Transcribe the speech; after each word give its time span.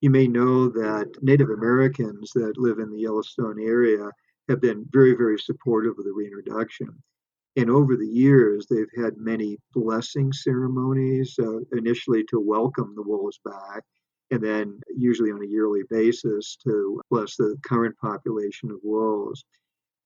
You 0.00 0.10
may 0.10 0.26
know 0.26 0.68
that 0.68 1.12
Native 1.20 1.50
Americans 1.50 2.30
that 2.34 2.56
live 2.56 2.78
in 2.78 2.90
the 2.90 3.00
Yellowstone 3.00 3.60
area 3.60 4.10
have 4.48 4.60
been 4.60 4.86
very, 4.90 5.14
very 5.14 5.38
supportive 5.38 5.98
of 5.98 6.04
the 6.04 6.12
reintroduction. 6.12 7.02
And 7.56 7.68
over 7.68 7.96
the 7.96 8.06
years, 8.06 8.66
they've 8.66 8.90
had 8.96 9.18
many 9.18 9.58
blessing 9.74 10.32
ceremonies, 10.32 11.38
uh, 11.38 11.60
initially 11.72 12.24
to 12.30 12.40
welcome 12.40 12.94
the 12.94 13.02
wolves 13.02 13.40
back, 13.44 13.84
and 14.30 14.42
then 14.42 14.80
usually 14.96 15.32
on 15.32 15.42
a 15.42 15.46
yearly 15.48 15.82
basis 15.90 16.56
to 16.64 17.02
bless 17.10 17.36
the 17.36 17.56
current 17.62 17.96
population 17.98 18.70
of 18.70 18.78
wolves. 18.82 19.44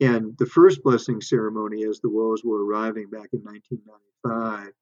And 0.00 0.36
the 0.38 0.46
first 0.46 0.82
blessing 0.82 1.20
ceremony, 1.20 1.84
as 1.84 2.00
the 2.00 2.10
wolves 2.10 2.42
were 2.42 2.64
arriving 2.64 3.10
back 3.10 3.28
in 3.32 3.44
1995, 3.44 4.72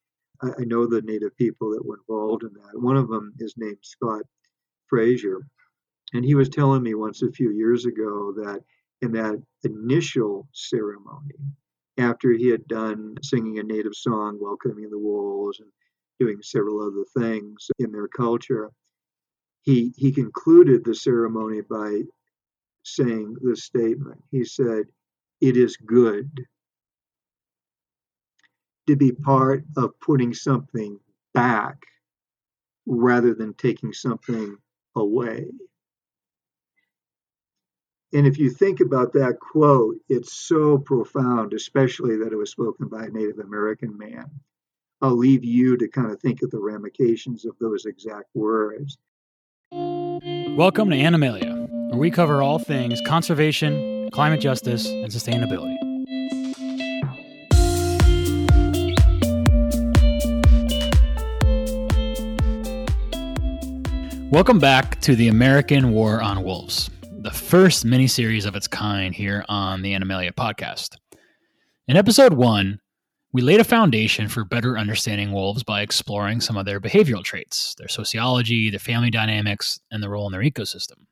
I, 0.42 0.62
I 0.62 0.64
know 0.64 0.86
the 0.86 1.02
native 1.02 1.36
people 1.36 1.70
that 1.70 1.84
were 1.84 1.98
involved 1.98 2.44
in 2.44 2.52
that. 2.54 2.80
One 2.80 2.96
of 2.96 3.08
them 3.08 3.34
is 3.38 3.54
named 3.58 3.78
Scott 3.82 4.22
Frazier. 4.92 5.46
And 6.12 6.22
he 6.22 6.34
was 6.34 6.50
telling 6.50 6.82
me 6.82 6.92
once 6.92 7.22
a 7.22 7.32
few 7.32 7.50
years 7.50 7.86
ago 7.86 8.34
that 8.36 8.62
in 9.00 9.12
that 9.12 9.42
initial 9.64 10.46
ceremony, 10.52 11.34
after 11.96 12.32
he 12.32 12.48
had 12.48 12.66
done 12.66 13.16
singing 13.22 13.58
a 13.58 13.62
native 13.62 13.94
song, 13.94 14.36
welcoming 14.38 14.90
the 14.90 14.98
wolves, 14.98 15.60
and 15.60 15.70
doing 16.20 16.42
several 16.42 16.82
other 16.82 17.06
things 17.18 17.70
in 17.78 17.90
their 17.90 18.06
culture, 18.06 18.70
he, 19.62 19.94
he 19.96 20.12
concluded 20.12 20.84
the 20.84 20.94
ceremony 20.94 21.62
by 21.62 22.02
saying 22.82 23.36
this 23.40 23.64
statement. 23.64 24.22
He 24.30 24.44
said, 24.44 24.84
It 25.40 25.56
is 25.56 25.78
good 25.78 26.28
to 28.88 28.96
be 28.96 29.12
part 29.12 29.64
of 29.78 29.98
putting 30.00 30.34
something 30.34 31.00
back 31.32 31.82
rather 32.84 33.32
than 33.32 33.54
taking 33.54 33.94
something 33.94 34.58
away. 34.96 35.46
And 38.14 38.26
if 38.26 38.38
you 38.38 38.50
think 38.50 38.80
about 38.80 39.14
that 39.14 39.38
quote, 39.40 39.96
it's 40.08 40.32
so 40.32 40.76
profound, 40.76 41.54
especially 41.54 42.16
that 42.18 42.32
it 42.32 42.36
was 42.36 42.50
spoken 42.50 42.88
by 42.88 43.04
a 43.04 43.08
Native 43.08 43.38
American 43.38 43.96
man. 43.96 44.30
I'll 45.00 45.16
leave 45.16 45.44
you 45.44 45.76
to 45.78 45.88
kind 45.88 46.10
of 46.10 46.20
think 46.20 46.42
of 46.42 46.50
the 46.50 46.60
ramifications 46.60 47.44
of 47.44 47.56
those 47.58 47.86
exact 47.86 48.28
words. 48.34 48.98
Welcome 49.72 50.90
to 50.90 50.96
Animalia, 50.96 51.66
where 51.88 51.98
we 51.98 52.10
cover 52.10 52.42
all 52.42 52.58
things 52.58 53.00
conservation, 53.00 54.10
climate 54.10 54.40
justice, 54.40 54.86
and 54.86 55.10
sustainability. 55.10 55.81
Welcome 64.32 64.60
back 64.60 64.98
to 65.02 65.14
the 65.14 65.28
American 65.28 65.92
War 65.92 66.22
on 66.22 66.42
Wolves 66.42 66.88
the 67.18 67.30
first 67.30 67.84
miniseries 67.84 68.46
of 68.46 68.56
its 68.56 68.66
kind 68.66 69.14
here 69.14 69.44
on 69.46 69.82
the 69.82 69.92
Animalia 69.92 70.32
podcast. 70.32 70.96
In 71.86 71.98
episode 71.98 72.32
one, 72.32 72.80
we 73.34 73.42
laid 73.42 73.60
a 73.60 73.64
foundation 73.64 74.28
for 74.28 74.46
better 74.46 74.78
understanding 74.78 75.32
wolves 75.32 75.62
by 75.62 75.82
exploring 75.82 76.40
some 76.40 76.56
of 76.56 76.64
their 76.64 76.80
behavioral 76.80 77.22
traits, 77.22 77.74
their 77.74 77.88
sociology, 77.88 78.70
their 78.70 78.80
family 78.80 79.10
dynamics, 79.10 79.80
and 79.90 80.02
the 80.02 80.08
role 80.08 80.24
in 80.24 80.32
their 80.32 80.40
ecosystem. 80.40 81.04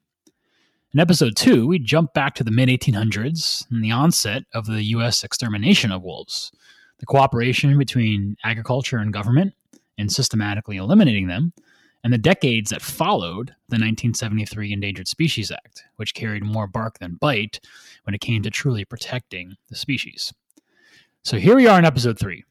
In 0.95 0.99
episode 0.99 1.37
two, 1.37 1.67
we 1.67 1.79
jump 1.79 2.15
back 2.15 2.35
to 2.37 2.43
the 2.43 2.51
mid 2.51 2.71
1800s 2.71 3.71
and 3.71 3.85
the 3.85 3.91
onset 3.91 4.45
of 4.55 4.65
the 4.65 4.83
U.S. 4.85 5.25
extermination 5.25 5.93
of 5.93 6.03
wolves, 6.03 6.53
the 7.01 7.07
cooperation 7.07 7.77
between 7.77 8.39
agriculture 8.45 8.97
and 8.97 9.13
government 9.13 9.53
in 9.99 10.09
systematically 10.09 10.79
eliminating 10.79 11.27
them, 11.27 11.53
and 12.03 12.13
the 12.13 12.19
decades 12.19 12.71
that 12.71 12.83
followed 12.83 13.49
the 13.69 13.75
1973 13.75 14.73
Endangered 14.73 15.09
Species 15.09 15.51
Act, 15.51 15.85
which 15.97 16.15
carried 16.15 16.43
more 16.43 16.67
bark 16.67 16.99
than 16.99 17.19
bite 17.21 17.61
when 18.05 18.15
it 18.15 18.21
came 18.21 18.43
to 18.43 18.51
truly 18.51 18.85
protecting 18.85 19.57
the 19.69 19.77
species. 19.77 20.33
So 21.25 21.39
here 21.39 21.55
we 21.57 21.67
are 21.67 21.79
in 21.79 21.85
episode 21.85 22.19
three 22.19 22.45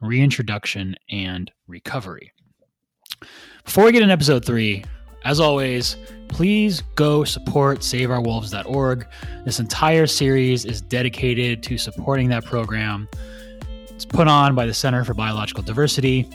reintroduction 0.00 0.94
and 1.10 1.50
recovery. 1.66 2.32
Before 3.64 3.84
we 3.84 3.92
get 3.92 4.02
in 4.02 4.10
episode 4.10 4.44
three, 4.44 4.84
as 5.24 5.40
always, 5.40 5.96
please 6.28 6.82
go 6.94 7.24
support 7.24 7.80
saveourwolves.org. 7.80 9.06
This 9.44 9.58
entire 9.58 10.06
series 10.06 10.64
is 10.64 10.80
dedicated 10.80 11.62
to 11.64 11.76
supporting 11.76 12.28
that 12.28 12.44
program. 12.44 13.08
It's 13.88 14.04
put 14.04 14.28
on 14.28 14.54
by 14.54 14.66
the 14.66 14.74
Center 14.74 15.04
for 15.04 15.14
Biological 15.14 15.64
Diversity, 15.64 16.30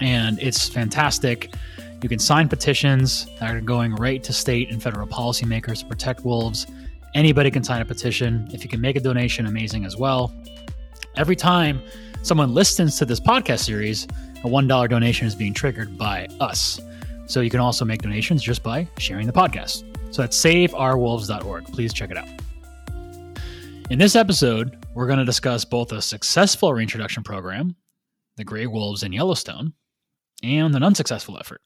and 0.00 0.38
it's 0.40 0.68
fantastic. 0.68 1.54
You 2.02 2.08
can 2.08 2.18
sign 2.18 2.48
petitions 2.48 3.26
that 3.38 3.54
are 3.54 3.60
going 3.60 3.94
right 3.94 4.22
to 4.24 4.32
state 4.32 4.70
and 4.70 4.82
federal 4.82 5.06
policymakers 5.06 5.80
to 5.80 5.86
protect 5.86 6.24
wolves. 6.24 6.66
Anybody 7.14 7.50
can 7.50 7.62
sign 7.62 7.80
a 7.80 7.84
petition. 7.84 8.48
If 8.52 8.64
you 8.64 8.70
can 8.70 8.80
make 8.80 8.96
a 8.96 9.00
donation, 9.00 9.46
amazing 9.46 9.84
as 9.84 9.96
well. 9.96 10.34
Every 11.16 11.36
time 11.36 11.80
someone 12.22 12.54
listens 12.54 12.98
to 12.98 13.04
this 13.04 13.20
podcast 13.20 13.60
series, 13.60 14.06
a 14.44 14.48
$1 14.48 14.88
donation 14.88 15.26
is 15.26 15.34
being 15.34 15.54
triggered 15.54 15.96
by 15.96 16.26
us. 16.40 16.80
So 17.26 17.40
you 17.40 17.50
can 17.50 17.60
also 17.60 17.84
make 17.84 18.02
donations 18.02 18.42
just 18.42 18.62
by 18.62 18.88
sharing 18.98 19.26
the 19.26 19.32
podcast. 19.32 19.84
So 20.12 20.22
that's 20.22 20.36
saveourwolves.org. 20.42 21.66
Please 21.66 21.92
check 21.92 22.10
it 22.10 22.16
out. 22.16 22.28
In 23.90 23.98
this 23.98 24.16
episode, 24.16 24.84
we're 24.94 25.06
going 25.06 25.18
to 25.18 25.24
discuss 25.24 25.64
both 25.64 25.92
a 25.92 26.02
successful 26.02 26.72
reintroduction 26.72 27.22
program, 27.22 27.76
the 28.36 28.44
gray 28.44 28.66
wolves 28.66 29.02
in 29.02 29.12
Yellowstone, 29.12 29.72
and 30.42 30.74
an 30.74 30.82
unsuccessful 30.82 31.38
effort, 31.38 31.60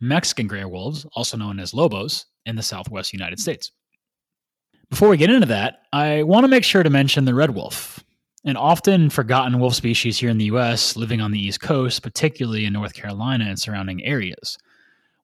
Mexican 0.00 0.46
gray 0.46 0.64
wolves, 0.64 1.06
also 1.14 1.36
known 1.36 1.58
as 1.60 1.74
lobos, 1.74 2.26
in 2.46 2.56
the 2.56 2.62
southwest 2.62 3.12
United 3.12 3.38
States. 3.38 3.72
Before 4.88 5.08
we 5.08 5.16
get 5.16 5.30
into 5.30 5.46
that, 5.46 5.82
I 5.92 6.22
want 6.24 6.44
to 6.44 6.48
make 6.48 6.64
sure 6.64 6.82
to 6.82 6.90
mention 6.90 7.24
the 7.24 7.34
red 7.34 7.54
wolf, 7.54 8.02
an 8.44 8.56
often 8.56 9.10
forgotten 9.10 9.60
wolf 9.60 9.74
species 9.74 10.18
here 10.18 10.30
in 10.30 10.38
the 10.38 10.46
US, 10.46 10.96
living 10.96 11.20
on 11.20 11.30
the 11.30 11.38
East 11.38 11.60
Coast, 11.60 12.02
particularly 12.02 12.64
in 12.64 12.72
North 12.72 12.94
Carolina 12.94 13.44
and 13.44 13.58
surrounding 13.58 14.04
areas. 14.04 14.58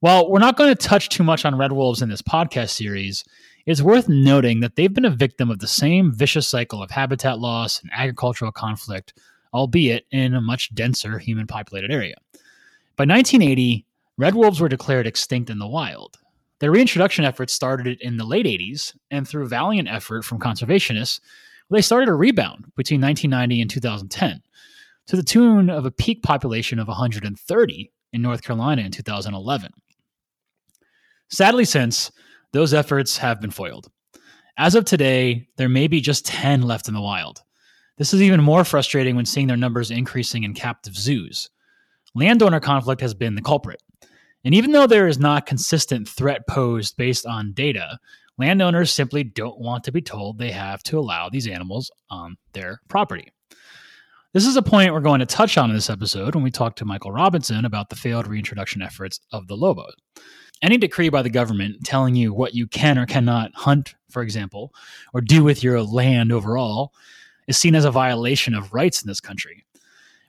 While 0.00 0.31
we're 0.31 0.39
not 0.39 0.56
going 0.56 0.69
to 0.69 0.75
touch 0.75 1.09
too 1.09 1.25
much 1.25 1.45
on 1.45 1.56
red 1.56 1.72
wolves 1.72 2.03
in 2.03 2.09
this 2.09 2.22
podcast 2.22 2.71
series, 2.71 3.25
it's 3.65 3.83
worth 3.83 4.09
noting 4.09 4.61
that 4.61 4.77
they've 4.77 4.93
been 4.93 5.05
a 5.05 5.11
victim 5.11 5.50
of 5.50 5.59
the 5.59 5.66
same 5.66 6.12
vicious 6.12 6.47
cycle 6.47 6.83
of 6.83 6.91
habitat 6.91 7.41
loss 7.41 7.81
and 7.81 7.91
agricultural 7.93 8.53
conflict, 8.53 9.15
albeit 9.53 10.05
in 10.12 10.34
a 10.34 10.41
much 10.41 10.72
denser 10.75 11.19
human 11.19 11.47
populated 11.47 11.91
area. 11.91 12.15
By 12.97 13.05
1980, 13.05 13.87
Red 14.17 14.34
wolves 14.34 14.59
were 14.59 14.71
declared 14.71 15.07
extinct 15.07 15.51
in 15.51 15.59
the 15.59 15.67
wild. 15.67 16.17
Their 16.61 16.71
reintroduction 16.71 17.27
efforts 17.27 17.53
started 17.53 18.01
in 18.01 18.17
the 18.17 18.25
late 18.25 18.47
80s, 18.47 18.97
and 19.11 19.29
through 19.29 19.49
valiant 19.49 19.89
effort 19.89 20.25
from 20.25 20.39
conservationists, 20.39 21.21
they 21.71 21.83
started 21.83 22.09
a 22.09 22.15
rebound 22.15 22.73
between 22.75 23.03
1990 23.03 23.61
and 23.61 23.71
2010 23.71 24.43
to 25.09 25.17
the 25.17 25.23
tune 25.23 25.69
of 25.69 25.84
a 25.84 25.91
peak 25.91 26.23
population 26.23 26.79
of 26.79 26.89
130 26.89 27.93
in 28.15 28.23
North 28.23 28.43
Carolina 28.43 28.81
in 28.81 28.91
2011. 28.91 29.73
Sadly, 31.28 31.67
since 31.67 32.11
those 32.53 32.73
efforts 32.73 33.19
have 33.19 33.43
been 33.43 33.51
foiled. 33.51 33.91
As 34.57 34.75
of 34.75 34.87
today, 34.87 35.49
there 35.57 35.69
may 35.69 35.87
be 35.87 36.01
just 36.01 36.25
10 36.25 36.63
left 36.63 36.89
in 36.89 36.95
the 36.95 37.03
wild. 37.03 37.43
This 37.99 38.15
is 38.15 38.23
even 38.23 38.43
more 38.43 38.65
frustrating 38.65 39.17
when 39.17 39.27
seeing 39.27 39.49
their 39.49 39.57
numbers 39.59 39.91
increasing 39.91 40.45
in 40.45 40.55
captive 40.55 40.97
zoos. 40.97 41.51
Landowner 42.16 42.60
conflict 42.60 43.03
has 43.03 43.12
been 43.12 43.34
the 43.34 43.43
culprit. 43.43 43.82
And 44.43 44.54
even 44.54 44.72
though 44.72 44.87
there 44.87 45.06
is 45.06 45.19
not 45.19 45.44
consistent 45.44 46.09
threat 46.09 46.47
posed 46.49 46.97
based 46.97 47.27
on 47.27 47.53
data, 47.53 47.99
landowners 48.38 48.91
simply 48.91 49.22
don't 49.22 49.60
want 49.60 49.84
to 49.84 49.93
be 49.93 50.00
told 50.00 50.38
they 50.38 50.50
have 50.50 50.82
to 50.84 50.99
allow 50.99 51.28
these 51.28 51.47
animals 51.47 51.91
on 52.09 52.38
their 52.54 52.81
property. 52.88 53.31
This 54.32 54.47
is 54.47 54.56
a 54.56 54.62
point 54.62 54.94
we're 54.94 55.00
going 55.00 55.21
to 55.21 55.27
touch 55.27 55.59
on 55.59 55.69
in 55.69 55.77
this 55.77 55.91
episode 55.91 56.34
when 56.34 56.43
we 56.43 56.50
talk 56.50 56.77
to 56.77 56.87
Michael 56.87 57.12
Robinson 57.12 57.66
about 57.66 57.91
the 57.91 57.97
failed 57.97 58.27
reintroduction 58.27 58.81
efforts 58.81 59.21
of 59.33 59.47
the 59.47 59.54
lobo. 59.54 59.84
Any 60.62 60.78
decree 60.78 61.10
by 61.10 61.21
the 61.21 61.28
government 61.28 61.84
telling 61.84 62.15
you 62.15 62.33
what 62.33 62.54
you 62.54 62.66
can 62.66 62.97
or 62.97 63.04
cannot 63.04 63.51
hunt, 63.54 63.95
for 64.09 64.22
example, 64.22 64.72
or 65.13 65.21
do 65.21 65.45
with 65.45 65.63
your 65.63 65.83
land 65.83 66.33
overall, 66.33 66.95
is 67.47 67.59
seen 67.59 67.74
as 67.74 67.84
a 67.84 67.91
violation 67.91 68.54
of 68.54 68.72
rights 68.72 69.03
in 69.03 69.07
this 69.07 69.21
country. 69.21 69.66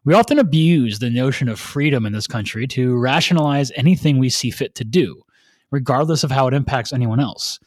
We 0.07 0.13
often 0.13 0.39
abuse 0.39 0.99
the 0.99 1.09
notion 1.09 1.49
of 1.49 1.59
freedom 1.59 2.05
in 2.05 2.13
this 2.13 2.27
country 2.27 2.65
to 2.67 2.95
rationalize 2.95 3.73
anything 3.75 4.17
we 4.17 4.29
see 4.29 4.51
fit 4.51 4.73
to 4.75 4.85
do, 4.85 5.21
regardless 5.69 6.23
of 6.23 6.31
how 6.31 6.47
it 6.47 6.53
impacts 6.53 6.93
anyone 6.93 7.19
else. 7.19 7.59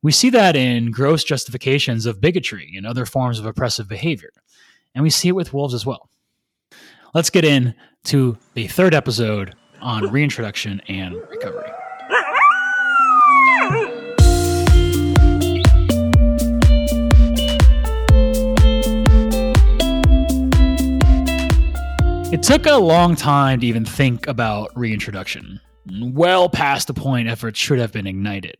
We 0.00 0.12
see 0.12 0.30
that 0.30 0.54
in 0.54 0.92
gross 0.92 1.24
justifications 1.24 2.06
of 2.06 2.20
bigotry 2.20 2.74
and 2.76 2.86
other 2.86 3.04
forms 3.04 3.40
of 3.40 3.44
oppressive 3.44 3.88
behavior, 3.88 4.30
and 4.94 5.02
we 5.02 5.10
see 5.10 5.26
it 5.26 5.34
with 5.34 5.52
wolves 5.52 5.74
as 5.74 5.84
well. 5.84 6.08
Let's 7.12 7.28
get 7.28 7.44
into 7.44 8.38
the 8.54 8.68
third 8.68 8.94
episode 8.94 9.56
on 9.80 10.08
reintroduction 10.12 10.80
and 10.86 11.16
recovery. 11.28 11.72
It 22.30 22.42
took 22.42 22.66
a 22.66 22.76
long 22.76 23.16
time 23.16 23.60
to 23.60 23.66
even 23.66 23.86
think 23.86 24.26
about 24.26 24.70
reintroduction. 24.76 25.58
well 25.86 26.50
past 26.50 26.86
the 26.86 26.92
point 26.92 27.26
efforts 27.26 27.58
should 27.58 27.78
have 27.78 27.90
been 27.90 28.06
ignited. 28.06 28.56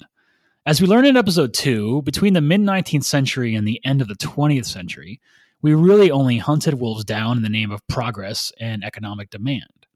As 0.64 0.80
we 0.80 0.86
learned 0.86 1.06
in 1.06 1.18
episode 1.18 1.52
2, 1.52 2.00
between 2.00 2.32
the 2.32 2.40
mid 2.40 2.62
19th 2.62 3.04
century 3.04 3.54
and 3.54 3.68
the 3.68 3.78
end 3.84 4.00
of 4.00 4.08
the 4.08 4.14
20th 4.14 4.64
century, 4.64 5.20
we 5.60 5.74
really 5.74 6.10
only 6.10 6.38
hunted 6.38 6.80
wolves 6.80 7.04
down 7.04 7.36
in 7.36 7.42
the 7.42 7.50
name 7.50 7.70
of 7.70 7.86
progress 7.88 8.54
and 8.58 8.82
economic 8.82 9.28
demand. 9.28 9.86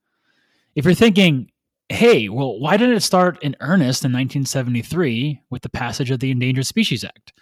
If 0.75 0.85
you're 0.85 0.93
thinking, 0.93 1.51
hey, 1.89 2.29
well, 2.29 2.61
why 2.61 2.77
didn't 2.77 2.97
it 2.97 3.03
start 3.03 3.43
in 3.43 3.57
earnest 3.61 4.05
in 4.05 4.13
1973 4.13 5.41
with 5.49 5.63
the 5.63 5.71
passage 5.71 6.11
of 6.11 6.21
the 6.21 6.31
Endangered 6.31 6.67
Species 6.67 7.05
Act? 7.05 7.33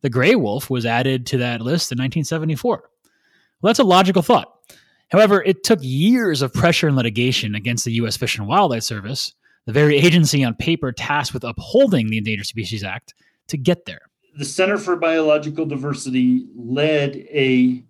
The 0.00 0.10
gray 0.10 0.34
wolf 0.34 0.68
was 0.68 0.84
added 0.84 1.24
to 1.26 1.38
that 1.38 1.60
list 1.60 1.92
in 1.92 1.98
1974. 1.98 2.82
Well, 3.60 3.68
that's 3.68 3.78
a 3.78 3.84
logical 3.84 4.22
thought. 4.22 4.52
However, 5.12 5.42
it 5.42 5.62
took 5.62 5.78
years 5.82 6.40
of 6.40 6.54
pressure 6.54 6.88
and 6.88 6.96
litigation 6.96 7.54
against 7.54 7.84
the 7.84 7.92
U.S. 7.92 8.16
Fish 8.16 8.38
and 8.38 8.48
Wildlife 8.48 8.82
Service, 8.82 9.34
the 9.66 9.72
very 9.72 9.98
agency 9.98 10.42
on 10.42 10.54
paper 10.54 10.90
tasked 10.90 11.34
with 11.34 11.44
upholding 11.44 12.08
the 12.08 12.16
Endangered 12.16 12.46
Species 12.46 12.82
Act, 12.82 13.12
to 13.48 13.58
get 13.58 13.84
there. 13.84 14.00
The 14.38 14.46
Center 14.46 14.78
for 14.78 14.96
Biological 14.96 15.66
Diversity 15.66 16.46
led 16.56 17.16
a 17.16 17.84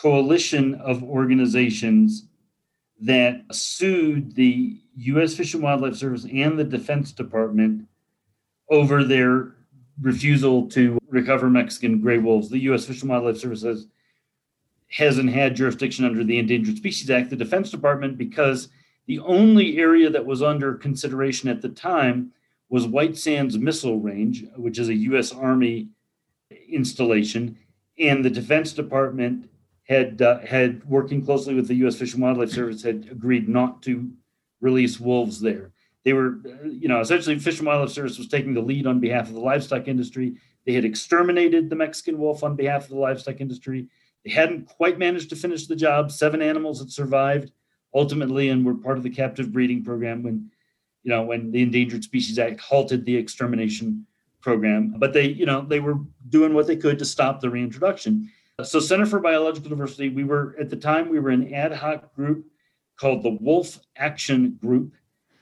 coalition 0.00 0.76
of 0.76 1.02
organizations 1.02 2.28
that 3.00 3.42
sued 3.50 4.36
the 4.36 4.80
U.S. 4.96 5.34
Fish 5.34 5.54
and 5.54 5.62
Wildlife 5.64 5.96
Service 5.96 6.24
and 6.32 6.56
the 6.56 6.64
Defense 6.64 7.10
Department 7.10 7.88
over 8.70 9.02
their 9.02 9.56
refusal 10.00 10.68
to 10.70 10.98
recover 11.08 11.50
Mexican 11.50 12.00
gray 12.00 12.18
wolves. 12.18 12.50
The 12.50 12.60
U.S. 12.60 12.84
Fish 12.84 13.02
and 13.02 13.10
Wildlife 13.10 13.38
Service 13.38 13.62
has, 13.62 13.88
hasn't 14.92 15.30
had 15.30 15.56
jurisdiction 15.56 16.04
under 16.04 16.22
the 16.22 16.38
Endangered 16.38 16.76
Species 16.76 17.10
Act. 17.10 17.30
The 17.30 17.36
Defense 17.36 17.70
Department, 17.70 18.18
because 18.18 18.68
the 19.06 19.18
only 19.20 19.78
area 19.78 20.10
that 20.10 20.24
was 20.24 20.42
under 20.42 20.74
consideration 20.74 21.48
at 21.48 21.62
the 21.62 21.70
time 21.70 22.32
was 22.68 22.86
White 22.86 23.16
Sands 23.16 23.58
Missile 23.58 24.00
Range, 24.00 24.44
which 24.56 24.78
is 24.78 24.88
a 24.88 24.94
U.S. 24.94 25.32
Army 25.32 25.88
installation, 26.68 27.56
and 27.98 28.24
the 28.24 28.30
Defense 28.30 28.72
Department 28.72 29.48
had 29.84 30.22
uh, 30.22 30.40
had 30.40 30.84
working 30.84 31.24
closely 31.24 31.54
with 31.54 31.68
the 31.68 31.74
U.S. 31.76 31.96
Fish 31.96 32.14
and 32.14 32.22
Wildlife 32.22 32.50
Service 32.50 32.82
had 32.82 33.08
agreed 33.10 33.48
not 33.48 33.82
to 33.82 34.10
release 34.60 35.00
wolves 35.00 35.40
there. 35.40 35.72
They 36.04 36.12
were, 36.12 36.38
you 36.64 36.88
know, 36.88 37.00
essentially 37.00 37.38
Fish 37.38 37.58
and 37.58 37.66
Wildlife 37.66 37.90
Service 37.90 38.18
was 38.18 38.28
taking 38.28 38.54
the 38.54 38.60
lead 38.60 38.86
on 38.86 39.00
behalf 39.00 39.28
of 39.28 39.34
the 39.34 39.40
livestock 39.40 39.88
industry. 39.88 40.36
They 40.66 40.72
had 40.72 40.84
exterminated 40.84 41.70
the 41.70 41.76
Mexican 41.76 42.18
wolf 42.18 42.44
on 42.44 42.56
behalf 42.56 42.84
of 42.84 42.90
the 42.90 42.96
livestock 42.96 43.40
industry. 43.40 43.88
They 44.24 44.30
hadn't 44.30 44.66
quite 44.66 44.98
managed 44.98 45.30
to 45.30 45.36
finish 45.36 45.66
the 45.66 45.76
job. 45.76 46.12
Seven 46.12 46.42
animals 46.42 46.78
had 46.80 46.90
survived 46.90 47.52
ultimately 47.94 48.48
and 48.48 48.64
were 48.64 48.74
part 48.74 48.96
of 48.96 49.02
the 49.02 49.10
captive 49.10 49.52
breeding 49.52 49.84
program 49.84 50.22
when, 50.22 50.50
you 51.02 51.10
know, 51.10 51.22
when 51.22 51.50
the 51.50 51.62
Endangered 51.62 52.04
Species 52.04 52.38
Act 52.38 52.60
halted 52.60 53.04
the 53.04 53.16
extermination 53.16 54.06
program. 54.40 54.94
But 54.96 55.12
they, 55.12 55.26
you 55.26 55.46
know, 55.46 55.62
they 55.62 55.80
were 55.80 55.98
doing 56.28 56.54
what 56.54 56.66
they 56.66 56.76
could 56.76 56.98
to 56.98 57.04
stop 57.04 57.40
the 57.40 57.50
reintroduction. 57.50 58.30
So 58.62 58.80
Center 58.80 59.06
for 59.06 59.18
Biological 59.18 59.70
Diversity, 59.70 60.08
we 60.08 60.24
were 60.24 60.54
at 60.60 60.70
the 60.70 60.76
time 60.76 61.08
we 61.08 61.18
were 61.18 61.30
an 61.30 61.52
ad 61.52 61.72
hoc 61.72 62.14
group 62.14 62.46
called 62.96 63.22
the 63.22 63.30
Wolf 63.40 63.80
Action 63.96 64.58
Group 64.60 64.94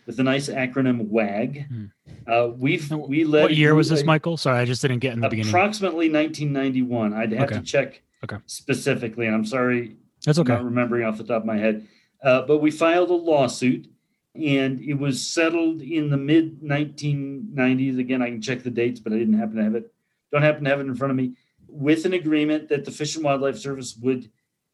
with 0.06 0.18
a 0.18 0.22
nice 0.22 0.48
acronym 0.48 1.08
WAG. 1.08 1.66
Hmm. 1.66 1.84
Uh, 2.26 2.48
we've 2.56 2.90
we 2.90 3.24
led. 3.24 3.42
What 3.42 3.56
year 3.56 3.74
was 3.74 3.88
this, 3.88 4.04
Michael? 4.04 4.36
Sorry, 4.36 4.58
I 4.58 4.64
just 4.64 4.80
didn't 4.80 5.00
get 5.00 5.12
in 5.12 5.20
the 5.20 5.28
beginning. 5.28 5.50
Approximately 5.50 6.10
1991. 6.10 7.12
I'd 7.12 7.32
have 7.32 7.50
okay. 7.50 7.56
to 7.56 7.62
check 7.62 8.02
okay. 8.24 8.36
specifically, 8.46 9.26
and 9.26 9.34
I'm 9.34 9.44
sorry. 9.44 9.96
That's 10.24 10.38
okay. 10.38 10.52
I'm 10.52 10.58
not 10.58 10.64
remembering 10.64 11.04
off 11.04 11.18
the 11.18 11.24
top 11.24 11.42
of 11.42 11.46
my 11.46 11.56
head. 11.56 11.86
Uh, 12.22 12.42
but 12.42 12.58
we 12.58 12.70
filed 12.70 13.10
a 13.10 13.14
lawsuit, 13.14 13.88
and 14.34 14.80
it 14.80 14.94
was 14.94 15.26
settled 15.26 15.80
in 15.80 16.10
the 16.10 16.16
mid 16.16 16.60
1990s. 16.60 17.98
Again, 17.98 18.22
I 18.22 18.30
can 18.30 18.42
check 18.42 18.62
the 18.62 18.70
dates, 18.70 19.00
but 19.00 19.12
I 19.12 19.18
didn't 19.18 19.38
happen 19.38 19.56
to 19.56 19.64
have 19.64 19.74
it. 19.74 19.92
Don't 20.32 20.42
happen 20.42 20.64
to 20.64 20.70
have 20.70 20.80
it 20.80 20.86
in 20.86 20.94
front 20.94 21.10
of 21.10 21.16
me. 21.16 21.34
With 21.66 22.04
an 22.04 22.12
agreement 22.12 22.68
that 22.68 22.84
the 22.84 22.90
Fish 22.90 23.16
and 23.16 23.24
Wildlife 23.24 23.56
Service 23.56 23.96
would 24.02 24.30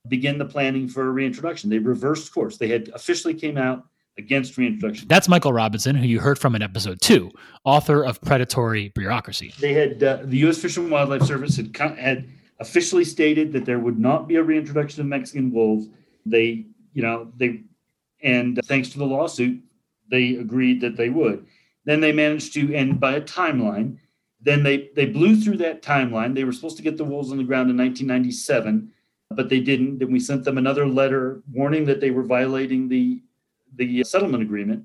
begin 0.09 0.39
the 0.39 0.45
planning 0.45 0.89
for 0.89 1.07
a 1.07 1.11
reintroduction. 1.11 1.71
They 1.71 1.79
reversed 1.79 2.33
course. 2.33 2.57
They 2.57 2.69
had 2.69 2.89
officially 2.95 3.35
came 3.35 3.57
out 3.57 3.85
against 4.19 4.57
reintroduction. 4.57 5.09
That's 5.09 5.29
Michael 5.29 5.53
Robinson, 5.53 5.95
who 5.95 6.07
you 6.07 6.21
heard 6.21 6.39
from 6.39 6.55
in 6.55 6.63
episode 6.63 7.01
two, 7.01 7.31
author 7.65 8.05
of 8.05 8.21
Predatory 8.23 8.89
Bureaucracy. 8.91 9.53
They 9.61 9.75
had 9.75 10.03
uh, 10.03 10.21
the 10.25 10.39
U.S. 10.39 10.59
Fish 10.59 10.77
and 10.77 10.91
Wildlife 10.91 11.23
Service 11.23 11.57
had 11.57 11.77
had 11.77 12.29
officially 12.61 13.05
stated 13.05 13.53
that 13.53 13.65
there 13.65 13.79
would 13.79 13.99
not 13.99 14.29
be 14.29 14.37
a 14.37 14.43
reintroduction 14.43 15.01
of 15.01 15.07
Mexican 15.07 15.53
wolves. 15.53 15.89
They, 16.25 16.67
you 16.93 17.03
know, 17.03 17.33
they, 17.37 17.63
and 18.23 18.59
thanks 18.65 18.91
to 18.91 18.99
the 18.99 19.07
lawsuit, 19.07 19.61
they 20.11 20.37
agreed 20.37 20.81
that 20.81 20.97
they 20.97 21.11
would. 21.11 21.47
Then 21.85 22.01
they 22.01 22.13
managed 22.13 22.55
to 22.55 22.75
end 22.75 22.99
by 22.99 23.13
a 23.17 23.21
timeline. 23.21 23.99
Then 24.41 24.63
they 24.63 24.91
they 24.95 25.07
blew 25.07 25.37
through 25.37 25.59
that 25.59 25.83
timeline. 25.83 26.35
They 26.35 26.45
were 26.45 26.53
supposed 26.53 26.77
to 26.77 26.83
get 26.83 26.97
the 26.97 27.05
wolves 27.05 27.31
on 27.31 27.39
the 27.39 27.45
ground 27.45 27.71
in 27.71 27.77
1997 27.77 28.93
but 29.31 29.49
they 29.49 29.61
didn't. 29.61 30.03
And 30.03 30.13
we 30.13 30.21
sent 30.21 30.45
them 30.45 30.59
another 30.59 30.87
letter 30.87 31.43
warning 31.53 31.85
that 31.87 32.01
they 32.01 32.11
were 32.11 32.23
violating 32.23 32.89
the 32.89 33.23
the 33.75 34.05
settlement 34.05 34.43
agreement, 34.43 34.85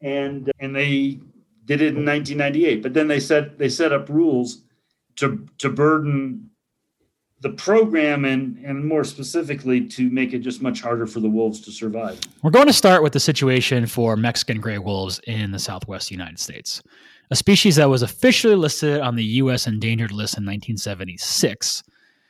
and 0.00 0.50
and 0.60 0.74
they 0.74 1.20
did 1.64 1.82
it 1.82 1.96
in 1.96 2.04
1998. 2.04 2.82
But 2.82 2.94
then 2.94 3.08
they 3.08 3.20
set 3.20 3.58
they 3.58 3.68
set 3.68 3.92
up 3.92 4.08
rules 4.08 4.62
to 5.16 5.46
to 5.58 5.68
burden 5.68 6.50
the 7.40 7.50
program 7.50 8.24
and 8.24 8.58
and 8.64 8.84
more 8.84 9.04
specifically 9.04 9.86
to 9.86 10.10
make 10.10 10.32
it 10.32 10.40
just 10.40 10.60
much 10.60 10.80
harder 10.80 11.06
for 11.06 11.20
the 11.20 11.28
wolves 11.28 11.60
to 11.60 11.70
survive. 11.70 12.20
We're 12.42 12.50
going 12.50 12.66
to 12.66 12.72
start 12.72 13.02
with 13.02 13.12
the 13.12 13.20
situation 13.20 13.86
for 13.86 14.16
Mexican 14.16 14.60
gray 14.60 14.78
wolves 14.78 15.20
in 15.26 15.52
the 15.52 15.58
southwest 15.58 16.10
United 16.10 16.38
States. 16.38 16.82
A 17.30 17.36
species 17.36 17.76
that 17.76 17.88
was 17.88 18.02
officially 18.02 18.54
listed 18.54 19.00
on 19.00 19.14
the 19.14 19.24
US 19.24 19.66
endangered 19.66 20.12
list 20.12 20.38
in 20.38 20.44
1976 20.44 21.84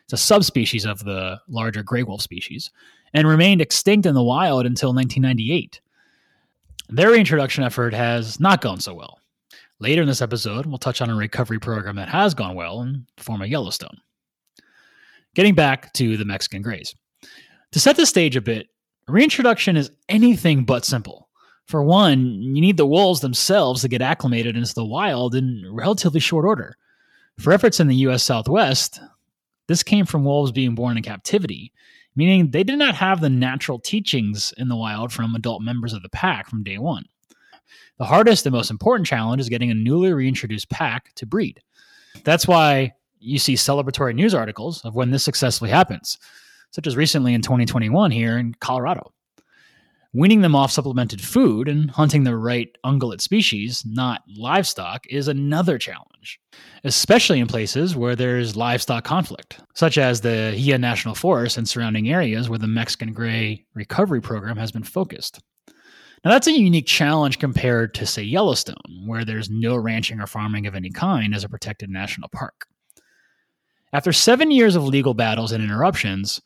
it's 0.09 0.15
a 0.15 0.17
subspecies 0.17 0.87
of 0.87 1.05
the 1.05 1.39
larger 1.49 1.83
gray 1.83 2.03
wolf 2.03 2.23
species 2.23 2.71
and 3.13 3.29
remained 3.29 3.61
extinct 3.61 4.07
in 4.07 4.15
the 4.15 4.23
wild 4.23 4.65
until 4.65 4.95
1998. 4.95 5.83
Their 6.89 7.11
reintroduction 7.11 7.63
effort 7.63 7.93
has 7.93 8.41
not 8.41 8.63
gone 8.63 8.81
so 8.81 8.95
well. 8.95 9.21
Later 9.81 10.01
in 10.01 10.09
this 10.09 10.23
episode, 10.23 10.65
we'll 10.65 10.79
touch 10.79 11.03
on 11.03 11.11
a 11.11 11.15
recovery 11.15 11.59
program 11.59 11.97
that 11.97 12.09
has 12.09 12.33
gone 12.33 12.55
well 12.55 12.81
in 12.81 13.05
the 13.19 13.23
form 13.23 13.43
of 13.43 13.49
Yellowstone. 13.49 13.99
Getting 15.35 15.55
back 15.55 15.93
to 15.95 16.17
the 16.17 16.25
Mexican 16.25 16.63
grays. 16.63 16.95
To 17.73 17.81
set 17.81 17.97
the 17.97 18.07
stage 18.07 18.37
a 18.37 18.41
bit, 18.41 18.69
reintroduction 19.07 19.77
is 19.77 19.91
anything 20.09 20.65
but 20.65 20.85
simple. 20.85 21.29
For 21.67 21.83
one, 21.83 22.41
you 22.41 22.61
need 22.63 22.79
the 22.79 22.87
wolves 22.87 23.21
themselves 23.21 23.83
to 23.83 23.89
get 23.89 24.01
acclimated 24.01 24.57
into 24.57 24.75
the 24.75 24.87
wild 24.87 25.35
in 25.35 25.65
relatively 25.71 26.21
short 26.21 26.47
order. 26.47 26.77
For 27.39 27.53
efforts 27.53 27.79
in 27.79 27.89
the 27.89 27.97
US 27.97 28.23
Southwest, 28.23 29.01
this 29.67 29.83
came 29.83 30.07
from 30.07 30.25
wolves 30.25 30.51
being 30.51 30.75
born 30.75 30.97
in 30.97 31.03
captivity, 31.03 31.73
meaning 32.17 32.51
they 32.51 32.65
did 32.65 32.79
not 32.79 32.95
have 32.95 33.21
the 33.21 33.29
natural 33.29 33.79
teachings 33.79 34.53
in 34.57 34.69
the 34.69 34.77
wild 34.77 35.13
from 35.13 35.35
adult 35.35 35.63
members 35.63 35.93
of 35.93 36.03
the 36.03 36.09
pack 36.09 36.49
from 36.49 36.65
day 36.65 36.79
one. 36.79 37.05
The 37.99 38.07
hardest 38.07 38.47
and 38.47 38.55
most 38.55 38.71
important 38.71 39.07
challenge 39.07 39.41
is 39.41 39.49
getting 39.49 39.71
a 39.71 39.75
newly 39.75 40.13
reintroduced 40.13 40.71
pack 40.71 41.13
to 41.17 41.27
breed. 41.27 41.61
That's 42.25 42.49
why 42.49 42.95
you 43.21 43.39
see 43.39 43.55
celebratory 43.55 44.15
news 44.15 44.35
articles 44.35 44.85
of 44.85 44.95
when 44.95 45.11
this 45.11 45.25
successfully 45.25 45.71
happens, 45.71 46.19
such 46.71 46.87
as 46.87 46.97
recently 46.97 47.35
in 47.35 47.43
2021 47.43 48.11
here 48.11 48.39
in 48.39 48.55
Colorado. 48.61 49.13
Weaning 50.15 50.41
them 50.41 50.55
off 50.55 50.73
supplemented 50.73 51.21
food 51.21 51.69
and 51.69 51.91
hunting 51.91 52.25
the 52.25 52.35
right 52.35 52.71
ungulate 52.85 53.21
species, 53.21 53.85
not 53.87 54.23
livestock, 54.39 55.07
is 55.11 55.29
another 55.29 55.77
challenge, 55.77 56.41
especially 56.83 57.39
in 57.39 57.47
places 57.47 57.95
where 57.95 58.17
there's 58.17 58.57
livestock 58.57 59.05
conflict, 59.05 59.61
such 59.75 59.99
as 59.99 60.23
the 60.23 60.55
Gila 60.57 60.79
National 60.79 61.15
Forest 61.15 61.59
and 61.59 61.69
surrounding 61.69 62.09
areas 62.09 62.49
where 62.49 62.59
the 62.59 62.67
Mexican 62.67 63.13
gray 63.13 63.67
recovery 63.75 64.23
program 64.23 64.57
has 64.57 64.73
been 64.73 64.83
focused. 64.83 65.41
Now, 66.25 66.31
that's 66.31 66.47
a 66.47 66.59
unique 66.59 66.87
challenge 66.87 67.39
compared 67.39 67.95
to, 67.95 68.07
say, 68.07 68.23
Yellowstone, 68.23 69.05
where 69.07 69.25
there's 69.25 69.51
no 69.51 69.77
ranching 69.77 70.21
or 70.21 70.27
farming 70.27 70.67
of 70.67 70.75
any 70.75 70.91
kind 70.91 71.35
as 71.35 71.45
a 71.45 71.49
protected 71.49 71.91
national 71.91 72.29
park. 72.31 72.67
After 73.93 74.13
seven 74.13 74.51
years 74.51 74.77
of 74.77 74.85
legal 74.85 75.15
battles 75.15 75.53
and 75.53 75.65
interruptions, 75.65 76.41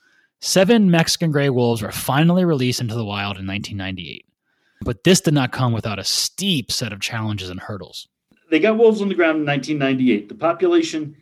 Seven 0.44 0.90
Mexican 0.90 1.30
gray 1.30 1.50
wolves 1.50 1.82
were 1.82 1.92
finally 1.92 2.44
released 2.44 2.80
into 2.80 2.96
the 2.96 3.04
wild 3.04 3.38
in 3.38 3.46
1998. 3.46 4.26
But 4.80 5.04
this 5.04 5.20
did 5.20 5.34
not 5.34 5.52
come 5.52 5.72
without 5.72 6.00
a 6.00 6.04
steep 6.04 6.72
set 6.72 6.92
of 6.92 7.00
challenges 7.00 7.48
and 7.48 7.60
hurdles. 7.60 8.08
They 8.50 8.58
got 8.58 8.76
wolves 8.76 9.00
on 9.00 9.08
the 9.08 9.14
ground 9.14 9.38
in 9.38 9.46
1998. 9.46 10.28
The 10.28 10.34
population 10.34 11.16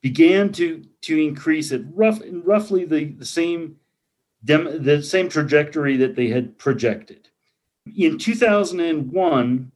began 0.00 0.52
to, 0.52 0.82
to 1.02 1.22
increase 1.22 1.70
at 1.70 1.82
rough, 1.94 2.18
roughly 2.30 2.86
the, 2.86 3.04
the, 3.04 3.26
same, 3.26 3.76
dem, 4.42 4.82
the 4.82 5.02
same 5.02 5.28
trajectory 5.28 5.98
that 5.98 6.16
they 6.16 6.28
had 6.28 6.56
projected. 6.56 7.28
In 7.94 8.16
2001, 8.16 9.70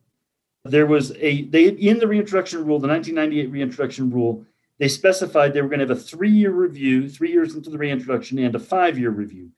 there 0.64 0.86
was 0.86 1.12
a 1.18 1.42
they 1.42 1.68
in 1.68 1.98
the 1.98 2.08
reintroduction 2.08 2.64
rule, 2.64 2.80
the 2.80 2.88
1998 2.88 3.52
reintroduction 3.52 4.10
rule, 4.10 4.46
they 4.78 4.88
specified 4.88 5.52
they 5.52 5.62
were 5.62 5.68
going 5.68 5.80
to 5.80 5.86
have 5.86 5.96
a 5.96 6.00
three 6.00 6.30
year 6.30 6.50
review, 6.50 7.08
three 7.08 7.30
years 7.30 7.54
into 7.54 7.70
the 7.70 7.78
reintroduction, 7.78 8.38
and 8.38 8.54
a 8.54 8.58
five 8.58 8.98
year 8.98 9.10
review. 9.10 9.50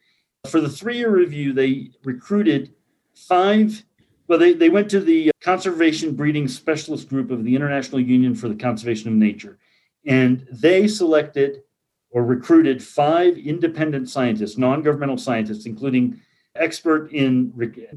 For 0.49 0.61
the 0.61 0.69
three 0.69 0.97
year 0.97 1.11
review, 1.11 1.53
they 1.53 1.91
recruited 2.05 2.75
five 3.15 3.83
Well, 4.29 4.39
they, 4.39 4.53
they 4.53 4.69
went 4.69 4.91
to 4.91 5.01
the 5.01 5.33
Conservation 5.41 6.15
Breeding 6.15 6.47
Specialist 6.47 7.09
Group 7.09 7.31
of 7.31 7.45
the 7.45 7.57
International 7.57 8.01
Union 8.01 8.35
for 8.35 8.49
the 8.49 8.55
Conservation 8.55 9.09
of 9.09 9.15
Nature, 9.15 9.59
and 10.07 10.47
they 10.53 10.87
selected 10.87 11.63
or 12.11 12.25
recruited 12.25 12.83
five 12.83 13.37
independent 13.37 14.09
scientists, 14.09 14.57
non 14.57 14.83
governmental 14.83 15.19
scientists, 15.19 15.67
including 15.67 16.21
expert 16.55 17.11
in, 17.13 17.53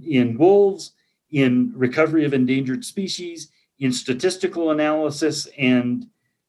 in 0.05 0.37
wolves, 0.37 0.93
in 1.31 1.71
recovery 1.75 2.25
of 2.25 2.33
endangered 2.33 2.83
species, 2.83 3.51
in 3.79 3.91
statistical 3.91 4.71
analysis 4.71 5.47
and 5.57 6.07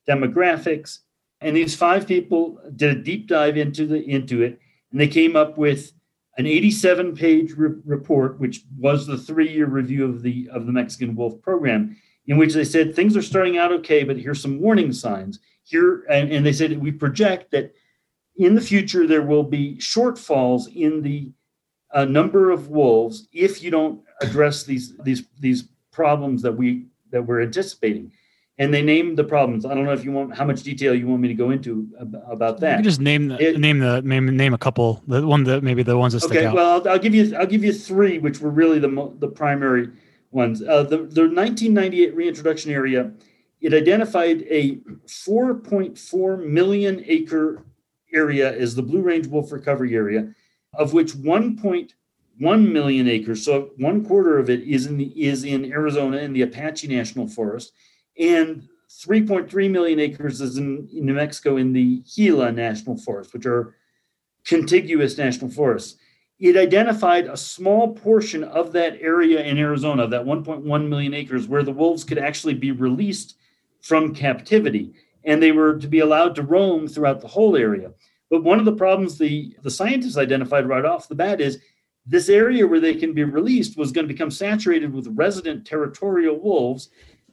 demographics. 0.09 0.99
And 1.41 1.57
these 1.57 1.75
five 1.75 2.07
people 2.07 2.59
did 2.77 2.97
a 2.97 3.01
deep 3.01 3.27
dive 3.27 3.57
into 3.57 3.87
the 3.87 4.03
into 4.09 4.43
it, 4.43 4.61
and 4.91 5.01
they 5.01 5.09
came 5.09 5.35
up 5.35 5.59
with 5.59 5.93
an 6.39 6.47
87 6.47 7.15
page 7.15 7.53
re- 7.53 7.81
report, 7.85 8.41
which 8.41 8.63
was 8.79 9.07
the 9.07 9.19
three 9.19 9.53
year 9.53 9.67
review 9.67 10.05
of 10.05 10.23
the 10.23 10.49
of 10.53 10.67
the 10.67 10.73
Mexican 10.73 11.15
wolf 11.17 11.41
program, 11.43 11.97
in 12.27 12.37
which 12.37 12.55
they 12.55 12.65
said 12.65 12.95
things 12.95 13.17
are 13.17 13.23
starting 13.23 13.59
out 13.59 13.73
okay, 13.73 14.05
but 14.05 14.19
here's 14.19 14.41
some 14.41 14.61
warning 14.61 14.93
signs. 14.93 15.41
Here 15.65 16.05
and, 16.09 16.33
and 16.33 16.47
they 16.47 16.53
said 16.53 16.81
we 16.81 16.93
project 16.93 17.51
that 17.51 17.75
in 18.37 18.55
the 18.55 18.61
future 18.61 19.07
there 19.07 19.23
will 19.23 19.45
be 19.45 19.77
shortfalls 19.77 20.75
in 20.75 21.03
the 21.03 21.33
uh, 21.93 22.05
number 22.05 22.51
of 22.51 22.69
wolves 22.69 23.29
if 23.33 23.63
you 23.63 23.71
don't 23.71 24.01
address 24.21 24.65
these 24.65 24.97
these 24.99 25.25
these 25.41 25.65
problems 25.91 26.41
that 26.43 26.53
we 26.53 26.87
that 27.11 27.23
we're 27.23 27.43
anticipating 27.43 28.11
and 28.63 28.73
they 28.73 28.81
named 28.81 29.19
the 29.19 29.25
problems. 29.25 29.67
I 29.67 29.75
don't 29.75 29.85
know 29.85 29.93
if 29.93 30.05
you 30.05 30.13
want 30.13 30.37
how 30.37 30.45
much 30.45 30.63
detail 30.63 30.95
you 30.95 31.09
want 31.09 31.21
me 31.21 31.27
to 31.27 31.35
go 31.35 31.51
into 31.51 31.89
about 31.99 32.61
that. 32.61 32.71
You 32.71 32.77
can 32.77 32.85
just 32.85 33.01
name 33.01 33.27
the 33.27 33.49
it, 33.49 33.59
name 33.59 33.81
the 33.81 34.01
name 34.03 34.37
name 34.37 34.55
a 34.55 34.59
couple. 34.59 35.03
The 35.09 35.27
one 35.27 35.43
that 35.45 35.65
maybe 35.65 35.83
the 35.83 35.99
ones 35.99 36.13
that 36.13 36.21
stick 36.21 36.39
okay, 36.39 36.47
out. 36.47 36.55
well, 36.55 36.71
I'll, 36.75 36.89
I'll, 36.91 36.99
give 36.99 37.13
you 37.13 37.35
I'll 37.37 37.47
give 37.47 37.65
you 37.65 37.73
three, 37.73 38.21
which 38.21 38.41
were 38.41 38.51
really 38.51 38.79
the 38.79 39.13
the 39.19 39.27
primary 39.27 39.91
ones. 40.31 40.63
Uh, 40.63 40.85
the 40.85 40.99
the 40.99 41.23
1998 41.23 42.15
reintroduction 42.15 42.71
area, 42.71 43.11
it 43.61 43.75
identified 43.75 44.43
a 44.43 44.77
4.4 45.09 46.47
million 46.47 47.03
acre 47.09 47.65
area 48.15 48.57
as 48.57 48.77
the 48.77 48.83
Blue 48.83 49.01
Range 49.01 49.27
Wolf 49.27 49.51
Recovery 49.51 49.97
Area, 49.97 50.33
of 50.75 50.93
which 50.93 51.15
1.1 51.15 51.93
million 52.39 53.09
acres, 53.09 53.45
so 53.45 53.71
one 53.77 54.05
quarter 54.05 54.39
of 54.39 54.49
it 54.49 54.61
is 54.61 54.87
in 54.87 54.99
the 54.99 55.07
is 55.21 55.43
in 55.43 55.73
Arizona 55.73 56.19
in 56.19 56.33
the 56.33 56.43
Apache 56.43 56.87
National 56.87 57.27
Forest 57.27 57.73
and 58.23 58.69
3.3 58.89 59.71
million 59.71 59.99
acres 59.99 60.41
is 60.41 60.57
in, 60.57 60.89
New 60.93 61.15
Mexico 61.15 61.57
in 61.57 61.73
the 61.73 62.03
Gila 62.15 62.53
National 62.53 62.97
Forest, 62.97 63.35
which 63.35 63.47
are 63.47 63.75
contiguous 64.45 65.19
national 65.19 65.51
forests. 65.51 65.99
It 66.39 66.57
identified 66.57 67.27
a 67.27 67.37
small 67.37 67.95
portion 67.95 68.45
of 68.45 68.73
that 68.73 68.99
area 69.01 69.43
in 69.43 69.59
Arizona, 69.59 70.07
that 70.09 70.25
1.1 70.25 70.89
million 70.89 71.15
acres, 71.15 71.49
where 71.49 71.63
the 71.63 71.73
wolves 71.73 72.05
could 72.05 72.19
actually 72.19 72.55
be 72.55 72.71
released 72.71 73.37
from 73.81 74.15
captivity, 74.15 74.95
and 75.25 75.43
they 75.43 75.53
were 75.53 75.79
to 75.79 75.89
be 75.89 76.01
allowed 76.01 76.35
to 76.37 76.43
roam 76.43 76.87
throughout 76.87 77.21
the 77.21 77.29
whole 77.29 77.57
area. 77.57 77.93
But 78.31 78.45
one 78.45 78.59
of 78.59 78.65
the 78.65 78.77
problems 78.77 79.19
the, 79.19 79.55
the 79.63 79.71
scientists 79.71 80.17
identified 80.17 80.69
right 80.69 80.85
off 80.85 81.09
the 81.09 81.15
bat 81.15 81.41
is 81.41 81.59
this 82.07 82.29
area 82.29 82.67
where 82.67 82.81
they 82.81 82.95
can 82.95 83.13
be 83.13 83.25
released 83.25 83.77
was 83.77 83.93
going 83.93 84.07
to 84.07 84.13
become 84.13 84.31
saturated 84.31 84.93
with 84.93 85.07
resident 85.17 85.65
territorial 85.67 86.41
wolves 86.41 86.91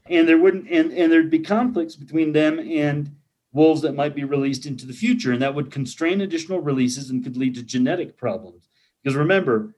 and 0.09 0.27
there 0.27 0.37
wouldn't 0.37 0.69
and, 0.69 0.91
and 0.91 1.11
there'd 1.11 1.29
be 1.29 1.39
conflicts 1.39 1.95
between 1.95 2.33
them 2.33 2.59
and 2.59 3.15
wolves 3.51 3.81
that 3.81 3.95
might 3.95 4.15
be 4.15 4.23
released 4.23 4.65
into 4.65 4.85
the 4.85 4.93
future. 4.93 5.31
And 5.31 5.41
that 5.41 5.55
would 5.55 5.71
constrain 5.71 6.21
additional 6.21 6.59
releases 6.59 7.09
and 7.09 7.23
could 7.23 7.37
lead 7.37 7.55
to 7.55 7.63
genetic 7.63 8.17
problems. 8.17 8.67
Because 9.01 9.15
remember 9.15 9.75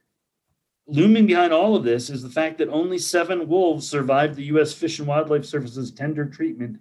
looming 0.88 1.26
behind 1.26 1.54
all 1.54 1.76
of 1.76 1.84
this 1.84 2.10
is 2.10 2.24
the 2.24 2.30
fact 2.30 2.58
that 2.58 2.70
only 2.70 2.98
seven 2.98 3.48
wolves 3.48 3.88
survived 3.88 4.36
the 4.36 4.44
u.s 4.46 4.74
fish 4.74 5.00
and 5.00 5.08
wildlife 5.08 5.46
service's 5.46 5.92
tender 5.92 6.26
treatment 6.26 6.80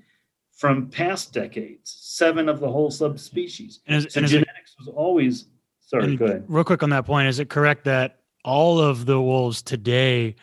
from 0.57 0.89
past 0.89 1.33
decades 1.33 1.97
seven 2.01 2.49
of 2.49 2.61
the 2.61 2.71
whole 2.71 2.91
subspecies. 2.91 3.81
And, 3.87 4.05
is, 4.07 4.13
so 4.13 4.21
and 4.21 4.29
genetics 4.29 4.75
it, 4.79 4.81
was 4.81 4.89
always 4.89 5.47
sorry 5.81 6.17
go 6.17 6.25
ahead. 6.25 6.45
real 6.49 6.65
quick 6.65 6.83
on 6.83 6.91
that 6.91 7.07
point 7.07 7.29
is 7.29 7.39
it 7.39 7.49
correct 7.49 7.85
that 7.85 8.21
all 8.45 8.81
of 8.81 9.07
the 9.07 9.21
wolves 9.21 9.63
today 9.63 10.35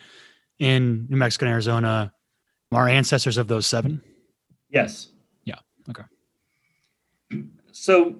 in 0.58 1.06
new 1.08 1.16
mexico 1.16 1.46
and 1.46 1.52
arizona 1.52 2.12
our 2.72 2.88
ancestors 2.88 3.38
of 3.38 3.48
those 3.48 3.66
seven? 3.66 4.02
Yes. 4.70 5.08
Yeah. 5.44 5.56
Okay. 5.88 6.02
So, 7.72 8.16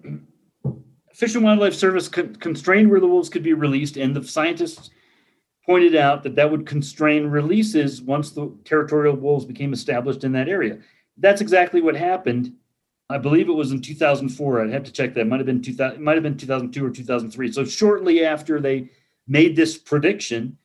Fish 1.12 1.34
and 1.34 1.44
Wildlife 1.44 1.74
Service 1.74 2.08
con- 2.08 2.36
constrained 2.36 2.90
where 2.90 3.00
the 3.00 3.08
wolves 3.08 3.28
could 3.28 3.42
be 3.42 3.52
released, 3.52 3.96
and 3.96 4.14
the 4.14 4.22
scientists 4.24 4.90
pointed 5.66 5.94
out 5.94 6.22
that 6.22 6.36
that 6.36 6.50
would 6.50 6.64
constrain 6.64 7.26
releases 7.26 8.00
once 8.00 8.30
the 8.30 8.50
territorial 8.64 9.16
wolves 9.16 9.44
became 9.44 9.72
established 9.72 10.24
in 10.24 10.32
that 10.32 10.48
area. 10.48 10.78
That's 11.18 11.40
exactly 11.40 11.82
what 11.82 11.96
happened. 11.96 12.54
I 13.10 13.18
believe 13.18 13.48
it 13.48 13.52
was 13.52 13.72
in 13.72 13.82
2004. 13.82 14.62
I'd 14.62 14.70
have 14.70 14.84
to 14.84 14.92
check 14.92 15.14
that. 15.14 15.22
It 15.22 15.26
might 15.26 15.38
have 15.38 15.46
been 15.46 15.60
2000. 15.60 15.96
It 15.96 16.00
might 16.00 16.14
have 16.14 16.22
been 16.22 16.36
2002 16.36 16.86
or 16.86 16.90
2003. 16.90 17.52
So 17.52 17.64
shortly 17.64 18.24
after 18.24 18.60
they 18.60 18.90
made 19.26 19.56
this 19.56 19.76
prediction, 19.76 20.56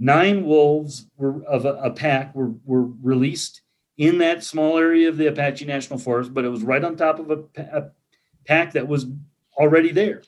nine 0.00 0.44
wolves 0.46 1.06
were 1.18 1.44
of 1.44 1.66
a, 1.66 1.74
a, 1.74 1.90
pack 1.90 2.34
were, 2.34 2.52
were 2.64 2.86
released 3.02 3.60
in 3.98 4.18
that 4.18 4.42
small 4.42 4.78
area 4.78 5.08
of 5.08 5.18
the 5.18 5.28
Apache 5.28 5.66
National 5.66 5.98
Forest, 5.98 6.32
but 6.32 6.44
it 6.44 6.48
was 6.48 6.62
right 6.62 6.82
on 6.82 6.96
top 6.96 7.18
of 7.18 7.30
a, 7.30 7.44
a 7.60 7.90
pack 8.46 8.72
that 8.72 8.88
was 8.88 9.06
already 9.58 9.92
there. 9.92 10.22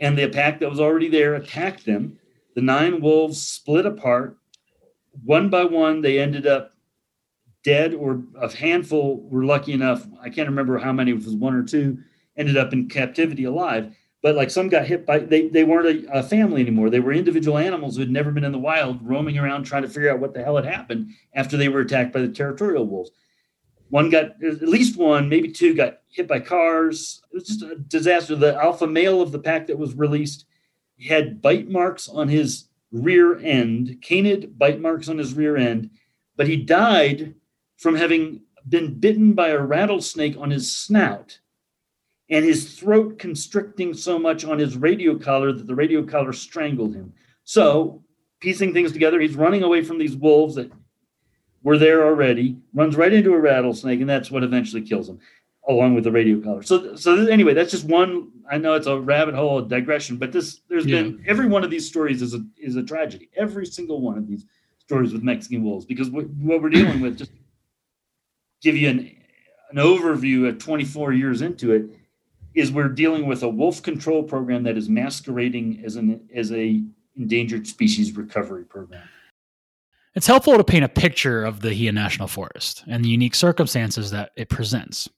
And 0.00 0.16
the 0.16 0.28
pack 0.28 0.58
that 0.60 0.70
was 0.70 0.80
already 0.80 1.08
there 1.08 1.34
attacked 1.34 1.84
them. 1.84 2.18
The 2.54 2.62
nine 2.62 3.02
wolves 3.02 3.46
split 3.46 3.84
apart. 3.84 4.38
One 5.22 5.50
by 5.50 5.64
one, 5.64 6.00
they 6.00 6.18
ended 6.18 6.46
up 6.46 6.72
dead, 7.62 7.92
or 7.92 8.22
a 8.40 8.50
handful 8.50 9.20
were 9.28 9.44
lucky 9.44 9.74
enough. 9.74 10.06
I 10.22 10.30
can't 10.30 10.48
remember 10.48 10.78
how 10.78 10.92
many, 10.92 11.10
it 11.10 11.16
was 11.16 11.34
one 11.34 11.54
or 11.54 11.62
two, 11.62 11.98
ended 12.38 12.56
up 12.56 12.72
in 12.72 12.88
captivity 12.88 13.44
alive 13.44 13.94
but 14.22 14.36
like 14.36 14.50
some 14.50 14.68
got 14.68 14.86
hit 14.86 15.06
by 15.06 15.18
they, 15.18 15.48
they 15.48 15.64
weren't 15.64 16.06
a, 16.06 16.18
a, 16.18 16.22
family 16.22 16.60
anymore. 16.60 16.90
They 16.90 17.00
were 17.00 17.12
individual 17.12 17.58
animals 17.58 17.96
who 17.96 18.00
had 18.00 18.10
never 18.10 18.30
been 18.30 18.44
in 18.44 18.52
the 18.52 18.58
wild 18.58 18.98
roaming 19.02 19.38
around 19.38 19.64
trying 19.64 19.82
to 19.82 19.88
figure 19.88 20.10
out 20.10 20.20
what 20.20 20.34
the 20.34 20.42
hell 20.42 20.56
had 20.56 20.66
happened 20.66 21.10
after 21.34 21.56
they 21.56 21.68
were 21.68 21.80
attacked 21.80 22.12
by 22.12 22.20
the 22.20 22.28
territorial 22.28 22.86
wolves. 22.86 23.10
One 23.88 24.10
got 24.10 24.42
at 24.44 24.62
least 24.62 24.98
one 24.98 25.28
maybe 25.28 25.50
two 25.50 25.74
got 25.74 26.00
hit 26.08 26.28
by 26.28 26.40
cars. 26.40 27.22
It 27.32 27.34
was 27.34 27.46
just 27.46 27.62
a 27.62 27.76
disaster. 27.76 28.36
The 28.36 28.54
alpha 28.54 28.86
male 28.86 29.20
of 29.20 29.32
the 29.32 29.38
pack 29.38 29.66
that 29.66 29.78
was 29.78 29.94
released 29.94 30.44
had 31.08 31.40
bite 31.40 31.68
marks 31.68 32.08
on 32.08 32.28
his 32.28 32.68
rear 32.92 33.38
end 33.38 34.02
canid 34.02 34.58
bite 34.58 34.80
marks 34.80 35.08
on 35.08 35.16
his 35.16 35.34
rear 35.34 35.56
end 35.56 35.90
but 36.36 36.48
he 36.48 36.56
died 36.56 37.34
from 37.76 37.94
having 37.94 38.40
been 38.68 38.98
bitten 38.98 39.34
by 39.34 39.48
a 39.48 39.58
rattlesnake 39.58 40.36
on 40.38 40.50
his 40.50 40.74
snout 40.74 41.38
and 42.30 42.44
his 42.44 42.78
throat 42.78 43.18
constricting 43.18 43.92
so 43.92 44.18
much 44.18 44.44
on 44.44 44.58
his 44.58 44.76
radio 44.76 45.18
collar 45.18 45.52
that 45.52 45.66
the 45.66 45.74
radio 45.74 46.04
collar 46.04 46.32
strangled 46.32 46.94
him. 46.94 47.12
So, 47.44 48.04
piecing 48.40 48.72
things 48.72 48.92
together, 48.92 49.20
he's 49.20 49.34
running 49.34 49.64
away 49.64 49.82
from 49.82 49.98
these 49.98 50.14
wolves 50.14 50.54
that 50.54 50.70
were 51.62 51.76
there 51.76 52.06
already, 52.06 52.56
runs 52.72 52.96
right 52.96 53.12
into 53.12 53.34
a 53.34 53.38
rattlesnake, 53.38 54.00
and 54.00 54.08
that's 54.08 54.30
what 54.30 54.44
eventually 54.44 54.82
kills 54.82 55.08
him, 55.08 55.18
along 55.68 55.94
with 55.94 56.04
the 56.04 56.12
radio 56.12 56.40
collar. 56.40 56.62
So, 56.62 56.94
so 56.94 57.26
anyway, 57.26 57.52
that's 57.52 57.72
just 57.72 57.84
one. 57.84 58.30
I 58.50 58.58
know 58.58 58.74
it's 58.74 58.86
a 58.86 58.98
rabbit 58.98 59.34
hole, 59.34 59.58
a 59.58 59.68
digression, 59.68 60.16
but 60.16 60.32
this 60.32 60.60
there's 60.68 60.86
yeah. 60.86 61.02
been 61.02 61.24
every 61.26 61.46
one 61.46 61.64
of 61.64 61.70
these 61.70 61.86
stories 61.86 62.22
is 62.22 62.34
a 62.34 62.44
is 62.56 62.76
a 62.76 62.82
tragedy. 62.82 63.28
Every 63.36 63.66
single 63.66 64.00
one 64.00 64.16
of 64.16 64.28
these 64.28 64.46
stories 64.78 65.12
with 65.12 65.22
Mexican 65.22 65.64
wolves, 65.64 65.84
because 65.84 66.10
what, 66.10 66.26
what 66.30 66.62
we're 66.62 66.70
dealing 66.70 67.00
with, 67.00 67.18
just 67.18 67.32
give 68.62 68.76
you 68.76 68.88
an 68.88 69.16
an 69.70 69.76
overview 69.76 70.48
at 70.48 70.58
24 70.58 71.12
years 71.12 71.42
into 71.42 71.72
it 71.72 71.99
is 72.54 72.72
we're 72.72 72.88
dealing 72.88 73.26
with 73.26 73.42
a 73.42 73.48
wolf 73.48 73.82
control 73.82 74.22
program 74.22 74.64
that 74.64 74.76
is 74.76 74.88
masquerading 74.88 75.82
as 75.84 75.96
an 75.96 76.28
as 76.34 76.52
a 76.52 76.82
endangered 77.16 77.66
species 77.66 78.16
recovery 78.16 78.64
program. 78.64 79.08
It's 80.14 80.26
helpful 80.26 80.56
to 80.56 80.64
paint 80.64 80.84
a 80.84 80.88
picture 80.88 81.44
of 81.44 81.60
the 81.60 81.70
Gila 81.70 81.92
National 81.92 82.26
Forest 82.26 82.82
and 82.88 83.04
the 83.04 83.08
unique 83.08 83.34
circumstances 83.34 84.10
that 84.10 84.32
it 84.36 84.48
presents. 84.48 85.08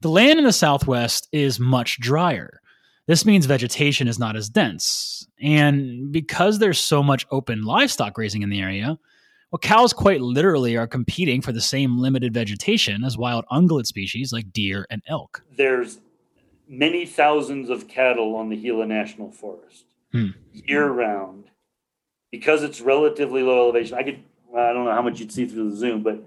The 0.00 0.10
land 0.10 0.38
in 0.38 0.44
the 0.44 0.52
southwest 0.52 1.28
is 1.32 1.60
much 1.60 2.00
drier. 2.00 2.60
This 3.06 3.24
means 3.24 3.46
vegetation 3.46 4.06
is 4.06 4.18
not 4.18 4.36
as 4.36 4.48
dense. 4.48 5.26
And 5.40 6.12
because 6.12 6.58
there's 6.58 6.78
so 6.78 7.02
much 7.02 7.26
open 7.30 7.62
livestock 7.62 8.14
grazing 8.14 8.42
in 8.42 8.50
the 8.50 8.60
area, 8.60 8.98
well, 9.50 9.58
cows 9.60 9.92
quite 9.92 10.20
literally 10.20 10.76
are 10.76 10.86
competing 10.86 11.40
for 11.40 11.52
the 11.52 11.60
same 11.60 11.98
limited 11.98 12.34
vegetation 12.34 13.02
as 13.04 13.16
wild 13.16 13.46
ungulate 13.50 13.86
species 13.86 14.32
like 14.32 14.52
deer 14.52 14.86
and 14.90 15.00
elk. 15.08 15.42
There's 15.56 16.00
many 16.68 17.06
thousands 17.06 17.70
of 17.70 17.88
cattle 17.88 18.36
on 18.36 18.48
the 18.48 18.56
Gila 18.56 18.86
National 18.86 19.30
Forest 19.30 19.84
hmm. 20.12 20.28
year 20.52 20.88
round 20.88 21.44
because 22.30 22.62
it's 22.62 22.80
relatively 22.80 23.42
low 23.42 23.64
elevation. 23.64 23.96
I 23.96 24.02
could, 24.02 24.22
I 24.56 24.72
don't 24.72 24.84
know 24.84 24.92
how 24.92 25.02
much 25.02 25.20
you'd 25.20 25.32
see 25.32 25.46
through 25.46 25.70
the 25.70 25.76
Zoom, 25.76 26.02
but 26.02 26.22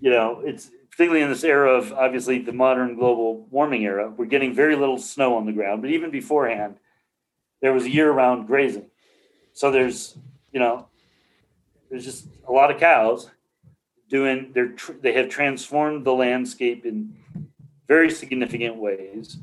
you 0.00 0.10
know, 0.10 0.40
it's 0.44 0.70
particularly 0.90 1.22
in 1.22 1.30
this 1.30 1.44
era 1.44 1.72
of 1.72 1.92
obviously 1.92 2.38
the 2.38 2.52
modern 2.52 2.94
global 2.96 3.46
warming 3.50 3.84
era, 3.84 4.12
we're 4.16 4.26
getting 4.26 4.54
very 4.54 4.76
little 4.76 4.98
snow 4.98 5.36
on 5.36 5.46
the 5.46 5.52
ground. 5.52 5.82
But 5.82 5.90
even 5.90 6.10
beforehand, 6.10 6.76
there 7.62 7.72
was 7.72 7.86
year 7.86 8.10
round 8.10 8.46
grazing. 8.46 8.86
So 9.52 9.70
there's, 9.70 10.16
you 10.52 10.60
know, 10.60 10.88
there's 11.90 12.04
just 12.04 12.26
a 12.48 12.52
lot 12.52 12.70
of 12.70 12.78
cows 12.78 13.30
doing 14.08 14.50
they're 14.54 14.74
they 15.00 15.12
have 15.12 15.28
transformed 15.28 16.04
the 16.04 16.12
landscape 16.12 16.84
in 16.84 17.14
very 17.86 18.10
significant 18.10 18.76
ways. 18.76 19.38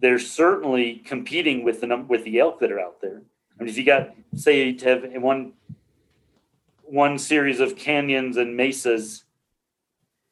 They're 0.00 0.18
certainly 0.18 0.96
competing 1.04 1.64
with 1.64 1.80
the 1.80 2.04
with 2.08 2.24
the 2.24 2.38
elk 2.38 2.60
that 2.60 2.72
are 2.72 2.80
out 2.80 3.00
there. 3.00 3.22
I 3.58 3.62
mean, 3.62 3.70
if 3.70 3.78
you 3.78 3.84
got 3.84 4.14
say 4.34 4.72
to 4.72 4.88
have 4.88 5.22
one 5.22 5.52
one 6.82 7.18
series 7.18 7.60
of 7.60 7.76
canyons 7.76 8.36
and 8.36 8.56
mesas 8.56 9.24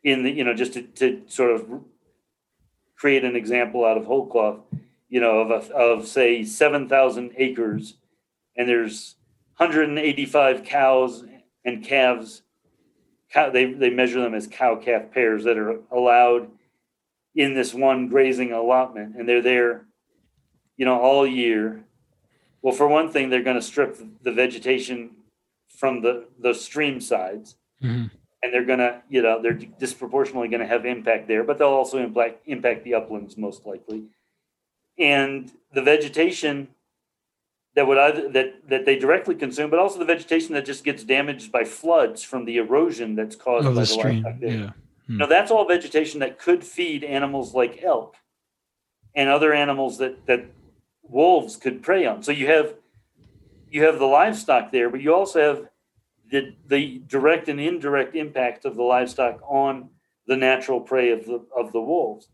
in 0.02 0.22
the 0.22 0.30
you 0.30 0.44
know 0.44 0.54
just 0.54 0.74
to, 0.74 0.82
to 0.82 1.22
sort 1.26 1.50
of 1.50 1.66
create 2.96 3.24
an 3.24 3.36
example 3.36 3.84
out 3.84 3.96
of 3.96 4.06
whole 4.06 4.26
cloth, 4.26 4.60
you 5.08 5.20
know, 5.20 5.40
of 5.40 5.50
a, 5.50 5.74
of 5.74 6.06
say 6.06 6.44
seven 6.44 6.88
thousand 6.88 7.32
acres, 7.36 7.96
and 8.56 8.68
there's 8.68 9.16
185 9.56 10.64
cows 10.64 11.24
and 11.64 11.84
calves. 11.84 12.42
Cow, 13.32 13.50
they 13.50 13.72
they 13.72 13.90
measure 13.90 14.20
them 14.20 14.34
as 14.34 14.46
cow 14.46 14.76
calf 14.76 15.10
pairs 15.12 15.44
that 15.44 15.58
are 15.58 15.80
allowed 15.90 16.48
in 17.34 17.54
this 17.54 17.74
one 17.74 18.08
grazing 18.08 18.52
allotment, 18.52 19.16
and 19.16 19.28
they're 19.28 19.42
there, 19.42 19.86
you 20.76 20.84
know, 20.84 20.98
all 21.00 21.26
year. 21.26 21.84
Well, 22.62 22.74
for 22.74 22.86
one 22.88 23.10
thing, 23.10 23.28
they're 23.30 23.42
going 23.42 23.56
to 23.56 23.62
strip 23.62 23.98
the 24.22 24.32
vegetation 24.32 25.10
from 25.68 26.00
the 26.02 26.26
the 26.38 26.54
stream 26.54 27.00
sides, 27.00 27.56
Mhm. 27.82 28.10
and 28.42 28.52
they're 28.52 28.64
going 28.64 28.78
to, 28.78 29.02
you 29.08 29.20
know, 29.22 29.42
they're 29.42 29.52
disproportionately 29.78 30.48
going 30.48 30.60
to 30.60 30.66
have 30.66 30.86
impact 30.86 31.26
there, 31.28 31.42
but 31.44 31.58
they'll 31.58 31.68
also 31.68 31.98
impact 31.98 32.40
impact 32.46 32.84
the 32.84 32.94
uplands 32.94 33.36
most 33.36 33.66
likely, 33.66 34.04
and 34.98 35.50
the 35.72 35.82
vegetation 35.82 36.68
that 37.74 37.86
would 37.88 37.98
either 37.98 38.28
that 38.30 38.68
that 38.68 38.84
they 38.86 38.96
directly 38.96 39.34
consume, 39.34 39.68
but 39.68 39.80
also 39.80 39.98
the 39.98 40.04
vegetation 40.04 40.54
that 40.54 40.64
just 40.64 40.84
gets 40.84 41.02
damaged 41.02 41.50
by 41.50 41.64
floods 41.64 42.22
from 42.22 42.44
the 42.44 42.56
erosion 42.58 43.16
that's 43.16 43.34
caused 43.34 43.66
Of 43.66 43.74
by 43.74 43.80
the 43.80 43.86
stream. 43.86 44.22
there. 44.40 44.50
Yeah. 44.50 44.70
Hmm. 45.06 45.12
You 45.12 45.18
know, 45.18 45.26
that's 45.26 45.50
all 45.50 45.66
vegetation 45.66 46.20
that 46.20 46.38
could 46.38 46.64
feed 46.64 47.04
animals 47.04 47.54
like 47.54 47.82
elk 47.82 48.16
and 49.14 49.28
other 49.28 49.52
animals 49.52 49.98
that 49.98 50.26
that 50.26 50.46
wolves 51.02 51.56
could 51.56 51.82
prey 51.82 52.06
on. 52.06 52.22
So 52.22 52.32
you 52.32 52.46
have 52.46 52.74
you 53.70 53.84
have 53.84 53.98
the 53.98 54.06
livestock 54.06 54.72
there, 54.72 54.88
but 54.88 55.00
you 55.00 55.14
also 55.14 55.40
have 55.40 55.68
the 56.30 56.54
the 56.66 57.02
direct 57.06 57.48
and 57.48 57.60
indirect 57.60 58.14
impact 58.14 58.64
of 58.64 58.76
the 58.76 58.82
livestock 58.82 59.40
on 59.46 59.90
the 60.26 60.36
natural 60.36 60.80
prey 60.80 61.10
of 61.10 61.26
the 61.26 61.44
of 61.56 61.72
the 61.72 61.80
wolves. 61.80 62.28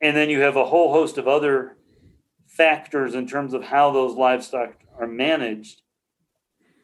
And 0.00 0.16
then 0.16 0.30
you 0.30 0.40
have 0.40 0.56
a 0.56 0.66
whole 0.66 0.92
host 0.92 1.18
of 1.18 1.26
other 1.26 1.76
factors 2.46 3.14
in 3.14 3.26
terms 3.26 3.54
of 3.54 3.64
how 3.64 3.90
those 3.90 4.14
livestock 4.16 4.74
are 4.98 5.06
managed 5.06 5.82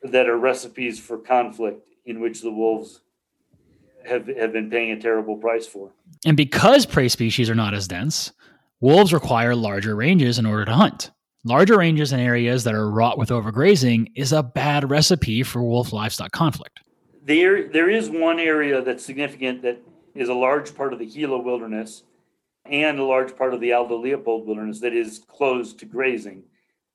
that 0.03 0.29
are 0.29 0.37
recipes 0.37 0.99
for 1.01 1.19
conflict 1.19 1.89
in 2.05 2.21
which 2.21 2.43
the 2.43 2.51
wolves 2.51 3.01
have, 4.07 4.27
have 4.27 4.53
been 4.53 4.71
paying 4.71 4.93
a 4.93 5.01
terrible 5.01 5.37
price 5.37 5.67
for. 5.67 5.93
And 6.25 6.37
because 6.37 6.87
prey 6.87 7.09
species 7.09 7.51
are 7.51 7.55
not 7.55 7.75
as 7.75 7.89
dense, 7.89 8.33
wolves 8.81 9.13
require 9.13 9.55
larger 9.55 9.95
ranges 9.97 10.39
in 10.39 10.47
order 10.47 10.65
to 10.65 10.73
hunt. 10.73 11.11
Larger 11.45 11.79
ranges 11.79 12.13
in 12.13 12.21
areas 12.21 12.65
that 12.65 12.75
are 12.75 12.91
wrought 12.91 13.19
with 13.19 13.29
overgrazing 13.29 14.09
is 14.15 14.33
a 14.33 14.43
bad 14.43 14.89
recipe 14.91 15.43
for 15.43 15.63
wolf 15.63 15.93
livestock 15.93 16.33
conflict. 16.33 16.81
There, 17.23 17.69
there 17.69 17.91
is 17.91 18.09
one 18.09 18.39
area 18.39 18.81
that's 18.83 19.05
significant 19.05 19.63
that 19.63 19.83
is 20.15 20.29
a 20.29 20.35
large 20.35 20.75
part 20.75 20.93
of 20.93 20.99
the 20.99 21.07
Gila 21.07 21.39
wilderness 21.39 22.05
and 22.65 22.99
a 22.99 23.05
large 23.05 23.37
part 23.37 23.53
of 23.53 23.61
the 23.61 23.73
Aldo 23.73 23.99
Leopold 23.99 24.47
wilderness 24.47 24.81
that 24.81 24.95
is 24.95 25.21
closed 25.29 25.79
to 25.81 25.87
grazing. 25.87 26.45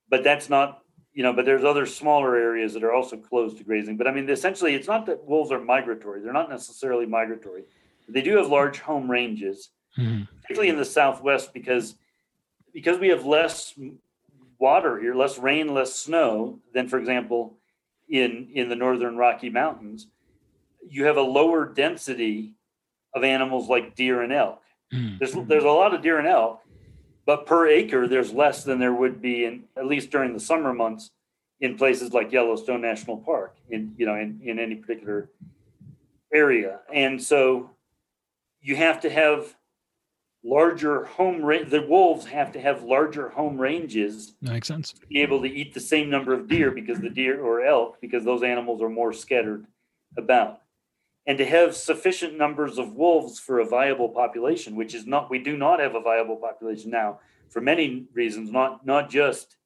But 0.10 0.24
that's 0.24 0.50
not, 0.50 0.82
you 1.14 1.24
know, 1.24 1.34
but 1.34 1.46
there's 1.46 1.64
other 1.64 1.86
smaller 1.86 2.36
areas 2.36 2.74
that 2.74 2.84
are 2.84 2.94
also 2.94 3.18
closed 3.18 3.58
to 3.58 3.64
grazing. 3.64 3.98
But 3.98 4.08
I 4.08 4.12
mean, 4.12 4.30
essentially, 4.30 4.76
it's 4.76 4.88
not 4.88 5.06
that 5.08 5.26
wolves 5.26 5.52
are 5.52 5.60
migratory. 5.60 6.22
They're 6.22 6.34
not 6.34 6.50
necessarily 6.50 7.06
migratory. 7.06 7.64
They 8.08 8.22
do 8.22 8.38
have 8.38 8.48
large 8.48 8.80
home 8.80 9.10
ranges, 9.10 9.70
Mhm. 9.98 10.28
particularly 10.42 10.70
in 10.70 10.78
the 10.78 10.86
Southwest, 10.86 11.54
because 11.54 11.96
because 12.74 13.00
we 13.00 13.08
have 13.10 13.26
less 13.26 13.74
water 14.60 15.00
here, 15.00 15.16
less 15.16 15.40
rain, 15.40 15.74
less 15.74 15.96
snow 15.96 16.60
than, 16.74 16.88
for 16.88 17.00
example, 17.00 17.58
in 18.08 18.50
in 18.54 18.70
the 18.70 18.76
northern 18.76 19.18
Rocky 19.18 19.50
Mountains. 19.50 20.08
You 20.88 21.06
have 21.06 21.18
a 21.18 21.22
lower 21.22 21.66
density 21.66 22.54
of 23.14 23.24
animals 23.24 23.70
like 23.70 23.96
deer 23.96 24.22
and 24.22 24.32
elk. 24.32 24.62
Mhm. 24.94 25.20
There's 25.20 25.34
there's 25.48 25.64
a 25.64 25.70
lot 25.70 25.94
of 25.94 26.02
deer 26.02 26.18
and 26.20 26.28
elk, 26.28 26.62
but 27.30 27.46
per 27.46 27.68
acre 27.68 28.08
there's 28.08 28.34
less 28.34 28.64
than 28.64 28.80
there 28.80 28.92
would 28.92 29.22
be 29.22 29.46
in 29.46 29.64
at 29.78 29.86
least 29.86 30.10
during 30.10 30.34
the 30.34 30.40
summer 30.40 30.74
months 30.74 31.12
in 31.60 31.78
places 31.78 32.12
like 32.12 32.32
Yellowstone 32.32 32.82
National 32.82 33.18
Park 33.18 33.56
in 33.70 33.94
you 33.98 34.08
know 34.08 34.16
in, 34.16 34.40
in 34.44 34.58
any 34.58 34.74
particular 34.74 35.30
area. 36.34 36.80
And 36.92 37.22
so 37.22 37.70
you 38.62 38.76
have 38.78 39.00
to 39.02 39.12
have 39.12 39.56
larger 40.44 41.06
home 41.06 41.46
range 41.46 41.70
the 41.70 41.84
wolves 41.84 42.26
have 42.26 42.52
to 42.54 42.60
have 42.60 42.82
larger 42.82 43.30
home 43.30 43.62
ranges 43.62 44.34
That 44.42 44.54
makes 44.54 44.68
sense. 44.68 44.94
to 44.94 45.06
be 45.06 45.22
able 45.22 45.40
to 45.44 45.48
eat 45.48 45.76
the 45.76 45.80
same 45.80 46.10
number 46.10 46.34
of 46.34 46.48
deer 46.48 46.72
because 46.72 47.00
the 47.00 47.12
deer 47.12 47.40
or 47.40 47.64
elk 47.64 48.02
because 48.02 48.26
those 48.26 48.42
animals 48.42 48.82
are 48.82 48.90
more 48.90 49.14
scattered 49.14 49.68
about 50.18 50.62
and 51.30 51.38
to 51.38 51.46
have 51.46 51.76
sufficient 51.76 52.36
numbers 52.40 52.80
of 52.80 52.96
wolves 52.96 53.40
for 53.40 53.60
a 53.60 53.66
viable 53.66 54.10
population 54.10 54.76
which 54.76 54.96
is 54.96 55.06
not 55.06 55.30
we 55.30 55.38
do 55.38 55.56
not 55.56 55.80
have 55.80 55.94
a 55.94 56.02
viable 56.02 56.36
population 56.36 56.90
now 56.90 57.20
for 57.50 57.62
many 57.62 58.08
reasons 58.14 58.52
not 58.52 58.84
not 58.86 59.10
just 59.10 59.58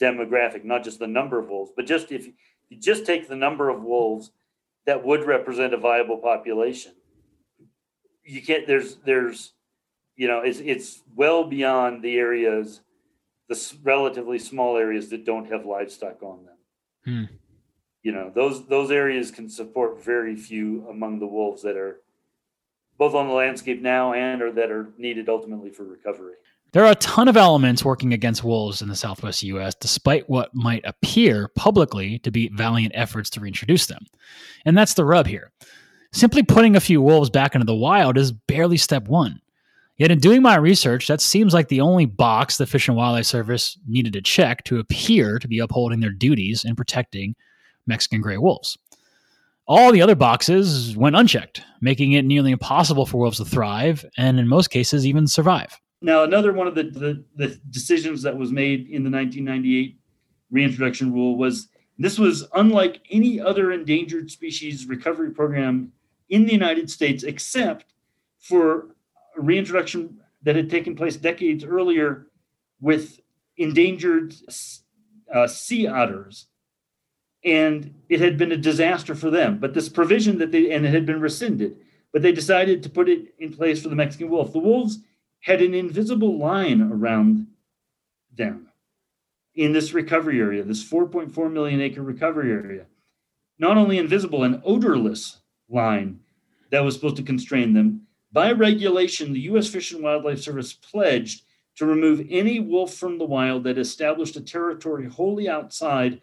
demographic 0.00 0.64
not 0.64 0.82
just 0.82 0.98
the 0.98 1.06
number 1.06 1.38
of 1.38 1.48
wolves 1.48 1.70
but 1.76 1.86
just 1.86 2.10
if 2.10 2.26
you 2.68 2.76
just 2.78 3.06
take 3.06 3.28
the 3.28 3.36
number 3.36 3.70
of 3.70 3.84
wolves 3.84 4.32
that 4.84 5.04
would 5.04 5.24
represent 5.24 5.72
a 5.72 5.76
viable 5.76 6.18
population 6.18 6.92
you 8.24 8.42
can't 8.42 8.66
there's 8.66 8.96
there's 9.06 9.52
you 10.16 10.26
know 10.26 10.40
it's 10.40 10.58
it's 10.58 11.02
well 11.14 11.44
beyond 11.44 12.02
the 12.02 12.16
areas 12.16 12.80
the 13.48 13.74
relatively 13.84 14.40
small 14.40 14.76
areas 14.76 15.08
that 15.10 15.24
don't 15.24 15.50
have 15.52 15.64
livestock 15.64 16.20
on 16.22 16.44
them 16.44 16.56
Hmm. 17.04 17.24
You 18.02 18.12
know 18.12 18.30
those 18.34 18.66
those 18.66 18.90
areas 18.90 19.30
can 19.30 19.48
support 19.48 20.02
very 20.02 20.36
few 20.36 20.86
among 20.88 21.18
the 21.18 21.26
wolves 21.26 21.62
that 21.62 21.76
are 21.76 22.00
both 22.98 23.14
on 23.14 23.26
the 23.26 23.34
landscape 23.34 23.80
now 23.80 24.12
and 24.12 24.42
or 24.42 24.52
that 24.52 24.70
are 24.70 24.90
needed 24.98 25.28
ultimately 25.28 25.70
for 25.70 25.84
recovery 25.84 26.34
There 26.72 26.84
are 26.84 26.92
a 26.92 26.96
ton 26.96 27.28
of 27.28 27.36
elements 27.36 27.84
working 27.84 28.12
against 28.12 28.44
wolves 28.44 28.82
in 28.82 28.88
the 28.88 28.96
southwest 28.96 29.42
US, 29.42 29.74
despite 29.74 30.28
what 30.28 30.54
might 30.54 30.84
appear 30.84 31.48
publicly 31.48 32.18
to 32.20 32.30
be 32.30 32.48
valiant 32.48 32.92
efforts 32.94 33.30
to 33.30 33.40
reintroduce 33.40 33.86
them. 33.86 34.06
And 34.64 34.76
that's 34.76 34.94
the 34.94 35.04
rub 35.04 35.26
here. 35.26 35.52
Simply 36.12 36.42
putting 36.42 36.76
a 36.76 36.80
few 36.80 37.00
wolves 37.00 37.30
back 37.30 37.54
into 37.54 37.64
the 37.64 37.74
wild 37.74 38.18
is 38.18 38.32
barely 38.32 38.76
step 38.76 39.08
one. 39.08 39.40
Yet, 39.98 40.10
in 40.10 40.18
doing 40.18 40.42
my 40.42 40.56
research, 40.56 41.06
that 41.06 41.20
seems 41.20 41.54
like 41.54 41.68
the 41.68 41.80
only 41.80 42.06
box 42.06 42.56
the 42.56 42.66
Fish 42.66 42.88
and 42.88 42.96
Wildlife 42.96 43.26
Service 43.26 43.78
needed 43.86 44.14
to 44.14 44.22
check 44.22 44.64
to 44.64 44.78
appear 44.78 45.38
to 45.38 45.48
be 45.48 45.58
upholding 45.58 46.00
their 46.00 46.10
duties 46.10 46.64
in 46.64 46.74
protecting 46.74 47.34
Mexican 47.86 48.20
gray 48.20 48.36
wolves. 48.36 48.78
All 49.66 49.92
the 49.92 50.02
other 50.02 50.14
boxes 50.16 50.96
went 50.96 51.16
unchecked, 51.16 51.62
making 51.80 52.12
it 52.12 52.24
nearly 52.24 52.50
impossible 52.50 53.06
for 53.06 53.18
wolves 53.18 53.38
to 53.38 53.44
thrive 53.44 54.04
and, 54.16 54.38
in 54.38 54.48
most 54.48 54.70
cases, 54.70 55.06
even 55.06 55.26
survive. 55.26 55.80
Now, 56.00 56.24
another 56.24 56.52
one 56.52 56.66
of 56.66 56.74
the, 56.74 56.82
the, 56.84 57.24
the 57.36 57.60
decisions 57.70 58.22
that 58.22 58.36
was 58.36 58.50
made 58.50 58.88
in 58.88 59.04
the 59.04 59.10
1998 59.10 59.98
reintroduction 60.50 61.12
rule 61.12 61.36
was 61.36 61.68
this 61.98 62.18
was 62.18 62.46
unlike 62.54 63.00
any 63.10 63.40
other 63.40 63.70
endangered 63.70 64.30
species 64.30 64.86
recovery 64.86 65.30
program 65.30 65.92
in 66.28 66.44
the 66.44 66.52
United 66.52 66.90
States, 66.90 67.22
except 67.22 67.94
for 68.40 68.96
reintroduction 69.36 70.18
that 70.42 70.56
had 70.56 70.68
taken 70.68 70.96
place 70.96 71.16
decades 71.16 71.64
earlier 71.64 72.26
with 72.80 73.20
endangered 73.56 74.34
uh, 75.32 75.46
sea 75.46 75.86
otters. 75.86 76.48
And 77.44 77.94
it 78.08 78.20
had 78.20 78.38
been 78.38 78.52
a 78.52 78.56
disaster 78.56 79.14
for 79.14 79.30
them. 79.30 79.58
But 79.58 79.74
this 79.74 79.88
provision 79.88 80.38
that 80.38 80.52
they, 80.52 80.70
and 80.72 80.86
it 80.86 80.94
had 80.94 81.06
been 81.06 81.20
rescinded, 81.20 81.76
but 82.12 82.22
they 82.22 82.32
decided 82.32 82.82
to 82.82 82.90
put 82.90 83.08
it 83.08 83.34
in 83.38 83.52
place 83.52 83.82
for 83.82 83.88
the 83.88 83.96
Mexican 83.96 84.30
wolf. 84.30 84.52
The 84.52 84.58
wolves 84.58 84.98
had 85.40 85.60
an 85.60 85.74
invisible 85.74 86.38
line 86.38 86.80
around 86.80 87.48
them 88.36 88.68
in 89.54 89.72
this 89.72 89.92
recovery 89.92 90.40
area, 90.40 90.62
this 90.62 90.88
4.4 90.88 91.52
million 91.52 91.80
acre 91.80 92.02
recovery 92.02 92.50
area. 92.50 92.86
Not 93.58 93.76
only 93.76 93.98
invisible, 93.98 94.44
an 94.44 94.62
odorless 94.64 95.38
line 95.68 96.20
that 96.70 96.84
was 96.84 96.94
supposed 96.94 97.16
to 97.16 97.22
constrain 97.22 97.74
them. 97.74 98.06
By 98.32 98.52
regulation, 98.52 99.32
the 99.32 99.40
U.S. 99.40 99.68
Fish 99.68 99.92
and 99.92 100.02
Wildlife 100.02 100.40
Service 100.40 100.72
pledged 100.72 101.42
to 101.76 101.86
remove 101.86 102.26
any 102.30 102.60
wolf 102.60 102.94
from 102.94 103.18
the 103.18 103.24
wild 103.24 103.64
that 103.64 103.78
established 103.78 104.36
a 104.36 104.40
territory 104.40 105.06
wholly 105.06 105.48
outside 105.48 106.20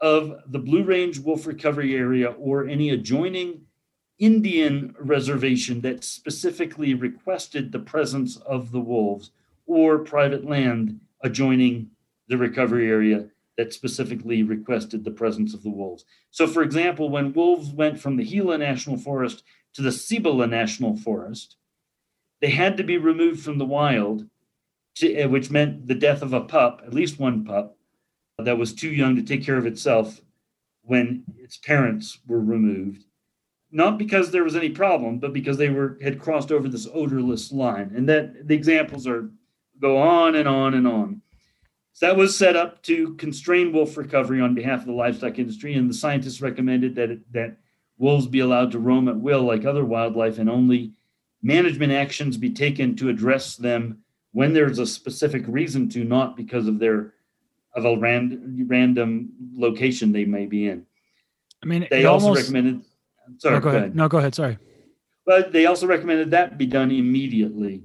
of 0.00 0.40
the 0.46 0.58
Blue 0.58 0.82
Range 0.82 1.18
Wolf 1.18 1.46
Recovery 1.46 1.94
Area 1.94 2.30
or 2.38 2.66
any 2.66 2.90
adjoining 2.90 3.62
Indian 4.18 4.94
reservation 4.98 5.80
that 5.80 6.04
specifically 6.04 6.94
requested 6.94 7.72
the 7.72 7.78
presence 7.78 8.36
of 8.36 8.70
the 8.70 8.80
wolves 8.80 9.30
or 9.66 9.98
private 9.98 10.44
land 10.44 11.00
adjoining 11.22 11.90
the 12.28 12.36
recovery 12.36 12.88
area 12.88 13.26
that 13.56 13.72
specifically 13.72 14.42
requested 14.42 15.04
the 15.04 15.10
presence 15.10 15.52
of 15.54 15.62
the 15.62 15.70
wolves. 15.70 16.04
So, 16.30 16.46
for 16.46 16.62
example, 16.62 17.08
when 17.08 17.32
wolves 17.32 17.70
went 17.70 18.00
from 18.00 18.16
the 18.16 18.24
Gila 18.24 18.58
National 18.58 18.96
Forest 18.96 19.42
to 19.74 19.82
the 19.82 19.92
Cibola 19.92 20.46
National 20.46 20.96
Forest, 20.96 21.56
they 22.40 22.50
had 22.50 22.76
to 22.76 22.84
be 22.84 22.98
removed 22.98 23.42
from 23.42 23.58
the 23.58 23.66
wild, 23.66 24.26
to, 24.96 25.14
eh, 25.14 25.26
which 25.26 25.50
meant 25.50 25.86
the 25.86 25.94
death 25.94 26.22
of 26.22 26.32
a 26.32 26.40
pup, 26.40 26.82
at 26.86 26.94
least 26.94 27.18
one 27.18 27.44
pup, 27.44 27.76
that 28.44 28.58
was 28.58 28.74
too 28.74 28.90
young 28.90 29.16
to 29.16 29.22
take 29.22 29.44
care 29.44 29.56
of 29.56 29.66
itself 29.66 30.20
when 30.82 31.24
its 31.38 31.56
parents 31.56 32.18
were 32.26 32.40
removed. 32.40 33.04
Not 33.72 33.98
because 33.98 34.30
there 34.30 34.44
was 34.44 34.56
any 34.56 34.70
problem, 34.70 35.18
but 35.18 35.32
because 35.32 35.56
they 35.56 35.68
were 35.68 35.98
had 36.02 36.18
crossed 36.18 36.50
over 36.50 36.68
this 36.68 36.88
odorless 36.92 37.52
line. 37.52 37.92
And 37.94 38.08
that 38.08 38.48
the 38.48 38.54
examples 38.54 39.06
are 39.06 39.30
go 39.80 39.98
on 39.98 40.34
and 40.34 40.48
on 40.48 40.74
and 40.74 40.86
on. 40.86 41.22
So 41.92 42.06
that 42.06 42.16
was 42.16 42.36
set 42.36 42.56
up 42.56 42.82
to 42.84 43.14
constrain 43.14 43.72
wolf 43.72 43.96
recovery 43.96 44.40
on 44.40 44.54
behalf 44.54 44.80
of 44.80 44.86
the 44.86 44.92
livestock 44.92 45.38
industry, 45.38 45.74
and 45.74 45.88
the 45.88 45.94
scientists 45.94 46.40
recommended 46.40 46.94
that 46.96 47.10
it, 47.10 47.32
that 47.32 47.56
wolves 47.98 48.26
be 48.26 48.40
allowed 48.40 48.72
to 48.72 48.78
roam 48.78 49.08
at 49.08 49.18
will 49.18 49.42
like 49.42 49.64
other 49.64 49.84
wildlife, 49.84 50.38
and 50.38 50.48
only 50.48 50.92
management 51.42 51.92
actions 51.92 52.36
be 52.36 52.50
taken 52.50 52.96
to 52.96 53.08
address 53.08 53.56
them 53.56 53.98
when 54.32 54.52
there's 54.52 54.78
a 54.78 54.86
specific 54.86 55.44
reason 55.46 55.88
to, 55.90 56.04
not 56.04 56.36
because 56.36 56.68
of 56.68 56.78
their 56.78 57.12
of 57.74 57.84
a 57.84 57.96
random 57.96 58.66
random 58.68 59.30
location 59.54 60.12
they 60.12 60.24
may 60.24 60.46
be 60.46 60.68
in. 60.68 60.86
I 61.62 61.66
mean, 61.66 61.86
they 61.90 62.04
also 62.04 62.26
almost, 62.26 62.42
recommended. 62.42 62.84
Sorry, 63.38 63.54
no, 63.54 63.60
go, 63.60 63.64
go 63.64 63.68
ahead. 63.68 63.82
ahead. 63.82 63.96
No, 63.96 64.08
go 64.08 64.18
ahead. 64.18 64.34
Sorry. 64.34 64.58
But 65.26 65.52
they 65.52 65.66
also 65.66 65.86
recommended 65.86 66.30
that 66.32 66.58
be 66.58 66.66
done 66.66 66.90
immediately, 66.90 67.82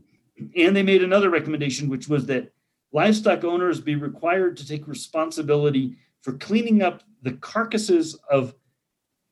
and 0.55 0.75
they 0.75 0.83
made 0.83 1.03
another 1.03 1.29
recommendation, 1.29 1.89
which 1.89 2.07
was 2.07 2.25
that 2.27 2.51
livestock 2.91 3.43
owners 3.43 3.79
be 3.79 3.95
required 3.95 4.57
to 4.57 4.67
take 4.67 4.87
responsibility 4.87 5.97
for 6.21 6.33
cleaning 6.33 6.81
up 6.81 7.03
the 7.21 7.33
carcasses 7.33 8.17
of 8.31 8.55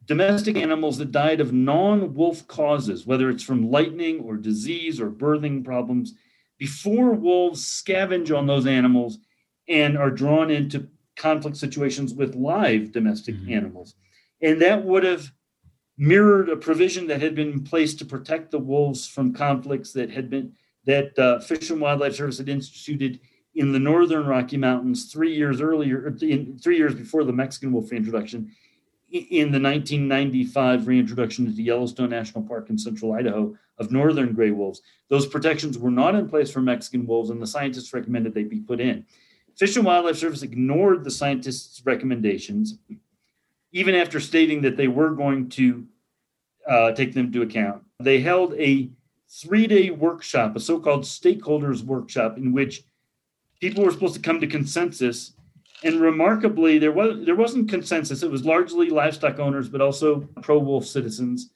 domestic 0.05 0.57
animals 0.57 0.97
that 0.97 1.11
died 1.11 1.39
of 1.39 1.53
non 1.53 2.13
wolf 2.13 2.45
causes, 2.47 3.07
whether 3.07 3.29
it's 3.29 3.43
from 3.43 3.71
lightning 3.71 4.19
or 4.19 4.35
disease 4.35 4.99
or 4.99 5.09
birthing 5.09 5.63
problems, 5.63 6.13
before 6.57 7.13
wolves 7.13 7.65
scavenge 7.65 8.35
on 8.35 8.45
those 8.45 8.67
animals 8.67 9.17
and 9.73 9.97
are 9.97 10.11
drawn 10.11 10.51
into 10.51 10.87
conflict 11.15 11.57
situations 11.57 12.13
with 12.13 12.35
live 12.35 12.91
domestic 12.91 13.33
mm-hmm. 13.35 13.53
animals. 13.53 13.95
And 14.39 14.61
that 14.61 14.83
would 14.85 15.03
have 15.03 15.31
mirrored 15.97 16.49
a 16.49 16.55
provision 16.55 17.07
that 17.07 17.21
had 17.21 17.33
been 17.33 17.51
in 17.51 17.63
place 17.63 17.95
to 17.95 18.05
protect 18.05 18.51
the 18.51 18.59
wolves 18.59 19.07
from 19.07 19.33
conflicts 19.33 19.91
that 19.93 20.11
had 20.11 20.29
been 20.29 20.53
that 20.85 21.17
uh, 21.17 21.39
Fish 21.39 21.69
and 21.69 21.81
Wildlife 21.81 22.15
Service 22.15 22.37
had 22.37 22.49
instituted 22.49 23.19
in 23.55 23.71
the 23.71 23.79
northern 23.79 24.25
Rocky 24.25 24.57
Mountains 24.57 25.11
three 25.11 25.33
years 25.33 25.61
earlier, 25.61 26.13
in, 26.21 26.59
three 26.59 26.77
years 26.77 26.93
before 26.93 27.23
the 27.23 27.31
Mexican 27.31 27.71
wolf 27.71 27.93
introduction, 27.93 28.51
in 29.09 29.51
the 29.51 29.61
1995 29.61 30.87
reintroduction 30.87 31.47
into 31.47 31.61
Yellowstone 31.61 32.09
National 32.09 32.43
Park 32.43 32.69
in 32.69 32.77
central 32.77 33.13
Idaho 33.13 33.55
of 33.77 33.91
northern 33.91 34.33
gray 34.33 34.51
wolves. 34.51 34.81
Those 35.09 35.25
protections 35.25 35.77
were 35.77 35.91
not 35.91 36.15
in 36.15 36.27
place 36.27 36.51
for 36.51 36.61
Mexican 36.61 37.07
wolves, 37.07 37.29
and 37.29 37.41
the 37.41 37.47
scientists 37.47 37.93
recommended 37.93 38.33
they 38.33 38.43
be 38.43 38.59
put 38.59 38.81
in. 38.81 39.05
Fish 39.57 39.75
and 39.75 39.85
Wildlife 39.85 40.17
Service 40.17 40.41
ignored 40.41 41.03
the 41.03 41.11
scientists' 41.11 41.81
recommendations, 41.85 42.77
even 43.71 43.95
after 43.95 44.19
stating 44.19 44.61
that 44.61 44.77
they 44.77 44.87
were 44.87 45.11
going 45.11 45.49
to 45.49 45.85
uh, 46.67 46.91
take 46.93 47.13
them 47.13 47.27
into 47.27 47.41
account. 47.41 47.83
They 47.99 48.19
held 48.19 48.53
a 48.55 48.89
three 49.29 49.67
day 49.67 49.89
workshop, 49.89 50.55
a 50.55 50.59
so 50.59 50.79
called 50.79 51.03
stakeholders 51.03 51.83
workshop, 51.83 52.37
in 52.37 52.51
which 52.51 52.83
people 53.59 53.83
were 53.83 53.91
supposed 53.91 54.15
to 54.15 54.21
come 54.21 54.39
to 54.41 54.47
consensus 54.47 55.33
and 55.83 55.99
remarkably, 55.99 56.77
there 56.77 56.91
was 56.91 57.25
there 57.25 57.35
wasn't 57.35 57.69
consensus. 57.69 58.23
It 58.23 58.31
was 58.31 58.45
largely 58.45 58.89
livestock 58.89 59.39
owners, 59.39 59.69
but 59.69 59.81
also 59.81 60.21
pro-wolf 60.41 60.85
citizens. 60.85 61.51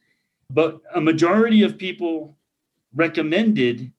But 0.50 0.82
a 0.94 1.02
majority 1.02 1.64
of 1.64 1.78
people 1.78 2.38
recommended 2.94 3.92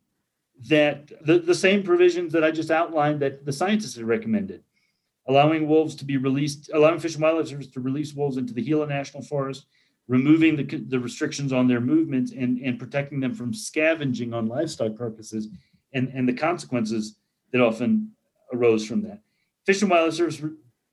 that 0.66 1.10
the, 1.24 1.38
the 1.38 1.54
same 1.54 1.82
provisions 1.82 2.32
that 2.32 2.44
I 2.44 2.50
just 2.50 2.70
outlined 2.70 3.20
that 3.20 3.44
the 3.44 3.52
scientists 3.52 3.94
had 3.94 4.04
recommended, 4.04 4.62
allowing 5.26 5.68
wolves 5.68 5.94
to 5.96 6.04
be 6.04 6.16
released, 6.16 6.70
allowing 6.74 6.98
Fish 6.98 7.14
and 7.14 7.22
Wildlife 7.22 7.48
Service 7.48 7.68
to 7.68 7.80
release 7.80 8.14
wolves 8.14 8.36
into 8.36 8.52
the 8.52 8.62
Gila 8.62 8.86
National 8.86 9.22
Forest, 9.22 9.66
removing 10.08 10.56
the, 10.56 10.64
the 10.64 10.98
restrictions 10.98 11.52
on 11.52 11.68
their 11.68 11.80
movements 11.80 12.32
and, 12.32 12.58
and 12.58 12.78
protecting 12.78 13.20
them 13.20 13.34
from 13.34 13.54
scavenging 13.54 14.34
on 14.34 14.48
livestock 14.48 14.96
carcasses 14.96 15.48
and, 15.92 16.08
and 16.08 16.28
the 16.28 16.32
consequences 16.32 17.16
that 17.52 17.60
often 17.60 18.10
arose 18.52 18.84
from 18.86 19.02
that. 19.02 19.20
Fish 19.64 19.82
and 19.82 19.90
Wildlife 19.90 20.14
Service 20.14 20.42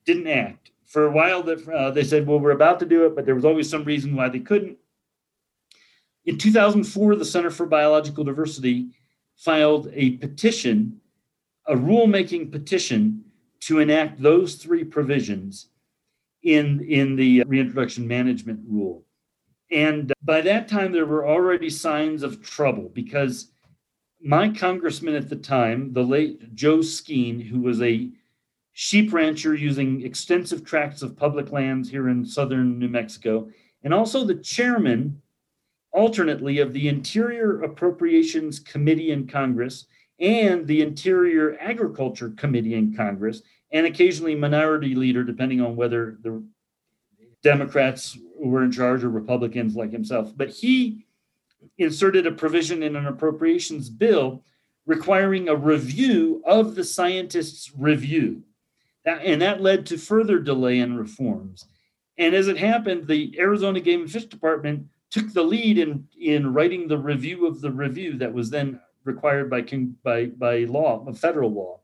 didn't 0.04 0.28
act. 0.28 0.70
For 0.84 1.06
a 1.06 1.10
while, 1.10 1.42
that 1.42 1.66
uh, 1.68 1.90
they 1.90 2.04
said, 2.04 2.26
well, 2.26 2.38
we're 2.38 2.52
about 2.52 2.78
to 2.80 2.86
do 2.86 3.06
it, 3.06 3.16
but 3.16 3.26
there 3.26 3.34
was 3.34 3.44
always 3.44 3.68
some 3.68 3.82
reason 3.82 4.14
why 4.14 4.28
they 4.28 4.38
couldn't. 4.38 4.78
In 6.24 6.38
2004, 6.38 7.16
the 7.16 7.24
Center 7.24 7.50
for 7.50 7.66
Biological 7.66 8.22
Diversity 8.22 8.90
filed 9.36 9.90
a 9.92 10.12
petition, 10.12 11.00
a 11.66 11.74
rulemaking 11.74 12.50
petition 12.50 13.24
to 13.60 13.78
enact 13.78 14.20
those 14.20 14.56
three 14.56 14.84
provisions 14.84 15.68
in, 16.42 16.80
in 16.88 17.16
the 17.16 17.42
reintroduction 17.44 18.06
management 18.06 18.60
rule. 18.68 19.04
And 19.70 20.12
uh, 20.12 20.14
by 20.22 20.40
that 20.42 20.68
time, 20.68 20.92
there 20.92 21.06
were 21.06 21.26
already 21.26 21.70
signs 21.70 22.22
of 22.22 22.42
trouble 22.42 22.90
because 22.94 23.50
my 24.22 24.48
congressman 24.48 25.14
at 25.14 25.28
the 25.28 25.36
time, 25.36 25.92
the 25.92 26.02
late 26.02 26.54
Joe 26.54 26.78
Skeen, 26.78 27.46
who 27.46 27.60
was 27.60 27.82
a 27.82 28.10
sheep 28.72 29.12
rancher 29.12 29.54
using 29.54 30.02
extensive 30.02 30.64
tracts 30.64 31.02
of 31.02 31.16
public 31.16 31.50
lands 31.50 31.90
here 31.90 32.08
in 32.08 32.24
southern 32.24 32.78
New 32.78 32.88
Mexico, 32.88 33.48
and 33.82 33.92
also 33.92 34.24
the 34.24 34.36
chairman, 34.36 35.20
alternately, 35.96 36.58
of 36.58 36.74
the 36.74 36.88
Interior 36.88 37.62
Appropriations 37.62 38.60
Committee 38.60 39.10
in 39.10 39.26
Congress 39.26 39.86
and 40.20 40.66
the 40.66 40.82
Interior 40.82 41.56
Agriculture 41.58 42.30
Committee 42.36 42.74
in 42.74 42.94
Congress, 42.94 43.42
and 43.72 43.86
occasionally 43.86 44.34
minority 44.34 44.94
leader, 44.94 45.24
depending 45.24 45.60
on 45.60 45.74
whether 45.74 46.18
the 46.22 46.44
Democrats 47.42 48.16
were 48.38 48.62
in 48.62 48.70
charge 48.70 49.04
or 49.04 49.08
Republicans 49.08 49.74
like 49.74 49.90
himself. 49.90 50.32
But 50.36 50.50
he 50.50 51.06
inserted 51.78 52.26
a 52.26 52.32
provision 52.32 52.82
in 52.82 52.94
an 52.94 53.06
appropriations 53.06 53.88
bill 53.88 54.42
requiring 54.84 55.48
a 55.48 55.56
review 55.56 56.42
of 56.46 56.74
the 56.74 56.84
scientists' 56.84 57.72
review. 57.76 58.42
And 59.04 59.40
that 59.42 59.62
led 59.62 59.86
to 59.86 59.98
further 59.98 60.38
delay 60.38 60.78
in 60.78 60.96
reforms. 60.96 61.66
And 62.18 62.34
as 62.34 62.48
it 62.48 62.58
happened, 62.58 63.06
the 63.06 63.34
Arizona 63.38 63.80
Game 63.80 64.02
and 64.02 64.10
Fish 64.10 64.26
Department 64.26 64.86
took 65.10 65.32
the 65.32 65.42
lead 65.42 65.78
in, 65.78 66.06
in 66.20 66.52
writing 66.52 66.88
the 66.88 66.98
review 66.98 67.46
of 67.46 67.60
the 67.60 67.70
review 67.70 68.18
that 68.18 68.32
was 68.32 68.50
then 68.50 68.80
required 69.04 69.48
by, 69.48 69.62
king 69.62 69.96
by, 70.02 70.26
by 70.26 70.58
law, 70.64 71.10
federal 71.12 71.52
law. 71.52 71.80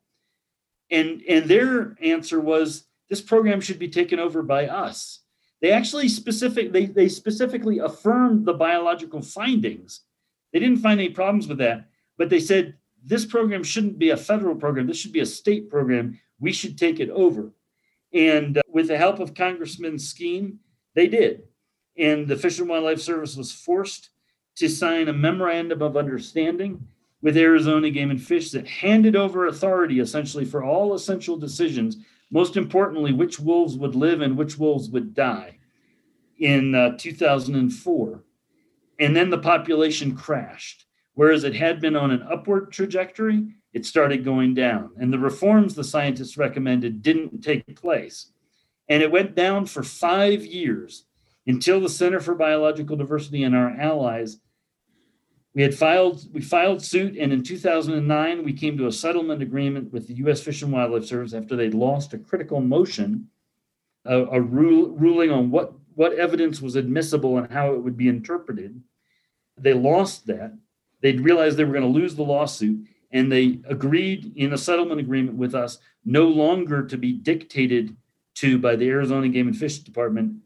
And, 0.90 1.22
and 1.28 1.46
their 1.46 1.96
answer 2.02 2.40
was 2.40 2.84
this 3.08 3.20
program 3.20 3.60
should 3.60 3.78
be 3.78 3.88
taken 3.88 4.18
over 4.18 4.42
by 4.42 4.66
us. 4.66 5.20
They 5.60 5.70
actually 5.70 6.08
specific 6.08 6.72
they, 6.72 6.86
they 6.86 7.08
specifically 7.08 7.78
affirmed 7.78 8.44
the 8.44 8.52
biological 8.52 9.22
findings. 9.22 10.00
They 10.52 10.58
didn't 10.58 10.80
find 10.80 11.00
any 11.00 11.10
problems 11.10 11.46
with 11.46 11.58
that, 11.58 11.88
but 12.18 12.28
they 12.28 12.40
said 12.40 12.74
this 13.04 13.24
program 13.24 13.62
shouldn't 13.62 13.98
be 13.98 14.10
a 14.10 14.16
federal 14.16 14.56
program. 14.56 14.86
This 14.86 14.98
should 14.98 15.12
be 15.12 15.20
a 15.20 15.26
state 15.26 15.70
program 15.70 16.18
we 16.40 16.52
should 16.52 16.76
take 16.76 16.98
it 16.98 17.10
over. 17.10 17.52
And 18.12 18.58
uh, 18.58 18.62
with 18.68 18.88
the 18.88 18.98
help 18.98 19.20
of 19.20 19.34
Congressman 19.34 19.94
Skeen, 19.94 20.56
they 20.94 21.06
did. 21.06 21.44
And 21.96 22.26
the 22.26 22.36
Fish 22.36 22.58
and 22.58 22.68
Wildlife 22.68 23.00
Service 23.00 23.36
was 23.36 23.52
forced 23.52 24.10
to 24.56 24.68
sign 24.68 25.08
a 25.08 25.12
memorandum 25.12 25.82
of 25.82 25.96
understanding 25.96 26.86
with 27.22 27.36
Arizona 27.36 27.90
Game 27.90 28.10
and 28.10 28.22
Fish 28.22 28.50
that 28.50 28.66
handed 28.66 29.14
over 29.14 29.46
authority 29.46 30.00
essentially 30.00 30.44
for 30.44 30.64
all 30.64 30.94
essential 30.94 31.36
decisions, 31.36 31.96
most 32.30 32.56
importantly, 32.56 33.12
which 33.12 33.38
wolves 33.38 33.76
would 33.76 33.94
live 33.94 34.20
and 34.20 34.36
which 34.36 34.58
wolves 34.58 34.90
would 34.90 35.14
die 35.14 35.58
in 36.38 36.74
uh, 36.74 36.96
2004. 36.98 38.24
And 38.98 39.16
then 39.16 39.30
the 39.30 39.38
population 39.38 40.16
crashed. 40.16 40.86
Whereas 41.14 41.44
it 41.44 41.54
had 41.54 41.80
been 41.80 41.94
on 41.94 42.10
an 42.10 42.22
upward 42.22 42.72
trajectory, 42.72 43.44
it 43.72 43.86
started 43.86 44.24
going 44.24 44.54
down. 44.54 44.90
And 44.98 45.12
the 45.12 45.18
reforms 45.18 45.74
the 45.74 45.84
scientists 45.84 46.36
recommended 46.36 47.02
didn't 47.02 47.42
take 47.42 47.80
place. 47.80 48.32
And 48.88 49.02
it 49.02 49.10
went 49.10 49.34
down 49.34 49.66
for 49.66 49.82
five 49.82 50.44
years 50.44 51.04
until 51.46 51.80
the 51.80 51.88
Center 51.88 52.20
for 52.20 52.34
Biological 52.34 52.96
Diversity 52.96 53.42
and 53.42 53.54
our 53.54 53.70
allies. 53.70 54.38
We 55.54 55.62
had 55.62 55.74
filed, 55.74 56.32
we 56.32 56.40
filed 56.40 56.82
suit, 56.82 57.16
and 57.16 57.32
in 57.32 57.42
2009, 57.42 58.44
we 58.44 58.52
came 58.52 58.78
to 58.78 58.86
a 58.86 58.92
settlement 58.92 59.42
agreement 59.42 59.92
with 59.92 60.08
the 60.08 60.14
U.S. 60.14 60.40
Fish 60.40 60.62
and 60.62 60.72
Wildlife 60.72 61.04
Service 61.04 61.34
after 61.34 61.56
they'd 61.56 61.74
lost 61.74 62.14
a 62.14 62.18
critical 62.18 62.60
motion, 62.60 63.28
a, 64.06 64.18
a 64.18 64.40
rule, 64.40 64.90
ruling 64.90 65.30
on 65.30 65.50
what, 65.50 65.74
what 65.94 66.14
evidence 66.14 66.62
was 66.62 66.76
admissible 66.76 67.36
and 67.36 67.52
how 67.52 67.74
it 67.74 67.82
would 67.82 67.98
be 67.98 68.08
interpreted. 68.08 68.80
They 69.58 69.74
lost 69.74 70.26
that. 70.26 70.56
They'd 71.02 71.20
realized 71.20 71.58
they 71.58 71.64
were 71.64 71.72
going 71.72 71.92
to 71.92 72.00
lose 72.00 72.14
the 72.14 72.22
lawsuit 72.22 72.86
and 73.10 73.30
they 73.30 73.60
agreed 73.68 74.32
in 74.36 74.54
a 74.54 74.58
settlement 74.58 75.00
agreement 75.00 75.36
with 75.36 75.54
us 75.54 75.78
no 76.04 76.28
longer 76.28 76.86
to 76.86 76.96
be 76.96 77.12
dictated 77.12 77.94
to 78.36 78.58
by 78.58 78.74
the 78.74 78.88
Arizona 78.88 79.28
Game 79.28 79.48
and 79.48 79.56
Fish 79.56 79.78
Department 79.80 80.36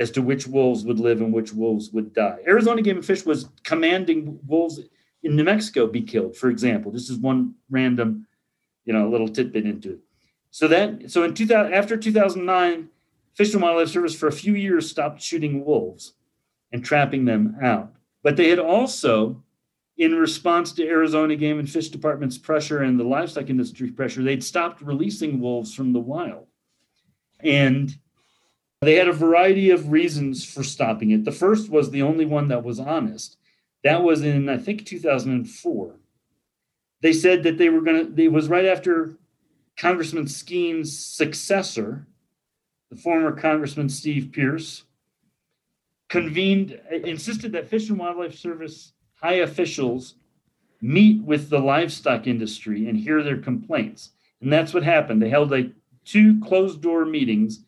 as 0.00 0.10
to 0.10 0.22
which 0.22 0.46
wolves 0.46 0.82
would 0.84 0.98
live 0.98 1.20
and 1.20 1.32
which 1.32 1.52
wolves 1.52 1.90
would 1.92 2.14
die. 2.14 2.38
Arizona 2.46 2.80
Game 2.80 2.96
and 2.96 3.04
Fish 3.04 3.26
was 3.26 3.50
commanding 3.62 4.40
wolves 4.46 4.80
in 5.22 5.36
New 5.36 5.44
Mexico 5.44 5.86
be 5.86 6.00
killed, 6.00 6.34
for 6.34 6.48
example. 6.48 6.90
This 6.90 7.10
is 7.10 7.18
one 7.18 7.54
random, 7.68 8.26
you 8.86 8.94
know, 8.94 9.08
little 9.10 9.28
tidbit 9.28 9.66
into 9.66 9.92
it. 9.92 9.98
So 10.50 10.66
that 10.68 11.10
so 11.10 11.22
in 11.22 11.34
2000 11.34 11.74
after 11.74 11.98
2009, 11.98 12.88
Fish 13.34 13.52
and 13.52 13.62
Wildlife 13.62 13.90
Service 13.90 14.14
for 14.14 14.26
a 14.26 14.32
few 14.32 14.54
years 14.54 14.90
stopped 14.90 15.20
shooting 15.20 15.64
wolves 15.64 16.14
and 16.72 16.82
trapping 16.82 17.26
them 17.26 17.56
out. 17.62 17.92
But 18.22 18.36
they 18.36 18.48
had 18.48 18.58
also, 18.58 19.42
in 19.98 20.14
response 20.14 20.72
to 20.72 20.88
Arizona 20.88 21.36
Game 21.36 21.58
and 21.58 21.68
Fish 21.68 21.90
Department's 21.90 22.38
pressure 22.38 22.82
and 22.82 22.98
the 22.98 23.04
livestock 23.04 23.50
industry 23.50 23.90
pressure, 23.90 24.22
they'd 24.22 24.42
stopped 24.42 24.80
releasing 24.80 25.40
wolves 25.40 25.74
from 25.74 25.92
the 25.92 26.00
wild. 26.00 26.46
And 27.40 27.96
they 28.80 28.94
had 28.94 29.08
a 29.08 29.12
variety 29.12 29.70
of 29.70 29.92
reasons 29.92 30.44
for 30.44 30.62
stopping 30.62 31.10
it. 31.10 31.24
The 31.24 31.32
first 31.32 31.68
was 31.68 31.90
the 31.90 32.02
only 32.02 32.24
one 32.24 32.48
that 32.48 32.64
was 32.64 32.80
honest. 32.80 33.36
That 33.84 34.02
was 34.02 34.22
in, 34.22 34.48
I 34.48 34.56
think, 34.56 34.86
2004. 34.86 35.96
They 37.02 37.12
said 37.12 37.42
that 37.42 37.58
they 37.58 37.68
were 37.68 37.82
going 37.82 38.14
to, 38.14 38.22
it 38.22 38.32
was 38.32 38.48
right 38.48 38.64
after 38.64 39.16
Congressman 39.76 40.28
Skeen's 40.28 40.98
successor, 40.98 42.06
the 42.90 42.96
former 42.96 43.32
Congressman 43.32 43.88
Steve 43.88 44.32
Pearce, 44.32 44.84
convened, 46.08 46.78
insisted 46.90 47.52
that 47.52 47.68
Fish 47.68 47.88
and 47.88 47.98
Wildlife 47.98 48.34
Service 48.34 48.92
high 49.14 49.34
officials 49.34 50.14
meet 50.80 51.22
with 51.22 51.50
the 51.50 51.58
livestock 51.58 52.26
industry 52.26 52.88
and 52.88 52.98
hear 52.98 53.22
their 53.22 53.36
complaints. 53.36 54.10
And 54.40 54.50
that's 54.50 54.72
what 54.72 54.82
happened. 54.82 55.22
They 55.22 55.28
held 55.28 55.50
like 55.50 55.70
two 56.04 56.40
closed 56.40 56.80
door 56.80 57.04
meetings 57.04 57.60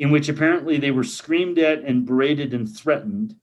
in 0.00 0.10
which 0.10 0.30
apparently 0.30 0.78
they 0.78 0.90
were 0.90 1.04
screamed 1.04 1.58
at 1.58 1.84
and 1.84 2.06
berated 2.06 2.54
and 2.54 2.74
threatened. 2.74 3.36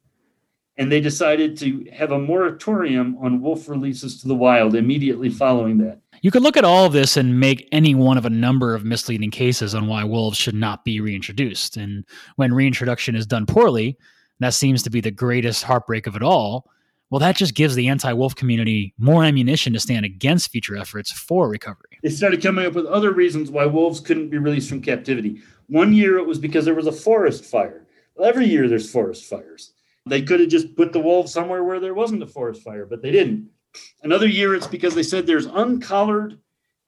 And 0.75 0.91
they 0.91 0.99
decided 0.99 1.55
to 1.57 1.85
have 1.93 2.11
a 2.11 2.19
moratorium 2.19 3.15
on 3.21 3.41
wolf 3.41 3.69
releases 3.69 4.19
to 4.21 4.27
the 4.27 4.35
wild 4.35 4.75
immediately 4.75 5.29
following 5.29 5.77
that. 5.77 5.99
You 6.23 6.31
could 6.31 6.41
look 6.41 6.57
at 6.57 6.65
all 6.65 6.85
of 6.85 6.93
this 6.93 7.15
and 7.15 7.39
make 7.39 7.69
any 7.71 7.93
one 7.93 8.17
of 8.17 8.25
a 8.25 8.31
number 8.31 8.73
of 8.73 8.83
misleading 8.83 9.29
cases 9.29 9.75
on 9.75 9.85
why 9.85 10.03
wolves 10.03 10.37
should 10.37 10.55
not 10.55 10.83
be 10.83 10.99
reintroduced. 10.99 11.77
And 11.77 12.03
when 12.37 12.53
reintroduction 12.53 13.15
is 13.15 13.27
done 13.27 13.45
poorly, 13.45 13.95
that 14.39 14.55
seems 14.55 14.81
to 14.83 14.89
be 14.89 14.99
the 14.99 15.11
greatest 15.11 15.63
heartbreak 15.63 16.07
of 16.07 16.15
it 16.15 16.23
all. 16.23 16.71
Well, 17.09 17.19
that 17.19 17.37
just 17.37 17.55
gives 17.55 17.75
the 17.75 17.87
anti 17.87 18.11
wolf 18.11 18.35
community 18.35 18.93
more 18.97 19.23
ammunition 19.23 19.73
to 19.73 19.79
stand 19.79 20.05
against 20.05 20.51
future 20.51 20.75
efforts 20.75 21.11
for 21.11 21.47
recovery. 21.49 21.99
They 22.03 22.09
started 22.09 22.41
coming 22.41 22.65
up 22.65 22.73
with 22.73 22.85
other 22.85 23.13
reasons 23.13 23.49
why 23.49 23.65
wolves 23.65 24.01
couldn't 24.01 24.29
be 24.29 24.37
released 24.37 24.67
from 24.67 24.81
captivity. 24.81 25.41
One 25.67 25.93
year 25.93 26.17
it 26.17 26.27
was 26.27 26.37
because 26.37 26.65
there 26.65 26.75
was 26.75 26.87
a 26.87 26.91
forest 26.91 27.45
fire. 27.45 27.87
Well, 28.15 28.27
every 28.27 28.47
year 28.47 28.67
there's 28.67 28.91
forest 28.91 29.25
fires. 29.25 29.73
They 30.05 30.21
could 30.21 30.39
have 30.39 30.49
just 30.49 30.75
put 30.75 30.93
the 30.93 30.99
wolves 30.99 31.31
somewhere 31.31 31.63
where 31.63 31.79
there 31.79 31.93
wasn't 31.93 32.23
a 32.23 32.27
forest 32.27 32.61
fire, 32.61 32.85
but 32.85 33.01
they 33.01 33.11
didn't. 33.11 33.49
Another 34.03 34.27
year, 34.27 34.55
it's 34.55 34.67
because 34.67 34.95
they 34.95 35.03
said 35.03 35.27
there's 35.27 35.45
uncollared, 35.45 36.39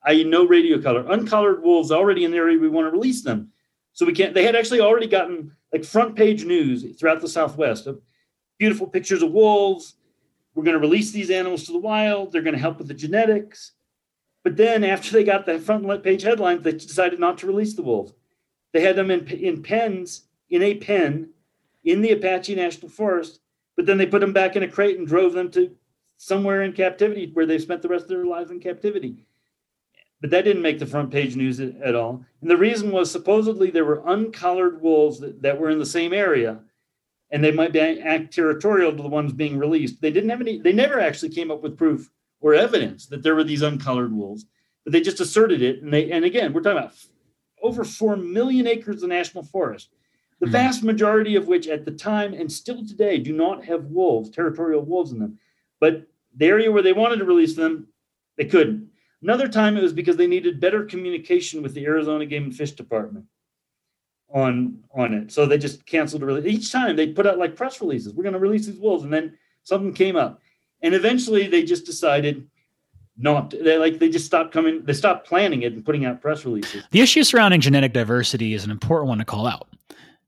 i.e., 0.04 0.24
no 0.24 0.46
radio 0.46 0.80
color, 0.80 1.04
uncollared 1.10 1.62
wolves 1.62 1.90
already 1.90 2.24
in 2.24 2.30
the 2.30 2.38
area. 2.38 2.58
We 2.58 2.68
want 2.68 2.86
to 2.86 2.90
release 2.90 3.22
them. 3.22 3.52
So 3.92 4.06
we 4.06 4.12
can't, 4.12 4.34
they 4.34 4.44
had 4.44 4.56
actually 4.56 4.80
already 4.80 5.06
gotten 5.06 5.52
like 5.72 5.84
front 5.84 6.16
page 6.16 6.44
news 6.44 6.84
throughout 6.98 7.20
the 7.20 7.28
Southwest 7.28 7.86
of 7.86 8.00
beautiful 8.58 8.86
pictures 8.86 9.22
of 9.22 9.32
wolves. 9.32 9.96
We're 10.54 10.64
going 10.64 10.74
to 10.74 10.80
release 10.80 11.10
these 11.10 11.30
animals 11.30 11.64
to 11.64 11.72
the 11.72 11.78
wild. 11.78 12.32
They're 12.32 12.42
going 12.42 12.54
to 12.54 12.60
help 12.60 12.78
with 12.78 12.88
the 12.88 12.94
genetics. 12.94 13.72
But 14.42 14.56
then 14.56 14.84
after 14.84 15.12
they 15.12 15.24
got 15.24 15.46
the 15.46 15.58
front 15.58 16.02
page 16.02 16.22
headlines, 16.22 16.62
they 16.62 16.72
decided 16.72 17.20
not 17.20 17.38
to 17.38 17.46
release 17.46 17.74
the 17.74 17.82
wolves. 17.82 18.12
They 18.72 18.80
had 18.80 18.96
them 18.96 19.10
in, 19.10 19.26
in 19.28 19.62
pens, 19.62 20.24
in 20.48 20.62
a 20.62 20.76
pen 20.76 21.30
in 21.84 22.02
the 22.02 22.12
Apache 22.12 22.54
National 22.54 22.90
Forest, 22.90 23.40
but 23.76 23.86
then 23.86 23.98
they 23.98 24.06
put 24.06 24.20
them 24.20 24.32
back 24.32 24.56
in 24.56 24.62
a 24.62 24.68
crate 24.68 24.98
and 24.98 25.06
drove 25.06 25.32
them 25.32 25.50
to 25.52 25.74
somewhere 26.16 26.62
in 26.62 26.72
captivity 26.72 27.30
where 27.32 27.46
they 27.46 27.58
spent 27.58 27.80
the 27.80 27.88
rest 27.88 28.04
of 28.04 28.10
their 28.10 28.26
lives 28.26 28.50
in 28.50 28.60
captivity. 28.60 29.26
But 30.20 30.30
that 30.30 30.44
didn't 30.44 30.62
make 30.62 30.78
the 30.78 30.86
front 30.86 31.10
page 31.10 31.34
news 31.34 31.60
at 31.60 31.94
all. 31.94 32.22
And 32.42 32.50
the 32.50 32.56
reason 32.56 32.90
was 32.90 33.10
supposedly 33.10 33.70
there 33.70 33.86
were 33.86 34.02
uncolored 34.04 34.82
wolves 34.82 35.18
that, 35.20 35.40
that 35.40 35.58
were 35.58 35.70
in 35.70 35.78
the 35.78 35.86
same 35.86 36.12
area 36.12 36.60
and 37.30 37.42
they 37.44 37.52
might 37.52 37.72
be 37.72 37.80
act 37.80 38.34
territorial 38.34 38.94
to 38.94 39.02
the 39.02 39.08
ones 39.08 39.32
being 39.32 39.58
released. 39.58 40.00
They 40.00 40.10
didn't 40.10 40.30
have 40.30 40.40
any, 40.40 40.58
they 40.58 40.72
never 40.72 41.00
actually 41.00 41.30
came 41.30 41.50
up 41.50 41.62
with 41.62 41.78
proof 41.78 42.10
or 42.40 42.54
evidence 42.54 43.06
that 43.06 43.22
there 43.22 43.34
were 43.34 43.44
these 43.44 43.62
uncolored 43.62 44.12
wolves, 44.12 44.46
but 44.84 44.92
they 44.92 45.00
just 45.00 45.20
asserted 45.20 45.62
it. 45.62 45.82
And 45.82 45.92
they, 45.92 46.10
and 46.10 46.24
again, 46.24 46.52
we're 46.52 46.62
talking 46.62 46.78
about 46.78 46.94
over 47.62 47.84
4 47.84 48.16
million 48.16 48.66
acres 48.66 49.02
of 49.02 49.08
national 49.10 49.44
forest, 49.44 49.90
the 50.40 50.46
mm-hmm. 50.46 50.52
vast 50.52 50.82
majority 50.82 51.36
of 51.36 51.46
which 51.46 51.68
at 51.68 51.84
the 51.84 51.90
time 51.92 52.34
and 52.34 52.50
still 52.50 52.84
today 52.84 53.18
do 53.18 53.32
not 53.32 53.64
have 53.64 53.84
wolves, 53.84 54.30
territorial 54.30 54.82
wolves 54.82 55.12
in 55.12 55.18
them. 55.18 55.38
But 55.78 56.06
the 56.36 56.46
area 56.46 56.72
where 56.72 56.82
they 56.82 56.92
wanted 56.92 57.16
to 57.16 57.24
release 57.24 57.54
them, 57.54 57.88
they 58.36 58.44
couldn't. 58.46 58.88
Another 59.22 59.48
time 59.48 59.76
it 59.76 59.82
was 59.82 59.92
because 59.92 60.16
they 60.16 60.26
needed 60.26 60.60
better 60.60 60.84
communication 60.84 61.62
with 61.62 61.74
the 61.74 61.84
Arizona 61.84 62.24
Game 62.24 62.44
and 62.44 62.56
Fish 62.56 62.72
Department 62.72 63.26
on 64.32 64.78
on 64.94 65.14
it. 65.14 65.32
So 65.32 65.46
they 65.46 65.58
just 65.58 65.86
canceled 65.86 66.22
the 66.22 66.26
release. 66.26 66.54
Each 66.54 66.72
time 66.72 66.96
they 66.96 67.08
put 67.08 67.26
out 67.26 67.38
like 67.38 67.56
press 67.56 67.80
releases. 67.80 68.14
We're 68.14 68.22
going 68.22 68.34
to 68.34 68.38
release 68.38 68.66
these 68.66 68.78
wolves, 68.78 69.04
and 69.04 69.12
then 69.12 69.36
something 69.64 69.92
came 69.92 70.16
up, 70.16 70.40
and 70.82 70.94
eventually 70.94 71.48
they 71.48 71.62
just 71.62 71.86
decided 71.86 72.48
not. 73.16 73.50
They 73.50 73.78
like 73.78 73.98
they 73.98 74.08
just 74.08 74.26
stopped 74.26 74.52
coming. 74.52 74.84
They 74.84 74.92
stopped 74.92 75.26
planning 75.26 75.62
it 75.62 75.72
and 75.72 75.84
putting 75.84 76.04
out 76.04 76.20
press 76.20 76.44
releases. 76.44 76.84
The 76.90 77.00
issue 77.00 77.24
surrounding 77.24 77.60
genetic 77.60 77.92
diversity 77.92 78.54
is 78.54 78.64
an 78.64 78.70
important 78.70 79.08
one 79.08 79.18
to 79.18 79.24
call 79.24 79.46
out. 79.46 79.68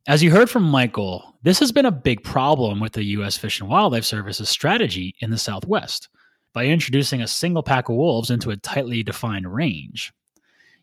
As 0.08 0.22
you 0.22 0.32
heard 0.32 0.50
from 0.50 0.64
Michael, 0.64 1.36
this 1.42 1.60
has 1.60 1.70
been 1.70 1.86
a 1.86 1.92
big 1.92 2.24
problem 2.24 2.80
with 2.80 2.92
the 2.92 3.04
U.S. 3.04 3.36
Fish 3.36 3.60
and 3.60 3.68
Wildlife 3.68 4.04
Service's 4.04 4.48
strategy 4.48 5.14
in 5.20 5.30
the 5.30 5.38
Southwest 5.38 6.08
by 6.52 6.66
introducing 6.66 7.22
a 7.22 7.28
single 7.28 7.62
pack 7.62 7.88
of 7.88 7.94
wolves 7.94 8.30
into 8.30 8.50
a 8.50 8.56
tightly 8.56 9.04
defined 9.04 9.52
range. 9.52 10.12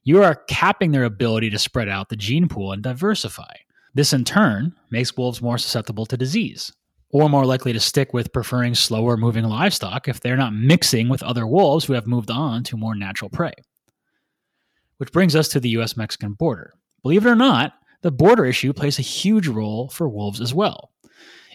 You 0.04 0.24
are 0.24 0.36
capping 0.48 0.92
their 0.92 1.04
ability 1.04 1.50
to 1.50 1.60
spread 1.60 1.90
out 1.90 2.10
the 2.10 2.16
gene 2.16 2.48
pool 2.48 2.72
and 2.72 2.82
diversify. 2.82 3.54
This, 3.94 4.14
in 4.14 4.24
turn, 4.24 4.74
makes 4.92 5.18
wolves 5.18 5.42
more 5.42 5.58
susceptible 5.58 6.06
to 6.06 6.18
disease, 6.18 6.72
or 7.12 7.30
more 7.30 7.46
likely 7.46 7.74
to 7.74 7.80
stick 7.80 8.14
with 8.14 8.32
preferring 8.32 8.76
slower 8.76 9.18
moving 9.18 9.44
livestock 9.44 10.08
if 10.08 10.20
they're 10.20 10.38
not 10.38 10.54
mixing 10.54 11.10
with 11.10 11.24
other 11.24 11.46
wolves 11.46 11.86
who 11.86 11.94
have 11.94 12.08
moved 12.08 12.32
on 12.32 12.64
to 12.64 12.78
more 12.78 12.96
natural 12.96 13.30
prey. 13.30 13.54
Which 14.98 15.12
brings 15.12 15.36
us 15.36 15.48
to 15.50 15.60
the 15.60 15.70
US 15.70 15.98
Mexican 15.98 16.34
border. 16.34 16.74
Believe 17.04 17.26
it 17.26 17.30
or 17.30 17.36
not, 17.36 17.74
the 18.02 18.12
border 18.12 18.46
issue 18.46 18.74
plays 18.74 19.00
a 19.00 19.04
huge 19.04 19.48
role 19.48 19.90
for 19.90 20.08
wolves 20.08 20.40
as 20.40 20.54
well. 20.54 20.92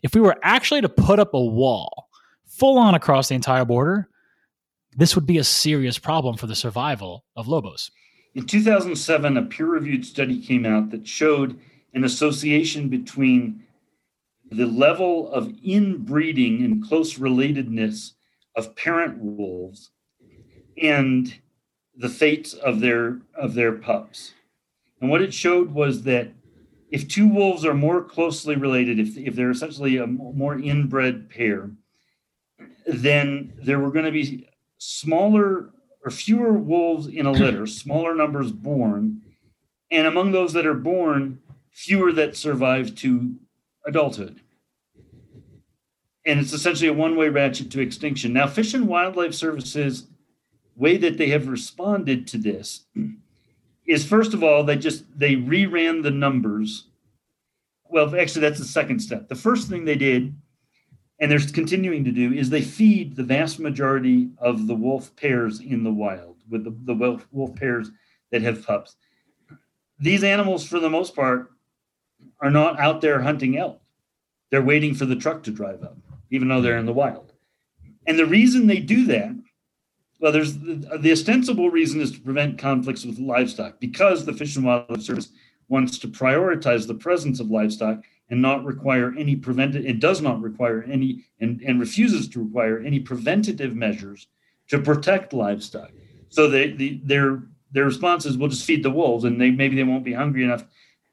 If 0.03 0.15
we 0.15 0.21
were 0.21 0.37
actually 0.43 0.83
to 0.83 0.89
put 0.89 1.19
up 1.19 1.33
a 1.33 1.41
wall 1.43 2.09
full 2.47 2.79
on 2.79 2.95
across 2.95 3.29
the 3.29 3.35
entire 3.35 3.65
border, 3.65 4.09
this 4.97 5.15
would 5.15 5.27
be 5.27 5.39
a 5.39 5.45
serious 5.45 5.99
problem 5.99 6.37
for 6.37 6.47
the 6.47 6.55
survival 6.55 7.25
of 7.37 7.49
lobos. 7.49 7.91
In 8.35 8.47
2007, 8.47 9.37
a 9.37 9.43
peer 9.43 9.67
reviewed 9.67 10.05
study 10.05 10.41
came 10.41 10.67
out 10.67 10.91
that 10.91 11.07
showed 11.07 11.59
an 11.93 12.03
association 12.03 12.89
between 12.89 13.63
the 14.51 14.67
level 14.67 15.31
of 15.31 15.55
inbreeding 15.63 16.65
and 16.65 16.87
close 16.87 17.19
relatedness 17.19 18.13
of 18.57 18.75
parent 18.75 19.19
wolves 19.19 19.91
and 20.81 21.37
the 21.97 22.09
fates 22.09 22.55
of 22.55 22.81
their 22.81 23.21
of 23.37 23.55
their 23.55 23.73
pups. 23.73 24.33
And 25.01 25.11
what 25.11 25.23
it 25.23 25.33
showed 25.33 25.71
was 25.73 26.03
that 26.03 26.33
if 26.91 27.07
two 27.07 27.29
wolves 27.29 27.65
are 27.65 27.75
more 27.75 28.03
closely 28.03 28.57
related, 28.57 28.99
if, 28.99 29.17
if 29.17 29.35
they're 29.35 29.51
essentially 29.51 29.97
a 29.97 30.07
more 30.07 30.59
inbred 30.59 31.31
pair, 31.31 31.71
then 32.87 33.53
there 33.63 33.79
were 33.79 33.91
going 33.91 34.05
to 34.05 34.13
be 34.13 34.49
smaller 34.79 35.71
or 36.05 36.11
fewer 36.11 36.53
wolves 36.53 37.07
in 37.07 37.27
a 37.27 37.33
litter, 37.33 37.67
smaller 37.67 38.15
numbers 38.15 38.53
born, 38.53 39.23
and 39.91 40.07
among 40.07 40.33
those 40.33 40.53
that 40.53 40.67
are 40.67 40.75
born, 40.75 41.41
fewer 41.71 42.13
that 42.13 42.37
survive 42.37 42.95
to 42.97 43.35
adulthood. 43.87 44.41
And 46.27 46.41
it's 46.41 46.53
essentially 46.53 46.89
a 46.89 46.95
one 46.95 47.17
way 47.17 47.29
ratchet 47.29 47.71
to 47.73 47.81
extinction. 47.81 48.33
Now, 48.33 48.47
Fish 48.47 48.73
and 48.73 48.89
Wildlife 48.89 49.35
Services, 49.35 50.07
way 50.77 50.97
that 50.97 51.19
they 51.19 51.29
have 51.29 51.49
responded 51.49 52.27
to 52.29 52.39
this 52.39 52.87
is 53.87 54.07
first 54.07 54.33
of 54.33 54.43
all, 54.43 54.65
they 54.65 54.77
just 54.77 55.05
they 55.19 55.37
reran 55.37 56.03
the 56.03 56.11
numbers. 56.11 56.87
Well, 57.85 58.17
actually, 58.17 58.41
that's 58.43 58.59
the 58.59 58.65
second 58.65 59.01
step. 59.01 59.29
The 59.29 59.35
first 59.35 59.69
thing 59.69 59.85
they 59.85 59.97
did 59.97 60.35
and 61.21 61.31
they're 61.31 61.39
continuing 61.39 62.05
to 62.05 62.13
do 62.13 62.33
is 62.33 62.51
they 62.51 62.63
feed 62.63 63.17
the 63.17 63.23
vast 63.23 63.61
majority 63.61 64.31
of 64.39 64.67
the 64.67 64.75
wolf 64.75 65.15
pairs 65.17 65.61
in 65.61 65.85
the 65.85 65.93
wild 65.93 66.37
with 66.51 66.65
the, 66.65 66.75
the 66.85 66.95
wolf, 66.95 67.27
wolf 67.31 67.55
pairs 67.55 67.91
that 68.31 68.43
have 68.43 68.67
pups. 68.67 68.97
These 69.99 70.25
animals, 70.25 70.67
for 70.67 70.81
the 70.81 70.91
most 70.91 71.15
part, 71.15 71.53
are 72.41 72.51
not 72.51 72.81
out 72.81 73.01
there 73.01 73.21
hunting 73.21 73.57
elk. 73.57 73.81
They're 74.51 74.63
waiting 74.63 74.95
for 74.95 75.05
the 75.05 75.17
truck 75.17 75.43
to 75.45 75.51
drive 75.51 75.83
up, 75.83 75.97
even 76.31 76.49
though 76.49 76.61
they're 76.61 76.79
in 76.79 76.87
the 76.87 76.93
wild. 76.93 77.33
And 78.07 78.19
the 78.19 78.27
reason 78.27 78.67
they 78.67 78.81
do 78.81 79.07
that, 79.07 79.35
well, 80.21 80.33
there's 80.33 80.59
the, 80.59 80.99
the 81.01 81.13
ostensible 81.13 81.71
reason 81.71 82.01
is 82.01 82.13
to 82.13 82.21
prevent 82.21 82.59
conflicts 82.59 83.05
with 83.05 83.19
livestock 83.19 83.81
because 83.81 84.25
the 84.25 84.33
Fish 84.33 84.57
and 84.57 84.65
Wildlife 84.65 85.03
Service 85.03 85.29
wants 85.69 85.99
to 85.99 86.09
prioritize 86.09 86.87
the 86.87 86.95
presence 86.95 87.41
of 87.41 87.51
livestock 87.51 88.05
and 88.31 88.41
not 88.41 88.65
require 88.65 89.15
any 89.19 89.37
preventive 89.37 89.85
it 89.85 90.01
does 90.01 90.21
not 90.21 90.41
require 90.41 90.83
any 90.85 91.25
and, 91.41 91.61
and 91.63 91.79
refuses 91.79 92.29
to 92.29 92.43
require 92.43 92.79
any 92.79 92.99
preventative 93.01 93.75
measures 93.75 94.29
to 94.69 94.79
protect 94.79 95.33
livestock. 95.33 95.91
So 96.31 96.49
they, 96.49 96.71
the, 96.71 97.01
their 97.05 97.43
their 97.73 97.85
response 97.85 98.25
is 98.25 98.39
we'll 98.39 98.49
just 98.49 98.65
feed 98.65 98.83
the 98.83 98.91
wolves 98.91 99.25
and 99.25 99.41
they 99.41 99.51
maybe 99.51 99.77
they 99.77 99.85
won't 99.85 100.05
be 100.05 100.13
hungry 100.13 100.45
enough 100.45 100.65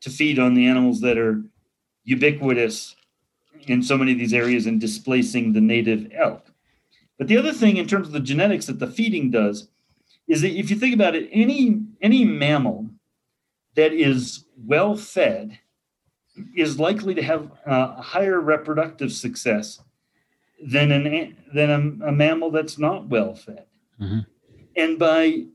to 0.02 0.10
feed 0.10 0.40
on 0.40 0.54
the 0.54 0.68
animals 0.68 1.02
that 1.02 1.18
are 1.18 1.44
ubiquitous 2.04 2.96
in 3.68 3.84
so 3.84 3.98
many 3.98 4.14
of 4.14 4.18
these 4.18 4.34
areas 4.34 4.66
and 4.66 4.82
displacing 4.82 5.54
the 5.54 5.62
native 5.62 6.12
elk. 6.14 6.48
But 7.18 7.28
the 7.28 7.38
other 7.38 7.54
thing 7.54 7.78
in 7.78 7.88
terms 7.88 8.08
of 8.08 8.14
the 8.14 8.20
genetics 8.20 8.66
that 8.66 8.80
the 8.80 8.88
feeding 8.88 9.30
does 9.30 9.68
is 10.28 10.42
that 10.42 10.58
if 10.58 10.70
you 10.70 10.76
think 10.76 10.96
about 10.96 11.16
it 11.16 11.30
any 11.32 11.82
any 12.02 12.26
mammal 12.26 12.90
that 13.76 13.94
is 13.94 14.46
well 14.58 14.96
fed 14.96 15.60
is 16.56 16.80
likely 16.80 17.14
to 17.16 17.22
have 17.22 17.52
uh, 17.66 17.96
a 17.98 18.02
higher 18.02 18.40
reproductive 18.40 19.12
success 19.12 19.82
than 20.64 20.92
an 20.92 21.38
than 21.54 21.70
a, 21.70 22.10
a 22.10 22.12
mammal 22.12 22.52
that's 22.52 22.78
not 22.78 23.08
well 23.08 23.34
fed. 23.34 23.66
Mm-hmm. 24.00 24.20
And 24.76 25.00
by 25.00 25.46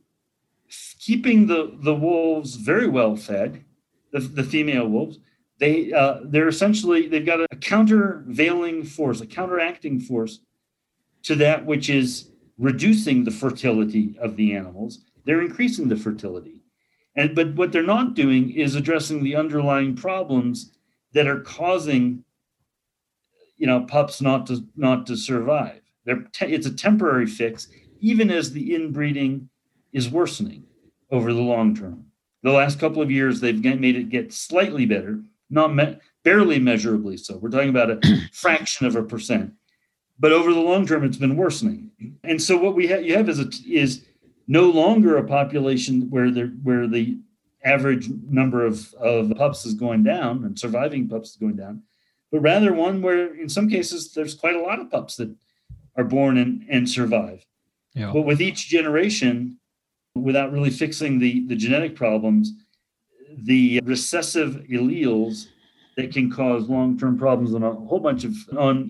keeping 0.99 1.47
the 1.47 1.77
the 1.81 1.95
wolves 1.95 2.57
very 2.57 2.89
well 2.89 3.17
fed, 3.17 3.65
the, 4.13 4.21
the 4.21 4.43
female 4.43 4.89
wolves, 4.89 5.19
they 5.59 5.93
uh, 5.93 6.21
they're 6.25 6.49
essentially 6.49 7.09
they've 7.09 7.27
got 7.27 7.41
a 7.41 7.57
countervailing 7.57 8.85
force, 8.85 9.21
a 9.21 9.27
counteracting 9.27 10.01
force 10.01 10.41
to 11.23 11.35
that 11.37 11.67
which 11.67 11.89
is 11.89 12.31
reducing 12.59 13.25
the 13.25 13.31
fertility 13.31 14.17
of 14.21 14.37
the 14.37 14.55
animals. 14.55 15.01
They're 15.25 15.43
increasing 15.43 15.89
the 15.89 15.97
fertility. 15.97 16.63
And 17.15 17.35
but 17.35 17.55
what 17.55 17.73
they're 17.73 17.83
not 17.83 18.15
doing 18.15 18.51
is 18.51 18.75
addressing 18.75 19.23
the 19.25 19.37
underlying 19.37 19.97
problems 19.97 20.76
that 21.17 21.27
are 21.27 21.41
causing 21.41 22.23
you 23.57 23.67
know 23.67 23.81
pups 23.81 24.21
not 24.21 24.47
to 24.47 24.65
not 24.77 25.07
to 25.07 25.17
survive. 25.17 25.81
They're 26.05 26.25
te- 26.31 26.53
it's 26.53 26.67
a 26.67 26.75
temporary 26.75 27.27
fix, 27.27 27.69
even 28.01 28.31
as 28.31 28.53
the 28.53 28.75
inbreeding 28.75 29.49
is 29.95 30.11
worsening 30.11 30.65
over 31.11 31.33
the 31.33 31.41
long 31.41 31.75
term. 31.75 32.05
The 32.43 32.53
last 32.53 32.79
couple 32.79 33.01
of 33.01 33.11
years, 33.11 33.41
they've 33.41 33.65
made 33.65 33.97
it 33.97 34.11
get 34.11 34.33
slightly 34.33 34.85
better, 34.85 35.23
not 35.49 35.75
me- 35.75 35.99
barely 36.23 36.59
measurably 36.59 37.17
so. 37.17 37.39
We're 37.39 37.51
talking 37.51 37.71
about 37.71 37.91
a 37.91 38.01
fraction 38.33 38.87
of 38.87 38.95
a 38.95 39.03
percent, 39.03 39.55
but 40.19 40.33
over 40.33 40.53
the 40.53 40.61
long 40.61 40.87
term, 40.87 41.03
it's 41.03 41.17
been 41.17 41.37
worsening. 41.37 41.91
And 42.25 42.41
so 42.41 42.59
what 42.59 42.75
we 42.75 42.89
have 42.89 43.05
you 43.07 43.17
have 43.17 43.31
is 43.31 43.41
a, 43.41 43.49
is 43.67 44.05
no 44.47 44.65
longer 44.69 45.17
a 45.17 45.25
population 45.25 46.11
where 46.11 46.31
the 46.31 46.55
where 46.63 46.87
the 46.87 47.19
average 47.67 48.09
number 48.29 48.65
of, 48.65 48.95
of 48.95 49.33
pups 49.37 49.67
is 49.67 49.75
going 49.75 50.05
down 50.05 50.45
and 50.45 50.59
surviving 50.59 51.09
pups 51.09 51.31
is 51.31 51.37
going 51.37 51.57
down, 51.57 51.83
but 52.31 52.41
rather 52.41 52.73
one 52.73 53.03
where 53.03 53.35
in 53.35 53.49
some 53.49 53.69
cases 53.69 54.13
there's 54.13 54.35
quite 54.35 54.55
a 54.55 54.61
lot 54.61 54.81
of 54.81 54.91
pups 54.91 55.17
that 55.17 55.35
are 55.97 56.05
born 56.05 56.39
and, 56.39 56.65
and 56.71 56.89
survive. 56.89 57.45
Yeah. 57.95 58.13
But 58.13 58.23
with 58.23 58.41
each 58.41 58.69
generation, 58.69 59.59
without 60.15 60.53
really 60.53 60.71
fixing 60.71 61.19
the, 61.19 61.47
the 61.47 61.57
genetic 61.57 61.97
problems, 61.97 62.53
the 63.37 63.81
recessive 63.85 64.65
alleles 64.71 65.47
that 65.97 66.13
can 66.13 66.31
cause 66.31 66.69
long-term 66.69 67.19
problems 67.19 67.55
on 67.55 67.63
a 67.63 67.73
whole 67.73 68.01
bunch 68.01 68.25
of 68.25 68.35
on 68.57 68.89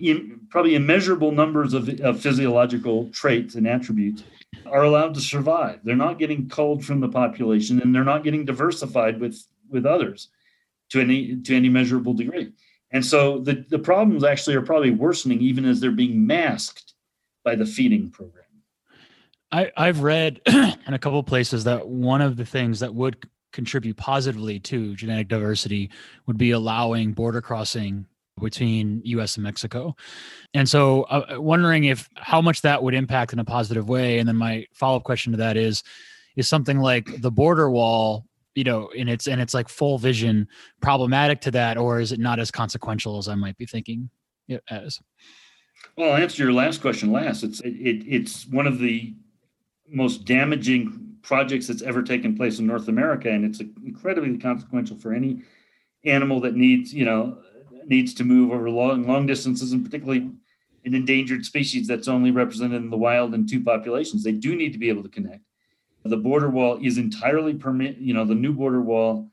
probably 0.56 0.74
immeasurable 0.74 1.32
numbers 1.32 1.74
of, 1.74 1.86
of 2.00 2.18
physiological 2.18 3.10
traits 3.10 3.56
and 3.56 3.68
attributes 3.68 4.22
are 4.64 4.84
allowed 4.84 5.12
to 5.12 5.20
survive. 5.20 5.78
They're 5.84 5.94
not 5.94 6.18
getting 6.18 6.48
culled 6.48 6.82
from 6.82 7.00
the 7.00 7.10
population 7.10 7.78
and 7.82 7.94
they're 7.94 8.04
not 8.04 8.24
getting 8.24 8.46
diversified 8.46 9.20
with, 9.20 9.38
with 9.68 9.84
others 9.84 10.30
to 10.92 11.00
any 11.02 11.36
to 11.42 11.54
any 11.54 11.68
measurable 11.68 12.14
degree. 12.14 12.52
And 12.90 13.04
so 13.04 13.40
the, 13.40 13.66
the 13.68 13.78
problems 13.78 14.24
actually 14.24 14.56
are 14.56 14.62
probably 14.62 14.92
worsening 14.92 15.42
even 15.42 15.66
as 15.66 15.78
they're 15.78 15.90
being 15.90 16.26
masked 16.26 16.94
by 17.44 17.54
the 17.54 17.66
feeding 17.66 18.08
program. 18.08 18.46
I, 19.52 19.70
I've 19.76 20.00
read 20.00 20.40
in 20.46 20.94
a 20.94 20.98
couple 20.98 21.22
places 21.22 21.64
that 21.64 21.86
one 21.86 22.22
of 22.22 22.38
the 22.38 22.46
things 22.46 22.80
that 22.80 22.94
would 22.94 23.28
contribute 23.52 23.98
positively 23.98 24.58
to 24.60 24.96
genetic 24.96 25.28
diversity 25.28 25.90
would 26.24 26.38
be 26.38 26.52
allowing 26.52 27.12
border 27.12 27.42
crossing 27.42 28.06
between 28.40 29.00
US 29.04 29.36
and 29.36 29.44
Mexico. 29.44 29.96
And 30.54 30.68
so 30.68 31.02
uh, 31.04 31.40
wondering 31.40 31.84
if 31.84 32.08
how 32.16 32.40
much 32.40 32.62
that 32.62 32.82
would 32.82 32.94
impact 32.94 33.32
in 33.32 33.38
a 33.38 33.44
positive 33.44 33.88
way. 33.88 34.18
And 34.18 34.28
then 34.28 34.36
my 34.36 34.66
follow-up 34.74 35.04
question 35.04 35.32
to 35.32 35.38
that 35.38 35.56
is 35.56 35.82
is 36.36 36.48
something 36.48 36.78
like 36.78 37.22
the 37.22 37.30
border 37.30 37.70
wall 37.70 38.26
you 38.54 38.64
know 38.64 38.88
in 38.88 39.08
its 39.08 39.26
and 39.26 39.40
it's 39.40 39.54
like 39.54 39.68
full 39.68 39.98
vision 39.98 40.48
problematic 40.80 41.40
to 41.42 41.50
that 41.50 41.76
or 41.76 42.00
is 42.00 42.12
it 42.12 42.20
not 42.20 42.38
as 42.38 42.50
consequential 42.50 43.18
as 43.18 43.28
I 43.28 43.34
might 43.34 43.56
be 43.56 43.66
thinking 43.66 44.10
it 44.48 44.62
as? 44.70 45.00
Well 45.96 46.12
I'll 46.12 46.22
answer 46.22 46.42
your 46.42 46.52
last 46.52 46.80
question 46.80 47.12
last. 47.12 47.42
It's 47.42 47.60
it, 47.60 48.04
it's 48.06 48.46
one 48.46 48.66
of 48.66 48.78
the 48.78 49.14
most 49.88 50.24
damaging 50.24 51.16
projects 51.22 51.66
that's 51.66 51.82
ever 51.82 52.02
taken 52.02 52.36
place 52.36 52.58
in 52.58 52.66
North 52.66 52.88
America. 52.88 53.30
And 53.30 53.44
it's 53.44 53.60
incredibly 53.84 54.36
consequential 54.38 54.96
for 54.96 55.12
any 55.12 55.42
animal 56.04 56.40
that 56.40 56.54
needs 56.54 56.94
you 56.94 57.04
know 57.04 57.38
needs 57.88 58.14
to 58.14 58.24
move 58.24 58.52
over 58.52 58.68
long 58.70 59.06
long 59.06 59.26
distances, 59.26 59.72
and 59.72 59.84
particularly 59.84 60.30
an 60.84 60.94
endangered 60.94 61.44
species 61.44 61.86
that's 61.86 62.08
only 62.08 62.30
represented 62.30 62.82
in 62.82 62.90
the 62.90 62.96
wild 62.96 63.34
in 63.34 63.46
two 63.46 63.62
populations. 63.62 64.22
They 64.22 64.32
do 64.32 64.54
need 64.54 64.72
to 64.72 64.78
be 64.78 64.88
able 64.88 65.02
to 65.02 65.08
connect. 65.08 65.42
The 66.04 66.16
border 66.16 66.48
wall 66.48 66.78
is 66.80 66.98
entirely 66.98 67.54
permit. 67.54 67.98
You 67.98 68.14
know, 68.14 68.24
the 68.24 68.34
new 68.34 68.52
border 68.52 68.80
wall 68.80 69.28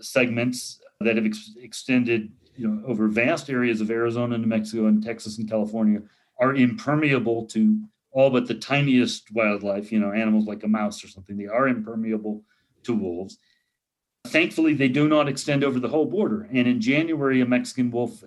segments 0.00 0.80
that 1.00 1.16
have 1.16 1.26
ex- 1.26 1.54
extended, 1.60 2.32
you 2.56 2.68
know, 2.68 2.86
over 2.86 3.08
vast 3.08 3.50
areas 3.50 3.82
of 3.82 3.90
Arizona, 3.90 4.38
New 4.38 4.46
Mexico, 4.46 4.86
and 4.86 5.04
Texas 5.04 5.36
and 5.38 5.48
California 5.48 6.00
are 6.38 6.54
impermeable 6.54 7.44
to 7.46 7.82
all 8.12 8.30
but 8.30 8.46
the 8.46 8.54
tiniest 8.54 9.30
wildlife. 9.32 9.92
You 9.92 10.00
know, 10.00 10.12
animals 10.12 10.46
like 10.46 10.64
a 10.64 10.68
mouse 10.68 11.04
or 11.04 11.08
something. 11.08 11.36
They 11.36 11.46
are 11.46 11.68
impermeable 11.68 12.42
to 12.84 12.94
wolves. 12.94 13.38
Thankfully, 14.26 14.74
they 14.74 14.88
do 14.88 15.08
not 15.08 15.28
extend 15.28 15.64
over 15.64 15.80
the 15.80 15.88
whole 15.88 16.06
border. 16.06 16.48
And 16.52 16.66
in 16.66 16.80
January, 16.80 17.40
a 17.40 17.46
Mexican 17.46 17.90
wolf, 17.90 18.22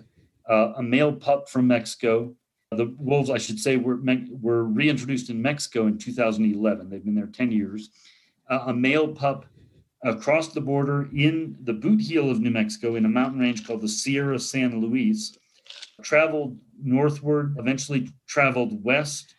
uh, 0.48 0.72
a 0.76 0.82
male 0.82 1.12
pup 1.12 1.48
from 1.48 1.66
Mexico, 1.66 2.34
the 2.72 2.94
wolves, 2.98 3.30
I 3.30 3.38
should 3.38 3.58
say, 3.58 3.76
were, 3.76 3.98
were 4.40 4.64
reintroduced 4.64 5.30
in 5.30 5.42
Mexico 5.42 5.86
in 5.86 5.98
2011. 5.98 6.88
They've 6.88 7.04
been 7.04 7.14
there 7.14 7.26
10 7.26 7.50
years. 7.50 7.90
Uh, 8.48 8.64
a 8.66 8.72
male 8.72 9.08
pup 9.08 9.46
across 10.04 10.48
the 10.48 10.60
border 10.60 11.08
in 11.14 11.56
the 11.62 11.72
boot 11.72 12.00
heel 12.00 12.30
of 12.30 12.40
New 12.40 12.50
Mexico 12.50 12.96
in 12.96 13.04
a 13.04 13.08
mountain 13.08 13.40
range 13.40 13.66
called 13.66 13.82
the 13.82 13.88
Sierra 13.88 14.38
San 14.38 14.80
Luis, 14.80 15.36
traveled 16.02 16.58
northward, 16.82 17.56
eventually 17.58 18.10
traveled 18.26 18.82
west, 18.82 19.34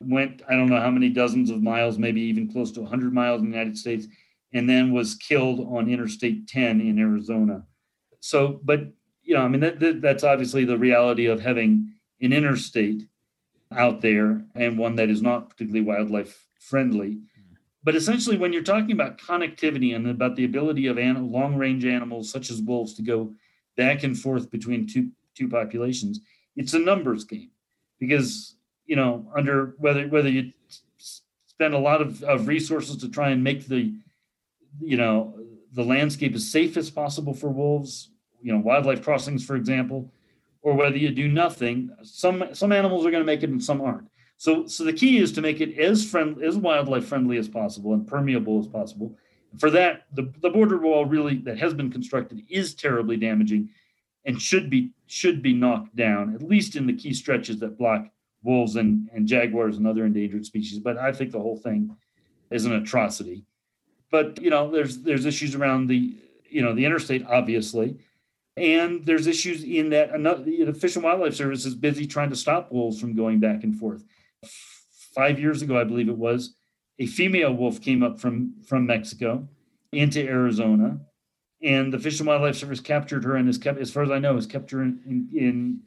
went, 0.00 0.42
I 0.48 0.54
don't 0.54 0.68
know 0.68 0.80
how 0.80 0.90
many 0.90 1.10
dozens 1.10 1.50
of 1.50 1.62
miles, 1.62 1.98
maybe 1.98 2.20
even 2.22 2.50
close 2.50 2.70
to 2.72 2.80
100 2.80 3.12
miles 3.12 3.40
in 3.40 3.50
the 3.50 3.56
United 3.56 3.76
States, 3.76 4.06
and 4.56 4.68
then 4.68 4.92
was 4.92 5.14
killed 5.14 5.60
on 5.60 5.90
Interstate 5.90 6.48
10 6.48 6.80
in 6.80 6.98
Arizona. 6.98 7.64
So, 8.20 8.58
but 8.64 8.80
you 9.22 9.34
know, 9.34 9.42
I 9.42 9.48
mean, 9.48 9.60
that, 9.60 9.80
that, 9.80 10.00
that's 10.00 10.24
obviously 10.24 10.64
the 10.64 10.78
reality 10.78 11.26
of 11.26 11.40
having 11.40 11.92
an 12.22 12.32
interstate 12.32 13.02
out 13.70 14.00
there 14.00 14.44
and 14.54 14.78
one 14.78 14.96
that 14.96 15.10
is 15.10 15.20
not 15.20 15.50
particularly 15.50 15.84
wildlife 15.84 16.46
friendly. 16.58 17.18
But 17.84 17.96
essentially, 17.96 18.36
when 18.36 18.52
you're 18.52 18.62
talking 18.62 18.92
about 18.92 19.18
connectivity 19.18 19.94
and 19.94 20.08
about 20.08 20.36
the 20.36 20.44
ability 20.44 20.86
of 20.86 20.98
an, 20.98 21.30
long 21.30 21.56
range 21.56 21.84
animals 21.84 22.32
such 22.32 22.50
as 22.50 22.62
wolves 22.62 22.94
to 22.94 23.02
go 23.02 23.34
back 23.76 24.02
and 24.04 24.18
forth 24.18 24.50
between 24.50 24.88
two 24.88 25.10
two 25.36 25.48
populations, 25.48 26.20
it's 26.56 26.74
a 26.74 26.78
numbers 26.78 27.24
game 27.24 27.50
because 28.00 28.56
you 28.86 28.96
know 28.96 29.30
under 29.36 29.74
whether 29.78 30.08
whether 30.08 30.28
you 30.28 30.52
spend 30.98 31.74
a 31.74 31.78
lot 31.78 32.02
of, 32.02 32.24
of 32.24 32.48
resources 32.48 32.96
to 32.96 33.08
try 33.08 33.30
and 33.30 33.44
make 33.44 33.68
the 33.68 33.94
you 34.80 34.96
know 34.96 35.38
the 35.72 35.84
landscape 35.84 36.34
as 36.34 36.50
safe 36.50 36.76
as 36.76 36.90
possible 36.90 37.34
for 37.34 37.48
wolves 37.50 38.10
you 38.42 38.52
know 38.52 38.58
wildlife 38.58 39.02
crossings 39.02 39.44
for 39.44 39.56
example 39.56 40.10
or 40.66 40.74
whether 40.74 40.96
you 40.96 41.12
do 41.12 41.28
nothing 41.28 41.88
some 42.02 42.42
some 42.52 42.72
animals 42.72 43.06
are 43.06 43.12
going 43.12 43.22
to 43.22 43.32
make 43.32 43.44
it 43.44 43.50
and 43.50 43.62
some 43.62 43.80
aren't. 43.80 44.08
So 44.36 44.66
so 44.66 44.82
the 44.82 44.92
key 44.92 45.18
is 45.18 45.30
to 45.32 45.40
make 45.40 45.60
it 45.60 45.78
as 45.78 46.04
friendly 46.04 46.44
as 46.44 46.56
wildlife 46.56 47.06
friendly 47.06 47.38
as 47.38 47.48
possible 47.48 47.94
and 47.94 48.04
permeable 48.04 48.58
as 48.58 48.66
possible. 48.66 49.16
For 49.58 49.70
that 49.70 50.06
the, 50.12 50.32
the 50.42 50.50
border 50.50 50.78
wall 50.78 51.06
really 51.06 51.36
that 51.38 51.56
has 51.60 51.72
been 51.72 51.88
constructed 51.88 52.42
is 52.48 52.74
terribly 52.74 53.16
damaging 53.16 53.68
and 54.24 54.42
should 54.42 54.68
be 54.68 54.90
should 55.06 55.40
be 55.40 55.54
knocked 55.54 55.94
down 55.94 56.34
at 56.34 56.42
least 56.42 56.74
in 56.74 56.88
the 56.88 56.92
key 56.92 57.14
stretches 57.14 57.60
that 57.60 57.78
block 57.78 58.08
wolves 58.42 58.74
and, 58.74 59.08
and 59.14 59.28
jaguars 59.28 59.76
and 59.76 59.86
other 59.86 60.04
endangered 60.04 60.44
species. 60.44 60.80
But 60.80 60.98
i 60.98 61.12
think 61.12 61.30
the 61.30 61.40
whole 61.40 61.58
thing 61.58 61.96
is 62.50 62.64
an 62.64 62.72
atrocity 62.72 63.44
but 64.10 64.40
you 64.40 64.50
know, 64.50 64.70
there's 64.70 64.98
there's 64.98 65.26
issues 65.26 65.54
around 65.54 65.88
the 65.88 66.16
you 66.48 66.62
know 66.62 66.74
the 66.74 66.84
interstate, 66.84 67.24
obviously, 67.26 67.98
and 68.56 69.04
there's 69.04 69.26
issues 69.26 69.64
in 69.64 69.90
that 69.90 70.10
another 70.10 70.42
the 70.44 70.72
Fish 70.72 70.96
and 70.96 71.04
Wildlife 71.04 71.34
Service 71.34 71.64
is 71.64 71.74
busy 71.74 72.06
trying 72.06 72.30
to 72.30 72.36
stop 72.36 72.72
wolves 72.72 73.00
from 73.00 73.14
going 73.14 73.40
back 73.40 73.64
and 73.64 73.76
forth. 73.76 74.04
Five 75.14 75.38
years 75.38 75.62
ago, 75.62 75.78
I 75.78 75.84
believe 75.84 76.08
it 76.08 76.16
was, 76.16 76.54
a 76.98 77.06
female 77.06 77.54
wolf 77.54 77.80
came 77.80 78.02
up 78.02 78.20
from 78.20 78.54
from 78.66 78.86
Mexico 78.86 79.48
into 79.92 80.20
Arizona, 80.20 81.00
and 81.62 81.92
the 81.92 81.98
Fish 81.98 82.20
and 82.20 82.26
Wildlife 82.26 82.56
Service 82.56 82.80
captured 82.80 83.24
her 83.24 83.36
and 83.36 83.46
has 83.46 83.58
kept, 83.58 83.78
as 83.78 83.90
far 83.90 84.02
as 84.02 84.10
I 84.10 84.18
know, 84.18 84.34
has 84.34 84.46
kept 84.46 84.70
her 84.70 84.82
in, 84.82 85.00
in, 85.06 85.38
in 85.38 85.80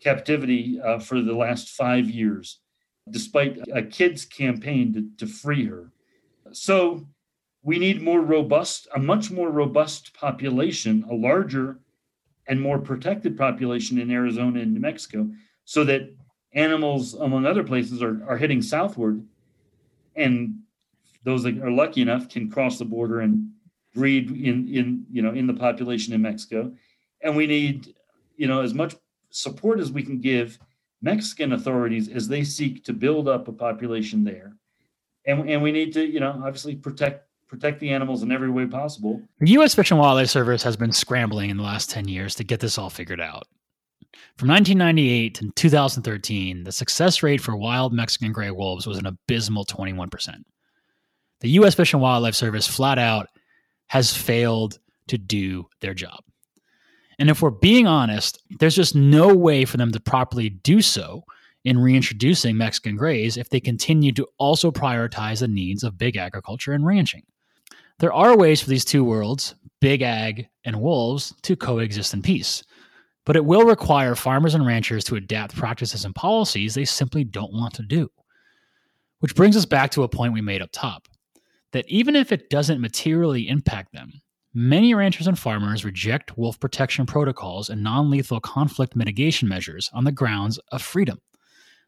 captivity 0.00 0.80
uh, 0.80 0.98
for 0.98 1.20
the 1.20 1.34
last 1.34 1.70
five 1.70 2.08
years, 2.08 2.60
despite 3.10 3.58
a 3.72 3.82
kids 3.82 4.24
campaign 4.24 4.92
to, 4.94 5.26
to 5.26 5.32
free 5.32 5.66
her. 5.66 5.90
So 6.52 7.06
we 7.66 7.80
need 7.80 8.00
more 8.00 8.20
robust, 8.20 8.86
a 8.94 8.98
much 8.98 9.32
more 9.32 9.50
robust 9.50 10.14
population, 10.14 11.04
a 11.10 11.14
larger 11.14 11.80
and 12.46 12.60
more 12.62 12.78
protected 12.78 13.36
population 13.36 13.98
in 13.98 14.08
Arizona 14.08 14.60
and 14.60 14.72
New 14.72 14.78
Mexico, 14.78 15.28
so 15.64 15.82
that 15.82 16.14
animals, 16.52 17.14
among 17.14 17.44
other 17.44 17.64
places, 17.64 18.00
are, 18.04 18.22
are 18.28 18.36
heading 18.36 18.62
southward, 18.62 19.20
and 20.14 20.60
those 21.24 21.42
that 21.42 21.58
are 21.58 21.72
lucky 21.72 22.02
enough 22.02 22.28
can 22.28 22.48
cross 22.48 22.78
the 22.78 22.84
border 22.84 23.18
and 23.20 23.50
breed 23.92 24.30
in 24.30 24.68
in 24.68 25.04
you 25.10 25.20
know 25.20 25.32
in 25.32 25.48
the 25.48 25.54
population 25.54 26.14
in 26.14 26.22
Mexico, 26.22 26.72
and 27.20 27.34
we 27.34 27.48
need 27.48 27.96
you 28.36 28.46
know 28.46 28.62
as 28.62 28.74
much 28.74 28.94
support 29.30 29.80
as 29.80 29.90
we 29.90 30.04
can 30.04 30.20
give 30.20 30.56
Mexican 31.02 31.52
authorities 31.52 32.08
as 32.08 32.28
they 32.28 32.44
seek 32.44 32.84
to 32.84 32.92
build 32.92 33.26
up 33.26 33.48
a 33.48 33.52
population 33.52 34.22
there, 34.22 34.54
and 35.26 35.50
and 35.50 35.60
we 35.64 35.72
need 35.72 35.92
to 35.94 36.06
you 36.06 36.20
know 36.20 36.40
obviously 36.44 36.76
protect 36.76 37.26
protect 37.48 37.80
the 37.80 37.90
animals 37.90 38.22
in 38.22 38.32
every 38.32 38.50
way 38.50 38.66
possible. 38.66 39.20
The 39.40 39.50
U.S. 39.52 39.74
Fish 39.74 39.90
and 39.90 40.00
Wildlife 40.00 40.28
Service 40.28 40.62
has 40.62 40.76
been 40.76 40.92
scrambling 40.92 41.50
in 41.50 41.56
the 41.56 41.62
last 41.62 41.90
10 41.90 42.08
years 42.08 42.34
to 42.36 42.44
get 42.44 42.60
this 42.60 42.78
all 42.78 42.90
figured 42.90 43.20
out. 43.20 43.46
From 44.36 44.48
1998 44.48 45.34
to 45.36 45.50
2013, 45.54 46.64
the 46.64 46.72
success 46.72 47.22
rate 47.22 47.40
for 47.40 47.56
wild 47.56 47.92
Mexican 47.92 48.32
gray 48.32 48.50
wolves 48.50 48.86
was 48.86 48.98
an 48.98 49.06
abysmal 49.06 49.64
21%. 49.64 50.42
The 51.40 51.50
U.S. 51.50 51.74
Fish 51.74 51.92
and 51.92 52.02
Wildlife 52.02 52.34
Service 52.34 52.66
flat 52.66 52.98
out 52.98 53.28
has 53.88 54.16
failed 54.16 54.78
to 55.08 55.18
do 55.18 55.66
their 55.80 55.94
job. 55.94 56.20
And 57.18 57.30
if 57.30 57.40
we're 57.40 57.50
being 57.50 57.86
honest, 57.86 58.42
there's 58.58 58.74
just 58.74 58.94
no 58.94 59.34
way 59.34 59.64
for 59.64 59.76
them 59.76 59.92
to 59.92 60.00
properly 60.00 60.50
do 60.50 60.82
so 60.82 61.24
in 61.64 61.78
reintroducing 61.78 62.56
Mexican 62.56 62.96
grays 62.96 63.36
if 63.36 63.48
they 63.48 63.60
continue 63.60 64.12
to 64.12 64.26
also 64.38 64.70
prioritize 64.70 65.40
the 65.40 65.48
needs 65.48 65.82
of 65.82 65.98
big 65.98 66.16
agriculture 66.16 66.72
and 66.72 66.86
ranching. 66.86 67.22
There 67.98 68.12
are 68.12 68.36
ways 68.36 68.60
for 68.60 68.68
these 68.68 68.84
two 68.84 69.04
worlds, 69.04 69.54
big 69.80 70.02
ag 70.02 70.48
and 70.64 70.80
wolves, 70.80 71.34
to 71.42 71.56
coexist 71.56 72.12
in 72.12 72.20
peace. 72.20 72.62
But 73.24 73.36
it 73.36 73.44
will 73.44 73.64
require 73.64 74.14
farmers 74.14 74.54
and 74.54 74.66
ranchers 74.66 75.02
to 75.04 75.16
adapt 75.16 75.56
practices 75.56 76.04
and 76.04 76.14
policies 76.14 76.74
they 76.74 76.84
simply 76.84 77.24
don't 77.24 77.54
want 77.54 77.74
to 77.74 77.82
do. 77.82 78.10
Which 79.20 79.34
brings 79.34 79.56
us 79.56 79.64
back 79.64 79.90
to 79.92 80.02
a 80.02 80.08
point 80.08 80.34
we 80.34 80.42
made 80.42 80.60
up 80.60 80.70
top 80.72 81.08
that 81.72 81.88
even 81.88 82.14
if 82.14 82.32
it 82.32 82.50
doesn't 82.50 82.80
materially 82.80 83.48
impact 83.48 83.92
them, 83.92 84.12
many 84.54 84.94
ranchers 84.94 85.26
and 85.26 85.38
farmers 85.38 85.84
reject 85.84 86.36
wolf 86.36 86.60
protection 86.60 87.06
protocols 87.06 87.70
and 87.70 87.82
non 87.82 88.10
lethal 88.10 88.40
conflict 88.40 88.94
mitigation 88.94 89.48
measures 89.48 89.90
on 89.92 90.04
the 90.04 90.12
grounds 90.12 90.58
of 90.70 90.82
freedom. 90.82 91.18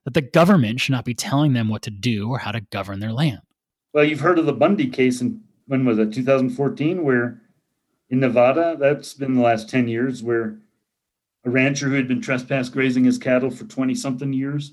That 0.05 0.15
the 0.15 0.23
government 0.23 0.81
should 0.81 0.93
not 0.93 1.05
be 1.05 1.15
telling 1.15 1.53
them 1.53 1.69
what 1.69 1.83
to 1.83 1.91
do 1.91 2.31
or 2.31 2.39
how 2.39 2.53
to 2.53 2.63
govern 2.63 3.01
their 3.01 3.13
land. 3.13 3.41
Well, 3.93 4.05
you've 4.05 4.21
heard 4.21 4.39
of 4.39 4.47
the 4.47 4.53
Bundy 4.53 4.89
case 4.89 5.21
in 5.21 5.43
when 5.69 5.85
was 5.85 5.99
it 5.99 6.13
2014 6.13 7.05
where 7.05 7.41
in 8.11 8.19
nevada 8.19 8.77
that's 8.79 9.15
been 9.15 9.35
the 9.35 9.41
last 9.41 9.71
10 9.71 9.87
years 9.87 10.23
where 10.23 10.59
a 11.45 11.51
rancher 11.51 11.89
who 11.89 11.95
had 11.95 12.09
been 12.09 12.21
trespass 12.21 12.69
grazing 12.69 13.05
his 13.05 13.19
cattle 13.19 13.51
for 13.51 13.65
20 13.65 13.95
something 13.95 14.33
years 14.33 14.73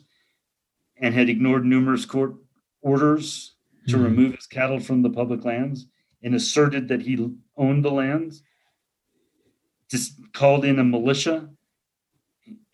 and 0.98 1.14
had 1.14 1.30
ignored 1.30 1.66
numerous 1.66 2.06
court 2.06 2.34
orders 2.82 3.56
to 3.88 3.96
mm-hmm. 3.96 4.04
remove 4.04 4.36
his 4.36 4.48
cattle 4.48 4.80
from 4.80 5.04
the 5.04 5.10
public 5.10 5.46
lands 5.46 5.86
and 6.24 6.34
asserted 6.34 6.88
that 6.88 7.04
he 7.04 7.30
owned 7.56 7.86
the 7.86 7.91
lands 7.91 8.41
just 9.91 10.14
called 10.34 10.66
in 10.66 10.80
a 10.80 10.84
militia 10.84 11.50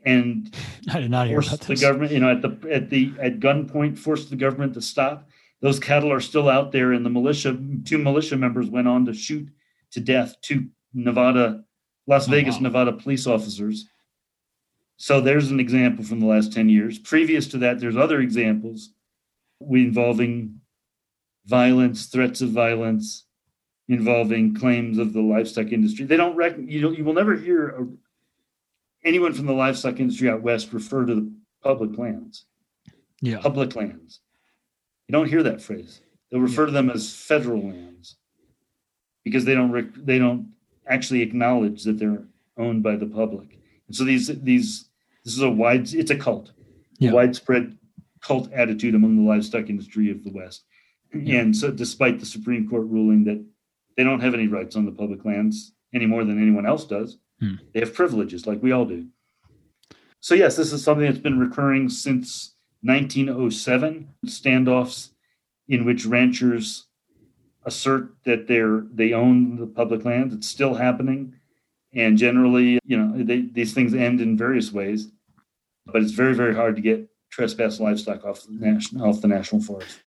and 0.06 0.54
I 0.90 1.00
did 1.00 1.12
not 1.12 1.28
hear 1.28 1.42
forced 1.42 1.68
the 1.68 1.76
government, 1.76 2.12
you 2.12 2.20
know, 2.20 2.32
at 2.32 2.42
the 2.42 2.58
at 2.72 2.90
the 2.90 3.14
at 3.20 3.40
gunpoint, 3.40 3.98
forced 3.98 4.30
the 4.30 4.36
government 4.36 4.74
to 4.74 4.82
stop 4.82 5.30
those 5.62 5.80
cattle 5.80 6.12
are 6.12 6.20
still 6.20 6.50
out 6.50 6.72
there, 6.72 6.92
and 6.92 7.06
the 7.06 7.10
militia, 7.10 7.58
two 7.86 7.98
militia 7.98 8.36
members 8.36 8.70
went 8.70 8.88
on 8.88 9.06
to 9.06 9.14
shoot 9.14 9.48
to 9.92 10.00
death 10.00 10.36
two 10.42 10.70
Nevada, 10.94 11.64
Las 12.08 12.28
oh, 12.28 12.32
Vegas, 12.32 12.56
wow. 12.56 12.62
Nevada 12.62 12.92
police 12.94 13.28
officers. 13.28 13.88
So 14.98 15.22
there's 15.22 15.50
an 15.50 15.60
example 15.60 16.04
from 16.04 16.20
the 16.20 16.28
last 16.28 16.54
10 16.54 16.70
years. 16.70 17.00
Previous 17.00 17.48
to 17.48 17.58
that, 17.60 17.80
there's 17.80 17.98
other 17.98 18.20
examples 18.20 18.92
involving 19.60 20.62
violence, 21.46 22.08
threats 22.08 22.42
of 22.42 22.50
violence, 22.50 23.26
involving 23.88 24.56
claims 24.56 24.98
of 24.98 25.14
the 25.14 25.22
livestock 25.22 25.72
industry. 25.72 26.06
They 26.06 26.18
don't 26.18 26.36
reckon 26.36 26.68
you 26.68 26.92
you 26.92 27.04
will 27.04 27.14
never 27.14 27.36
hear 27.36 27.70
a, 27.70 27.88
anyone 29.04 29.34
from 29.34 29.48
the 29.48 29.54
livestock 29.54 30.00
industry 30.00 30.30
out 30.30 30.42
west 30.42 30.72
refer 30.72 31.06
to 31.06 31.16
the 31.16 31.32
public 31.64 31.98
lands. 31.98 32.46
Yeah. 33.22 33.40
Public 33.40 33.76
lands. 33.76 34.20
You 35.12 35.18
don't 35.18 35.28
hear 35.28 35.44
that 35.44 35.62
phrase. 35.62 36.00
They'll 36.32 36.40
refer 36.40 36.68
to 36.68 36.72
them 36.72 36.90
as 36.90 37.14
federal 37.14 37.68
lands 37.68 38.16
because 39.26 39.44
they 39.44 39.54
don't 39.54 39.70
rec- 39.70 39.94
they 39.94 40.18
don't 40.18 40.54
actually 40.88 41.22
acknowledge 41.22 41.84
that 41.84 42.00
they're 42.00 42.24
owned 42.58 42.82
by 42.82 42.96
the 42.96 43.08
public. 43.08 43.60
And 43.88 43.94
so 43.94 44.06
these 44.06 44.28
these 44.28 44.86
this 45.26 45.34
is 45.34 45.42
a 45.42 45.50
wide 45.50 45.94
it's 45.94 46.12
a 46.12 46.16
cult, 46.16 46.54
yeah. 46.98 47.12
widespread 47.12 47.78
cult 48.22 48.54
attitude 48.54 48.96
among 48.96 49.18
the 49.18 49.30
livestock 49.30 49.70
industry 49.70 50.10
of 50.10 50.24
the 50.24 50.32
West. 50.32 50.64
Yeah. 51.14 51.42
And 51.42 51.54
so 51.54 51.72
despite 51.72 52.22
the 52.22 52.26
Supreme 52.26 52.70
Court 52.70 52.88
ruling 52.88 53.26
that 53.26 53.46
they 53.98 54.06
don't 54.06 54.22
have 54.22 54.34
any 54.34 54.48
rights 54.48 54.78
on 54.78 54.86
the 54.86 54.94
public 54.94 55.26
lands 55.26 55.74
any 55.94 56.06
more 56.06 56.24
than 56.24 56.42
anyone 56.42 56.66
else 56.66 56.86
does, 56.86 57.18
hmm. 57.42 57.56
they 57.74 57.82
have 57.82 57.94
privileges 57.94 58.48
like 58.48 58.64
we 58.64 58.72
all 58.72 58.86
do. 58.86 59.08
So 60.22 60.36
yes, 60.36 60.56
this 60.56 60.72
is 60.72 60.82
something 60.82 61.06
that's 61.06 61.20
been 61.20 61.38
recurring 61.38 61.90
since 61.90 62.56
1907 62.84 64.10
standoffs 64.26 65.10
in 65.68 65.86
which 65.86 66.06
ranchers 66.06 66.88
assert 67.66 68.16
that 68.26 68.48
they're 68.48 68.84
they 68.92 69.14
own 69.14 69.58
the 69.58 69.68
public 69.68 70.04
land. 70.06 70.34
It's 70.34 70.48
still 70.48 70.74
happening, 70.74 71.36
and 71.94 72.18
generally, 72.18 72.80
you 72.84 72.98
know, 72.98 73.24
they, 73.24 73.42
these 73.42 73.74
things 73.74 73.94
end 73.94 74.22
in 74.22 74.38
various 74.38 74.72
ways. 74.72 75.10
But 75.86 76.02
it's 76.02 76.12
very 76.12 76.34
very 76.34 76.56
hard 76.56 76.76
to 76.76 76.82
get 76.82 77.08
trespass 77.32 77.80
livestock 77.80 78.26
off 78.26 78.44
the 78.44 78.54
national 78.54 79.08
off 79.08 79.22
the 79.22 79.28
national 79.28 79.62
forest 79.62 80.00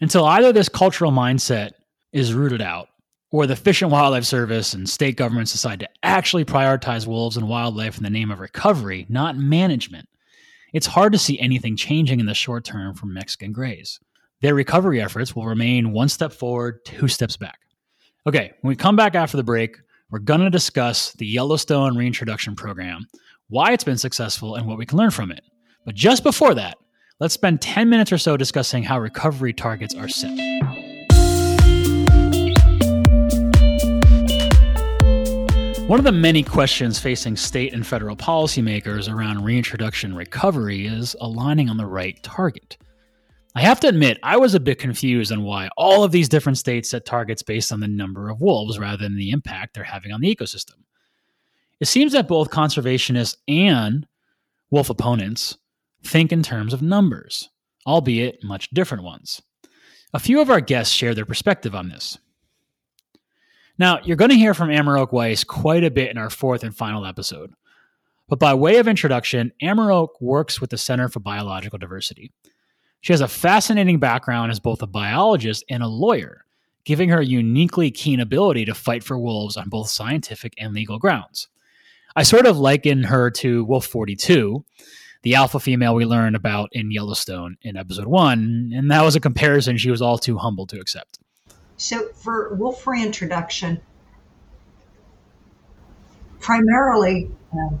until 0.00 0.24
either 0.24 0.52
this 0.52 0.68
cultural 0.68 1.12
mindset 1.12 1.72
is 2.12 2.34
rooted 2.34 2.62
out 2.62 2.88
or 3.30 3.46
the 3.46 3.56
Fish 3.56 3.82
and 3.82 3.90
Wildlife 3.90 4.24
Service 4.24 4.72
and 4.72 4.88
state 4.88 5.16
governments 5.16 5.52
decide 5.52 5.80
to 5.80 5.88
actually 6.02 6.44
prioritize 6.44 7.06
wolves 7.06 7.36
and 7.36 7.48
wildlife 7.48 7.96
in 7.96 8.04
the 8.04 8.10
name 8.10 8.30
of 8.30 8.40
recovery, 8.40 9.06
not 9.08 9.36
management 9.36 10.08
it's 10.76 10.86
hard 10.86 11.10
to 11.10 11.18
see 11.18 11.40
anything 11.40 11.74
changing 11.74 12.20
in 12.20 12.26
the 12.26 12.34
short 12.34 12.62
term 12.62 12.94
for 12.94 13.06
Mexican 13.06 13.50
grays. 13.50 13.98
Their 14.42 14.54
recovery 14.54 15.00
efforts 15.00 15.34
will 15.34 15.46
remain 15.46 15.90
one 15.90 16.10
step 16.10 16.34
forward, 16.34 16.84
two 16.84 17.08
steps 17.08 17.38
back. 17.38 17.60
Okay, 18.26 18.52
when 18.60 18.68
we 18.68 18.76
come 18.76 18.94
back 18.94 19.14
after 19.14 19.38
the 19.38 19.42
break, 19.42 19.78
we're 20.10 20.18
going 20.18 20.42
to 20.42 20.50
discuss 20.50 21.14
the 21.14 21.24
Yellowstone 21.24 21.96
Reintroduction 21.96 22.54
Program, 22.54 23.06
why 23.48 23.72
it's 23.72 23.84
been 23.84 23.96
successful, 23.96 24.56
and 24.56 24.66
what 24.66 24.76
we 24.76 24.84
can 24.84 24.98
learn 24.98 25.10
from 25.10 25.32
it. 25.32 25.44
But 25.86 25.94
just 25.94 26.22
before 26.22 26.52
that, 26.52 26.76
let's 27.20 27.32
spend 27.32 27.62
10 27.62 27.88
minutes 27.88 28.12
or 28.12 28.18
so 28.18 28.36
discussing 28.36 28.82
how 28.82 29.00
recovery 29.00 29.54
targets 29.54 29.94
are 29.94 30.08
set. 30.08 30.95
One 35.86 36.00
of 36.00 36.04
the 36.04 36.10
many 36.10 36.42
questions 36.42 36.98
facing 36.98 37.36
state 37.36 37.72
and 37.72 37.86
federal 37.86 38.16
policymakers 38.16 39.08
around 39.08 39.44
reintroduction 39.44 40.16
recovery 40.16 40.84
is 40.84 41.14
aligning 41.20 41.70
on 41.70 41.76
the 41.76 41.86
right 41.86 42.20
target. 42.24 42.76
I 43.54 43.60
have 43.60 43.78
to 43.80 43.86
admit, 43.86 44.18
I 44.24 44.36
was 44.36 44.54
a 44.54 44.60
bit 44.60 44.80
confused 44.80 45.30
on 45.30 45.44
why 45.44 45.68
all 45.76 46.02
of 46.02 46.10
these 46.10 46.28
different 46.28 46.58
states 46.58 46.90
set 46.90 47.06
targets 47.06 47.44
based 47.44 47.70
on 47.70 47.78
the 47.78 47.86
number 47.86 48.28
of 48.28 48.40
wolves 48.40 48.80
rather 48.80 48.96
than 48.96 49.16
the 49.16 49.30
impact 49.30 49.74
they're 49.74 49.84
having 49.84 50.10
on 50.10 50.20
the 50.20 50.34
ecosystem. 50.34 50.74
It 51.78 51.86
seems 51.86 52.14
that 52.14 52.26
both 52.26 52.50
conservationists 52.50 53.36
and 53.46 54.08
wolf 54.72 54.90
opponents 54.90 55.56
think 56.02 56.32
in 56.32 56.42
terms 56.42 56.74
of 56.74 56.82
numbers, 56.82 57.48
albeit 57.86 58.42
much 58.42 58.70
different 58.70 59.04
ones. 59.04 59.40
A 60.12 60.18
few 60.18 60.40
of 60.40 60.50
our 60.50 60.60
guests 60.60 60.92
share 60.92 61.14
their 61.14 61.24
perspective 61.24 61.76
on 61.76 61.90
this. 61.90 62.18
Now, 63.78 64.00
you're 64.02 64.16
going 64.16 64.30
to 64.30 64.36
hear 64.36 64.54
from 64.54 64.70
Amaroq 64.70 65.12
Weiss 65.12 65.44
quite 65.44 65.84
a 65.84 65.90
bit 65.90 66.10
in 66.10 66.16
our 66.16 66.30
fourth 66.30 66.64
and 66.64 66.74
final 66.74 67.04
episode. 67.04 67.52
But 68.28 68.38
by 68.38 68.54
way 68.54 68.78
of 68.78 68.88
introduction, 68.88 69.52
Amaroq 69.62 70.08
works 70.20 70.60
with 70.60 70.70
the 70.70 70.78
Center 70.78 71.08
for 71.08 71.20
Biological 71.20 71.78
Diversity. 71.78 72.32
She 73.02 73.12
has 73.12 73.20
a 73.20 73.28
fascinating 73.28 73.98
background 73.98 74.50
as 74.50 74.58
both 74.58 74.82
a 74.82 74.86
biologist 74.86 75.62
and 75.68 75.82
a 75.82 75.88
lawyer, 75.88 76.44
giving 76.84 77.10
her 77.10 77.20
a 77.20 77.24
uniquely 77.24 77.90
keen 77.90 78.18
ability 78.18 78.64
to 78.64 78.74
fight 78.74 79.04
for 79.04 79.18
wolves 79.18 79.56
on 79.56 79.68
both 79.68 79.90
scientific 79.90 80.54
and 80.58 80.74
legal 80.74 80.98
grounds. 80.98 81.48
I 82.16 82.22
sort 82.22 82.46
of 82.46 82.58
liken 82.58 83.02
her 83.04 83.30
to 83.32 83.64
Wolf 83.64 83.86
42, 83.86 84.64
the 85.22 85.34
alpha 85.34 85.60
female 85.60 85.94
we 85.94 86.06
learned 86.06 86.34
about 86.34 86.70
in 86.72 86.90
Yellowstone 86.90 87.58
in 87.60 87.76
episode 87.76 88.06
one, 88.06 88.72
and 88.74 88.90
that 88.90 89.04
was 89.04 89.14
a 89.14 89.20
comparison 89.20 89.76
she 89.76 89.90
was 89.90 90.00
all 90.00 90.18
too 90.18 90.38
humble 90.38 90.66
to 90.68 90.80
accept. 90.80 91.18
So 91.76 92.08
for 92.14 92.54
wolf 92.54 92.86
reintroduction, 92.86 93.80
primarily, 96.40 97.30
um, 97.52 97.80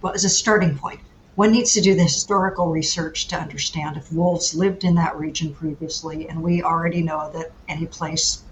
well, 0.00 0.14
as 0.14 0.24
a 0.24 0.28
starting 0.28 0.76
point, 0.78 1.00
one 1.34 1.50
needs 1.50 1.72
to 1.72 1.80
do 1.80 1.94
the 1.94 2.04
historical 2.04 2.70
research 2.70 3.26
to 3.28 3.36
understand 3.36 3.96
if 3.96 4.12
wolves 4.12 4.54
lived 4.54 4.84
in 4.84 4.94
that 4.94 5.18
region 5.18 5.52
previously, 5.52 6.28
and 6.28 6.42
we 6.42 6.62
already 6.62 7.02
know 7.02 7.30
that 7.32 7.50
any 7.68 7.86
place 7.86 8.42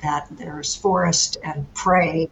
that 0.00 0.26
there's 0.30 0.74
forest 0.74 1.36
and 1.44 1.72
prey, 1.74 2.30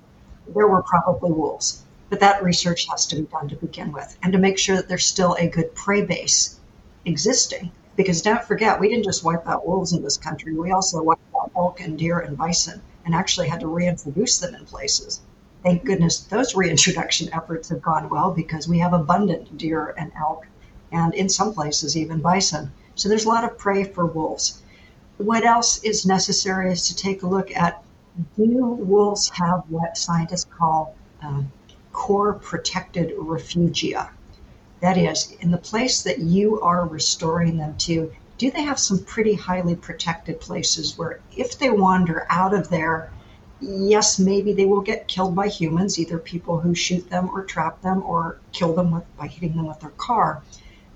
there 0.54 0.66
were 0.66 0.82
probably 0.82 1.30
wolves. 1.30 1.82
But 2.08 2.20
that 2.20 2.42
research 2.42 2.86
has 2.88 3.04
to 3.06 3.16
be 3.16 3.22
done 3.22 3.48
to 3.48 3.56
begin 3.56 3.92
with, 3.92 4.16
and 4.22 4.32
to 4.32 4.38
make 4.38 4.58
sure 4.58 4.76
that 4.76 4.88
there's 4.88 5.04
still 5.04 5.36
a 5.38 5.48
good 5.48 5.74
prey 5.74 6.02
base 6.02 6.58
existing. 7.04 7.70
Because 7.94 8.22
don't 8.22 8.44
forget, 8.44 8.80
we 8.80 8.88
didn't 8.88 9.04
just 9.04 9.24
wipe 9.24 9.46
out 9.46 9.66
wolves 9.66 9.92
in 9.92 10.02
this 10.02 10.16
country, 10.16 10.54
we 10.54 10.70
also 10.70 11.02
wiped 11.02 11.27
elk 11.58 11.80
and 11.80 11.98
deer 11.98 12.20
and 12.20 12.38
bison, 12.38 12.80
and 13.04 13.14
actually 13.14 13.48
had 13.48 13.60
to 13.60 13.66
reintroduce 13.66 14.38
them 14.38 14.54
in 14.54 14.64
places 14.64 15.20
thank 15.62 15.84
goodness 15.84 16.20
those 16.20 16.54
reintroduction 16.54 17.28
efforts 17.32 17.68
have 17.68 17.82
gone 17.82 18.08
well 18.08 18.30
because 18.30 18.68
we 18.68 18.78
have 18.78 18.92
abundant 18.92 19.58
deer 19.58 19.94
and 19.98 20.12
elk, 20.16 20.46
and 20.92 21.14
in 21.14 21.28
some 21.28 21.52
places 21.52 21.96
even 21.96 22.20
bison. 22.20 22.72
So 22.94 23.08
there's 23.08 23.24
a 23.24 23.28
lot 23.28 23.44
of 23.44 23.58
prey 23.58 23.84
for 23.84 24.06
wolves. 24.06 24.62
What 25.18 25.44
else 25.44 25.82
is 25.82 26.06
necessary 26.06 26.72
is 26.72 26.86
to 26.88 26.96
take 26.96 27.22
a 27.22 27.26
look 27.26 27.54
at 27.56 27.82
do 28.36 28.66
wolves 28.66 29.30
have 29.34 29.62
what 29.68 29.96
scientists 29.96 30.46
call 30.58 30.94
um, 31.22 31.50
core 31.92 32.34
protected 32.34 33.16
refugia? 33.16 34.08
That 34.80 34.96
is, 34.96 35.32
in 35.40 35.50
the 35.50 35.58
place 35.58 36.02
that 36.02 36.20
you 36.20 36.60
are 36.60 36.86
restoring 36.86 37.56
them 37.56 37.76
to, 37.78 38.12
do 38.38 38.50
they 38.52 38.62
have 38.62 38.78
some 38.78 39.04
pretty 39.04 39.34
highly 39.34 39.74
protected 39.74 40.40
places 40.40 40.96
where 40.96 41.20
if 41.36 41.58
they 41.58 41.70
wander 41.70 42.24
out 42.30 42.54
of 42.54 42.68
there, 42.70 43.10
yes, 43.60 44.18
maybe 44.20 44.52
they 44.52 44.64
will 44.64 44.80
get 44.80 45.08
killed 45.08 45.34
by 45.34 45.48
humans, 45.48 45.98
either 45.98 46.18
people 46.18 46.60
who 46.60 46.72
shoot 46.74 47.10
them 47.10 47.28
or 47.30 47.42
trap 47.42 47.82
them 47.82 48.02
or 48.04 48.38
kill 48.52 48.74
them 48.74 48.92
with, 48.92 49.16
by 49.16 49.26
hitting 49.26 49.56
them 49.56 49.66
with 49.66 49.80
their 49.80 49.90
car. 49.90 50.42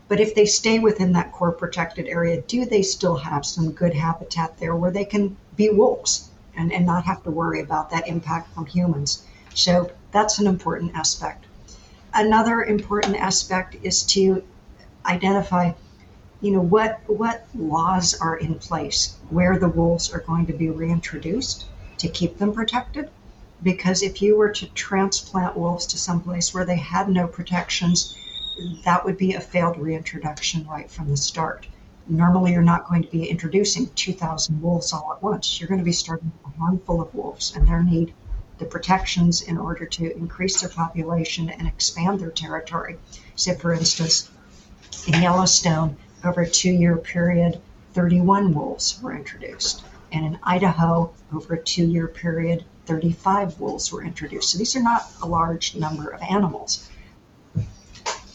But 0.07 0.21
if 0.21 0.35
they 0.35 0.47
stay 0.47 0.79
within 0.79 1.13
that 1.13 1.33
core 1.33 1.51
protected 1.51 2.07
area, 2.07 2.43
do 2.43 2.65
they 2.65 2.83
still 2.83 3.17
have 3.17 3.45
some 3.45 3.73
good 3.73 3.95
habitat 3.95 4.59
there 4.59 4.77
where 4.77 4.91
they 4.93 5.05
can 5.05 5.37
be 5.57 5.69
wolves 5.71 6.29
and, 6.55 6.73
and 6.73 6.87
not 6.87 7.05
have 7.05 7.25
to 7.25 7.31
worry 7.31 7.61
about 7.61 7.91
that 7.91 8.07
impact 8.07 8.55
from 8.55 8.67
humans? 8.67 9.25
So 9.55 9.91
that's 10.13 10.39
an 10.39 10.47
important 10.47 10.95
aspect. 10.95 11.47
Another 12.15 12.63
important 12.63 13.17
aspect 13.17 13.77
is 13.83 14.05
to 14.05 14.45
identify 15.07 15.73
you 16.43 16.51
know 16.51 16.61
what 16.61 17.01
what 17.07 17.47
laws 17.55 18.15
are 18.21 18.37
in 18.37 18.57
place 18.57 19.17
where 19.31 19.59
the 19.59 19.69
wolves 19.69 20.13
are 20.13 20.19
going 20.21 20.45
to 20.45 20.53
be 20.53 20.69
reintroduced 20.69 21.67
to 21.99 22.09
keep 22.09 22.37
them 22.37 22.53
protected. 22.53 23.09
Because 23.63 24.03
if 24.03 24.21
you 24.21 24.37
were 24.37 24.51
to 24.51 24.67
transplant 24.75 25.57
wolves 25.57 25.87
to 25.87 25.99
some 25.99 26.21
place 26.21 26.53
where 26.53 26.65
they 26.65 26.77
had 26.77 27.09
no 27.09 27.29
protections, 27.29 28.17
that 28.85 29.05
would 29.05 29.17
be 29.17 29.35
a 29.35 29.41
failed 29.41 29.79
reintroduction 29.79 30.67
right 30.67 30.91
from 30.91 31.09
the 31.09 31.17
start. 31.17 31.69
Normally, 32.09 32.53
you're 32.53 32.63
not 32.63 32.89
going 32.89 33.05
to 33.05 33.11
be 33.11 33.31
introducing 33.31 33.87
2,000 33.95 34.61
wolves 34.61 34.93
all 34.93 35.13
at 35.15 35.23
once. 35.23 35.61
You're 35.61 35.69
going 35.69 35.79
to 35.79 35.85
be 35.85 35.93
starting 35.93 36.33
a 36.45 36.61
handful 36.61 37.01
of 37.01 37.15
wolves, 37.15 37.55
and 37.55 37.69
they 37.69 37.83
need 37.89 38.13
the 38.59 38.65
protections 38.65 39.43
in 39.43 39.57
order 39.57 39.87
to 39.87 40.17
increase 40.17 40.61
their 40.61 40.71
population 40.71 41.49
and 41.49 41.69
expand 41.69 42.19
their 42.19 42.31
territory. 42.31 42.99
So, 43.37 43.55
for 43.55 43.73
instance, 43.73 44.29
in 45.07 45.23
Yellowstone, 45.23 45.97
over 46.25 46.43
a 46.43 46.49
two 46.49 46.73
year 46.73 46.97
period, 46.97 47.61
31 47.95 48.55
wolves 48.55 49.01
were 49.03 49.15
introduced 49.15 49.83
and 50.13 50.27
in 50.27 50.39
Idaho, 50.43 51.11
over 51.35 51.55
a 51.55 51.63
two 51.63 51.87
year 51.87 52.07
period, 52.07 52.65
35 52.87 53.59
wolves 53.59 53.91
were 53.91 54.05
introduced. 54.05 54.51
So 54.51 54.59
these 54.59 54.77
are 54.77 54.83
not 54.83 55.11
a 55.23 55.27
large 55.27 55.75
number 55.75 56.11
of 56.11 56.21
animals. 56.23 56.89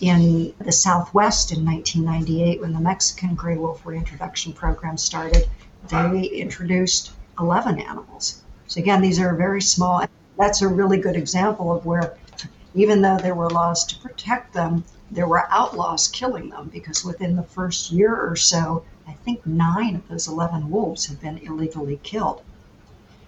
In 0.01 0.53
the 0.59 0.71
Southwest 0.71 1.51
in 1.51 1.65
1998, 1.65 2.61
when 2.61 2.73
the 2.73 2.79
Mexican 2.79 3.35
gray 3.35 3.57
wolf 3.57 3.85
reintroduction 3.85 4.53
program 4.53 4.97
started, 4.97 5.47
they 5.89 6.23
introduced 6.25 7.11
11 7.39 7.79
animals. 7.79 8.41
So, 8.67 8.79
again, 8.79 9.01
these 9.01 9.19
are 9.19 9.33
very 9.35 9.61
small. 9.61 10.05
That's 10.37 10.61
a 10.61 10.67
really 10.67 10.97
good 10.97 11.15
example 11.15 11.71
of 11.71 11.85
where, 11.85 12.15
even 12.75 13.01
though 13.01 13.17
there 13.17 13.33
were 13.33 13.49
laws 13.49 13.85
to 13.85 13.99
protect 13.99 14.53
them, 14.53 14.83
there 15.09 15.27
were 15.27 15.51
outlaws 15.51 16.07
killing 16.07 16.49
them 16.49 16.69
because 16.71 17.05
within 17.05 17.35
the 17.35 17.43
first 17.43 17.91
year 17.91 18.13
or 18.15 18.35
so, 18.35 18.83
I 19.07 19.13
think 19.13 19.45
nine 19.45 19.95
of 19.95 20.07
those 20.07 20.27
11 20.27 20.69
wolves 20.69 21.05
have 21.05 21.21
been 21.21 21.37
illegally 21.37 21.99
killed. 22.03 22.41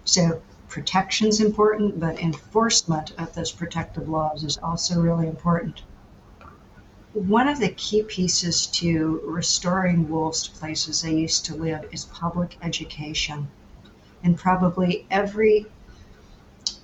So 0.03 0.41
protection 0.67 1.27
is 1.27 1.39
important, 1.39 1.99
but 1.99 2.19
enforcement 2.19 3.13
of 3.17 3.33
those 3.33 3.51
protective 3.51 4.09
laws 4.09 4.43
is 4.43 4.57
also 4.57 4.99
really 4.99 5.27
important. 5.27 5.83
One 7.13 7.47
of 7.47 7.59
the 7.59 7.69
key 7.69 8.03
pieces 8.03 8.67
to 8.67 9.21
restoring 9.25 10.09
wolves 10.09 10.43
to 10.43 10.51
places 10.51 11.01
they 11.01 11.15
used 11.15 11.45
to 11.45 11.55
live 11.55 11.85
is 11.91 12.05
public 12.05 12.57
education. 12.61 13.47
And 14.23 14.37
probably 14.37 15.07
every 15.09 15.65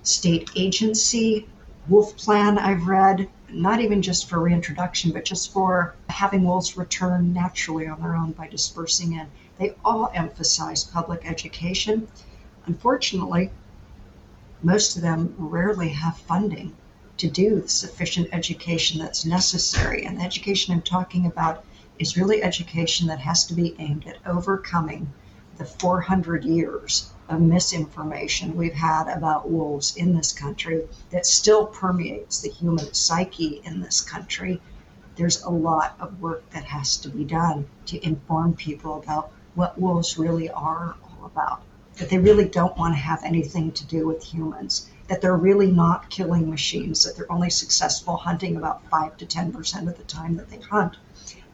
state 0.04 0.50
agency, 0.56 1.48
wolf 1.88 2.16
plan 2.16 2.58
I've 2.58 2.88
read, 2.88 3.28
not 3.50 3.80
even 3.80 4.02
just 4.02 4.28
for 4.28 4.40
reintroduction, 4.40 5.12
but 5.12 5.26
just 5.26 5.52
for 5.52 5.96
having 6.10 6.44
wolves 6.44 6.78
return 6.78 7.34
naturally 7.34 7.88
on 7.88 8.02
their 8.02 8.16
own 8.16 8.32
by 8.32 8.48
dispersing 8.48 9.14
in. 9.14 9.28
They 9.58 9.76
all 9.84 10.12
emphasize 10.14 10.84
public 10.84 11.22
education. 11.26 12.08
Unfortunately, 12.66 13.52
most 14.64 14.96
of 14.96 15.02
them 15.02 15.36
rarely 15.38 15.90
have 15.90 16.18
funding 16.18 16.76
to 17.18 17.30
do 17.30 17.62
the 17.62 17.70
sufficient 17.70 18.30
education 18.34 19.00
that's 19.00 19.26
necessary. 19.26 20.06
And 20.06 20.20
the 20.20 20.24
education 20.24 20.74
I'm 20.74 20.82
talking 20.82 21.26
about 21.26 21.64
is 21.98 22.18
really 22.18 22.44
education 22.44 23.08
that 23.08 23.20
has 23.20 23.46
to 23.46 23.54
be 23.54 23.76
aimed 23.80 24.06
at 24.08 24.18
overcoming 24.26 25.14
the 25.58 25.66
400 25.66 26.44
years 26.44 27.12
of 27.28 27.42
misinformation 27.42 28.56
we've 28.56 28.74
had 28.74 29.08
about 29.08 29.50
wolves 29.50 29.96
in 29.96 30.16
this 30.16 30.32
country 30.32 30.84
that 31.10 31.26
still 31.26 31.66
permeates 31.66 32.42
the 32.42 32.50
human 32.50 32.94
psyche 32.94 33.62
in 33.64 33.82
this 33.82 34.02
country. 34.02 34.62
There's 35.16 35.42
a 35.44 35.50
lot 35.50 35.96
of 36.00 36.22
work 36.22 36.48
that 36.52 36.66
has 36.66 36.98
to 36.98 37.10
be 37.10 37.24
done 37.24 37.68
to 37.88 38.06
inform 38.06 38.54
people 38.54 39.00
about 39.02 39.32
what 39.56 39.80
wolves 39.80 40.18
really 40.18 40.50
are 40.50 40.96
all 41.04 41.26
about. 41.26 41.62
That 41.96 42.10
they 42.10 42.18
really 42.18 42.46
don't 42.46 42.78
want 42.78 42.94
to 42.94 43.00
have 43.00 43.24
anything 43.24 43.72
to 43.72 43.86
do 43.86 44.06
with 44.06 44.24
humans, 44.24 44.90
that 45.08 45.22
they're 45.22 45.38
really 45.38 45.72
not 45.72 46.10
killing 46.10 46.50
machines, 46.50 47.04
that 47.04 47.16
they're 47.16 47.32
only 47.32 47.50
successful 47.50 48.18
hunting 48.18 48.58
about 48.58 48.86
5 48.90 49.18
to 49.18 49.26
10% 49.26 49.88
of 49.88 49.98
the 49.98 50.04
time 50.04 50.36
that 50.36 50.50
they 50.50 50.60
hunt, 50.60 50.98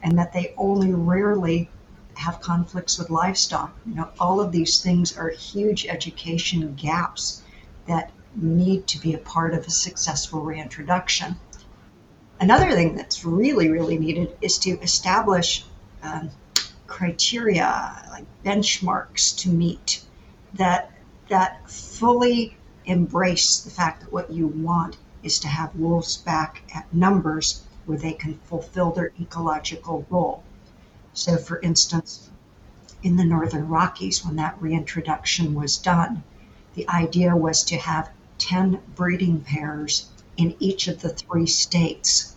and 0.02 0.18
that 0.18 0.32
they 0.32 0.52
only 0.56 0.92
rarely 0.92 1.70
have 2.14 2.40
conflicts 2.40 2.98
with 2.98 3.10
livestock. 3.10 3.76
You 3.86 3.94
know, 3.94 4.08
all 4.18 4.40
of 4.40 4.52
these 4.52 4.80
things 4.80 5.16
are 5.16 5.30
huge 5.30 5.86
education 5.86 6.74
gaps 6.74 7.42
that 7.86 8.10
need 8.34 8.86
to 8.88 8.98
be 9.00 9.14
a 9.14 9.18
part 9.18 9.54
of 9.54 9.66
a 9.66 9.70
successful 9.70 10.40
reintroduction. 10.40 11.36
Another 12.40 12.72
thing 12.72 12.96
that's 12.96 13.24
really, 13.24 13.68
really 13.68 13.98
needed 13.98 14.36
is 14.40 14.58
to 14.58 14.70
establish 14.80 15.64
um, 16.02 16.30
criteria, 16.86 18.04
like 18.10 18.26
benchmarks 18.44 19.36
to 19.38 19.48
meet 19.48 20.04
that 20.54 20.90
that 21.28 21.70
fully 21.70 22.56
embrace 22.84 23.60
the 23.60 23.70
fact 23.70 24.00
that 24.00 24.12
what 24.12 24.30
you 24.30 24.48
want 24.48 24.96
is 25.22 25.38
to 25.38 25.48
have 25.48 25.74
wolves 25.76 26.16
back 26.16 26.62
at 26.74 26.92
numbers 26.92 27.62
where 27.86 27.98
they 27.98 28.12
can 28.12 28.34
fulfill 28.44 28.90
their 28.90 29.12
ecological 29.20 30.06
role. 30.10 30.42
So, 31.14 31.36
for 31.36 31.60
instance, 31.60 32.30
in 33.02 33.16
the 33.16 33.24
Northern 33.24 33.68
Rockies, 33.68 34.24
when 34.24 34.36
that 34.36 34.60
reintroduction 34.62 35.54
was 35.54 35.76
done, 35.76 36.24
the 36.74 36.88
idea 36.88 37.36
was 37.36 37.62
to 37.64 37.76
have 37.76 38.10
10 38.38 38.80
breeding 38.94 39.40
pairs 39.40 40.08
in 40.36 40.56
each 40.58 40.88
of 40.88 41.02
the 41.02 41.10
three 41.10 41.46
states, 41.46 42.34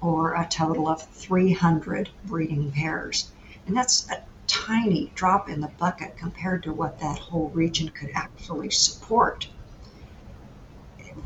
or 0.00 0.34
a 0.34 0.46
total 0.46 0.88
of 0.88 1.02
300 1.02 2.10
breeding 2.24 2.70
pairs. 2.70 3.30
And 3.66 3.76
that's 3.76 4.08
a 4.08 4.22
tiny 4.46 5.10
drop 5.14 5.48
in 5.48 5.60
the 5.60 5.72
bucket 5.78 6.16
compared 6.16 6.62
to 6.62 6.72
what 6.72 7.00
that 7.00 7.18
whole 7.18 7.50
region 7.50 7.88
could 7.88 8.10
actually 8.14 8.70
support. 8.70 9.48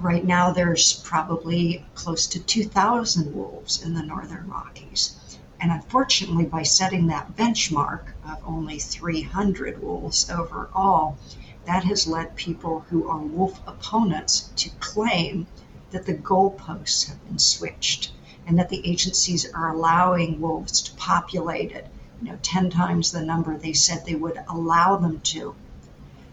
Right 0.01 0.25
now, 0.25 0.51
there's 0.51 0.95
probably 1.05 1.85
close 1.95 2.27
to 2.29 2.43
2,000 2.43 3.35
wolves 3.35 3.83
in 3.83 3.93
the 3.93 4.03
Northern 4.03 4.49
Rockies. 4.49 5.30
And 5.61 5.71
unfortunately, 5.71 6.47
by 6.47 6.63
setting 6.63 7.09
that 7.09 7.37
benchmark 7.37 8.15
of 8.25 8.39
only 8.47 8.79
300 8.79 9.83
wolves 9.83 10.31
overall, 10.31 11.19
that 11.67 11.85
has 11.85 12.07
led 12.07 12.35
people 12.35 12.87
who 12.89 13.07
are 13.07 13.19
wolf 13.19 13.61
opponents 13.67 14.51
to 14.57 14.71
claim 14.81 15.47
that 15.91 16.07
the 16.07 16.15
goalposts 16.15 17.09
have 17.09 17.23
been 17.27 17.39
switched 17.39 18.13
and 18.47 18.59
that 18.59 18.71
the 18.71 18.89
agencies 18.89 19.45
are 19.53 19.75
allowing 19.75 20.41
wolves 20.41 20.81
to 20.81 20.95
populate 20.95 21.73
it, 21.73 21.89
you 22.23 22.31
know, 22.31 22.39
10 22.41 22.71
times 22.71 23.13
the 23.13 23.21
number 23.21 23.57
they 23.57 23.75
said 23.75 24.05
they 24.05 24.15
would 24.15 24.43
allow 24.49 24.97
them 24.97 25.21
to. 25.21 25.55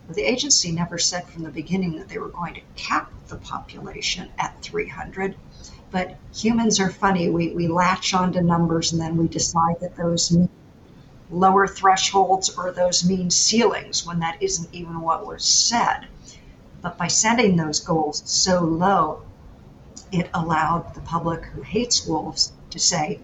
The 0.09 0.23
agency 0.23 0.71
never 0.71 0.97
said 0.97 1.28
from 1.28 1.43
the 1.43 1.49
beginning 1.49 1.97
that 1.97 2.07
they 2.07 2.17
were 2.17 2.30
going 2.30 2.53
to 2.53 2.61
cap 2.75 3.11
the 3.28 3.36
population 3.36 4.30
at 4.38 4.61
300. 4.61 5.36
But 5.89 6.15
humans 6.33 6.79
are 6.79 6.89
funny. 6.89 7.29
We, 7.29 7.51
we 7.51 7.67
latch 7.67 8.13
onto 8.13 8.41
numbers 8.41 8.91
and 8.91 9.01
then 9.01 9.17
we 9.17 9.27
decide 9.27 9.79
that 9.79 9.95
those 9.95 10.31
mean 10.31 10.49
lower 11.29 11.67
thresholds 11.67 12.49
or 12.57 12.71
those 12.71 13.07
mean 13.07 13.29
ceilings 13.29 14.05
when 14.05 14.19
that 14.19 14.41
isn't 14.41 14.73
even 14.73 15.01
what 15.01 15.25
was 15.25 15.43
said. 15.45 16.07
But 16.81 16.97
by 16.97 17.07
setting 17.07 17.55
those 17.55 17.79
goals 17.79 18.23
so 18.25 18.61
low, 18.61 19.23
it 20.11 20.29
allowed 20.33 20.93
the 20.93 21.01
public 21.01 21.43
who 21.45 21.61
hates 21.61 22.05
wolves 22.05 22.53
to 22.69 22.79
say, 22.79 23.19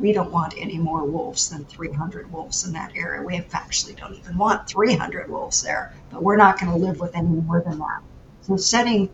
we 0.00 0.12
don't 0.12 0.30
want 0.30 0.54
any 0.56 0.78
more 0.78 1.04
wolves 1.04 1.50
than 1.50 1.64
300 1.64 2.32
wolves 2.32 2.64
in 2.64 2.72
that 2.72 2.92
area. 2.94 3.22
We 3.22 3.44
actually 3.52 3.94
don't 3.94 4.14
even 4.14 4.38
want 4.38 4.68
300 4.68 5.28
wolves 5.28 5.62
there, 5.62 5.92
but 6.10 6.22
we're 6.22 6.36
not 6.36 6.58
going 6.58 6.72
to 6.72 6.78
live 6.78 7.00
with 7.00 7.14
any 7.14 7.28
more 7.28 7.60
than 7.60 7.78
that. 7.78 8.02
So 8.42 8.56
setting 8.56 9.10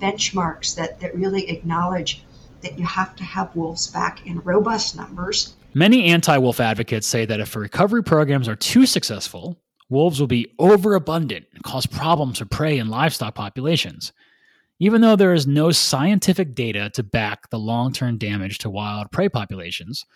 benchmarks 0.00 0.74
that, 0.76 1.00
that 1.00 1.14
really 1.14 1.48
acknowledge 1.50 2.24
that 2.62 2.78
you 2.78 2.84
have 2.84 3.16
to 3.16 3.24
have 3.24 3.54
wolves 3.56 3.86
back 3.88 4.26
in 4.26 4.40
robust 4.40 4.96
numbers. 4.96 5.54
Many 5.74 6.06
anti 6.06 6.36
wolf 6.38 6.60
advocates 6.60 7.06
say 7.06 7.24
that 7.24 7.40
if 7.40 7.54
recovery 7.54 8.02
programs 8.02 8.48
are 8.48 8.56
too 8.56 8.86
successful, 8.86 9.56
wolves 9.88 10.20
will 10.20 10.26
be 10.26 10.52
overabundant 10.58 11.46
and 11.54 11.62
cause 11.62 11.86
problems 11.86 12.38
for 12.38 12.44
prey 12.44 12.78
and 12.78 12.90
livestock 12.90 13.34
populations. 13.34 14.12
Even 14.78 15.02
though 15.02 15.16
there 15.16 15.34
is 15.34 15.46
no 15.46 15.70
scientific 15.70 16.54
data 16.54 16.90
to 16.94 17.02
back 17.02 17.50
the 17.50 17.58
long 17.58 17.92
term 17.92 18.18
damage 18.18 18.58
to 18.58 18.70
wild 18.70 19.10
prey 19.12 19.28
populations, 19.28 20.06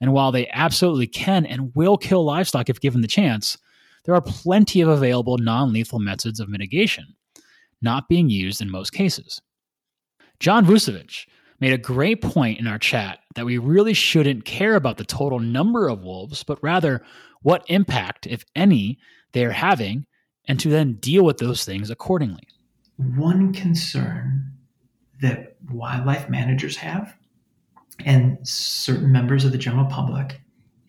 and 0.00 0.12
while 0.12 0.32
they 0.32 0.48
absolutely 0.50 1.06
can 1.06 1.44
and 1.46 1.74
will 1.74 1.96
kill 1.96 2.24
livestock 2.24 2.68
if 2.68 2.80
given 2.80 3.00
the 3.00 3.08
chance, 3.08 3.58
there 4.04 4.14
are 4.14 4.22
plenty 4.22 4.80
of 4.80 4.88
available 4.88 5.38
non 5.38 5.72
lethal 5.72 5.98
methods 5.98 6.40
of 6.40 6.48
mitigation, 6.48 7.14
not 7.82 8.08
being 8.08 8.30
used 8.30 8.60
in 8.60 8.70
most 8.70 8.92
cases. 8.92 9.40
John 10.38 10.64
Vucetich 10.64 11.26
made 11.60 11.72
a 11.72 11.78
great 11.78 12.22
point 12.22 12.58
in 12.58 12.66
our 12.66 12.78
chat 12.78 13.20
that 13.34 13.44
we 13.44 13.58
really 13.58 13.94
shouldn't 13.94 14.44
care 14.44 14.74
about 14.74 14.96
the 14.96 15.04
total 15.04 15.38
number 15.38 15.88
of 15.88 16.02
wolves, 16.02 16.42
but 16.42 16.62
rather 16.62 17.02
what 17.42 17.64
impact, 17.68 18.26
if 18.26 18.44
any, 18.56 18.98
they 19.32 19.44
are 19.44 19.52
having, 19.52 20.06
and 20.48 20.58
to 20.60 20.68
then 20.68 20.94
deal 20.94 21.24
with 21.24 21.38
those 21.38 21.64
things 21.64 21.90
accordingly 21.90 22.46
one 23.16 23.52
concern 23.52 24.52
that 25.22 25.56
wildlife 25.70 26.28
managers 26.28 26.76
have 26.76 27.14
and 28.04 28.36
certain 28.46 29.10
members 29.10 29.44
of 29.44 29.52
the 29.52 29.58
general 29.58 29.86
public 29.86 30.40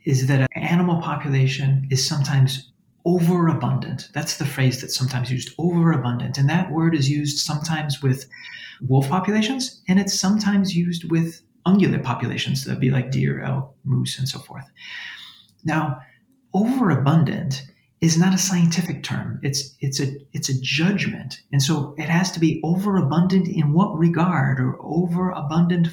is 0.03 0.27
that 0.27 0.41
an 0.41 0.63
animal 0.63 1.01
population 1.01 1.87
is 1.89 2.05
sometimes 2.05 2.70
overabundant. 3.05 4.09
That's 4.13 4.37
the 4.37 4.45
phrase 4.45 4.81
that's 4.81 4.97
sometimes 4.97 5.31
used 5.31 5.53
overabundant. 5.57 6.37
And 6.37 6.49
that 6.49 6.71
word 6.71 6.95
is 6.95 7.09
used 7.09 7.39
sometimes 7.39 8.01
with 8.01 8.27
wolf 8.81 9.09
populations 9.09 9.81
and 9.87 9.99
it's 9.99 10.19
sometimes 10.19 10.75
used 10.75 11.09
with 11.11 11.41
ungulate 11.65 12.03
populations. 12.03 12.63
That'd 12.63 12.81
be 12.81 12.89
like 12.89 13.11
deer, 13.11 13.41
elk, 13.41 13.75
moose, 13.83 14.17
and 14.17 14.27
so 14.27 14.39
forth. 14.39 14.65
Now, 15.63 15.99
overabundant 16.53 17.63
is 18.01 18.17
not 18.17 18.33
a 18.33 18.37
scientific 18.37 19.03
term. 19.03 19.39
It's 19.43 19.75
it's 19.79 19.99
a 19.99 20.15
it's 20.33 20.49
a 20.49 20.59
judgment, 20.59 21.41
and 21.51 21.61
so 21.61 21.93
it 21.97 22.09
has 22.09 22.31
to 22.31 22.39
be 22.39 22.59
overabundant 22.63 23.47
in 23.47 23.73
what 23.73 23.97
regard, 23.97 24.59
or 24.59 24.77
overabundant 24.81 25.89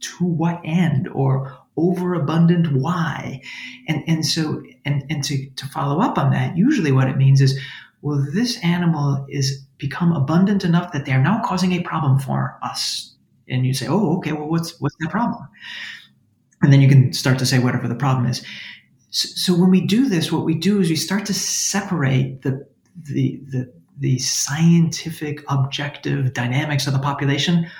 to 0.00 0.24
what 0.24 0.60
end, 0.64 1.08
or 1.08 1.56
overabundant 1.78 2.72
why, 2.72 3.40
and 3.86 4.02
and 4.06 4.26
so 4.26 4.62
and 4.84 5.04
and 5.08 5.24
to 5.24 5.48
to 5.50 5.66
follow 5.66 6.00
up 6.00 6.18
on 6.18 6.30
that, 6.32 6.56
usually 6.56 6.92
what 6.92 7.08
it 7.08 7.16
means 7.16 7.40
is, 7.40 7.58
well, 8.02 8.26
this 8.34 8.62
animal 8.64 9.24
is 9.28 9.64
become 9.78 10.12
abundant 10.12 10.64
enough 10.64 10.92
that 10.92 11.04
they 11.04 11.12
are 11.12 11.22
now 11.22 11.40
causing 11.44 11.72
a 11.72 11.82
problem 11.82 12.18
for 12.18 12.58
us, 12.62 13.14
and 13.48 13.64
you 13.64 13.72
say, 13.72 13.86
oh, 13.88 14.16
okay, 14.18 14.32
well, 14.32 14.48
what's 14.48 14.80
what's 14.80 14.96
that 15.00 15.10
problem? 15.10 15.48
And 16.62 16.72
then 16.72 16.80
you 16.80 16.88
can 16.88 17.12
start 17.12 17.38
to 17.38 17.46
say 17.46 17.58
whatever 17.58 17.86
the 17.86 17.94
problem 17.94 18.26
is. 18.26 18.44
So 19.10 19.54
when 19.54 19.70
we 19.70 19.80
do 19.80 20.08
this, 20.08 20.30
what 20.30 20.44
we 20.44 20.54
do 20.54 20.80
is 20.80 20.90
we 20.90 20.96
start 20.96 21.24
to 21.26 21.34
separate 21.34 22.42
the 22.42 22.66
the 22.96 23.40
the, 23.50 23.72
the 23.98 24.18
scientific, 24.18 25.44
objective 25.48 26.32
dynamics 26.34 26.86
of 26.86 26.92
the 26.92 26.98
population 26.98 27.70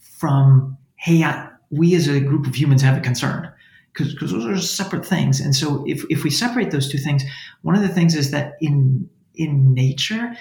from 0.00 0.76
hey, 0.96 1.22
I, 1.22 1.48
we 1.70 1.94
as 1.94 2.08
a 2.08 2.20
group 2.20 2.46
of 2.46 2.54
humans 2.54 2.82
have 2.82 2.96
a 2.96 3.00
concern 3.00 3.52
because 3.92 4.14
those 4.30 4.46
are 4.46 4.58
separate 4.58 5.04
things. 5.04 5.40
And 5.40 5.54
so 5.54 5.84
if 5.86 6.04
if 6.10 6.24
we 6.24 6.30
separate 6.30 6.70
those 6.70 6.88
two 6.88 6.98
things, 6.98 7.22
one 7.62 7.74
of 7.74 7.82
the 7.82 7.88
things 7.88 8.14
is 8.14 8.30
that 8.30 8.54
in 8.60 9.08
in 9.34 9.74
nature 9.74 10.36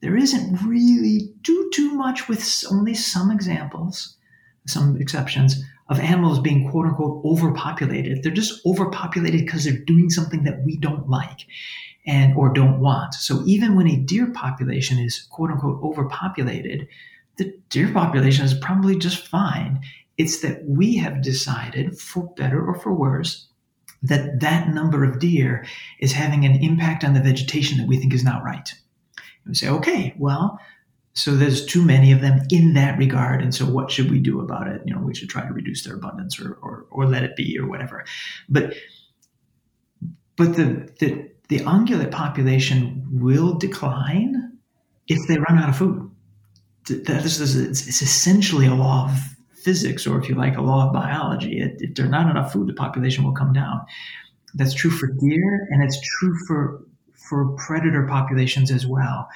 there 0.00 0.16
isn't 0.16 0.62
really 0.66 1.32
too 1.42 1.70
too 1.74 1.92
much 1.94 2.28
with 2.28 2.64
only 2.70 2.94
some 2.94 3.30
examples, 3.30 4.16
some 4.66 4.96
exceptions 5.00 5.62
of 5.88 6.00
animals 6.00 6.40
being 6.40 6.70
quote 6.70 6.86
unquote 6.86 7.24
overpopulated. 7.24 8.22
They're 8.22 8.32
just 8.32 8.64
overpopulated 8.66 9.44
because 9.44 9.64
they're 9.64 9.78
doing 9.78 10.10
something 10.10 10.44
that 10.44 10.62
we 10.64 10.76
don't 10.76 11.08
like 11.08 11.46
and 12.06 12.36
or 12.36 12.52
don't 12.52 12.80
want. 12.80 13.14
So 13.14 13.42
even 13.46 13.74
when 13.74 13.88
a 13.88 13.96
deer 13.96 14.30
population 14.32 14.98
is 14.98 15.26
quote 15.30 15.50
unquote 15.50 15.82
overpopulated, 15.82 16.88
the 17.36 17.52
deer 17.68 17.92
population 17.92 18.44
is 18.44 18.54
probably 18.54 18.96
just 18.96 19.26
fine. 19.26 19.80
It's 20.18 20.40
that 20.40 20.64
we 20.64 20.96
have 20.96 21.22
decided, 21.22 21.98
for 21.98 22.32
better 22.36 22.64
or 22.64 22.74
for 22.74 22.92
worse, 22.92 23.48
that 24.02 24.40
that 24.40 24.68
number 24.68 25.04
of 25.04 25.18
deer 25.18 25.66
is 26.00 26.12
having 26.12 26.44
an 26.44 26.62
impact 26.62 27.04
on 27.04 27.14
the 27.14 27.20
vegetation 27.20 27.78
that 27.78 27.86
we 27.86 27.98
think 27.98 28.14
is 28.14 28.24
not 28.24 28.42
right. 28.44 28.72
And 29.44 29.48
we 29.48 29.54
say, 29.54 29.68
okay, 29.68 30.14
well, 30.18 30.58
so 31.16 31.34
there's 31.34 31.64
too 31.64 31.82
many 31.82 32.12
of 32.12 32.20
them 32.20 32.40
in 32.50 32.74
that 32.74 32.98
regard 32.98 33.40
and 33.40 33.54
so 33.54 33.64
what 33.64 33.90
should 33.90 34.10
we 34.10 34.20
do 34.20 34.38
about 34.38 34.68
it? 34.68 34.82
You 34.84 34.94
know 34.94 35.00
we 35.00 35.14
should 35.14 35.30
try 35.30 35.46
to 35.46 35.52
reduce 35.52 35.82
their 35.82 35.96
abundance 35.96 36.38
or 36.38 36.58
or, 36.60 36.84
or 36.90 37.06
let 37.06 37.22
it 37.22 37.36
be 37.36 37.58
or 37.58 37.66
whatever. 37.66 38.04
But 38.50 38.74
but 40.36 40.56
the, 40.56 40.92
the 41.00 41.30
the 41.48 41.60
ungulate 41.60 42.10
population 42.10 43.02
will 43.10 43.54
decline 43.54 44.58
if 45.08 45.26
they 45.26 45.38
run 45.38 45.58
out 45.58 45.70
of 45.70 45.76
food. 45.76 46.10
That 46.88 47.24
is, 47.24 47.40
it's, 47.40 47.86
it's 47.86 48.02
essentially 48.02 48.66
a 48.66 48.74
law 48.74 49.06
of 49.06 49.35
physics 49.66 50.06
or 50.06 50.18
if 50.18 50.28
you 50.28 50.34
like 50.34 50.56
a 50.56 50.62
law 50.62 50.86
of 50.86 50.92
biology 50.92 51.60
if, 51.60 51.94
there's 51.94 52.08
not 52.08 52.30
enough 52.30 52.52
food 52.52 52.66
the 52.68 52.72
population 52.72 53.24
will 53.24 53.38
come 53.42 53.52
down 53.52 53.80
that's 54.54 54.74
true 54.74 54.90
for 54.90 55.08
deer 55.08 55.68
and 55.70 55.82
it's 55.82 56.00
true 56.00 56.34
for 56.46 56.86
for 57.28 57.48
predator 57.56 58.06
populations 58.06 58.70
as 58.70 58.86
well. 58.86 59.28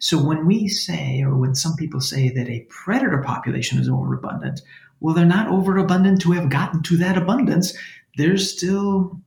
So 0.00 0.22
when 0.22 0.46
we 0.46 0.68
say, 0.68 1.22
or 1.22 1.34
when 1.36 1.54
some 1.54 1.74
people 1.76 2.00
say 2.00 2.28
that 2.30 2.48
a 2.48 2.66
predator 2.68 3.22
population 3.22 3.78
is 3.78 3.88
overabundant, 3.88 4.60
well, 5.00 5.14
they're 5.14 5.24
not 5.24 5.48
overabundant 5.48 6.20
to 6.22 6.32
have 6.32 6.50
gotten 6.50 6.82
to 6.84 6.96
that 6.98 7.16
abundance. 7.16 7.76
There's 8.16 8.52
still, 8.54 9.18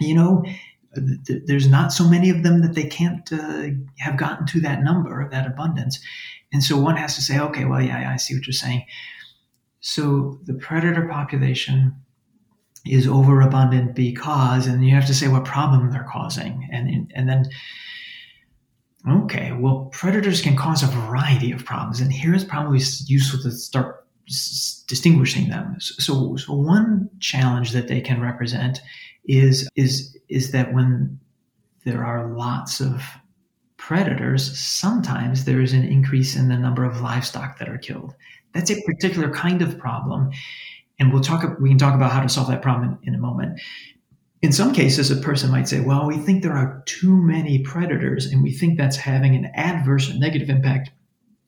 you 0.00 0.14
know, 0.14 0.44
th- 1.26 1.42
there's 1.46 1.68
not 1.68 1.92
so 1.92 2.08
many 2.08 2.30
of 2.30 2.42
them 2.42 2.60
that 2.62 2.74
they 2.74 2.84
can't 2.84 3.30
uh, 3.32 3.68
have 3.98 4.16
gotten 4.16 4.46
to 4.46 4.60
that 4.60 4.82
number, 4.82 5.28
that 5.30 5.46
abundance. 5.46 5.98
And 6.52 6.62
so 6.62 6.78
one 6.78 6.96
has 6.96 7.16
to 7.16 7.22
say, 7.22 7.38
okay, 7.38 7.64
well, 7.64 7.82
yeah, 7.82 8.12
I 8.12 8.16
see 8.16 8.34
what 8.34 8.46
you're 8.46 8.52
saying. 8.52 8.84
So 9.86 10.38
the 10.44 10.54
predator 10.54 11.06
population 11.06 11.94
is 12.86 13.06
overabundant 13.06 13.94
because, 13.94 14.66
and 14.66 14.82
you 14.82 14.94
have 14.94 15.06
to 15.08 15.14
say 15.14 15.28
what 15.28 15.44
problem 15.44 15.90
they're 15.90 16.08
causing, 16.10 16.66
and 16.72 17.12
and 17.14 17.28
then. 17.28 17.44
Okay, 19.06 19.52
well, 19.52 19.90
predators 19.92 20.40
can 20.40 20.56
cause 20.56 20.82
a 20.82 20.86
variety 20.86 21.52
of 21.52 21.66
problems, 21.66 22.00
and 22.00 22.10
here 22.10 22.34
is 22.34 22.44
probably 22.44 22.80
useful 23.04 23.42
to 23.42 23.50
start 23.50 24.06
distinguishing 24.88 25.50
them. 25.50 25.76
So, 25.78 26.36
so 26.36 26.54
one 26.54 27.10
challenge 27.20 27.72
that 27.72 27.86
they 27.86 28.00
can 28.00 28.22
represent 28.22 28.80
is 29.26 29.68
is 29.76 30.16
is 30.30 30.52
that 30.52 30.72
when 30.72 31.20
there 31.84 32.02
are 32.06 32.34
lots 32.34 32.80
of 32.80 33.02
predators, 33.76 34.58
sometimes 34.58 35.44
there 35.44 35.60
is 35.60 35.74
an 35.74 35.84
increase 35.84 36.36
in 36.36 36.48
the 36.48 36.56
number 36.56 36.84
of 36.84 37.02
livestock 37.02 37.58
that 37.58 37.68
are 37.68 37.76
killed. 37.76 38.14
That's 38.54 38.70
a 38.70 38.80
particular 38.82 39.30
kind 39.30 39.62
of 39.62 39.78
problem, 39.78 40.30
and 40.98 41.12
we'll 41.12 41.22
talk, 41.22 41.58
we 41.60 41.68
can 41.68 41.78
talk 41.78 41.94
about 41.94 42.12
how 42.12 42.22
to 42.22 42.28
solve 42.28 42.48
that 42.48 42.62
problem 42.62 42.98
in, 43.02 43.08
in 43.08 43.14
a 43.14 43.18
moment. 43.18 43.60
In 44.42 44.52
some 44.52 44.72
cases, 44.72 45.10
a 45.10 45.16
person 45.16 45.50
might 45.50 45.68
say, 45.68 45.80
well, 45.80 46.06
we 46.06 46.18
think 46.18 46.42
there 46.42 46.56
are 46.56 46.82
too 46.86 47.16
many 47.16 47.60
predators 47.60 48.26
and 48.26 48.42
we 48.42 48.52
think 48.52 48.76
that's 48.76 48.96
having 48.96 49.34
an 49.34 49.50
adverse 49.54 50.10
or 50.10 50.18
negative 50.18 50.50
impact 50.50 50.90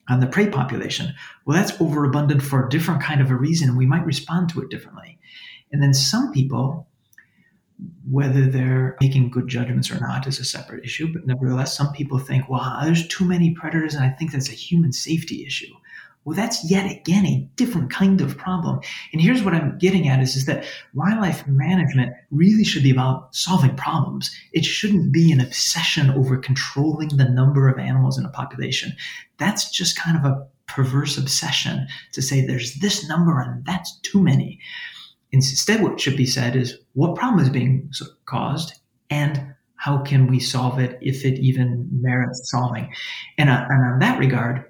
on 0.08 0.20
the 0.20 0.26
prey 0.26 0.48
population. 0.48 1.12
Well, 1.44 1.56
that's 1.56 1.78
overabundant 1.80 2.42
for 2.42 2.64
a 2.64 2.70
different 2.70 3.02
kind 3.02 3.20
of 3.20 3.30
a 3.30 3.36
reason, 3.36 3.68
and 3.68 3.78
we 3.78 3.86
might 3.86 4.06
respond 4.06 4.48
to 4.50 4.62
it 4.62 4.70
differently. 4.70 5.18
And 5.72 5.82
then 5.82 5.92
some 5.92 6.32
people, 6.32 6.88
whether 8.10 8.46
they're 8.46 8.96
making 9.00 9.30
good 9.30 9.48
judgments 9.48 9.90
or 9.90 10.00
not 10.00 10.26
is 10.26 10.38
a 10.38 10.44
separate 10.44 10.84
issue, 10.84 11.12
but 11.12 11.26
nevertheless, 11.26 11.76
some 11.76 11.92
people 11.92 12.18
think, 12.18 12.48
well, 12.48 12.78
there's 12.82 13.06
too 13.08 13.24
many 13.24 13.50
predators, 13.50 13.94
and 13.94 14.04
I 14.04 14.10
think 14.10 14.32
that's 14.32 14.48
a 14.48 14.52
human 14.52 14.92
safety 14.92 15.44
issue. 15.44 15.74
Well, 16.26 16.34
that's 16.34 16.68
yet 16.68 16.90
again 16.90 17.24
a 17.24 17.48
different 17.54 17.88
kind 17.88 18.20
of 18.20 18.36
problem. 18.36 18.80
And 19.12 19.22
here's 19.22 19.44
what 19.44 19.54
I'm 19.54 19.78
getting 19.78 20.08
at 20.08 20.20
is, 20.20 20.34
is 20.34 20.44
that 20.46 20.66
wildlife 20.92 21.46
management 21.46 22.14
really 22.32 22.64
should 22.64 22.82
be 22.82 22.90
about 22.90 23.32
solving 23.32 23.76
problems. 23.76 24.36
It 24.52 24.64
shouldn't 24.64 25.12
be 25.12 25.30
an 25.30 25.40
obsession 25.40 26.10
over 26.10 26.36
controlling 26.36 27.10
the 27.10 27.28
number 27.28 27.68
of 27.68 27.78
animals 27.78 28.18
in 28.18 28.24
a 28.24 28.30
population. 28.30 28.92
That's 29.38 29.70
just 29.70 29.96
kind 29.96 30.16
of 30.16 30.24
a 30.24 30.44
perverse 30.66 31.16
obsession 31.16 31.86
to 32.10 32.20
say 32.20 32.44
there's 32.44 32.74
this 32.80 33.08
number 33.08 33.40
and 33.40 33.64
that's 33.64 33.96
too 34.00 34.20
many. 34.20 34.58
Instead, 35.30 35.80
what 35.80 36.00
should 36.00 36.16
be 36.16 36.26
said 36.26 36.56
is 36.56 36.76
what 36.94 37.14
problem 37.14 37.40
is 37.40 37.50
being 37.50 37.88
caused 38.24 38.74
and 39.10 39.54
how 39.76 39.98
can 39.98 40.26
we 40.26 40.40
solve 40.40 40.80
it 40.80 40.98
if 41.00 41.24
it 41.24 41.38
even 41.38 41.88
merits 41.92 42.50
solving? 42.50 42.92
And, 43.38 43.48
uh, 43.48 43.64
and 43.68 43.92
on 43.92 43.98
that 44.00 44.18
regard, 44.18 44.64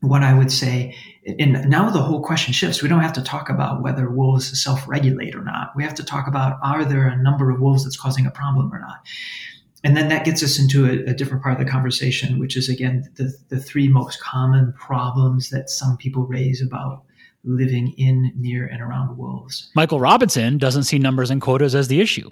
what 0.00 0.22
I 0.22 0.32
would 0.32 0.52
say, 0.52 0.94
and 1.38 1.68
now 1.68 1.90
the 1.90 2.02
whole 2.02 2.22
question 2.22 2.52
shifts. 2.52 2.82
We 2.82 2.88
don't 2.88 3.00
have 3.00 3.12
to 3.14 3.22
talk 3.22 3.50
about 3.50 3.82
whether 3.82 4.08
wolves 4.08 4.62
self 4.62 4.86
regulate 4.88 5.34
or 5.34 5.42
not. 5.42 5.72
We 5.74 5.82
have 5.82 5.94
to 5.94 6.04
talk 6.04 6.28
about 6.28 6.58
are 6.62 6.84
there 6.84 7.06
a 7.08 7.20
number 7.20 7.50
of 7.50 7.60
wolves 7.60 7.84
that's 7.84 7.96
causing 7.96 8.26
a 8.26 8.30
problem 8.30 8.72
or 8.72 8.78
not? 8.78 9.00
And 9.84 9.96
then 9.96 10.08
that 10.08 10.24
gets 10.24 10.42
us 10.42 10.58
into 10.58 10.86
a, 10.86 11.10
a 11.10 11.14
different 11.14 11.42
part 11.42 11.58
of 11.58 11.64
the 11.64 11.70
conversation, 11.70 12.38
which 12.38 12.56
is 12.56 12.68
again 12.68 13.08
the, 13.16 13.32
the 13.48 13.60
three 13.60 13.88
most 13.88 14.20
common 14.20 14.72
problems 14.74 15.50
that 15.50 15.70
some 15.70 15.96
people 15.96 16.26
raise 16.26 16.62
about 16.62 17.04
living 17.44 17.94
in, 17.96 18.32
near, 18.36 18.66
and 18.66 18.82
around 18.82 19.16
wolves. 19.16 19.70
Michael 19.74 20.00
Robinson 20.00 20.58
doesn't 20.58 20.84
see 20.84 20.98
numbers 20.98 21.30
and 21.30 21.40
quotas 21.40 21.74
as 21.74 21.88
the 21.88 22.00
issue. 22.00 22.30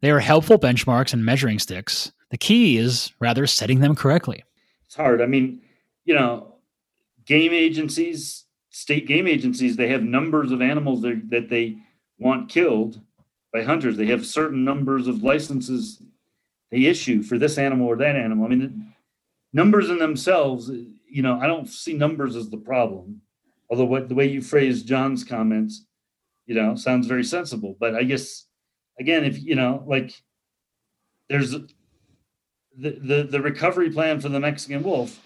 They 0.00 0.10
are 0.10 0.20
helpful 0.20 0.58
benchmarks 0.58 1.12
and 1.12 1.24
measuring 1.24 1.58
sticks. 1.58 2.12
The 2.30 2.36
key 2.36 2.76
is 2.76 3.12
rather 3.20 3.46
setting 3.46 3.80
them 3.80 3.94
correctly. 3.94 4.44
It's 4.86 4.96
hard. 4.96 5.22
I 5.22 5.26
mean, 5.26 5.62
you 6.04 6.14
know, 6.14 6.53
game 7.26 7.52
agencies, 7.52 8.44
state 8.70 9.06
game 9.06 9.26
agencies, 9.26 9.76
they 9.76 9.88
have 9.88 10.02
numbers 10.02 10.50
of 10.50 10.60
animals 10.60 11.02
that 11.02 11.46
they 11.48 11.78
want 12.18 12.48
killed 12.48 13.00
by 13.52 13.62
hunters. 13.62 13.96
They 13.96 14.06
have 14.06 14.26
certain 14.26 14.64
numbers 14.64 15.06
of 15.06 15.22
licenses 15.22 16.02
they 16.70 16.86
issue 16.86 17.22
for 17.22 17.38
this 17.38 17.58
animal 17.58 17.86
or 17.86 17.96
that 17.96 18.16
animal. 18.16 18.46
I 18.46 18.48
mean, 18.48 18.92
numbers 19.52 19.90
in 19.90 19.98
themselves, 19.98 20.68
you 20.68 21.22
know, 21.22 21.38
I 21.40 21.46
don't 21.46 21.68
see 21.68 21.94
numbers 21.94 22.36
as 22.36 22.50
the 22.50 22.56
problem. 22.56 23.20
Although 23.70 23.84
what 23.84 24.08
the 24.08 24.14
way 24.14 24.26
you 24.26 24.42
phrase 24.42 24.82
John's 24.82 25.24
comments, 25.24 25.86
you 26.46 26.54
know, 26.54 26.74
sounds 26.74 27.06
very 27.06 27.24
sensible. 27.24 27.76
But 27.78 27.94
I 27.94 28.02
guess 28.02 28.46
again, 28.98 29.24
if 29.24 29.42
you 29.42 29.54
know, 29.54 29.84
like 29.86 30.12
there's 31.28 31.52
the 31.52 31.68
the, 32.76 33.28
the 33.30 33.40
recovery 33.40 33.90
plan 33.90 34.20
for 34.20 34.28
the 34.28 34.40
Mexican 34.40 34.82
wolf 34.82 35.20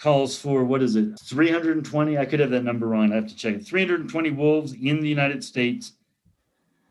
calls 0.00 0.36
for 0.38 0.64
what 0.64 0.82
is 0.82 0.96
it 0.96 1.18
320 1.20 2.16
i 2.16 2.24
could 2.24 2.40
have 2.40 2.50
that 2.50 2.64
number 2.64 2.86
wrong. 2.88 3.12
I 3.12 3.16
have 3.16 3.28
to 3.28 3.36
check 3.36 3.54
it. 3.54 3.66
320 3.66 4.30
wolves 4.30 4.72
in 4.72 5.00
the 5.00 5.08
united 5.08 5.44
states 5.44 5.92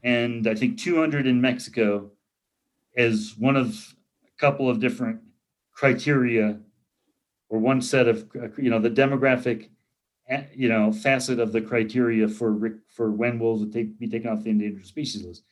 and 0.04 0.48
i 0.48 0.54
think 0.54 0.80
200 0.80 1.26
in 1.26 1.42
mexico 1.42 2.12
as 2.96 3.36
one 3.38 3.56
of 3.56 3.96
a 4.26 4.40
couple 4.40 4.70
of 4.70 4.80
different 4.80 5.22
criteria 5.74 6.60
or 7.50 7.60
one 7.60 7.82
set 7.82 8.08
of 8.08 8.30
you 8.58 8.70
know 8.70 8.80
the 8.80 8.90
demographic 8.90 9.70
you 10.54 10.70
know 10.70 10.92
facet 10.92 11.40
of 11.40 11.52
the 11.52 11.62
criteria 11.62 12.28
for 12.28 12.80
for 12.88 13.12
when 13.12 13.40
wolves 13.40 13.62
would 13.62 13.74
take, 13.74 13.98
be 14.00 14.08
taken 14.08 14.30
off 14.30 14.44
the 14.44 14.50
endangered 14.50 14.86
species 14.86 15.24
list. 15.24 15.44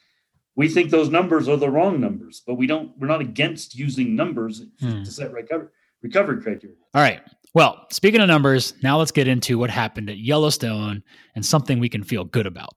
We 0.55 0.67
think 0.67 0.89
those 0.89 1.09
numbers 1.09 1.47
are 1.47 1.57
the 1.57 1.69
wrong 1.69 1.99
numbers 1.99 2.43
but 2.45 2.55
we 2.55 2.67
don't 2.67 2.91
we're 2.97 3.07
not 3.07 3.21
against 3.21 3.75
using 3.75 4.15
numbers 4.15 4.63
hmm. 4.79 5.03
to 5.03 5.11
set 5.11 5.31
recovery 5.33 5.69
recovery 6.01 6.41
criteria. 6.41 6.75
All 6.93 7.01
right 7.01 7.21
well, 7.57 7.87
speaking 7.89 8.21
of 8.21 8.27
numbers, 8.27 8.75
now 8.83 8.99
let's 8.99 9.09
get 9.09 9.27
into 9.27 9.57
what 9.57 9.71
happened 9.71 10.11
at 10.11 10.19
Yellowstone 10.19 11.01
and 11.33 11.43
something 11.43 11.79
we 11.79 11.89
can 11.89 12.03
feel 12.03 12.23
good 12.23 12.45
about. 12.45 12.75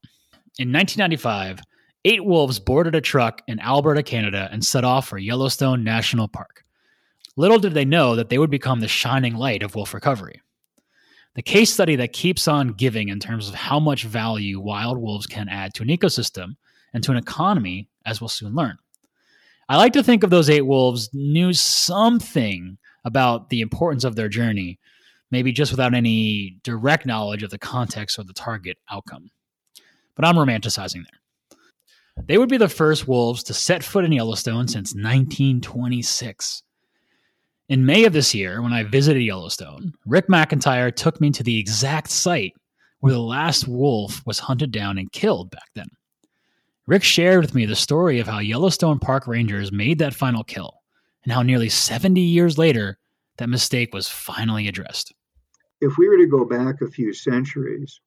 In 0.59 0.72
1995, 0.72 1.61
eight 2.07 2.24
wolves 2.24 2.59
boarded 2.59 2.95
a 2.95 3.01
truck 3.03 3.43
in 3.47 3.61
Alberta, 3.61 4.03
Canada, 4.03 4.49
and 4.51 4.64
set 4.64 4.83
off 4.83 5.07
for 5.07 5.18
Yellowstone 5.18 5.85
National 5.85 6.28
Park. 6.28 6.64
Little 7.37 7.59
did 7.59 7.74
they 7.74 7.85
know 7.85 8.16
that 8.16 8.31
they 8.31 8.39
would 8.39 8.51
become 8.51 8.81
the 8.81 8.89
shining 8.89 9.35
light 9.35 9.62
of 9.62 9.74
wolf 9.74 9.93
recovery. 9.93 10.41
The 11.35 11.43
case 11.43 11.70
study 11.70 11.97
that 11.97 12.14
keeps 12.14 12.49
on 12.49 12.68
giving 12.68 13.11
in 13.11 13.20
terms 13.20 13.51
of 13.51 13.55
how 13.55 13.81
much 13.81 14.05
value 14.05 14.61
wild 14.61 14.97
wolves 14.97 15.26
can 15.26 15.51
add 15.51 15.74
to 15.74 15.83
an 15.83 15.91
ecosystem 15.91 16.57
and 16.95 17.05
to 17.05 17.11
an 17.11 17.18
economy, 17.18 17.91
as 18.07 18.22
we'll 18.22 18.28
soon 18.28 18.55
learn. 18.55 18.78
I 19.68 19.76
like 19.76 19.93
to 19.93 20.03
think 20.03 20.24
of 20.24 20.31
those 20.31 20.49
eight 20.49 20.62
wolves 20.62 21.11
knew 21.12 21.53
something 21.53 22.78
about 23.05 23.48
the 23.48 23.61
importance 23.61 24.05
of 24.05 24.16
their 24.16 24.28
journey, 24.28 24.78
maybe 25.30 25.53
just 25.53 25.72
without 25.72 25.94
any 25.94 26.59
direct 26.62 27.07
knowledge 27.07 27.42
of 27.42 27.51
the 27.51 27.59
context 27.59 28.18
or 28.18 28.24
the 28.24 28.32
target 28.32 28.78
outcome. 28.90 29.30
But 30.16 30.24
I'm 30.24 30.36
romanticizing 30.36 31.05
there. 31.05 32.24
They 32.26 32.38
would 32.38 32.48
be 32.48 32.59
the 32.59 32.68
first 32.68 33.09
wolves 33.09 33.42
to 33.44 33.55
set 33.55 33.82
foot 33.82 34.05
in 34.05 34.12
Yellowstone 34.12 34.68
since 34.68 34.94
1926. 34.94 36.62
In 37.68 37.86
May 37.86 38.05
of 38.05 38.12
this 38.12 38.34
year, 38.34 38.61
when 38.61 38.72
I 38.72 38.82
visited 38.82 39.22
Yellowstone, 39.22 39.92
Rick 40.05 40.26
McIntyre 40.26 40.94
took 40.94 41.20
me 41.20 41.30
to 41.30 41.42
the 41.42 41.59
exact 41.59 42.11
site 42.11 42.53
where 42.98 43.12
the 43.12 43.20
last 43.20 43.66
wolf 43.66 44.22
was 44.26 44.38
hunted 44.38 44.72
down 44.72 44.98
and 44.98 45.11
killed 45.12 45.51
back 45.51 45.68
then. 45.74 45.88
Rick 46.86 47.05
shared 47.05 47.40
with 47.40 47.55
me 47.55 47.66
the 47.66 47.76
story 47.76 48.18
of 48.18 48.26
how 48.26 48.40
Yellowstone 48.40 48.98
Park 48.98 49.26
Rangers 49.26 49.72
made 49.72 50.01
that 50.01 50.14
final 50.14 50.42
kill 50.42 50.80
and 51.25 51.33
how 51.33 51.43
nearly 51.43 51.68
70 51.68 52.21
years 52.21 52.59
later, 52.59 52.99
that 53.39 53.49
mistake 53.49 53.95
was 53.95 54.09
finally 54.09 54.68
addressed. 54.68 55.12
If 55.81 55.97
we 55.97 56.09
were 56.09 56.18
to 56.18 56.27
go 56.27 56.45
back 56.45 56.81
a 56.81 56.91
few 56.91 57.12
centuries, 57.12 58.01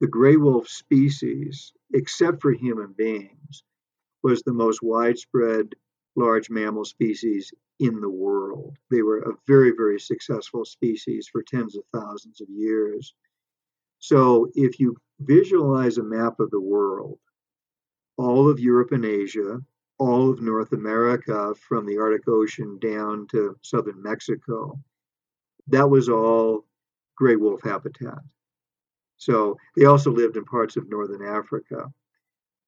the 0.00 0.06
gray 0.06 0.36
wolf 0.36 0.68
species, 0.68 1.72
except 1.92 2.40
for 2.42 2.52
human 2.52 2.94
beings, 2.96 3.62
was 4.22 4.42
the 4.42 4.52
most 4.52 4.82
widespread 4.82 5.74
large 6.16 6.48
mammal 6.48 6.84
species 6.84 7.52
in 7.80 8.00
the 8.00 8.10
world. 8.10 8.76
They 8.90 9.02
were 9.02 9.18
a 9.18 9.36
very, 9.46 9.72
very 9.76 10.00
successful 10.00 10.64
species 10.64 11.28
for 11.30 11.42
tens 11.42 11.76
of 11.76 11.84
thousands 11.92 12.40
of 12.40 12.48
years. 12.48 13.14
So 13.98 14.50
if 14.54 14.78
you 14.78 14.96
visualize 15.20 15.98
a 15.98 16.02
map 16.02 16.40
of 16.40 16.50
the 16.50 16.60
world, 16.60 17.18
all 18.16 18.48
of 18.48 18.60
Europe 18.60 18.92
and 18.92 19.04
Asia, 19.04 19.60
all 19.98 20.30
of 20.30 20.40
North 20.40 20.72
America 20.72 21.54
from 21.68 21.86
the 21.86 21.98
Arctic 21.98 22.26
Ocean 22.28 22.78
down 22.80 23.26
to 23.28 23.56
southern 23.62 24.02
Mexico. 24.02 24.78
That 25.68 25.88
was 25.88 26.08
all 26.08 26.66
gray 27.16 27.36
wolf 27.36 27.62
habitat. 27.62 28.18
So 29.16 29.56
they 29.76 29.84
also 29.84 30.10
lived 30.10 30.36
in 30.36 30.44
parts 30.44 30.76
of 30.76 30.88
northern 30.88 31.24
Africa, 31.24 31.92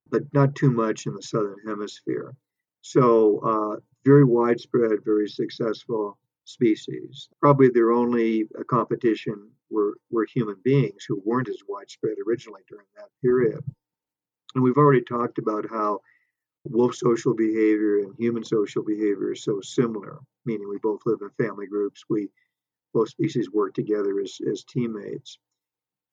but 0.09 0.23
not 0.33 0.55
too 0.55 0.71
much 0.71 1.07
in 1.07 1.15
the 1.15 1.23
southern 1.23 1.59
hemisphere. 1.67 2.35
So 2.83 3.41
uh, 3.41 3.81
very 4.05 4.25
widespread, 4.25 5.05
very 5.05 5.29
successful 5.29 6.17
species. 6.45 7.29
Probably 7.41 7.69
their 7.69 7.91
only 7.91 8.49
uh, 8.59 8.63
competition 8.71 9.51
were, 9.69 9.95
were 10.11 10.27
human 10.27 10.57
beings 10.63 11.05
who 11.07 11.21
weren't 11.25 11.49
as 11.49 11.59
widespread 11.67 12.15
originally 12.25 12.63
during 12.69 12.87
that 12.97 13.11
period. 13.21 13.61
And 14.55 14.63
we've 14.63 14.77
already 14.77 15.03
talked 15.03 15.39
about 15.39 15.69
how 15.69 16.01
wolf 16.71 16.95
social 16.95 17.35
behavior 17.35 17.99
and 17.99 18.15
human 18.19 18.45
social 18.45 18.83
behavior 18.83 19.33
is 19.33 19.45
so 19.45 19.61
similar, 19.61 20.19
meaning 20.45 20.69
we 20.69 20.79
both 20.83 21.01
live 21.07 21.19
in 21.23 21.31
family 21.47 21.67
groups. 21.67 22.05
We 22.09 22.29
both 22.95 23.11
species 23.11 23.51
work 23.51 23.75
together 23.75 24.21
as, 24.21 24.39
as 24.51 24.65
teammates. 24.65 25.39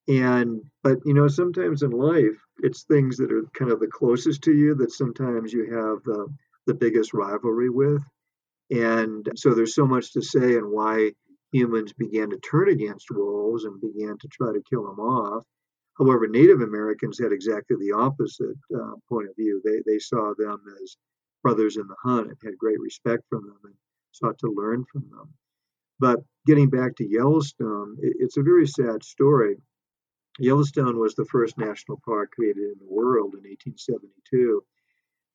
And, 0.06 0.62
but 0.82 0.98
you 1.06 1.14
know, 1.14 1.28
sometimes 1.28 1.82
in 1.82 1.90
life, 1.90 2.36
it's 2.58 2.82
things 2.82 3.16
that 3.16 3.32
are 3.32 3.44
kind 3.54 3.70
of 3.70 3.80
the 3.80 3.86
closest 3.86 4.42
to 4.42 4.52
you 4.52 4.74
that 4.76 4.92
sometimes 4.92 5.52
you 5.52 5.64
have 5.64 6.02
the, 6.04 6.28
the 6.66 6.74
biggest 6.74 7.14
rivalry 7.14 7.70
with. 7.70 8.02
And 8.70 9.26
so 9.36 9.54
there's 9.54 9.74
so 9.74 9.86
much 9.86 10.12
to 10.12 10.22
say 10.22 10.56
and 10.56 10.70
why 10.70 11.12
humans 11.52 11.92
began 11.92 12.30
to 12.30 12.38
turn 12.38 12.68
against 12.68 13.10
wolves 13.10 13.64
and 13.64 13.80
began 13.80 14.18
to 14.18 14.28
try 14.28 14.52
to 14.52 14.62
kill 14.68 14.84
them 14.84 14.98
off. 14.98 15.44
However, 15.98 16.26
Native 16.26 16.60
Americans 16.60 17.18
had 17.18 17.32
exactly 17.32 17.76
the 17.76 17.92
opposite 17.92 18.58
uh, 18.74 18.94
point 19.08 19.28
of 19.28 19.36
view. 19.36 19.60
They, 19.64 19.80
they 19.86 19.98
saw 19.98 20.34
them 20.36 20.60
as 20.82 20.96
brothers 21.42 21.76
in 21.76 21.86
the 21.86 21.96
hunt 22.02 22.28
and 22.28 22.38
had 22.42 22.58
great 22.58 22.80
respect 22.80 23.22
for 23.28 23.38
them 23.38 23.58
and 23.64 23.74
sought 24.10 24.38
to 24.38 24.50
learn 24.50 24.84
from 24.90 25.08
them. 25.10 25.32
But 26.00 26.24
getting 26.46 26.68
back 26.68 26.96
to 26.96 27.08
Yellowstone, 27.08 27.98
it, 28.00 28.16
it's 28.18 28.36
a 28.36 28.42
very 28.42 28.66
sad 28.66 29.04
story. 29.04 29.56
Yellowstone 30.40 30.98
was 30.98 31.14
the 31.14 31.26
first 31.26 31.56
national 31.58 32.00
park 32.04 32.32
created 32.32 32.64
in 32.64 32.78
the 32.80 32.92
world 32.92 33.34
in 33.34 33.48
1872. 33.48 34.64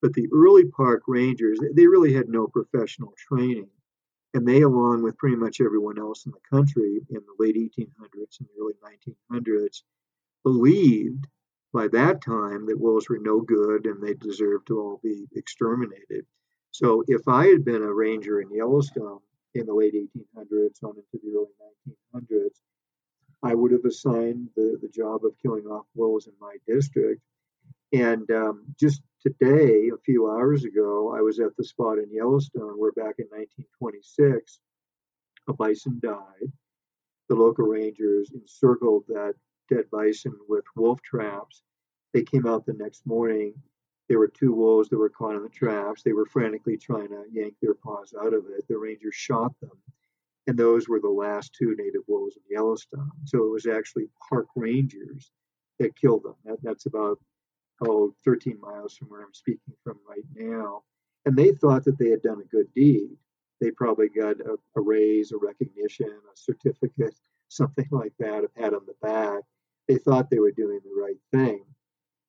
But 0.02 0.14
the 0.14 0.28
early 0.34 0.66
park 0.66 1.04
rangers, 1.08 1.60
they 1.74 1.88
really 1.88 2.14
had 2.14 2.28
no 2.28 2.48
professional 2.48 3.14
training. 3.18 3.70
And 4.34 4.48
they, 4.48 4.62
along 4.62 5.04
with 5.04 5.18
pretty 5.18 5.38
much 5.38 5.62
everyone 5.62 5.98
else 5.98 6.26
in 6.26 6.34
the 6.34 6.50
country 6.50 7.02
in 7.10 7.22
the 7.26 7.36
late 7.44 7.56
1800s 7.56 8.40
and 8.40 8.48
the 8.50 8.62
early 8.62 8.76
1900s, 8.84 9.84
believed 10.44 11.28
by 11.74 11.88
that 11.90 12.22
time 12.22 12.66
that 12.66 12.80
wolves 12.80 13.10
were 13.10 13.20
no 13.20 13.42
good 13.42 13.86
and 13.86 14.02
they 14.02 14.14
deserved 14.16 14.68
to 14.68 14.80
all 14.80 15.00
be 15.04 15.28
exterminated. 15.36 16.26
So 16.72 17.04
if 17.08 17.28
I 17.28 17.48
had 17.48 17.66
been 17.66 17.84
a 17.84 17.94
ranger 17.94 18.42
in 18.42 18.54
Yellowstone 18.54 19.20
in 19.56 19.66
the 19.66 19.74
late 19.74 19.94
1800s 19.94 20.84
on 20.84 20.96
into 20.98 21.24
the 21.24 21.36
early 21.36 21.52
1900s, 22.16 22.62
I 23.42 23.56
would 23.56 23.72
have 23.72 23.86
assigned 23.86 24.50
the, 24.56 24.78
the 24.82 24.90
job 24.90 25.24
of 25.26 25.38
killing 25.42 25.66
off 25.66 25.86
wolves 25.96 26.28
in 26.28 26.34
my 26.40 26.56
district. 26.68 27.22
And 27.94 28.30
um, 28.32 28.66
just 28.80 29.02
today, 29.22 29.90
a 29.94 29.98
few 30.06 30.30
hours 30.30 30.64
ago, 30.64 31.16
I 31.16 31.22
was 31.22 31.40
at 31.40 31.56
the 31.58 31.64
spot 31.64 31.98
in 31.98 32.12
Yellowstone 32.12 32.78
where 32.78 32.92
back 32.92 33.16
in 33.18 33.28
1926, 33.32 34.60
a 35.48 35.54
bison 35.54 36.00
died. 36.02 36.52
The 37.30 37.36
local 37.36 37.66
rangers 37.66 38.32
encircled 38.34 39.06
that 39.08 39.36
dead 39.70 39.86
bison 39.92 40.34
with 40.48 40.66
wolf 40.76 41.02
traps. 41.02 41.64
They 42.14 42.24
came 42.24 42.46
out 42.48 42.66
the 42.66 42.74
next 42.74 43.06
morning. 43.06 43.54
There 44.08 44.20
were 44.20 44.28
two 44.28 44.54
wolves 44.54 44.90
that 44.90 44.98
were 44.98 45.10
caught 45.10 45.36
in 45.36 45.44
the 45.44 45.50
traps. 45.50 46.02
They 46.02 46.14
were 46.14 46.26
frantically 46.26 46.78
trying 46.78 47.10
to 47.10 47.26
yank 47.32 47.56
their 47.62 47.76
paws 47.76 48.14
out 48.20 48.34
of 48.34 48.46
it. 48.58 48.68
The 48.68 48.78
rangers 48.78 49.16
shot 49.16 49.54
them 49.62 49.78
and 50.50 50.58
those 50.58 50.90
were 50.90 51.00
the 51.00 51.08
last 51.08 51.54
two 51.54 51.76
native 51.78 52.02
wolves 52.08 52.36
in 52.36 52.42
Yellowstone. 52.50 53.12
So 53.26 53.46
it 53.46 53.52
was 53.52 53.68
actually 53.68 54.06
park 54.30 54.48
rangers 54.56 55.32
that 55.78 55.96
killed 55.96 56.24
them. 56.24 56.34
That, 56.44 56.58
that's 56.64 56.88
about 56.88 57.20
oh 57.88 58.16
13 58.26 58.60
miles 58.60 58.96
from 58.96 59.10
where 59.10 59.22
I'm 59.22 59.34
speaking 59.34 59.76
from 59.84 60.00
right 60.10 60.26
now, 60.36 60.82
and 61.28 61.38
they 61.38 61.52
thought 61.52 61.84
that 61.86 62.00
they 62.00 62.10
had 62.10 62.24
done 62.24 62.42
a 62.42 62.56
good 62.56 62.66
deed. 62.74 63.10
They 63.62 63.70
probably 63.70 64.10
got 64.10 64.40
a, 64.40 64.58
a 64.76 64.82
raise, 64.82 65.32
a 65.32 65.38
recognition, 65.38 66.08
a 66.10 66.36
certificate, 66.36 67.14
something 67.50 67.88
like 67.92 68.14
that, 68.18 68.44
a 68.44 68.48
pat 68.48 68.74
on 68.74 68.88
the 68.88 68.96
back. 69.04 69.44
They 69.90 69.98
thought 69.98 70.30
they 70.30 70.40
were 70.40 70.52
doing 70.52 70.80
the 70.86 71.02
right 71.02 71.20
thing. 71.34 71.66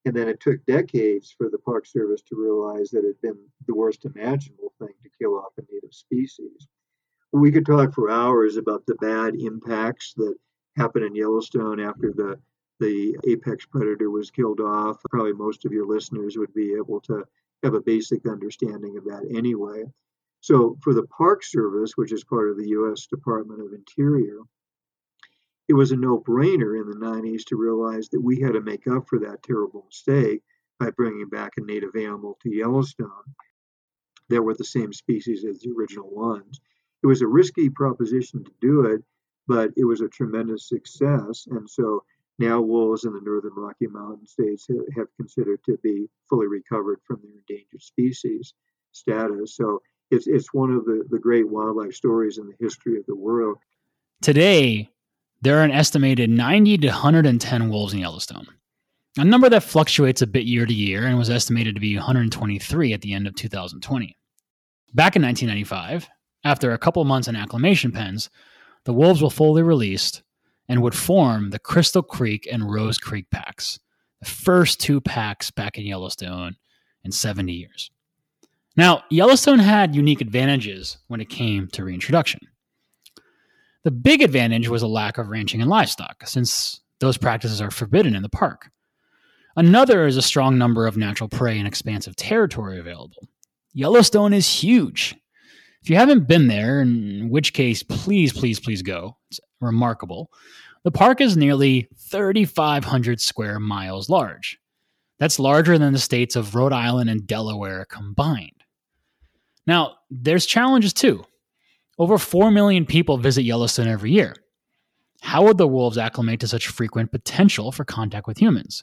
And 0.04 0.16
then 0.16 0.28
it 0.28 0.40
took 0.40 0.64
decades 0.66 1.32
for 1.36 1.48
the 1.48 1.58
Park 1.58 1.86
Service 1.86 2.22
to 2.22 2.42
realize 2.42 2.90
that 2.90 3.04
it 3.04 3.16
had 3.22 3.22
been 3.22 3.38
the 3.68 3.74
worst 3.74 4.04
imaginable 4.04 4.72
thing 4.80 4.94
to 5.02 5.10
kill 5.20 5.36
off 5.36 5.52
a 5.58 5.62
native 5.72 5.94
species 5.94 6.66
we 7.32 7.52
could 7.52 7.66
talk 7.66 7.94
for 7.94 8.10
hours 8.10 8.56
about 8.56 8.84
the 8.86 8.94
bad 8.96 9.34
impacts 9.36 10.14
that 10.14 10.34
happened 10.76 11.04
in 11.04 11.14
Yellowstone 11.14 11.80
after 11.80 12.12
the 12.12 12.38
the 12.80 13.14
apex 13.26 13.66
predator 13.66 14.10
was 14.10 14.30
killed 14.30 14.58
off. 14.58 15.02
Probably 15.10 15.34
most 15.34 15.66
of 15.66 15.72
your 15.72 15.86
listeners 15.86 16.38
would 16.38 16.54
be 16.54 16.72
able 16.72 16.98
to 17.02 17.24
have 17.62 17.74
a 17.74 17.80
basic 17.80 18.26
understanding 18.26 18.96
of 18.96 19.04
that 19.04 19.30
anyway. 19.36 19.84
So, 20.40 20.78
for 20.80 20.94
the 20.94 21.06
Park 21.08 21.44
Service, 21.44 21.98
which 21.98 22.10
is 22.10 22.24
part 22.24 22.48
of 22.48 22.56
the 22.56 22.68
U.S. 22.68 23.06
Department 23.06 23.60
of 23.60 23.74
Interior, 23.74 24.38
it 25.70 25.74
was 25.74 25.92
a 25.92 25.96
no 25.96 26.18
brainer 26.18 26.78
in 26.80 26.88
the 26.90 27.06
90s 27.06 27.44
to 27.46 27.56
realize 27.56 28.08
that 28.10 28.20
we 28.20 28.40
had 28.40 28.52
to 28.52 28.60
make 28.60 28.86
up 28.86 29.08
for 29.08 29.18
that 29.20 29.42
terrible 29.42 29.84
mistake 29.86 30.42
by 30.78 30.90
bringing 30.90 31.28
back 31.28 31.52
a 31.56 31.62
native 31.62 31.96
animal 31.96 32.36
to 32.42 32.54
Yellowstone 32.54 33.08
that 34.28 34.42
were 34.42 34.54
the 34.54 34.64
same 34.64 34.92
species 34.92 35.44
as 35.44 35.60
the 35.60 35.72
original 35.76 36.10
ones 36.10 36.60
it 37.02 37.06
was 37.06 37.22
a 37.22 37.26
risky 37.26 37.70
proposition 37.70 38.44
to 38.44 38.52
do 38.60 38.82
it, 38.82 39.02
but 39.46 39.70
it 39.76 39.84
was 39.84 40.00
a 40.00 40.08
tremendous 40.08 40.68
success. 40.68 41.46
And 41.50 41.68
so 41.68 42.04
now 42.38 42.60
wolves 42.60 43.04
in 43.04 43.12
the 43.12 43.20
northern 43.22 43.54
Rocky 43.54 43.86
Mountain 43.86 44.26
states 44.26 44.68
have 44.96 45.06
considered 45.16 45.60
to 45.64 45.78
be 45.82 46.08
fully 46.28 46.46
recovered 46.46 47.00
from 47.04 47.20
their 47.22 47.32
endangered 47.32 47.82
species 47.82 48.54
status. 48.92 49.56
So 49.56 49.82
it's, 50.10 50.26
it's 50.26 50.52
one 50.52 50.72
of 50.72 50.84
the, 50.84 51.04
the 51.08 51.18
great 51.18 51.48
wildlife 51.48 51.94
stories 51.94 52.38
in 52.38 52.46
the 52.46 52.56
history 52.58 52.98
of 52.98 53.06
the 53.06 53.16
world. 53.16 53.58
Today, 54.20 54.88
there 55.42 55.58
are 55.58 55.64
an 55.64 55.70
estimated 55.70 56.28
90 56.28 56.78
to 56.78 56.88
110 56.88 57.68
wolves 57.70 57.92
in 57.94 58.00
Yellowstone, 58.00 58.46
a 59.16 59.24
number 59.24 59.48
that 59.48 59.62
fluctuates 59.62 60.22
a 60.22 60.26
bit 60.26 60.44
year 60.44 60.66
to 60.66 60.74
year 60.74 61.06
and 61.06 61.16
was 61.16 61.30
estimated 61.30 61.74
to 61.74 61.80
be 61.80 61.96
123 61.96 62.92
at 62.92 63.00
the 63.00 63.14
end 63.14 63.26
of 63.26 63.34
2020. 63.34 64.16
Back 64.92 65.16
in 65.16 65.22
1995, 65.22 66.08
after 66.44 66.72
a 66.72 66.78
couple 66.78 67.04
months 67.04 67.28
in 67.28 67.36
acclimation 67.36 67.92
pens, 67.92 68.28
the 68.84 68.92
wolves 68.92 69.22
were 69.22 69.30
fully 69.30 69.62
released 69.62 70.22
and 70.68 70.82
would 70.82 70.94
form 70.94 71.50
the 71.50 71.58
Crystal 71.58 72.02
Creek 72.02 72.48
and 72.50 72.70
Rose 72.70 72.98
Creek 72.98 73.26
packs, 73.30 73.78
the 74.20 74.28
first 74.28 74.80
two 74.80 75.00
packs 75.00 75.50
back 75.50 75.78
in 75.78 75.86
Yellowstone 75.86 76.56
in 77.02 77.12
70 77.12 77.52
years. 77.52 77.90
Now, 78.76 79.02
Yellowstone 79.10 79.58
had 79.58 79.94
unique 79.94 80.20
advantages 80.20 80.98
when 81.08 81.20
it 81.20 81.28
came 81.28 81.68
to 81.68 81.84
reintroduction. 81.84 82.40
The 83.84 83.90
big 83.90 84.22
advantage 84.22 84.68
was 84.68 84.82
a 84.82 84.86
lack 84.86 85.18
of 85.18 85.28
ranching 85.28 85.60
and 85.60 85.70
livestock, 85.70 86.26
since 86.26 86.80
those 87.00 87.16
practices 87.16 87.60
are 87.60 87.70
forbidden 87.70 88.14
in 88.14 88.22
the 88.22 88.28
park. 88.28 88.70
Another 89.56 90.06
is 90.06 90.16
a 90.16 90.22
strong 90.22 90.58
number 90.58 90.86
of 90.86 90.96
natural 90.96 91.28
prey 91.28 91.58
and 91.58 91.66
expansive 91.66 92.14
territory 92.16 92.78
available. 92.78 93.26
Yellowstone 93.72 94.32
is 94.32 94.48
huge, 94.48 95.16
if 95.82 95.88
you 95.88 95.96
haven't 95.96 96.28
been 96.28 96.46
there, 96.46 96.82
in 96.82 97.30
which 97.30 97.52
case, 97.52 97.82
please, 97.82 98.32
please, 98.32 98.60
please 98.60 98.82
go. 98.82 99.16
It's 99.30 99.40
remarkable. 99.60 100.30
The 100.84 100.90
park 100.90 101.20
is 101.20 101.36
nearly 101.36 101.88
3,500 101.96 103.20
square 103.20 103.58
miles 103.58 104.08
large. 104.08 104.58
That's 105.18 105.38
larger 105.38 105.78
than 105.78 105.92
the 105.92 105.98
states 105.98 106.36
of 106.36 106.54
Rhode 106.54 106.72
Island 106.72 107.10
and 107.10 107.26
Delaware 107.26 107.86
combined. 107.86 108.64
Now, 109.66 109.96
there's 110.10 110.46
challenges 110.46 110.92
too. 110.92 111.24
Over 112.00 112.16
4 112.16 112.50
million 112.50 112.86
people 112.86 113.18
visit 113.18 113.42
Yellowstone 113.42 113.86
every 113.86 114.10
year. 114.10 114.34
How 115.20 115.44
would 115.44 115.58
the 115.58 115.68
wolves 115.68 115.98
acclimate 115.98 116.40
to 116.40 116.48
such 116.48 116.68
frequent 116.68 117.12
potential 117.12 117.72
for 117.72 117.84
contact 117.84 118.26
with 118.26 118.38
humans? 118.38 118.82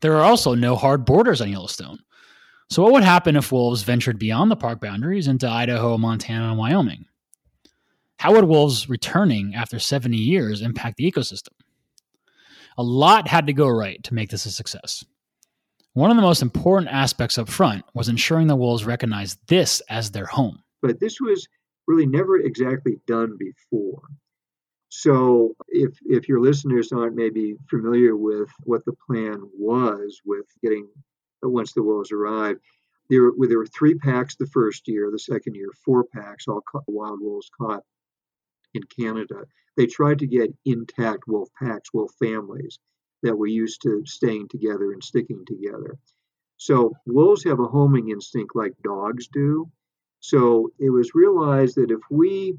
There 0.00 0.14
are 0.14 0.22
also 0.22 0.54
no 0.54 0.76
hard 0.76 1.04
borders 1.04 1.40
on 1.40 1.50
Yellowstone. 1.50 1.98
So, 2.70 2.80
what 2.84 2.92
would 2.92 3.02
happen 3.02 3.34
if 3.34 3.50
wolves 3.50 3.82
ventured 3.82 4.20
beyond 4.20 4.52
the 4.52 4.56
park 4.56 4.80
boundaries 4.80 5.26
into 5.26 5.48
Idaho, 5.48 5.98
Montana, 5.98 6.50
and 6.50 6.56
Wyoming? 6.56 7.06
How 8.20 8.32
would 8.32 8.44
wolves 8.44 8.88
returning 8.88 9.56
after 9.56 9.80
70 9.80 10.16
years 10.16 10.62
impact 10.62 10.98
the 10.98 11.10
ecosystem? 11.10 11.54
A 12.78 12.84
lot 12.84 13.26
had 13.26 13.48
to 13.48 13.52
go 13.52 13.66
right 13.66 14.00
to 14.04 14.14
make 14.14 14.30
this 14.30 14.46
a 14.46 14.52
success. 14.52 15.04
One 15.94 16.12
of 16.12 16.16
the 16.16 16.22
most 16.22 16.40
important 16.40 16.92
aspects 16.92 17.36
up 17.36 17.48
front 17.48 17.84
was 17.94 18.08
ensuring 18.08 18.46
the 18.46 18.54
wolves 18.54 18.84
recognized 18.84 19.40
this 19.48 19.82
as 19.90 20.12
their 20.12 20.26
home. 20.26 20.62
But 20.82 21.00
this 21.00 21.20
was 21.20 21.48
really 21.86 22.06
never 22.06 22.38
exactly 22.38 22.98
done 23.06 23.36
before. 23.36 24.02
So 24.88 25.56
if 25.68 25.98
if 26.04 26.28
your 26.28 26.40
listeners 26.40 26.92
aren't 26.92 27.16
maybe 27.16 27.56
familiar 27.68 28.16
with 28.16 28.50
what 28.64 28.84
the 28.84 28.94
plan 29.08 29.42
was 29.58 30.20
with 30.24 30.46
getting 30.62 30.88
uh, 31.44 31.48
once 31.48 31.72
the 31.72 31.82
wolves 31.82 32.12
arrived. 32.12 32.60
There, 33.10 33.32
were, 33.32 33.48
there 33.48 33.58
were 33.58 33.66
three 33.66 33.94
packs 33.94 34.34
the 34.36 34.46
first 34.46 34.88
year, 34.88 35.10
the 35.10 35.18
second 35.18 35.54
year, 35.54 35.68
four 35.84 36.04
packs, 36.04 36.48
all 36.48 36.62
caught, 36.62 36.84
wild 36.86 37.20
wolves 37.20 37.50
caught 37.60 37.82
in 38.72 38.82
Canada. 38.84 39.44
They 39.76 39.86
tried 39.86 40.20
to 40.20 40.26
get 40.26 40.54
intact 40.64 41.24
wolf 41.26 41.48
packs, 41.60 41.92
wolf 41.92 42.12
families 42.18 42.78
that 43.22 43.36
were 43.36 43.46
used 43.46 43.82
to 43.82 44.04
staying 44.06 44.48
together 44.48 44.92
and 44.92 45.02
sticking 45.02 45.44
together. 45.46 45.98
So 46.56 46.94
wolves 47.06 47.44
have 47.44 47.60
a 47.60 47.66
homing 47.66 48.10
instinct 48.10 48.54
like 48.54 48.72
dogs 48.82 49.28
do. 49.28 49.70
So 50.24 50.70
it 50.78 50.88
was 50.88 51.14
realized 51.14 51.76
that 51.76 51.90
if 51.90 52.00
we 52.10 52.56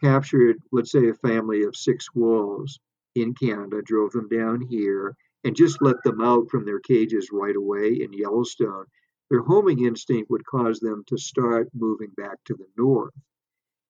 captured, 0.00 0.56
let's 0.72 0.92
say, 0.92 1.10
a 1.10 1.14
family 1.14 1.62
of 1.64 1.76
six 1.76 2.06
wolves 2.14 2.80
in 3.14 3.34
Canada, 3.34 3.82
drove 3.84 4.12
them 4.12 4.30
down 4.30 4.62
here, 4.62 5.14
and 5.44 5.54
just 5.54 5.82
let 5.82 6.02
them 6.04 6.22
out 6.22 6.48
from 6.48 6.64
their 6.64 6.80
cages 6.80 7.28
right 7.30 7.54
away 7.54 8.00
in 8.00 8.14
Yellowstone, 8.14 8.86
their 9.28 9.42
homing 9.42 9.84
instinct 9.84 10.30
would 10.30 10.46
cause 10.46 10.80
them 10.80 11.04
to 11.08 11.18
start 11.18 11.68
moving 11.74 12.08
back 12.16 12.38
to 12.46 12.54
the 12.54 12.68
north. 12.78 13.12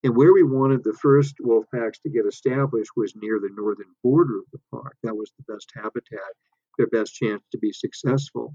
And 0.02 0.16
where 0.16 0.32
we 0.32 0.42
wanted 0.42 0.82
the 0.82 0.98
first 1.00 1.36
wolf 1.38 1.66
packs 1.72 2.00
to 2.00 2.10
get 2.10 2.26
established 2.26 2.90
was 2.96 3.14
near 3.14 3.38
the 3.38 3.54
northern 3.54 3.94
border 4.02 4.38
of 4.38 4.50
the 4.52 4.58
park. 4.72 4.96
That 5.04 5.14
was 5.14 5.30
the 5.38 5.52
best 5.52 5.70
habitat, 5.76 6.34
their 6.76 6.88
best 6.88 7.14
chance 7.14 7.44
to 7.52 7.58
be 7.58 7.70
successful. 7.70 8.52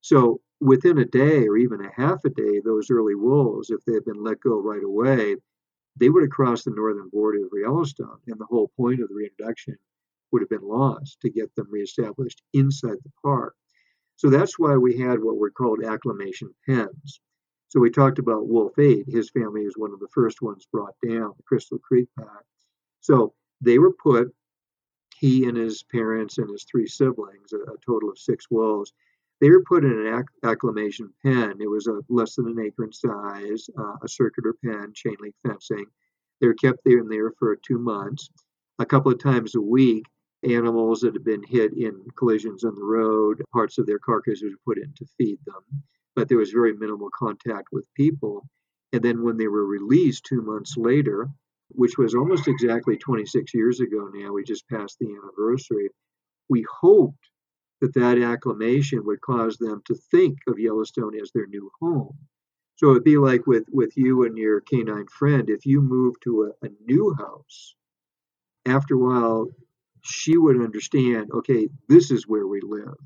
So 0.00 0.40
within 0.60 0.98
a 0.98 1.04
day 1.04 1.46
or 1.46 1.56
even 1.56 1.84
a 1.84 1.92
half 1.94 2.24
a 2.24 2.30
day, 2.30 2.60
those 2.60 2.90
early 2.90 3.14
wolves, 3.14 3.70
if 3.70 3.84
they 3.84 3.94
had 3.94 4.04
been 4.04 4.22
let 4.22 4.40
go 4.40 4.60
right 4.60 4.82
away, 4.82 5.36
they 5.96 6.08
would 6.08 6.22
have 6.22 6.30
crossed 6.30 6.64
the 6.64 6.70
northern 6.70 7.08
border 7.08 7.44
of 7.44 7.52
Yellowstone. 7.54 8.18
And 8.26 8.38
the 8.38 8.46
whole 8.46 8.68
point 8.76 9.00
of 9.00 9.08
the 9.08 9.14
reintroduction 9.14 9.76
would 10.32 10.42
have 10.42 10.48
been 10.48 10.66
lost 10.66 11.20
to 11.20 11.30
get 11.30 11.54
them 11.54 11.68
reestablished 11.70 12.42
inside 12.52 12.98
the 13.02 13.12
park. 13.22 13.54
So 14.16 14.28
that's 14.28 14.58
why 14.58 14.76
we 14.76 14.98
had 14.98 15.22
what 15.22 15.38
were 15.38 15.50
called 15.50 15.84
acclimation 15.84 16.54
pens. 16.66 17.20
So 17.68 17.80
we 17.80 17.90
talked 17.90 18.18
about 18.18 18.48
Wolf 18.48 18.78
8. 18.78 19.06
His 19.08 19.30
family 19.30 19.62
is 19.62 19.76
one 19.76 19.92
of 19.92 20.00
the 20.00 20.08
first 20.12 20.42
ones 20.42 20.66
brought 20.70 20.94
down, 21.06 21.32
the 21.36 21.42
Crystal 21.44 21.78
Creek 21.78 22.08
pack. 22.18 22.44
So 23.00 23.32
they 23.60 23.78
were 23.78 23.92
put, 23.92 24.34
he 25.16 25.46
and 25.46 25.56
his 25.56 25.82
parents 25.82 26.38
and 26.38 26.50
his 26.50 26.64
three 26.64 26.86
siblings, 26.86 27.52
a, 27.52 27.58
a 27.58 27.76
total 27.84 28.10
of 28.10 28.18
six 28.18 28.50
wolves, 28.50 28.92
they 29.40 29.50
were 29.50 29.62
put 29.64 29.84
in 29.84 29.92
an 29.92 30.06
acc- 30.06 30.32
acclimation 30.44 31.12
pen. 31.22 31.60
It 31.60 31.68
was 31.70 31.86
a 31.86 32.00
less 32.08 32.36
than 32.36 32.48
an 32.48 32.60
acre 32.60 32.84
in 32.84 32.92
size, 32.92 33.68
uh, 33.78 33.96
a 34.02 34.08
circular 34.08 34.54
pen, 34.64 34.92
chain 34.94 35.16
link 35.20 35.34
fencing. 35.46 35.86
They 36.40 36.46
were 36.46 36.54
kept 36.54 36.80
there 36.84 36.98
and 36.98 37.10
there 37.10 37.32
for 37.38 37.56
two 37.56 37.78
months. 37.78 38.30
A 38.78 38.86
couple 38.86 39.12
of 39.12 39.18
times 39.18 39.54
a 39.54 39.60
week, 39.60 40.04
animals 40.42 41.00
that 41.00 41.14
had 41.14 41.24
been 41.24 41.42
hit 41.42 41.72
in 41.74 42.02
collisions 42.16 42.64
on 42.64 42.74
the 42.74 42.84
road, 42.84 43.42
parts 43.52 43.78
of 43.78 43.86
their 43.86 43.98
carcasses 43.98 44.52
were 44.52 44.74
put 44.74 44.82
in 44.82 44.92
to 44.94 45.06
feed 45.18 45.38
them, 45.44 45.62
but 46.16 46.28
there 46.28 46.38
was 46.38 46.50
very 46.50 46.72
minimal 46.72 47.10
contact 47.18 47.68
with 47.72 47.84
people. 47.94 48.48
And 48.92 49.02
then 49.02 49.22
when 49.22 49.36
they 49.36 49.48
were 49.48 49.66
released 49.66 50.24
two 50.24 50.42
months 50.42 50.76
later, 50.76 51.28
which 51.72 51.98
was 51.98 52.14
almost 52.14 52.48
exactly 52.48 52.96
26 52.96 53.54
years 53.54 53.80
ago 53.80 54.10
now. 54.12 54.32
We 54.32 54.44
just 54.44 54.68
passed 54.68 54.98
the 54.98 55.14
anniversary. 55.14 55.88
We 56.48 56.64
hoped 56.80 57.30
that 57.80 57.94
that 57.94 58.18
acclimation 58.18 59.04
would 59.04 59.20
cause 59.20 59.56
them 59.56 59.82
to 59.86 59.94
think 59.94 60.38
of 60.46 60.58
Yellowstone 60.58 61.18
as 61.20 61.30
their 61.32 61.46
new 61.46 61.70
home. 61.80 62.16
So 62.76 62.90
it'd 62.90 63.04
be 63.04 63.18
like 63.18 63.46
with, 63.46 63.64
with 63.70 63.96
you 63.96 64.24
and 64.24 64.38
your 64.38 64.60
canine 64.60 65.06
friend, 65.08 65.50
if 65.50 65.66
you 65.66 65.80
move 65.80 66.14
to 66.20 66.52
a, 66.62 66.66
a 66.66 66.70
new 66.86 67.14
house, 67.14 67.74
after 68.66 68.94
a 68.94 68.98
while, 68.98 69.48
she 70.02 70.36
would 70.36 70.56
understand, 70.56 71.30
okay, 71.32 71.68
this 71.88 72.10
is 72.10 72.26
where 72.26 72.46
we 72.46 72.60
live. 72.62 72.96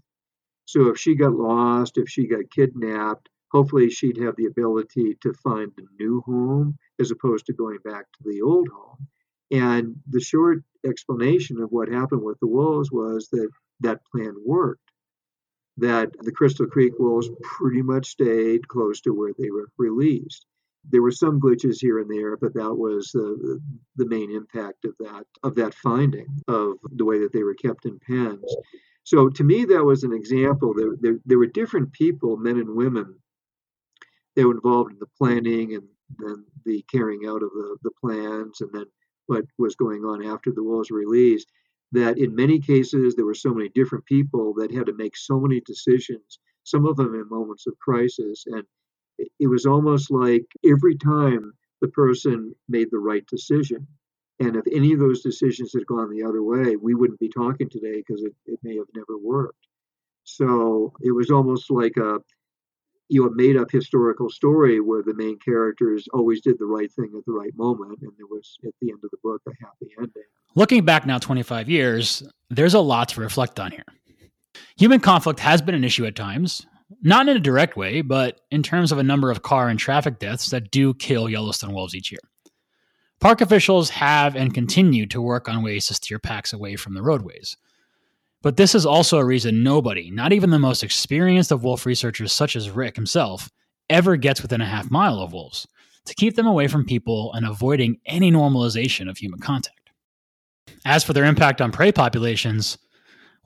So 0.65 0.89
if 0.89 0.99
she 0.99 1.15
got 1.15 1.35
lost, 1.35 1.99
if 1.99 2.09
she 2.09 2.27
got 2.27 2.51
kidnapped, 2.51 3.29
hopefully 3.51 3.91
she'd 3.91 4.19
have 4.19 4.37
the 4.37 4.47
ability 4.47 5.17
to 5.23 5.33
find 5.35 5.71
the 5.77 5.87
new 5.99 6.21
home 6.23 6.77
as 7.01 7.11
opposed 7.11 7.47
to 7.47 7.53
going 7.53 7.79
back 7.85 8.07
to 8.13 8.23
the 8.25 8.43
old 8.43 8.69
home. 8.69 9.09
And 9.51 9.97
the 10.09 10.21
short 10.21 10.63
explanation 10.85 11.61
of 11.61 11.71
what 11.71 11.89
happened 11.89 12.23
with 12.23 12.39
the 12.41 12.47
wolves 12.47 12.91
was 12.91 13.29
that 13.31 13.49
that 13.81 14.05
plan 14.11 14.35
worked. 14.45 14.81
That 15.77 16.13
the 16.21 16.33
Crystal 16.33 16.67
Creek 16.67 16.93
wolves 16.99 17.29
pretty 17.43 17.83
much 17.83 18.07
stayed 18.07 18.69
close 18.69 19.01
to 19.03 19.11
where 19.11 19.33
they 19.37 19.51
were 19.51 19.69
released. 19.77 20.47
There 20.89 21.03
were 21.03 21.11
some 21.11 21.41
glitches 21.41 21.81
here 21.81 21.99
and 21.99 22.09
there, 22.09 22.37
but 22.37 22.55
that 22.55 22.75
was 22.75 23.11
the, 23.13 23.61
the 23.97 24.07
main 24.07 24.31
impact 24.31 24.85
of 24.85 24.95
that 25.01 25.25
of 25.43 25.55
that 25.57 25.75
finding 25.75 26.29
of 26.47 26.75
the 26.93 27.05
way 27.05 27.19
that 27.21 27.33
they 27.33 27.43
were 27.43 27.55
kept 27.55 27.87
in 27.87 27.99
pens. 27.99 28.55
So 29.03 29.29
to 29.29 29.45
me, 29.45 29.65
that 29.65 29.85
was 29.85 30.05
an 30.05 30.13
example. 30.13 30.75
There, 30.75 30.95
there, 31.01 31.19
there 31.25 31.39
were 31.39 31.47
different 31.47 31.93
people, 31.93 32.37
men 32.37 32.59
and 32.59 32.77
women, 32.77 33.17
they 34.35 34.45
were 34.45 34.55
involved 34.55 34.93
in 34.93 34.99
the 34.99 35.07
planning 35.19 35.75
and 35.75 35.85
then 36.19 36.45
the 36.65 36.85
carrying 36.91 37.27
out 37.27 37.43
of 37.43 37.51
the, 37.51 37.77
the 37.83 37.91
plans 38.01 38.61
and 38.61 38.71
then 38.73 38.87
what 39.27 39.45
was 39.59 39.75
going 39.75 40.05
on 40.05 40.25
after 40.25 40.53
the 40.53 40.63
wolves 40.63 40.91
were 40.91 40.99
released 40.99 41.51
that 41.95 42.19
in 42.19 42.35
many 42.35 42.59
cases 42.59 43.15
there 43.15 43.25
were 43.25 43.35
so 43.35 43.55
many 43.55 43.69
different 43.71 44.05
people 44.05 44.55
that 44.55 44.73
had 44.73 44.87
to 44.87 44.95
make 44.95 45.17
so 45.17 45.41
many 45.41 45.61
decisions 45.61 46.39
some 46.65 46.87
of 46.87 46.97
them 46.97 47.15
in 47.15 47.29
moments 47.29 47.67
of 47.67 47.79
crisis. 47.79 48.45
And 48.47 48.65
it 49.39 49.47
was 49.47 49.67
almost 49.67 50.11
like 50.11 50.47
every 50.65 50.97
time 50.97 51.53
the 51.81 51.89
person 51.89 52.55
made 52.69 52.89
the 52.91 52.99
right 52.99 53.25
decision 53.27 53.87
and 54.41 54.57
if 54.57 54.65
any 54.73 54.93
of 54.93 54.99
those 54.99 55.23
decisions 55.23 55.73
had 55.73 55.87
gone 55.87 56.11
the 56.11 56.25
other 56.25 56.43
way 56.43 56.75
we 56.77 56.95
wouldn't 56.95 57.21
be 57.21 57.29
talking 57.29 57.69
today 57.69 57.99
because 57.99 58.25
it, 58.25 58.35
it 58.47 58.59
may 58.65 58.77
have 58.77 58.89
never 58.97 59.17
worked. 59.17 59.69
So 60.25 60.93
it 61.03 61.13
was 61.13 61.31
almost 61.31 61.71
like 61.71 61.97
a 61.97 62.19
you 63.09 63.23
know, 63.23 63.29
a 63.29 63.35
made 63.35 63.57
up 63.57 63.71
historical 63.71 64.31
story 64.31 64.81
where 64.81 65.03
the 65.03 65.15
main 65.15 65.39
characters 65.39 66.07
always 66.13 66.41
did 66.41 66.59
the 66.59 66.67
right 66.67 66.91
thing 66.93 67.13
at 67.17 67.25
the 67.27 67.33
right 67.33 67.53
moment, 67.57 67.99
and 68.03 68.13
there 68.17 68.27
was 68.27 68.57
at 68.65 68.73
the 68.81 68.91
end 68.91 69.01
of 69.05 69.11
the 69.11 69.19
book 69.23 69.43
a 69.47 69.51
happy 69.61 69.93
ending. 69.99 70.23
Looking 70.55 70.85
back 70.85 71.05
now 71.05 71.19
25 71.19 71.69
years, 71.69 72.23
there's 72.51 72.75
a 72.75 72.81
lot 72.81 73.09
to 73.11 73.21
reflect 73.21 73.59
on 73.61 73.73
here. 73.73 73.85
Human 74.77 75.01
conflict 75.01 75.41
has 75.41 75.61
been 75.61 75.75
an 75.75 75.85
issue 75.85 76.07
at 76.07 76.17
times, 76.17 76.67
not 77.03 77.29
in 77.29 77.37
a 77.37 77.41
direct 77.41 77.77
way, 77.77 78.03
but 78.03 78.41
in 78.51 78.63
terms 78.63 78.93
of 78.93 78.99
a 78.99 79.03
number 79.03 79.31
of 79.31 79.43
car 79.43 79.69
and 79.69 79.79
traffic 79.79 80.19
deaths 80.19 80.51
that 80.51 80.71
do 80.71 80.95
kill 80.95 81.29
Yellowstone 81.29 81.73
wolves 81.73 81.95
each 81.95 82.13
year. 82.13 82.21
Park 83.21 83.41
officials 83.41 83.91
have 83.91 84.37
and 84.37 84.55
continue 84.55 85.07
to 85.07 85.21
work 85.21 85.49
on 85.49 85.63
ways 85.63 85.87
to 85.87 85.95
steer 85.95 86.19
packs 86.19 86.53
away 86.53 86.77
from 86.77 86.95
the 86.95 87.03
roadways. 87.03 87.57
But 88.45 88.59
this 88.59 88.75
is 88.75 88.85
also 88.85 89.17
a 89.17 89.25
reason 89.25 89.63
nobody, 89.63 90.11
not 90.11 90.35
even 90.35 90.51
the 90.51 90.59
most 90.59 90.85
experienced 90.85 91.51
of 91.51 91.65
wolf 91.65 91.87
researchers 91.87 92.31
such 92.31 92.57
as 92.57 92.69
Rick 92.69 92.95
himself, 92.95 93.51
ever 93.89 94.19
gets 94.19 94.43
within 94.43 94.61
a 94.61 94.67
half 94.67 94.91
mile 94.91 95.19
of 95.21 95.33
wolves 95.33 95.67
to 96.05 96.15
keep 96.15 96.37
them 96.37 96.47
away 96.47 96.69
from 96.69 96.85
people 96.85 97.33
and 97.33 97.47
avoiding 97.47 98.01
any 98.05 98.31
normalization 98.31 99.09
of 99.09 99.17
human 99.17 99.41
contact. 99.41 99.89
As 100.85 101.03
for 101.03 101.15
their 101.15 101.25
impact 101.25 101.63
on 101.63 101.73
prey 101.73 101.91
populations, 101.91 102.77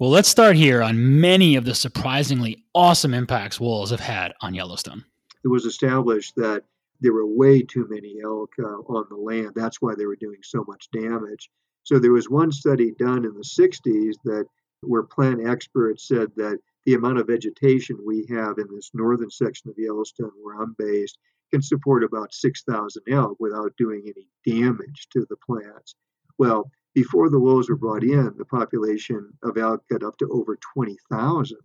well, 0.00 0.10
let's 0.10 0.28
start 0.28 0.56
here 0.56 0.82
on 0.82 1.20
many 1.20 1.54
of 1.54 1.64
the 1.64 1.76
surprisingly 1.76 2.64
awesome 2.74 3.14
impacts 3.14 3.60
wolves 3.60 3.92
have 3.92 4.00
had 4.00 4.32
on 4.40 4.52
Yellowstone. 4.52 5.04
It 5.44 5.48
was 5.48 5.64
established 5.64 6.34
that 6.34 6.64
there 7.00 7.12
were 7.12 7.24
way 7.24 7.62
too 7.62 7.86
many 7.88 8.16
elk 8.24 8.50
uh, 8.58 8.64
on 8.64 9.06
the 9.10 9.16
land. 9.16 9.52
That's 9.54 9.80
why 9.80 9.94
they 9.94 10.06
were 10.06 10.16
doing 10.16 10.40
so 10.42 10.64
much 10.66 10.90
damage. 10.90 11.50
So 11.84 12.00
there 12.00 12.10
was 12.10 12.28
one 12.28 12.50
study 12.50 12.90
done 12.98 13.24
in 13.24 13.34
the 13.34 13.44
60s 13.44 14.14
that 14.24 14.46
where 14.82 15.02
plant 15.02 15.46
experts 15.46 16.06
said 16.06 16.28
that 16.36 16.58
the 16.86 16.94
amount 16.94 17.18
of 17.18 17.26
vegetation 17.26 17.98
we 18.04 18.26
have 18.30 18.58
in 18.58 18.66
this 18.70 18.90
northern 18.94 19.30
section 19.30 19.70
of 19.70 19.78
Yellowstone, 19.78 20.32
where 20.40 20.60
I'm 20.60 20.74
based, 20.78 21.18
can 21.50 21.62
support 21.62 22.04
about 22.04 22.34
6,000 22.34 23.02
elk 23.10 23.36
without 23.38 23.76
doing 23.76 24.02
any 24.06 24.28
damage 24.46 25.08
to 25.12 25.26
the 25.28 25.36
plants. 25.36 25.94
Well, 26.38 26.70
before 26.94 27.30
the 27.30 27.40
wolves 27.40 27.68
were 27.68 27.76
brought 27.76 28.04
in, 28.04 28.34
the 28.36 28.44
population 28.44 29.32
of 29.42 29.56
elk 29.56 29.82
got 29.90 30.02
up 30.02 30.16
to 30.18 30.28
over 30.30 30.58
20,000. 30.74 31.58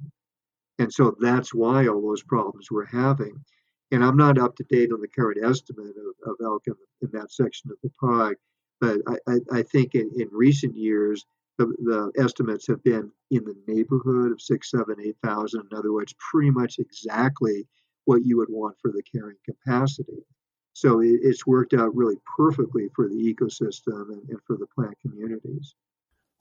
And 0.80 0.92
so 0.92 1.16
that's 1.20 1.54
why 1.54 1.88
all 1.88 2.02
those 2.02 2.24
problems 2.24 2.70
we're 2.72 2.86
having. 2.86 3.44
And 3.92 4.04
I'm 4.04 4.18
not 4.18 4.40
up 4.40 4.56
to 4.58 4.64
date 4.64 4.92
on 4.92 5.02
the 5.02 5.08
current 5.08 5.44
estimate 5.44 5.96
of, 5.96 6.32
of 6.32 6.36
elk 6.44 6.64
in, 6.68 6.74
in 7.02 7.10
that 7.14 7.32
section 7.32 7.70
of 7.72 7.78
the 7.84 7.92
park, 8.00 8.40
but 8.82 8.98
I, 9.08 9.18
I, 9.28 9.60
I 9.60 9.62
think 9.64 9.96
in, 9.96 10.10
in 10.16 10.28
recent 10.32 10.76
years, 10.76 11.26
the, 11.58 11.66
the 11.66 12.12
estimates 12.22 12.68
have 12.68 12.84
been 12.84 13.12
in 13.32 13.44
the 13.44 13.56
neighborhood 13.68 14.32
of 14.32 14.42
six, 14.42 14.72
seven, 14.72 14.96
eight 15.04 15.18
thousand. 15.24 15.64
In 15.72 15.78
other 15.78 15.94
words, 15.94 16.14
pretty 16.32 16.50
much 16.50 16.80
exactly 16.80 17.68
what 18.06 18.26
you 18.26 18.38
would 18.38 18.50
want 18.50 18.76
for 18.82 18.92
the 18.92 19.04
carrying 19.04 19.38
capacity. 19.46 20.26
So 20.74 21.02
it, 21.02 21.20
it's 21.22 21.46
worked 21.46 21.74
out 21.74 21.96
really 21.96 22.18
perfectly 22.36 22.90
for 22.96 23.08
the 23.08 23.16
ecosystem 23.16 24.10
and, 24.10 24.22
and 24.30 24.40
for 24.46 24.58
the 24.58 24.68
plant 24.76 24.96
communities. 25.02 25.76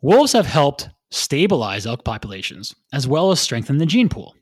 Wolves 0.01 0.33
have 0.33 0.47
helped 0.47 0.89
stabilize 1.11 1.87
elk 1.87 2.05
populations 2.05 2.75
as 2.93 3.07
well 3.07 3.31
as 3.31 3.41
strengthen 3.41 3.79
the 3.79 3.87
gene 3.87 4.09
pool. 4.09 4.35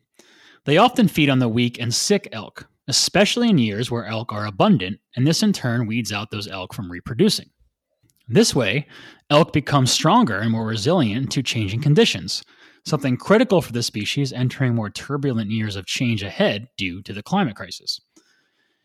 They 0.64 0.79
often 0.79 1.09
feed 1.09 1.29
on 1.29 1.41
the 1.41 1.49
weak 1.49 1.81
and 1.81 1.93
sick 1.93 2.29
elk, 2.33 2.68
especially 2.87 3.51
in 3.51 3.59
years 3.59 3.91
where 3.91 4.07
elk 4.07 4.33
are 4.33 4.47
abundant, 4.47 5.01
and 5.16 5.27
this 5.27 5.43
in 5.43 5.53
turn 5.53 5.87
weeds 5.87 6.12
out 6.12 6.31
those 6.31 6.49
elk 6.49 6.73
from 6.73 6.91
reproducing. 6.91 7.51
This 8.33 8.55
way, 8.55 8.87
elk 9.28 9.53
become 9.53 9.87
stronger 9.87 10.39
and 10.39 10.53
more 10.53 10.64
resilient 10.64 11.33
to 11.33 11.43
changing 11.43 11.81
conditions, 11.81 12.45
something 12.87 13.16
critical 13.16 13.61
for 13.61 13.72
the 13.72 13.83
species 13.83 14.33
entering 14.33 14.76
more 14.76 14.89
turbulent 14.89 15.51
years 15.51 15.74
of 15.74 15.85
change 15.85 16.22
ahead 16.22 16.68
due 16.76 17.03
to 17.03 17.12
the 17.12 17.24
climate 17.24 17.57
crisis. 17.57 18.01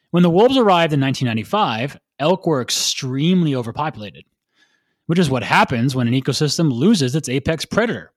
When 0.10 0.24
the 0.24 0.32
wolves 0.32 0.58
arrived 0.58 0.94
in 0.94 1.00
1995, 1.00 2.00
elk 2.18 2.48
were 2.48 2.60
extremely 2.60 3.54
overpopulated, 3.54 4.24
which 5.06 5.20
is 5.20 5.30
what 5.30 5.44
happens 5.44 5.96
when 5.96 6.08
an 6.08 6.20
ecosystem 6.20 6.72
loses 6.72 7.16
its 7.16 7.30
apex 7.30 7.66
predator. 7.66 8.14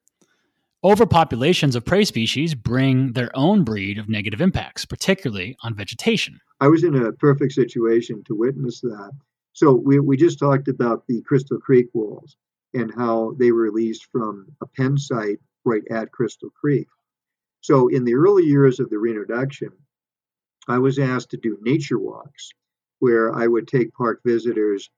Overpopulations 0.83 1.77
of 1.77 1.85
prey 1.85 2.07
species 2.07 2.55
bring 2.55 3.13
their 3.13 3.31
own 3.37 3.65
breed 3.65 3.99
of 3.99 4.09
negative 4.09 4.41
impacts, 4.41 4.87
particularly 4.87 5.59
on 5.63 5.75
vegetation. 5.75 6.41
I 6.61 6.69
was 6.69 6.85
in 6.85 6.95
a 6.95 7.13
perfect 7.13 7.53
situation 7.53 8.25
to 8.29 8.35
witness 8.35 8.81
that 8.81 9.11
so 9.59 9.73
we, 9.73 9.99
we 9.99 10.17
just 10.17 10.39
talked 10.39 10.69
about 10.69 11.05
the 11.09 11.21
Crystal 11.23 11.59
Creek 11.59 11.89
walls 11.93 12.37
and 12.75 12.95
how 12.95 13.35
they 13.41 13.51
were 13.51 13.63
released 13.63 14.07
from 14.13 14.47
a 14.61 14.67
pen 14.69 14.97
site 14.97 15.41
right 15.65 15.83
at 15.91 16.13
Crystal 16.13 16.51
Creek. 16.51 16.87
So 17.61 17.89
in 17.89 18.05
the 18.05 18.15
early 18.15 18.45
years 18.45 18.79
of 18.79 18.89
the 18.89 19.01
reintroduction, 19.01 19.71
I 20.69 20.79
was 20.79 21.01
asked 21.01 21.31
to 21.31 21.39
do 21.39 21.59
nature 21.61 21.99
walks 21.99 22.51
where 23.01 23.35
I 23.35 23.49
would 23.49 23.67
take 23.67 23.93
park 23.95 24.21
visitors 24.25 24.89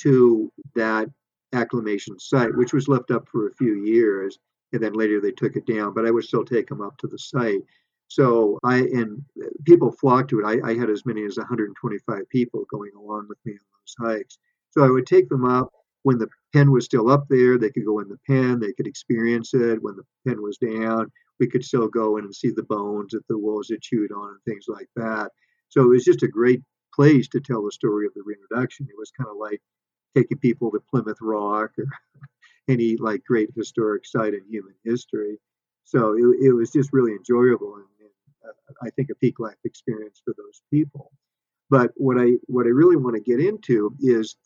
to 0.00 0.52
that 0.74 1.08
acclimation 1.54 2.18
site, 2.18 2.54
which 2.54 2.74
was 2.74 2.88
left 2.88 3.10
up 3.10 3.26
for 3.26 3.48
a 3.48 3.54
few 3.54 3.82
years, 3.86 4.38
and 4.74 4.82
then 4.82 4.92
later 4.92 5.22
they 5.22 5.32
took 5.32 5.56
it 5.56 5.64
down, 5.64 5.94
but 5.94 6.04
I 6.04 6.10
would 6.10 6.24
still 6.24 6.44
take 6.44 6.68
them 6.68 6.82
up 6.82 6.98
to 6.98 7.06
the 7.06 7.18
site. 7.18 7.62
So 8.08 8.58
I 8.64 8.80
and 8.80 9.24
people 9.64 9.92
flocked 9.92 10.28
to 10.28 10.40
it. 10.40 10.44
I, 10.44 10.72
I 10.72 10.74
had 10.76 10.90
as 10.90 11.06
many 11.06 11.24
as 11.24 11.38
125 11.38 12.28
people 12.28 12.66
going 12.70 12.92
along 12.98 13.26
with 13.26 13.38
me 13.46 13.52
on 13.52 13.69
those 13.98 14.10
hikes. 14.10 14.38
So 14.70 14.84
I 14.84 14.90
would 14.90 15.06
take 15.06 15.28
them 15.28 15.44
up 15.44 15.70
when 16.02 16.18
the 16.18 16.28
pen 16.52 16.70
was 16.70 16.84
still 16.84 17.10
up 17.10 17.26
there. 17.28 17.58
They 17.58 17.70
could 17.70 17.84
go 17.84 18.00
in 18.00 18.08
the 18.08 18.18
pen. 18.26 18.60
They 18.60 18.72
could 18.72 18.86
experience 18.86 19.54
it. 19.54 19.82
When 19.82 19.96
the 19.96 20.04
pen 20.26 20.42
was 20.42 20.58
down, 20.58 21.10
we 21.38 21.46
could 21.46 21.64
still 21.64 21.88
go 21.88 22.16
in 22.16 22.24
and 22.24 22.34
see 22.34 22.50
the 22.50 22.62
bones 22.62 23.12
that 23.12 23.26
the 23.28 23.38
wolves 23.38 23.70
had 23.70 23.80
chewed 23.80 24.12
on 24.12 24.30
and 24.30 24.42
things 24.46 24.66
like 24.68 24.88
that. 24.96 25.30
So 25.68 25.82
it 25.82 25.88
was 25.88 26.04
just 26.04 26.22
a 26.22 26.28
great 26.28 26.62
place 26.94 27.28
to 27.28 27.40
tell 27.40 27.64
the 27.64 27.72
story 27.72 28.06
of 28.06 28.14
the 28.14 28.22
reintroduction. 28.24 28.86
It 28.88 28.98
was 28.98 29.10
kind 29.10 29.30
of 29.30 29.36
like 29.36 29.60
taking 30.16 30.38
people 30.38 30.70
to 30.70 30.80
Plymouth 30.90 31.18
Rock 31.20 31.70
or 31.78 31.86
any 32.68 32.96
like 32.96 33.24
great 33.24 33.50
historic 33.56 34.06
site 34.06 34.34
in 34.34 34.42
human 34.48 34.74
history. 34.84 35.38
So 35.84 36.14
it, 36.14 36.46
it 36.46 36.52
was 36.52 36.70
just 36.70 36.92
really 36.92 37.12
enjoyable. 37.12 37.76
And 37.76 38.10
uh, 38.46 38.52
I 38.82 38.90
think 38.90 39.10
a 39.10 39.14
peak 39.16 39.38
life 39.38 39.56
experience 39.64 40.20
for 40.24 40.34
those 40.36 40.62
people. 40.70 41.12
But 41.70 41.92
what 41.96 42.18
I 42.20 42.32
what 42.46 42.66
I 42.66 42.70
really 42.70 42.96
want 42.96 43.16
to 43.16 43.22
get 43.22 43.40
into 43.40 43.94
is 44.00 44.36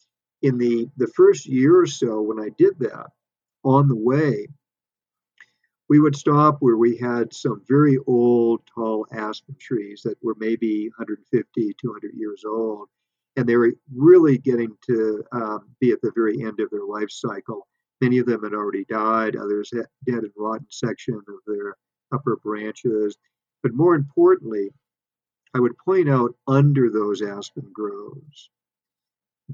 in 0.43 0.59
the 0.59 0.89
the 0.97 1.09
first 1.09 1.47
year 1.47 1.81
or 1.81 1.87
so 1.87 2.21
when 2.21 2.39
I 2.39 2.51
did 2.59 2.79
that 2.81 3.09
on 3.65 3.89
the 3.89 3.97
way, 3.97 4.47
we 5.89 6.01
would 6.01 6.17
stop 6.17 6.59
where 6.61 6.77
we 6.77 6.97
had 6.99 7.33
some 7.33 7.63
very 7.67 7.99
old 8.07 8.61
tall 8.73 9.07
aspen 9.13 9.57
trees 9.59 10.03
that 10.05 10.23
were 10.23 10.37
maybe 10.39 10.89
150 10.97 11.75
200 11.81 12.13
years 12.15 12.45
old 12.45 12.89
and 13.37 13.49
they 13.49 13.57
were 13.57 13.73
really 13.95 14.39
getting 14.39 14.77
to 14.87 15.25
um, 15.33 15.69
be 15.81 15.91
at 15.91 16.01
the 16.03 16.13
very 16.15 16.43
end 16.43 16.61
of 16.61 16.71
their 16.71 16.85
life 16.85 17.11
cycle. 17.11 17.67
Many 18.01 18.19
of 18.19 18.27
them 18.27 18.43
had 18.43 18.55
already 18.55 18.85
died, 18.85 19.37
others 19.37 19.71
had 19.73 19.87
dead 20.07 20.25
and 20.25 20.33
rotten 20.37 20.67
section 20.71 21.15
of 21.15 21.35
their 21.47 21.77
upper 22.13 22.37
branches. 22.37 23.17
But 23.63 23.75
more 23.75 23.95
importantly, 23.95 24.71
I 25.55 25.61
would 25.61 25.79
point 25.79 26.09
out 26.09 26.35
under 26.49 26.91
those 26.91 27.23
aspen 27.23 27.71
groves 27.73 28.51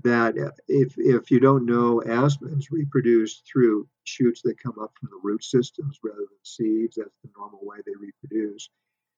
that 0.03 0.35
if, 0.69 0.95
if 0.97 1.31
you 1.31 1.41
don't 1.41 1.67
know, 1.67 2.03
aspens 2.03 2.71
reproduce 2.71 3.43
through 3.51 3.87
shoots 4.05 4.41
that 4.43 4.63
come 4.63 4.79
up 4.81 4.93
from 4.99 5.11
the 5.11 5.21
root 5.23 5.45
systems 5.45 5.99
rather 6.03 6.19
than 6.19 6.29
seeds. 6.43 6.97
That's 6.97 7.19
the 7.23 7.31
normal 7.37 7.61
way 7.63 7.79
they 7.85 7.93
reproduce. 7.97 8.71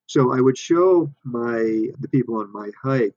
So 0.07 0.33
I 0.33 0.41
would 0.41 0.59
show 0.59 1.13
my 1.25 1.89
the 2.01 2.09
people 2.11 2.37
on 2.37 2.53
my 2.53 2.71
hike 2.83 3.15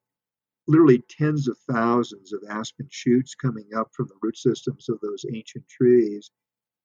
literally 0.68 1.04
tens 1.10 1.48
of 1.48 1.58
thousands 1.72 2.34
of 2.34 2.44
aspen 2.50 2.88
shoots 2.92 3.36
coming 3.36 3.68
up 3.76 3.90
from 3.94 4.08
the 4.08 4.18
root 4.22 4.38
systems 4.38 4.90
of 4.90 5.00
those 5.02 5.26
ancient 5.34 5.68
trees. 5.68 6.32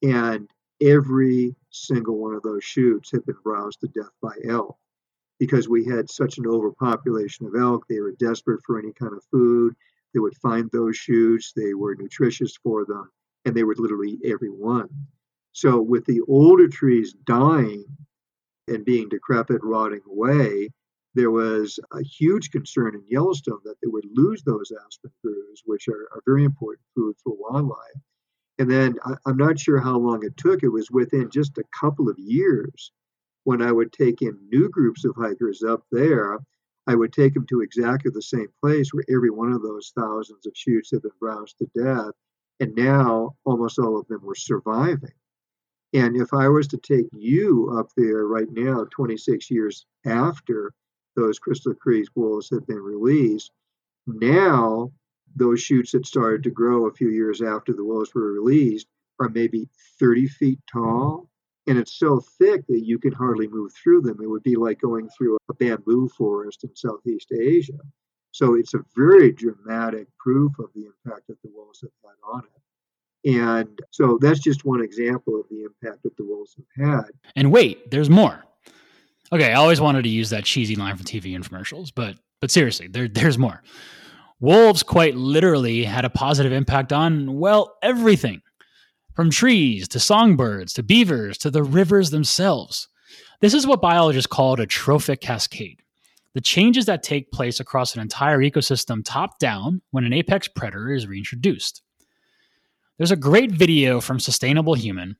And 0.02 0.50
every 0.80 1.54
single 1.70 2.18
one 2.18 2.34
of 2.34 2.42
those 2.42 2.64
shoots 2.64 3.10
had 3.10 3.24
been 3.26 3.36
browsed 3.42 3.80
to 3.80 3.88
death 3.88 4.12
by 4.22 4.34
elk 4.48 4.78
because 5.40 5.70
we 5.70 5.84
had 5.86 6.08
such 6.08 6.36
an 6.38 6.46
overpopulation 6.46 7.46
of 7.46 7.56
elk. 7.56 7.86
They 7.88 7.98
were 7.98 8.12
desperate 8.12 8.60
for 8.64 8.78
any 8.78 8.92
kind 8.92 9.14
of 9.14 9.24
food. 9.32 9.74
They 10.12 10.20
would 10.20 10.36
find 10.36 10.70
those 10.70 10.96
shoots, 10.96 11.52
they 11.56 11.72
were 11.74 11.96
nutritious 11.96 12.56
for 12.62 12.84
them, 12.84 13.10
and 13.44 13.54
they 13.54 13.64
would 13.64 13.78
literally 13.78 14.10
eat 14.10 14.32
every 14.32 14.50
one. 14.50 14.88
So, 15.52 15.80
with 15.80 16.04
the 16.04 16.20
older 16.28 16.68
trees 16.68 17.14
dying 17.24 17.84
and 18.68 18.84
being 18.84 19.08
decrepit, 19.08 19.62
rotting 19.64 20.02
away, 20.06 20.70
there 21.14 21.30
was 21.30 21.80
a 21.92 22.02
huge 22.02 22.50
concern 22.50 22.94
in 22.94 23.02
Yellowstone 23.08 23.60
that 23.64 23.76
they 23.82 23.88
would 23.88 24.06
lose 24.14 24.42
those 24.42 24.70
aspen 24.86 25.10
groves, 25.24 25.62
which 25.64 25.88
are, 25.88 26.08
are 26.12 26.22
very 26.26 26.44
important 26.44 26.84
food 26.94 27.16
for 27.22 27.34
wildlife. 27.36 27.78
And 28.58 28.70
then 28.70 28.96
I, 29.04 29.14
I'm 29.26 29.36
not 29.36 29.58
sure 29.58 29.80
how 29.80 29.96
long 29.96 30.24
it 30.24 30.36
took. 30.36 30.62
It 30.62 30.68
was 30.68 30.90
within 30.90 31.30
just 31.30 31.58
a 31.58 31.64
couple 31.80 32.08
of 32.08 32.18
years 32.18 32.92
when 33.44 33.62
I 33.62 33.72
would 33.72 33.92
take 33.92 34.22
in 34.22 34.38
new 34.50 34.68
groups 34.68 35.04
of 35.04 35.16
hikers 35.16 35.62
up 35.62 35.84
there. 35.90 36.38
I 36.86 36.94
would 36.94 37.12
take 37.12 37.34
them 37.34 37.46
to 37.46 37.60
exactly 37.60 38.10
the 38.10 38.22
same 38.22 38.48
place 38.60 38.92
where 38.92 39.04
every 39.08 39.30
one 39.30 39.52
of 39.52 39.62
those 39.62 39.92
thousands 39.96 40.46
of 40.46 40.56
shoots 40.56 40.90
had 40.90 41.02
been 41.02 41.12
browsed 41.20 41.58
to 41.58 41.66
death. 41.74 42.14
And 42.58 42.74
now 42.74 43.36
almost 43.44 43.78
all 43.78 43.98
of 43.98 44.06
them 44.08 44.22
were 44.24 44.34
surviving. 44.34 45.12
And 45.92 46.16
if 46.16 46.32
I 46.34 46.48
was 46.48 46.68
to 46.68 46.78
take 46.78 47.08
you 47.12 47.70
up 47.78 47.90
there 47.96 48.26
right 48.26 48.50
now, 48.50 48.86
26 48.90 49.50
years 49.50 49.86
after 50.04 50.72
those 51.16 51.38
Crystal 51.38 51.74
Creek 51.74 52.08
wolves 52.14 52.50
had 52.50 52.66
been 52.66 52.80
released. 52.80 53.52
Now, 54.06 54.92
those 55.36 55.60
shoots 55.60 55.92
that 55.92 56.06
started 56.06 56.42
to 56.44 56.50
grow 56.50 56.86
a 56.86 56.92
few 56.94 57.08
years 57.10 57.42
after 57.42 57.72
the 57.72 57.84
wolves 57.84 58.14
were 58.14 58.32
released 58.32 58.88
are 59.20 59.28
maybe 59.28 59.68
30 59.98 60.28
feet 60.28 60.60
tall. 60.70 61.29
And 61.70 61.78
it's 61.78 61.92
so 61.92 62.18
thick 62.18 62.66
that 62.66 62.84
you 62.84 62.98
can 62.98 63.12
hardly 63.12 63.46
move 63.46 63.72
through 63.72 64.02
them. 64.02 64.18
It 64.20 64.28
would 64.28 64.42
be 64.42 64.56
like 64.56 64.80
going 64.80 65.08
through 65.08 65.38
a 65.48 65.54
bamboo 65.54 66.08
forest 66.08 66.64
in 66.64 66.74
Southeast 66.74 67.30
Asia. 67.30 67.78
So 68.32 68.56
it's 68.56 68.74
a 68.74 68.80
very 68.96 69.30
dramatic 69.30 70.08
proof 70.18 70.58
of 70.58 70.70
the 70.74 70.86
impact 70.86 71.28
that 71.28 71.40
the 71.42 71.50
wolves 71.54 71.80
have 71.82 71.92
had 72.02 72.28
on 72.28 72.42
it. 72.42 73.38
And 73.38 73.78
so 73.92 74.18
that's 74.20 74.40
just 74.40 74.64
one 74.64 74.82
example 74.82 75.38
of 75.38 75.46
the 75.48 75.62
impact 75.62 76.02
that 76.02 76.16
the 76.16 76.24
wolves 76.24 76.56
have 76.56 76.88
had. 76.88 77.12
And 77.36 77.52
wait, 77.52 77.88
there's 77.92 78.10
more. 78.10 78.44
Okay, 79.32 79.52
I 79.52 79.54
always 79.54 79.80
wanted 79.80 80.02
to 80.02 80.08
use 80.08 80.30
that 80.30 80.42
cheesy 80.42 80.74
line 80.74 80.96
from 80.96 81.06
TV 81.06 81.38
infomercials, 81.38 81.92
but 81.94 82.16
but 82.40 82.50
seriously, 82.50 82.88
there 82.88 83.06
there's 83.06 83.38
more. 83.38 83.62
Wolves 84.40 84.82
quite 84.82 85.14
literally 85.14 85.84
had 85.84 86.04
a 86.04 86.10
positive 86.10 86.50
impact 86.50 86.92
on 86.92 87.38
well 87.38 87.76
everything, 87.80 88.42
from 89.14 89.30
trees 89.30 89.88
to 89.88 90.00
songbirds 90.00 90.72
to 90.74 90.82
beavers 90.82 91.38
to 91.38 91.50
the 91.50 91.62
rivers 91.62 92.10
themselves. 92.10 92.88
This 93.40 93.54
is 93.54 93.66
what 93.66 93.80
biologists 93.80 94.26
call 94.26 94.60
a 94.60 94.66
trophic 94.66 95.20
cascade. 95.20 95.82
The 96.34 96.40
changes 96.40 96.86
that 96.86 97.02
take 97.02 97.32
place 97.32 97.60
across 97.60 97.94
an 97.94 98.00
entire 98.00 98.38
ecosystem 98.38 99.02
top 99.04 99.38
down 99.38 99.82
when 99.90 100.04
an 100.04 100.12
apex 100.12 100.48
predator 100.48 100.92
is 100.92 101.06
reintroduced. 101.06 101.82
There's 102.98 103.10
a 103.10 103.16
great 103.16 103.50
video 103.50 104.00
from 104.00 104.20
Sustainable 104.20 104.74
Human 104.74 105.16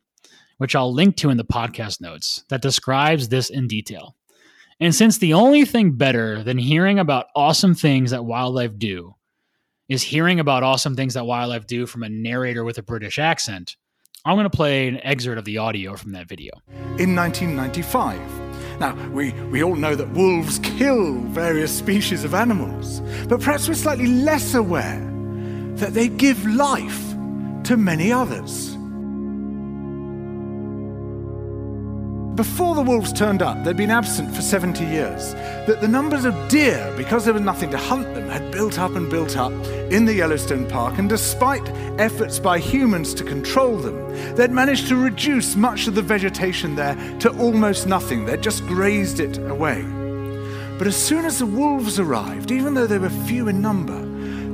which 0.61 0.76
I'll 0.76 0.93
link 0.93 1.16
to 1.16 1.30
in 1.30 1.38
the 1.38 1.45
podcast 1.45 2.03
notes, 2.03 2.45
that 2.51 2.61
describes 2.61 3.30
this 3.30 3.49
in 3.49 3.66
detail. 3.66 4.14
And 4.78 4.95
since 4.95 5.16
the 5.16 5.32
only 5.32 5.64
thing 5.64 5.93
better 5.93 6.43
than 6.43 6.59
hearing 6.59 6.99
about 6.99 7.28
awesome 7.34 7.74
things 7.74 8.11
that 8.11 8.26
wildlife 8.26 8.76
do 8.76 9.14
is 9.91 10.03
hearing 10.03 10.38
about 10.38 10.62
awesome 10.62 10.95
things 10.95 11.14
that 11.14 11.26
wildlife 11.26 11.66
do 11.66 11.84
from 11.84 12.05
a 12.05 12.09
narrator 12.09 12.62
with 12.64 12.78
a 12.78 12.82
British 12.82 13.18
accent, 13.18 13.76
I'm 14.24 14.36
going 14.36 14.45
to 14.45 14.57
play 14.57 14.86
an 14.86 15.01
excerpt 15.03 15.38
of 15.38 15.45
the 15.45 15.59
audio 15.59 15.97
from 15.97 16.12
that 16.12 16.28
video. 16.28 16.53
In 16.99 17.16
1995, 17.16 18.18
now, 18.78 18.95
we, 19.09 19.32
we 19.51 19.62
all 19.62 19.74
know 19.74 19.95
that 19.95 20.09
wolves 20.11 20.61
kill 20.61 21.14
various 21.14 21.76
species 21.76 22.22
of 22.24 22.34
animals, 22.34 23.01
but 23.28 23.41
perhaps 23.41 23.68
we're 23.68 23.74
slightly 23.74 24.07
less 24.07 24.55
aware 24.55 25.07
that 25.74 25.93
they 25.93 26.09
give 26.09 26.47
life 26.47 27.11
to 27.64 27.76
many 27.76 28.12
others. 28.12 28.76
Before 32.41 32.74
the 32.74 32.80
wolves 32.80 33.12
turned 33.12 33.43
up, 33.43 33.62
they'd 33.64 33.76
been 33.76 33.91
absent 33.91 34.34
for 34.34 34.41
70 34.41 34.82
years. 34.82 35.34
That 35.66 35.82
the 35.82 35.86
numbers 35.86 36.24
of 36.24 36.34
deer, 36.49 36.91
because 36.97 37.26
there 37.26 37.34
was 37.34 37.43
nothing 37.43 37.68
to 37.68 37.76
hunt 37.76 38.14
them, 38.14 38.30
had 38.30 38.51
built 38.51 38.78
up 38.78 38.93
and 38.93 39.11
built 39.11 39.36
up 39.36 39.53
in 39.93 40.07
the 40.07 40.14
Yellowstone 40.14 40.66
Park, 40.66 40.97
and 40.97 41.07
despite 41.07 41.68
efforts 42.01 42.38
by 42.38 42.59
humans 42.59 43.12
to 43.12 43.24
control 43.24 43.76
them, 43.76 44.36
they'd 44.36 44.53
managed 44.53 44.88
to 44.88 44.97
reduce 44.97 45.55
much 45.55 45.86
of 45.86 45.95
the 45.95 46.01
vegetation 46.01 46.74
there 46.76 46.95
to 47.18 47.28
almost 47.38 47.86
nothing. 47.86 48.24
They'd 48.24 48.41
just 48.41 48.66
grazed 48.66 49.20
it 49.20 49.36
away. 49.36 49.82
But 50.78 50.86
as 50.86 50.97
soon 50.97 51.26
as 51.26 51.41
the 51.41 51.45
wolves 51.45 51.99
arrived, 51.99 52.53
even 52.53 52.72
though 52.72 52.86
they 52.86 52.97
were 52.97 53.11
few 53.11 53.49
in 53.49 53.61
number, 53.61 54.01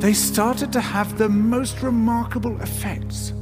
they 0.00 0.12
started 0.12 0.72
to 0.72 0.80
have 0.80 1.18
the 1.18 1.28
most 1.28 1.80
remarkable 1.82 2.60
effects. 2.62 3.32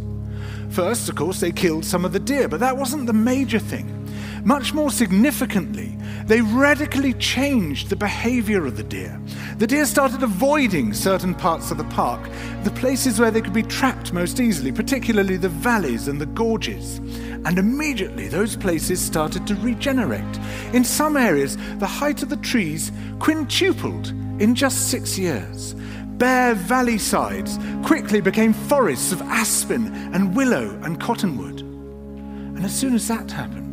First, 0.68 1.08
of 1.08 1.14
course, 1.14 1.40
they 1.40 1.50
killed 1.50 1.86
some 1.86 2.04
of 2.04 2.12
the 2.12 2.20
deer, 2.20 2.46
but 2.46 2.60
that 2.60 2.76
wasn't 2.76 3.06
the 3.06 3.14
major 3.14 3.58
thing. 3.58 4.03
Much 4.44 4.74
more 4.74 4.90
significantly, 4.90 5.96
they 6.26 6.42
radically 6.42 7.14
changed 7.14 7.88
the 7.88 7.96
behavior 7.96 8.66
of 8.66 8.76
the 8.76 8.82
deer. 8.82 9.18
The 9.56 9.66
deer 9.66 9.86
started 9.86 10.22
avoiding 10.22 10.92
certain 10.92 11.34
parts 11.34 11.70
of 11.70 11.78
the 11.78 11.84
park, 11.84 12.28
the 12.62 12.70
places 12.72 13.18
where 13.18 13.30
they 13.30 13.40
could 13.40 13.54
be 13.54 13.62
trapped 13.62 14.12
most 14.12 14.40
easily, 14.40 14.70
particularly 14.70 15.38
the 15.38 15.48
valleys 15.48 16.08
and 16.08 16.20
the 16.20 16.26
gorges. 16.26 16.98
And 17.46 17.58
immediately 17.58 18.28
those 18.28 18.54
places 18.54 19.00
started 19.00 19.46
to 19.46 19.54
regenerate. 19.56 20.38
In 20.74 20.84
some 20.84 21.16
areas, 21.16 21.56
the 21.78 21.86
height 21.86 22.22
of 22.22 22.28
the 22.28 22.36
trees 22.36 22.92
quintupled 23.20 24.08
in 24.42 24.54
just 24.54 24.90
six 24.90 25.18
years. 25.18 25.74
Bare 26.18 26.54
valley 26.54 26.98
sides 26.98 27.58
quickly 27.82 28.20
became 28.20 28.52
forests 28.52 29.10
of 29.10 29.22
aspen 29.22 29.86
and 30.12 30.36
willow 30.36 30.78
and 30.82 31.00
cottonwood. 31.00 31.60
And 31.60 32.64
as 32.64 32.78
soon 32.78 32.94
as 32.94 33.08
that 33.08 33.30
happened, 33.30 33.63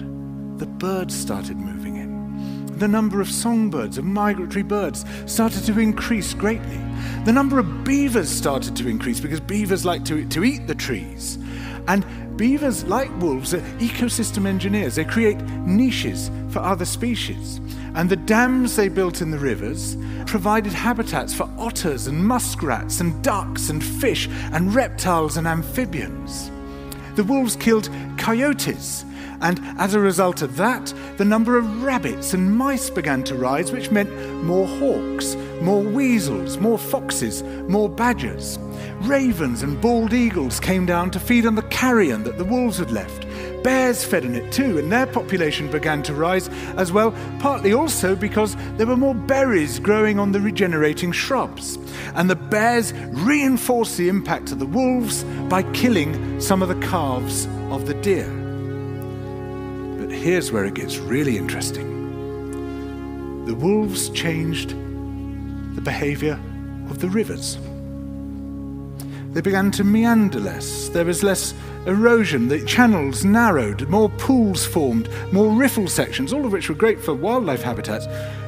the 0.61 0.67
birds 0.67 1.19
started 1.19 1.57
moving 1.57 1.95
in. 1.95 2.77
The 2.77 2.87
number 2.87 3.19
of 3.19 3.27
songbirds, 3.27 3.97
of 3.97 4.05
migratory 4.05 4.61
birds, 4.61 5.05
started 5.25 5.63
to 5.65 5.79
increase 5.79 6.35
greatly. 6.35 6.79
The 7.25 7.33
number 7.33 7.57
of 7.57 7.83
beavers 7.83 8.29
started 8.29 8.75
to 8.75 8.87
increase 8.87 9.19
because 9.19 9.39
beavers 9.39 9.85
like 9.85 10.05
to, 10.05 10.23
to 10.23 10.43
eat 10.43 10.67
the 10.67 10.75
trees. 10.75 11.39
And 11.87 12.05
beavers, 12.37 12.83
like 12.83 13.09
wolves, 13.19 13.55
are 13.55 13.61
ecosystem 13.79 14.45
engineers. 14.45 14.93
They 14.93 15.03
create 15.03 15.41
niches 15.65 16.29
for 16.49 16.59
other 16.59 16.85
species. 16.85 17.59
And 17.95 18.07
the 18.07 18.17
dams 18.17 18.75
they 18.75 18.87
built 18.87 19.19
in 19.19 19.31
the 19.31 19.39
rivers 19.39 19.97
provided 20.27 20.73
habitats 20.73 21.33
for 21.33 21.49
otters 21.57 22.05
and 22.05 22.23
muskrats 22.23 23.01
and 23.01 23.23
ducks 23.23 23.71
and 23.71 23.83
fish 23.83 24.27
and 24.53 24.75
reptiles 24.75 25.37
and 25.37 25.47
amphibians. 25.47 26.51
The 27.15 27.23
wolves 27.23 27.55
killed 27.55 27.89
coyotes 28.19 29.05
and 29.41 29.59
as 29.77 29.93
a 29.93 29.99
result 29.99 30.41
of 30.41 30.55
that, 30.57 30.93
the 31.17 31.25
number 31.25 31.57
of 31.57 31.83
rabbits 31.83 32.33
and 32.33 32.55
mice 32.55 32.89
began 32.89 33.23
to 33.23 33.35
rise, 33.35 33.71
which 33.71 33.91
meant 33.91 34.11
more 34.43 34.67
hawks, 34.67 35.35
more 35.61 35.83
weasels, 35.83 36.57
more 36.57 36.77
foxes, 36.77 37.43
more 37.67 37.89
badgers. 37.89 38.59
Ravens 39.01 39.63
and 39.63 39.81
bald 39.81 40.13
eagles 40.13 40.59
came 40.59 40.85
down 40.85 41.09
to 41.11 41.19
feed 41.19 41.45
on 41.45 41.55
the 41.55 41.63
carrion 41.63 42.23
that 42.23 42.37
the 42.37 42.45
wolves 42.45 42.77
had 42.77 42.91
left. 42.91 43.25
Bears 43.63 44.03
fed 44.03 44.25
on 44.25 44.35
it 44.35 44.51
too, 44.51 44.77
and 44.77 44.91
their 44.91 45.07
population 45.07 45.69
began 45.69 46.01
to 46.03 46.13
rise 46.13 46.47
as 46.77 46.91
well, 46.91 47.11
partly 47.39 47.73
also 47.73 48.15
because 48.15 48.55
there 48.77 48.87
were 48.87 48.97
more 48.97 49.15
berries 49.15 49.79
growing 49.79 50.19
on 50.19 50.31
the 50.31 50.39
regenerating 50.39 51.11
shrubs. 51.11 51.77
And 52.15 52.29
the 52.29 52.35
bears 52.35 52.93
reinforced 52.93 53.97
the 53.97 54.09
impact 54.09 54.51
of 54.51 54.59
the 54.59 54.65
wolves 54.65 55.23
by 55.49 55.63
killing 55.73 56.39
some 56.39 56.61
of 56.61 56.69
the 56.69 56.87
calves 56.87 57.47
of 57.69 57.87
the 57.87 57.93
deer 57.95 58.40
here's 60.21 60.51
where 60.51 60.65
it 60.65 60.75
gets 60.75 60.97
really 60.97 61.35
interesting. 61.35 61.89
The 63.45 63.55
wolves 63.55 64.09
changed 64.09 64.69
the 65.75 65.81
behavior 65.81 66.39
of 66.91 66.99
the 66.99 67.09
rivers. 67.09 67.57
they 69.33 69.41
began 69.41 69.71
to 69.71 69.83
meander 69.83 70.39
less. 70.39 70.89
There 70.89 71.05
was 71.05 71.23
less 71.23 71.55
erosion, 71.87 72.49
the 72.49 72.63
channels 72.65 73.25
narrowed, 73.25 73.89
more 73.89 74.09
pools 74.09 74.63
formed, 74.63 75.09
more 75.31 75.55
riffle 75.55 75.87
sections, 75.87 76.33
all 76.33 76.45
of 76.45 76.51
which 76.51 76.69
were 76.69 76.75
great 76.75 77.01
for 77.01 77.15
wildlife 77.15 77.63
habitats. 77.63 78.05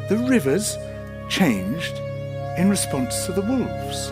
The 0.09 0.23
rivers 0.29 0.77
changed 1.27 1.97
in 2.59 2.69
response 2.69 3.25
to 3.25 3.31
the 3.31 3.41
wolves. 3.41 4.11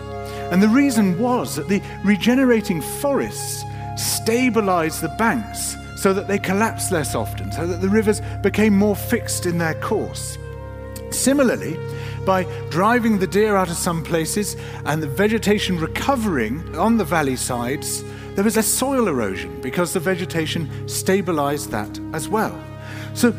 And 0.50 0.60
the 0.60 0.68
reason 0.68 1.16
was 1.16 1.54
that 1.54 1.68
the 1.68 1.80
regenerating 2.04 2.80
forests 2.80 3.62
stabilized 3.96 5.00
the 5.00 5.14
banks 5.16 5.76
so 6.02 6.12
that 6.12 6.26
they 6.26 6.36
collapsed 6.36 6.90
less 6.90 7.14
often, 7.14 7.52
so 7.52 7.64
that 7.64 7.80
the 7.80 7.88
rivers 7.88 8.20
became 8.42 8.76
more 8.76 8.96
fixed 8.96 9.46
in 9.46 9.56
their 9.56 9.74
course. 9.74 10.36
Similarly, 11.10 11.78
by 12.26 12.42
driving 12.70 13.20
the 13.20 13.26
deer 13.28 13.54
out 13.54 13.70
of 13.70 13.76
some 13.76 14.02
places 14.02 14.56
and 14.84 15.00
the 15.00 15.06
vegetation 15.06 15.78
recovering 15.78 16.76
on 16.76 16.96
the 16.96 17.04
valley 17.04 17.36
sides, 17.36 18.02
there 18.34 18.42
was 18.42 18.56
less 18.56 18.66
soil 18.66 19.06
erosion 19.06 19.60
because 19.60 19.92
the 19.92 20.00
vegetation 20.00 20.88
stabilized 20.88 21.70
that 21.70 22.00
as 22.12 22.28
well. 22.28 22.58
So 23.14 23.30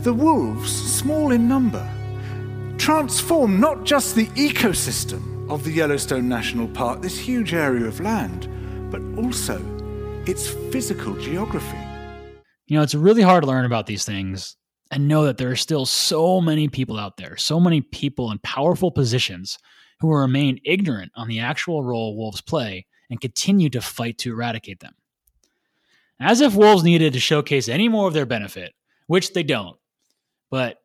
the 0.00 0.12
wolves, 0.12 0.72
small 0.72 1.30
in 1.30 1.46
number, 1.46 1.88
transform 2.78 3.60
not 3.60 3.84
just 3.84 4.16
the 4.16 4.26
ecosystem 4.30 5.48
of 5.48 5.62
the 5.62 5.70
Yellowstone 5.70 6.28
National 6.28 6.66
Park, 6.66 7.00
this 7.00 7.16
huge 7.16 7.54
area 7.54 7.86
of 7.86 8.00
land, 8.00 8.48
but 8.90 9.02
also 9.16 9.62
its 10.26 10.48
physical 10.72 11.14
geography. 11.14 11.87
You 12.68 12.76
know, 12.76 12.82
it's 12.82 12.94
really 12.94 13.22
hard 13.22 13.42
to 13.42 13.48
learn 13.48 13.64
about 13.64 13.86
these 13.86 14.04
things 14.04 14.56
and 14.90 15.08
know 15.08 15.24
that 15.24 15.38
there 15.38 15.50
are 15.50 15.56
still 15.56 15.86
so 15.86 16.38
many 16.38 16.68
people 16.68 16.98
out 16.98 17.16
there, 17.16 17.36
so 17.38 17.58
many 17.58 17.80
people 17.80 18.30
in 18.30 18.38
powerful 18.40 18.90
positions 18.90 19.58
who 20.00 20.12
remain 20.12 20.60
ignorant 20.66 21.10
on 21.16 21.28
the 21.28 21.40
actual 21.40 21.82
role 21.82 22.14
wolves 22.14 22.42
play 22.42 22.86
and 23.08 23.22
continue 23.22 23.70
to 23.70 23.80
fight 23.80 24.18
to 24.18 24.32
eradicate 24.32 24.80
them. 24.80 24.94
As 26.20 26.42
if 26.42 26.54
wolves 26.54 26.84
needed 26.84 27.14
to 27.14 27.20
showcase 27.20 27.68
any 27.70 27.88
more 27.88 28.06
of 28.06 28.12
their 28.12 28.26
benefit, 28.26 28.74
which 29.06 29.32
they 29.32 29.42
don't, 29.42 29.78
but 30.50 30.78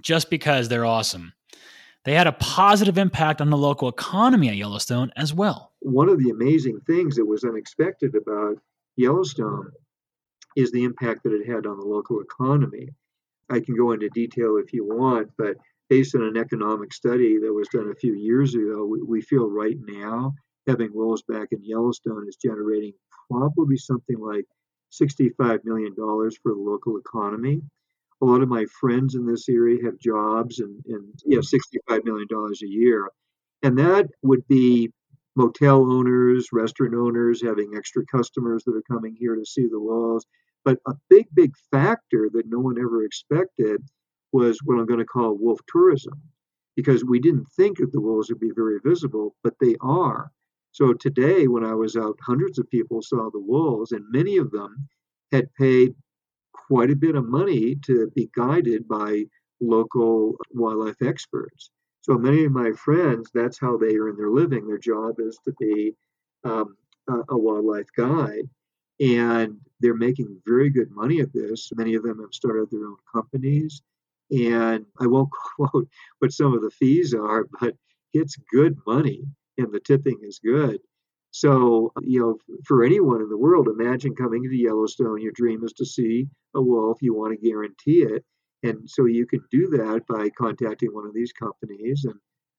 just 0.00 0.30
because 0.30 0.68
they're 0.68 0.86
awesome. 0.86 1.32
They 2.04 2.14
had 2.14 2.28
a 2.28 2.32
positive 2.32 2.96
impact 2.96 3.40
on 3.40 3.50
the 3.50 3.56
local 3.56 3.88
economy 3.88 4.48
at 4.48 4.56
Yellowstone 4.56 5.10
as 5.16 5.34
well. 5.34 5.72
One 5.80 6.08
of 6.08 6.22
the 6.22 6.30
amazing 6.30 6.80
things 6.86 7.16
that 7.16 7.26
was 7.26 7.42
unexpected 7.42 8.14
about 8.14 8.58
Yellowstone 8.96 9.72
is 10.58 10.72
the 10.72 10.82
impact 10.82 11.22
that 11.22 11.32
it 11.32 11.46
had 11.46 11.66
on 11.66 11.78
the 11.78 11.86
local 11.86 12.20
economy. 12.20 12.88
I 13.48 13.60
can 13.60 13.76
go 13.76 13.92
into 13.92 14.08
detail 14.08 14.56
if 14.56 14.72
you 14.72 14.84
want, 14.84 15.30
but 15.38 15.56
based 15.88 16.16
on 16.16 16.22
an 16.22 16.36
economic 16.36 16.92
study 16.92 17.38
that 17.38 17.52
was 17.52 17.68
done 17.68 17.90
a 17.90 17.94
few 17.94 18.14
years 18.14 18.56
ago, 18.56 18.84
we, 18.84 19.00
we 19.02 19.20
feel 19.20 19.48
right 19.48 19.76
now 19.86 20.34
having 20.66 20.90
wolves 20.92 21.22
back 21.22 21.48
in 21.52 21.64
Yellowstone 21.64 22.26
is 22.28 22.36
generating 22.36 22.92
probably 23.30 23.76
something 23.76 24.18
like 24.18 24.44
$65 24.92 25.64
million 25.64 25.94
for 25.94 26.52
the 26.52 26.60
local 26.60 26.98
economy. 26.98 27.62
A 28.20 28.24
lot 28.24 28.42
of 28.42 28.48
my 28.48 28.66
friends 28.80 29.14
in 29.14 29.26
this 29.26 29.48
area 29.48 29.78
have 29.84 29.98
jobs 30.00 30.58
and, 30.58 30.82
and 30.86 31.14
yeah, 31.24 31.38
$65 31.38 32.04
million 32.04 32.26
a 32.32 32.66
year. 32.66 33.08
And 33.62 33.78
that 33.78 34.08
would 34.22 34.46
be 34.48 34.90
motel 35.36 35.90
owners, 35.90 36.48
restaurant 36.52 36.94
owners 36.94 37.40
having 37.40 37.74
extra 37.76 38.04
customers 38.06 38.64
that 38.64 38.74
are 38.74 38.82
coming 38.92 39.16
here 39.16 39.36
to 39.36 39.46
see 39.46 39.68
the 39.70 39.80
wolves. 39.80 40.26
But 40.64 40.78
a 40.86 40.94
big, 41.08 41.26
big 41.34 41.54
factor 41.70 42.28
that 42.32 42.48
no 42.48 42.58
one 42.58 42.78
ever 42.78 43.04
expected 43.04 43.82
was 44.32 44.58
what 44.64 44.78
I'm 44.78 44.86
going 44.86 44.98
to 44.98 45.06
call 45.06 45.38
wolf 45.38 45.60
tourism, 45.66 46.20
because 46.76 47.04
we 47.04 47.18
didn't 47.18 47.46
think 47.56 47.78
that 47.78 47.92
the 47.92 48.00
wolves 48.00 48.28
would 48.28 48.40
be 48.40 48.52
very 48.54 48.78
visible, 48.84 49.34
but 49.42 49.54
they 49.60 49.76
are. 49.80 50.30
So 50.72 50.92
today, 50.92 51.48
when 51.48 51.64
I 51.64 51.74
was 51.74 51.96
out, 51.96 52.18
hundreds 52.22 52.58
of 52.58 52.70
people 52.70 53.00
saw 53.02 53.30
the 53.30 53.40
wolves, 53.40 53.92
and 53.92 54.04
many 54.10 54.36
of 54.36 54.50
them 54.50 54.88
had 55.32 55.52
paid 55.54 55.94
quite 56.52 56.90
a 56.90 56.96
bit 56.96 57.16
of 57.16 57.24
money 57.24 57.76
to 57.86 58.10
be 58.14 58.30
guided 58.36 58.86
by 58.86 59.24
local 59.60 60.36
wildlife 60.50 61.00
experts. 61.02 61.70
So 62.02 62.18
many 62.18 62.44
of 62.44 62.52
my 62.52 62.72
friends, 62.72 63.30
that's 63.32 63.58
how 63.58 63.76
they 63.76 63.96
earn 63.96 64.16
their 64.16 64.30
living. 64.30 64.66
Their 64.66 64.78
job 64.78 65.16
is 65.18 65.38
to 65.44 65.54
be 65.58 65.94
um, 66.44 66.76
a, 67.08 67.16
a 67.30 67.38
wildlife 67.38 67.88
guide. 67.96 68.48
And 69.00 69.58
they're 69.80 69.94
making 69.94 70.40
very 70.46 70.70
good 70.70 70.90
money 70.90 71.20
at 71.20 71.32
this. 71.32 71.70
Many 71.74 71.94
of 71.94 72.02
them 72.02 72.20
have 72.20 72.32
started 72.32 72.68
their 72.70 72.86
own 72.86 72.96
companies. 73.12 73.82
And 74.30 74.84
I 75.00 75.06
won't 75.06 75.30
quote 75.56 75.88
what 76.18 76.32
some 76.32 76.54
of 76.54 76.62
the 76.62 76.70
fees 76.70 77.14
are, 77.14 77.46
but 77.60 77.74
it's 78.12 78.36
good 78.52 78.76
money 78.86 79.24
and 79.58 79.72
the 79.72 79.80
tipping 79.80 80.18
is 80.22 80.38
good. 80.38 80.80
So, 81.30 81.92
you 82.02 82.20
know, 82.20 82.56
for 82.64 82.84
anyone 82.84 83.20
in 83.20 83.28
the 83.28 83.36
world, 83.36 83.68
imagine 83.68 84.14
coming 84.14 84.42
to 84.42 84.56
Yellowstone. 84.56 85.20
Your 85.20 85.32
dream 85.32 85.62
is 85.62 85.72
to 85.74 85.84
see 85.84 86.26
a 86.54 86.62
wolf, 86.62 86.98
you 87.02 87.14
want 87.14 87.38
to 87.38 87.46
guarantee 87.46 88.02
it. 88.02 88.24
And 88.62 88.88
so 88.88 89.04
you 89.04 89.26
can 89.26 89.44
do 89.50 89.68
that 89.68 90.02
by 90.08 90.30
contacting 90.30 90.92
one 90.92 91.06
of 91.06 91.14
these 91.14 91.32
companies 91.32 92.04
and 92.04 92.14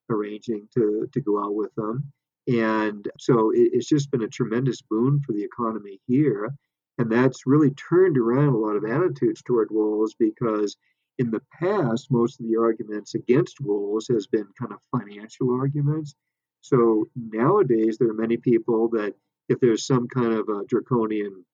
arranging 0.09 0.67
to, 0.75 1.09
to 1.11 1.21
go 1.21 1.43
out 1.43 1.55
with 1.55 1.73
them. 1.75 2.11
And 2.47 3.07
so 3.19 3.51
it, 3.51 3.69
it's 3.73 3.89
just 3.89 4.11
been 4.11 4.23
a 4.23 4.27
tremendous 4.27 4.81
boon 4.81 5.21
for 5.25 5.33
the 5.33 5.43
economy 5.43 5.99
here. 6.07 6.53
And 6.97 7.11
that's 7.11 7.47
really 7.47 7.71
turned 7.71 8.17
around 8.17 8.49
a 8.49 8.57
lot 8.57 8.75
of 8.75 8.83
attitudes 8.83 9.41
toward 9.41 9.69
wolves 9.71 10.15
because 10.19 10.75
in 11.17 11.31
the 11.31 11.41
past, 11.51 12.11
most 12.11 12.39
of 12.39 12.47
the 12.47 12.57
arguments 12.57 13.13
against 13.13 13.61
wolves 13.61 14.07
has 14.07 14.27
been 14.27 14.47
kind 14.59 14.73
of 14.73 14.79
financial 14.91 15.53
arguments. 15.53 16.15
So 16.61 17.07
nowadays, 17.15 17.97
there 17.97 18.09
are 18.09 18.13
many 18.13 18.37
people 18.37 18.89
that 18.89 19.13
if 19.49 19.59
there's 19.59 19.85
some 19.85 20.07
kind 20.07 20.33
of 20.33 20.47
a 20.49 20.65
draconian 20.65 21.45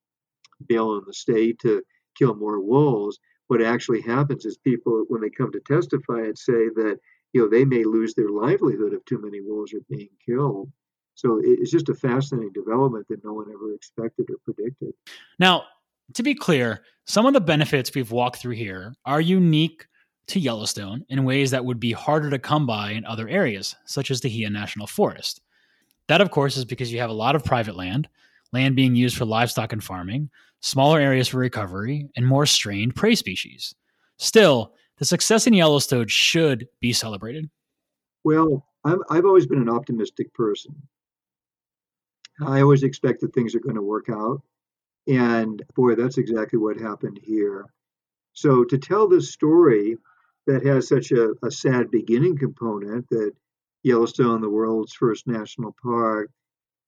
bill 0.68 0.98
in 0.98 1.04
the 1.06 1.14
state 1.14 1.58
to 1.60 1.82
kill 2.16 2.34
more 2.34 2.60
wolves, 2.60 3.18
what 3.48 3.62
actually 3.62 4.02
happens 4.02 4.44
is 4.44 4.56
people, 4.58 5.04
when 5.08 5.20
they 5.20 5.30
come 5.30 5.52
to 5.52 5.60
testify, 5.60 6.20
and 6.20 6.38
say 6.38 6.68
that 6.74 6.98
you 7.32 7.42
know 7.42 7.48
they 7.48 7.64
may 7.64 7.84
lose 7.84 8.14
their 8.14 8.30
livelihood 8.30 8.92
if 8.92 9.04
too 9.04 9.20
many 9.20 9.40
wolves 9.40 9.72
are 9.74 9.80
being 9.88 10.08
killed. 10.24 10.70
So 11.14 11.40
it's 11.42 11.70
just 11.70 11.88
a 11.88 11.94
fascinating 11.94 12.52
development 12.52 13.06
that 13.08 13.24
no 13.24 13.32
one 13.32 13.46
ever 13.50 13.72
expected 13.72 14.26
or 14.30 14.36
predicted. 14.44 14.92
Now, 15.38 15.64
to 16.12 16.22
be 16.22 16.34
clear, 16.34 16.82
some 17.06 17.24
of 17.24 17.32
the 17.32 17.40
benefits 17.40 17.90
we've 17.94 18.10
walked 18.10 18.36
through 18.36 18.54
here 18.54 18.94
are 19.06 19.20
unique 19.20 19.86
to 20.28 20.40
Yellowstone 20.40 21.04
in 21.08 21.24
ways 21.24 21.50
that 21.52 21.64
would 21.64 21.80
be 21.80 21.92
harder 21.92 22.28
to 22.30 22.38
come 22.38 22.66
by 22.66 22.90
in 22.90 23.04
other 23.06 23.28
areas, 23.28 23.74
such 23.86 24.10
as 24.10 24.20
the 24.20 24.28
Gila 24.28 24.50
National 24.50 24.86
Forest. 24.86 25.40
That, 26.08 26.20
of 26.20 26.30
course, 26.30 26.56
is 26.56 26.64
because 26.64 26.92
you 26.92 27.00
have 27.00 27.10
a 27.10 27.14
lot 27.14 27.34
of 27.34 27.44
private 27.44 27.76
land, 27.76 28.08
land 28.52 28.76
being 28.76 28.94
used 28.94 29.16
for 29.16 29.24
livestock 29.24 29.72
and 29.72 29.82
farming, 29.82 30.30
smaller 30.60 31.00
areas 31.00 31.28
for 31.28 31.38
recovery, 31.38 32.08
and 32.16 32.26
more 32.26 32.46
strained 32.46 32.94
prey 32.94 33.14
species. 33.14 33.74
Still, 34.18 34.74
the 34.98 35.04
success 35.04 35.46
in 35.46 35.54
Yellowstone 35.54 36.08
should 36.08 36.68
be 36.80 36.92
celebrated. 36.92 37.50
Well, 38.24 38.66
i 38.84 38.90
have 38.90 39.24
always 39.24 39.46
been 39.46 39.62
an 39.62 39.68
optimistic 39.68 40.32
person. 40.32 40.74
I 42.40 42.60
always 42.60 42.82
expect 42.82 43.20
that 43.20 43.34
things 43.34 43.54
are 43.54 43.60
going 43.60 43.76
to 43.76 43.82
work 43.82 44.08
out. 44.08 44.42
And 45.06 45.62
boy, 45.74 45.94
that's 45.94 46.18
exactly 46.18 46.58
what 46.58 46.78
happened 46.78 47.20
here. 47.22 47.66
So, 48.32 48.64
to 48.64 48.78
tell 48.78 49.08
this 49.08 49.32
story 49.32 49.96
that 50.46 50.64
has 50.64 50.88
such 50.88 51.12
a, 51.12 51.34
a 51.42 51.50
sad 51.50 51.90
beginning 51.90 52.36
component 52.36 53.08
that 53.10 53.32
Yellowstone, 53.82 54.40
the 54.40 54.50
world's 54.50 54.92
first 54.92 55.26
national 55.26 55.74
park, 55.82 56.30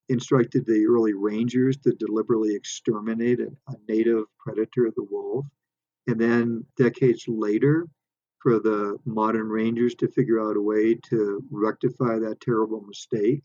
instructed 0.09 0.66
the 0.66 0.86
early 0.86 1.14
rangers 1.14 1.76
to 1.78 1.93
deliberately 1.93 2.55
exterminate 2.55 3.40
a, 3.40 3.48
a 3.68 3.74
native 3.89 4.24
predator, 4.39 4.90
the 4.94 5.06
wolf. 5.10 5.47
And 6.06 6.20
then 6.20 6.64
decades 6.76 7.24
later, 7.28 7.86
for 8.40 8.59
the 8.60 8.97
modern 9.05 9.48
rangers 9.48 9.94
to 9.97 10.09
figure 10.09 10.40
out 10.40 10.56
a 10.56 10.60
way 10.60 10.94
to 10.94 11.43
rectify 11.51 12.19
that 12.19 12.40
terrible 12.40 12.81
mistake 12.82 13.43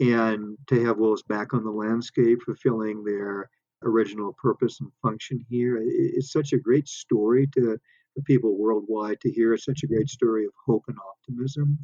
and 0.00 0.56
to 0.66 0.84
have 0.84 0.98
wolves 0.98 1.22
back 1.22 1.54
on 1.54 1.64
the 1.64 1.70
landscape, 1.70 2.42
fulfilling 2.42 3.04
their 3.04 3.48
original 3.82 4.32
purpose 4.34 4.80
and 4.80 4.90
function 5.02 5.44
here. 5.48 5.78
It's 5.80 6.32
such 6.32 6.52
a 6.52 6.58
great 6.58 6.88
story 6.88 7.46
to 7.54 7.78
the 8.16 8.22
people 8.22 8.56
worldwide 8.56 9.20
to 9.20 9.30
hear. 9.30 9.54
It's 9.54 9.64
such 9.64 9.82
a 9.82 9.86
great 9.86 10.08
story 10.08 10.44
of 10.44 10.52
hope 10.66 10.84
and 10.88 10.98
optimism. 10.98 11.78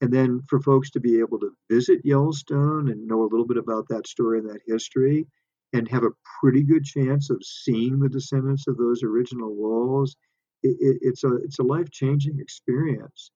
And 0.00 0.12
then 0.12 0.42
for 0.48 0.60
folks 0.60 0.90
to 0.90 1.00
be 1.00 1.18
able 1.20 1.38
to 1.40 1.56
visit 1.70 2.00
Yellowstone 2.04 2.90
and 2.90 3.06
know 3.06 3.22
a 3.22 3.30
little 3.30 3.46
bit 3.46 3.56
about 3.56 3.88
that 3.88 4.06
story 4.06 4.38
and 4.38 4.48
that 4.50 4.60
history 4.66 5.26
and 5.72 5.88
have 5.88 6.04
a 6.04 6.12
pretty 6.40 6.62
good 6.62 6.84
chance 6.84 7.30
of 7.30 7.42
seeing 7.42 7.98
the 7.98 8.08
descendants 8.08 8.66
of 8.68 8.76
those 8.76 9.02
original 9.02 9.54
wolves, 9.54 10.16
it, 10.64 10.76
it, 10.80 10.98
it's 11.02 11.24
a 11.24 11.36
it's 11.36 11.60
a 11.60 11.62
life 11.62 11.90
changing 11.90 12.40
experience. 12.40 13.30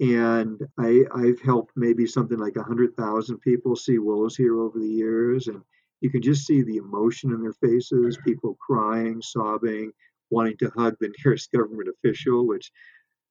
And 0.00 0.60
I, 0.78 1.04
I've 1.14 1.40
helped 1.40 1.72
maybe 1.76 2.04
something 2.04 2.38
like 2.38 2.56
100,000 2.56 3.38
people 3.38 3.76
see 3.76 3.98
wolves 3.98 4.36
here 4.36 4.60
over 4.60 4.78
the 4.78 4.88
years. 4.88 5.46
And 5.46 5.62
you 6.00 6.10
can 6.10 6.20
just 6.20 6.46
see 6.46 6.62
the 6.62 6.78
emotion 6.78 7.32
in 7.32 7.40
their 7.40 7.52
faces 7.52 8.18
people 8.24 8.58
crying, 8.60 9.22
sobbing, 9.22 9.92
wanting 10.30 10.56
to 10.58 10.72
hug 10.76 10.96
the 10.98 11.12
nearest 11.24 11.52
government 11.52 11.88
official, 11.88 12.46
which 12.46 12.72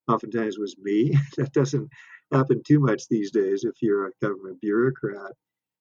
oftentimes 0.07 0.57
was 0.57 0.77
me. 0.77 1.17
that 1.37 1.51
doesn't 1.51 1.89
happen 2.31 2.61
too 2.65 2.79
much 2.79 3.07
these 3.09 3.31
days 3.31 3.65
if 3.65 3.81
you're 3.81 4.07
a 4.07 4.11
government 4.21 4.61
bureaucrat. 4.61 5.33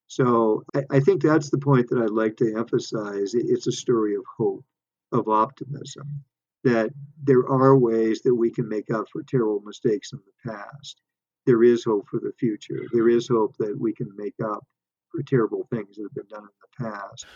So 0.08 0.64
I, 0.74 0.82
I 0.90 1.00
think 1.00 1.22
that's 1.22 1.50
the 1.50 1.58
point 1.58 1.88
that 1.88 2.02
I'd 2.02 2.10
like 2.10 2.36
to 2.38 2.56
emphasize. 2.56 3.34
It's 3.34 3.68
a 3.68 3.72
story 3.72 4.16
of 4.16 4.24
hope, 4.36 4.64
of 5.12 5.28
optimism, 5.28 6.24
that 6.64 6.90
there 7.22 7.46
are 7.48 7.76
ways 7.76 8.22
that 8.22 8.34
we 8.34 8.50
can 8.50 8.68
make 8.68 8.90
up 8.90 9.06
for 9.12 9.22
terrible 9.22 9.60
mistakes 9.64 10.12
in 10.12 10.18
the 10.18 10.52
past. 10.52 11.00
There 11.46 11.62
is 11.62 11.84
hope 11.84 12.06
for 12.08 12.20
the 12.20 12.32
future. 12.38 12.80
There 12.92 13.08
is 13.08 13.28
hope 13.28 13.56
that 13.58 13.76
we 13.78 13.92
can 13.92 14.10
make 14.16 14.34
up 14.44 14.64
for 15.10 15.22
terrible 15.22 15.66
things 15.70 15.96
that 15.96 16.02
have 16.02 16.14
been 16.14 16.28
done 16.28 16.42
in 16.42 16.84
the 16.84 16.90
past. 16.90 17.26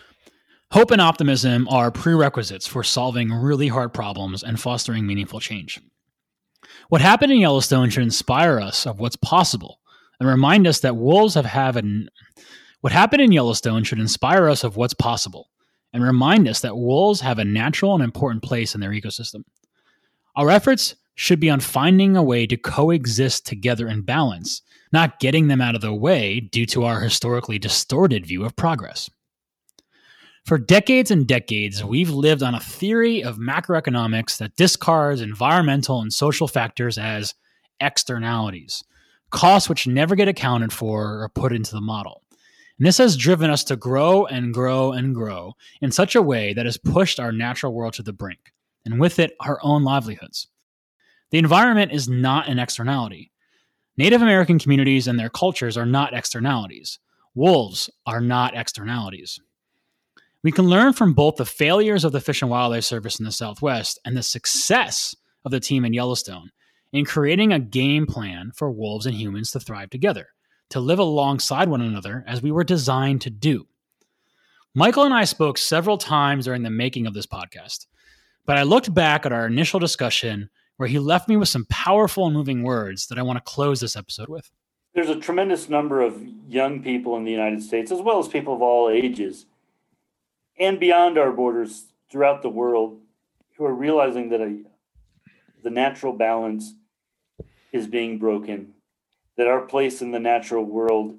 Hope 0.71 0.91
and 0.91 1.01
optimism 1.01 1.67
are 1.69 1.91
prerequisites 1.91 2.67
for 2.67 2.83
solving 2.83 3.31
really 3.31 3.69
hard 3.69 3.93
problems 3.93 4.43
and 4.43 4.59
fostering 4.59 5.05
meaningful 5.05 5.39
change. 5.39 5.79
What 6.89 7.01
happened 7.01 7.31
in 7.31 7.39
Yellowstone 7.39 7.89
should 7.89 8.03
inspire 8.03 8.59
us 8.59 8.85
of 8.85 8.99
what's 8.99 9.15
possible 9.15 9.79
and 10.19 10.27
remind 10.27 10.67
us 10.67 10.79
that 10.81 10.97
wolves 10.97 11.35
have, 11.35 11.45
have 11.45 11.77
an 11.77 12.09
what 12.81 12.93
happened 12.93 13.21
in 13.21 13.31
Yellowstone 13.31 13.83
should 13.83 13.99
inspire 13.99 14.47
us 14.47 14.63
of 14.63 14.77
what's 14.77 14.93
possible 14.93 15.49
and 15.93 16.03
remind 16.03 16.47
us 16.47 16.59
that 16.61 16.77
wolves 16.77 17.21
have 17.21 17.39
a 17.39 17.45
natural 17.45 17.93
and 17.93 18.03
important 18.03 18.43
place 18.43 18.75
in 18.75 18.81
their 18.81 18.91
ecosystem. 18.91 19.43
Our 20.35 20.49
efforts 20.49 20.95
should 21.15 21.39
be 21.39 21.49
on 21.49 21.59
finding 21.59 22.15
a 22.15 22.23
way 22.23 22.45
to 22.45 22.57
coexist 22.57 23.45
together 23.45 23.87
in 23.87 24.01
balance, 24.01 24.61
not 24.93 25.19
getting 25.19 25.47
them 25.47 25.61
out 25.61 25.75
of 25.75 25.81
the 25.81 25.93
way 25.93 26.39
due 26.39 26.65
to 26.67 26.83
our 26.83 27.01
historically 27.01 27.57
distorted 27.57 28.25
view 28.25 28.45
of 28.45 28.55
progress. 28.55 29.09
For 30.45 30.57
decades 30.57 31.11
and 31.11 31.27
decades, 31.27 31.83
we've 31.83 32.09
lived 32.09 32.43
on 32.43 32.55
a 32.55 32.59
theory 32.59 33.21
of 33.21 33.37
macroeconomics 33.37 34.37
that 34.37 34.55
discards 34.55 35.19
environmental 35.19 35.99
and 35.99 36.13
social 36.13 36.47
factors 36.47 36.97
as 36.97 37.33
externalities, 37.81 38.83
costs 39.29 39.67
which 39.67 39.87
never 39.87 40.15
get 40.15 40.29
accounted 40.29 40.71
for 40.71 41.21
or 41.21 41.29
put 41.29 41.51
into 41.51 41.71
the 41.71 41.81
model. 41.81 42.21
And 42.77 42.85
this 42.85 42.99
has 42.99 43.17
driven 43.17 43.49
us 43.49 43.63
to 43.65 43.75
grow 43.75 44.25
and 44.25 44.53
grow 44.53 44.91
and 44.91 45.15
grow 45.15 45.53
in 45.81 45.91
such 45.91 46.15
a 46.15 46.21
way 46.21 46.53
that 46.53 46.65
has 46.65 46.77
pushed 46.77 47.19
our 47.19 47.31
natural 47.31 47.73
world 47.73 47.93
to 47.93 48.03
the 48.03 48.13
brink, 48.13 48.53
and 48.85 48.99
with 48.99 49.17
it, 49.17 49.35
our 49.39 49.59
own 49.63 49.83
livelihoods. 49.83 50.47
The 51.31 51.39
environment 51.39 51.91
is 51.91 52.07
not 52.07 52.47
an 52.47 52.59
externality. 52.59 53.31
Native 53.97 54.21
American 54.21 54.59
communities 54.59 55.07
and 55.07 55.19
their 55.19 55.29
cultures 55.29 55.75
are 55.75 55.87
not 55.87 56.13
externalities. 56.13 56.99
Wolves 57.33 57.89
are 58.05 58.21
not 58.21 58.55
externalities. 58.55 59.39
We 60.43 60.51
can 60.51 60.65
learn 60.65 60.93
from 60.93 61.13
both 61.13 61.37
the 61.37 61.45
failures 61.45 62.03
of 62.03 62.11
the 62.11 62.21
Fish 62.21 62.43
and 62.43 62.51
Wildlife 62.51 62.83
Service 62.83 63.19
in 63.19 63.25
the 63.25 63.31
Southwest 63.31 63.99
and 64.05 64.15
the 64.15 64.23
success 64.23 65.15
of 65.43 65.51
the 65.51 65.59
team 65.59 65.83
in 65.83 65.93
Yellowstone 65.93 66.51
in 66.93 67.05
creating 67.05 67.51
a 67.51 67.59
game 67.59 68.05
plan 68.05 68.51
for 68.55 68.71
wolves 68.71 69.07
and 69.07 69.15
humans 69.15 69.51
to 69.51 69.59
thrive 69.59 69.89
together 69.89 70.29
to 70.69 70.79
live 70.79 70.99
alongside 70.99 71.69
one 71.69 71.81
another 71.81 72.23
as 72.27 72.41
we 72.41 72.51
were 72.51 72.63
designed 72.63 73.21
to 73.21 73.29
do. 73.29 73.67
Michael 74.75 75.05
and 75.05 75.13
I 75.13 75.23
spoke 75.23 75.57
several 75.57 75.97
times 75.97 76.45
during 76.45 76.63
the 76.63 76.69
making 76.69 77.07
of 77.07 77.13
this 77.13 77.25
podcast, 77.25 77.87
but 78.45 78.57
I 78.57 78.63
looked 78.63 78.93
back 78.93 79.25
at 79.25 79.33
our 79.33 79.47
initial 79.47 79.79
discussion 79.79 80.49
where 80.75 80.89
he 80.89 80.99
left 80.99 81.27
me 81.27 81.37
with 81.37 81.49
some 81.49 81.65
powerful 81.69 82.25
and 82.27 82.35
moving 82.35 82.63
words 82.63 83.07
that 83.07 83.17
I 83.17 83.23
want 83.23 83.37
to 83.37 83.51
close 83.51 83.79
this 83.79 83.95
episode 83.95 84.29
with. 84.29 84.51
There's 84.93 85.09
a 85.09 85.19
tremendous 85.19 85.69
number 85.69 86.01
of 86.01 86.21
young 86.47 86.83
people 86.83 87.17
in 87.17 87.23
the 87.23 87.31
United 87.31 87.63
States, 87.63 87.91
as 87.91 88.01
well 88.01 88.19
as 88.19 88.27
people 88.27 88.53
of 88.53 88.61
all 88.61 88.89
ages, 88.89 89.45
and 90.59 90.79
beyond 90.79 91.17
our 91.17 91.31
borders 91.31 91.85
throughout 92.11 92.41
the 92.41 92.49
world, 92.49 92.99
who 93.57 93.65
are 93.65 93.73
realizing 93.73 94.29
that 94.29 94.41
a, 94.41 94.59
the 95.63 95.69
natural 95.69 96.13
balance 96.13 96.73
is 97.71 97.87
being 97.87 98.17
broken 98.19 98.73
that 99.37 99.47
our 99.47 99.61
place 99.61 100.01
in 100.01 100.11
the 100.11 100.19
natural 100.19 100.63
world 100.63 101.15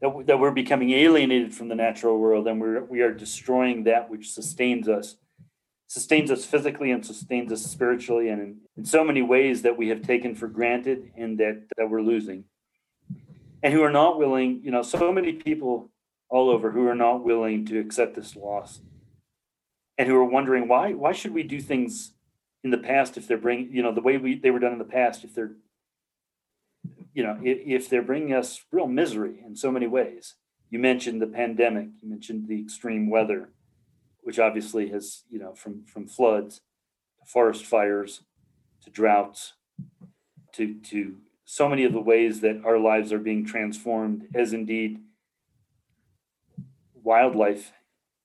that, 0.00 0.26
that 0.26 0.38
we're 0.38 0.50
becoming 0.50 0.90
alienated 0.92 1.54
from 1.54 1.68
the 1.68 1.74
natural 1.74 2.18
world 2.18 2.46
and 2.46 2.60
we're 2.60 2.84
we 2.84 3.00
are 3.00 3.12
destroying 3.12 3.84
that 3.84 4.10
which 4.10 4.30
sustains 4.30 4.88
us 4.88 5.16
sustains 5.88 6.30
us 6.30 6.44
physically 6.44 6.90
and 6.90 7.04
sustains 7.04 7.52
us 7.52 7.62
spiritually 7.62 8.28
and 8.28 8.42
in, 8.42 8.56
in 8.76 8.84
so 8.84 9.04
many 9.04 9.22
ways 9.22 9.62
that 9.62 9.76
we 9.76 9.88
have 9.88 10.02
taken 10.02 10.34
for 10.34 10.48
granted 10.48 11.10
and 11.16 11.38
that 11.38 11.62
that 11.76 11.88
we're 11.88 12.02
losing. 12.02 12.44
And 13.62 13.72
who 13.72 13.82
are 13.82 13.92
not 13.92 14.18
willing 14.18 14.60
you 14.62 14.70
know 14.70 14.82
so 14.82 15.12
many 15.12 15.32
people 15.32 15.90
all 16.28 16.50
over 16.50 16.72
who 16.72 16.86
are 16.88 16.94
not 16.94 17.24
willing 17.24 17.64
to 17.66 17.78
accept 17.78 18.14
this 18.14 18.36
loss 18.36 18.80
and 19.96 20.08
who 20.08 20.16
are 20.16 20.24
wondering 20.24 20.68
why 20.68 20.92
why 20.92 21.12
should 21.12 21.32
we 21.32 21.42
do 21.42 21.60
things 21.60 22.12
in 22.62 22.70
the 22.70 22.78
past 22.78 23.16
if 23.16 23.26
they're 23.26 23.38
bringing 23.38 23.72
you 23.72 23.82
know 23.82 23.92
the 23.92 24.00
way 24.00 24.18
we 24.18 24.38
they 24.38 24.50
were 24.50 24.58
done 24.58 24.72
in 24.72 24.78
the 24.78 24.84
past 24.84 25.24
if 25.24 25.34
they're 25.34 25.52
you 27.16 27.22
know, 27.22 27.38
if, 27.42 27.58
if 27.64 27.88
they're 27.88 28.02
bringing 28.02 28.34
us 28.34 28.62
real 28.70 28.86
misery 28.86 29.42
in 29.44 29.56
so 29.56 29.72
many 29.72 29.86
ways. 29.86 30.34
You 30.68 30.78
mentioned 30.78 31.22
the 31.22 31.26
pandemic, 31.26 31.88
you 32.02 32.10
mentioned 32.10 32.46
the 32.46 32.60
extreme 32.60 33.08
weather, 33.08 33.52
which 34.20 34.38
obviously 34.38 34.90
has, 34.90 35.22
you 35.30 35.38
know, 35.38 35.54
from 35.54 35.86
from 35.86 36.06
floods 36.06 36.60
to 37.18 37.24
forest 37.24 37.64
fires 37.64 38.20
to 38.84 38.90
droughts 38.90 39.54
to 40.52 40.74
to 40.90 41.16
so 41.46 41.70
many 41.70 41.84
of 41.84 41.94
the 41.94 42.00
ways 42.00 42.40
that 42.40 42.60
our 42.66 42.78
lives 42.78 43.14
are 43.14 43.18
being 43.18 43.46
transformed 43.46 44.26
as 44.34 44.52
indeed 44.52 44.98
wildlife 47.02 47.72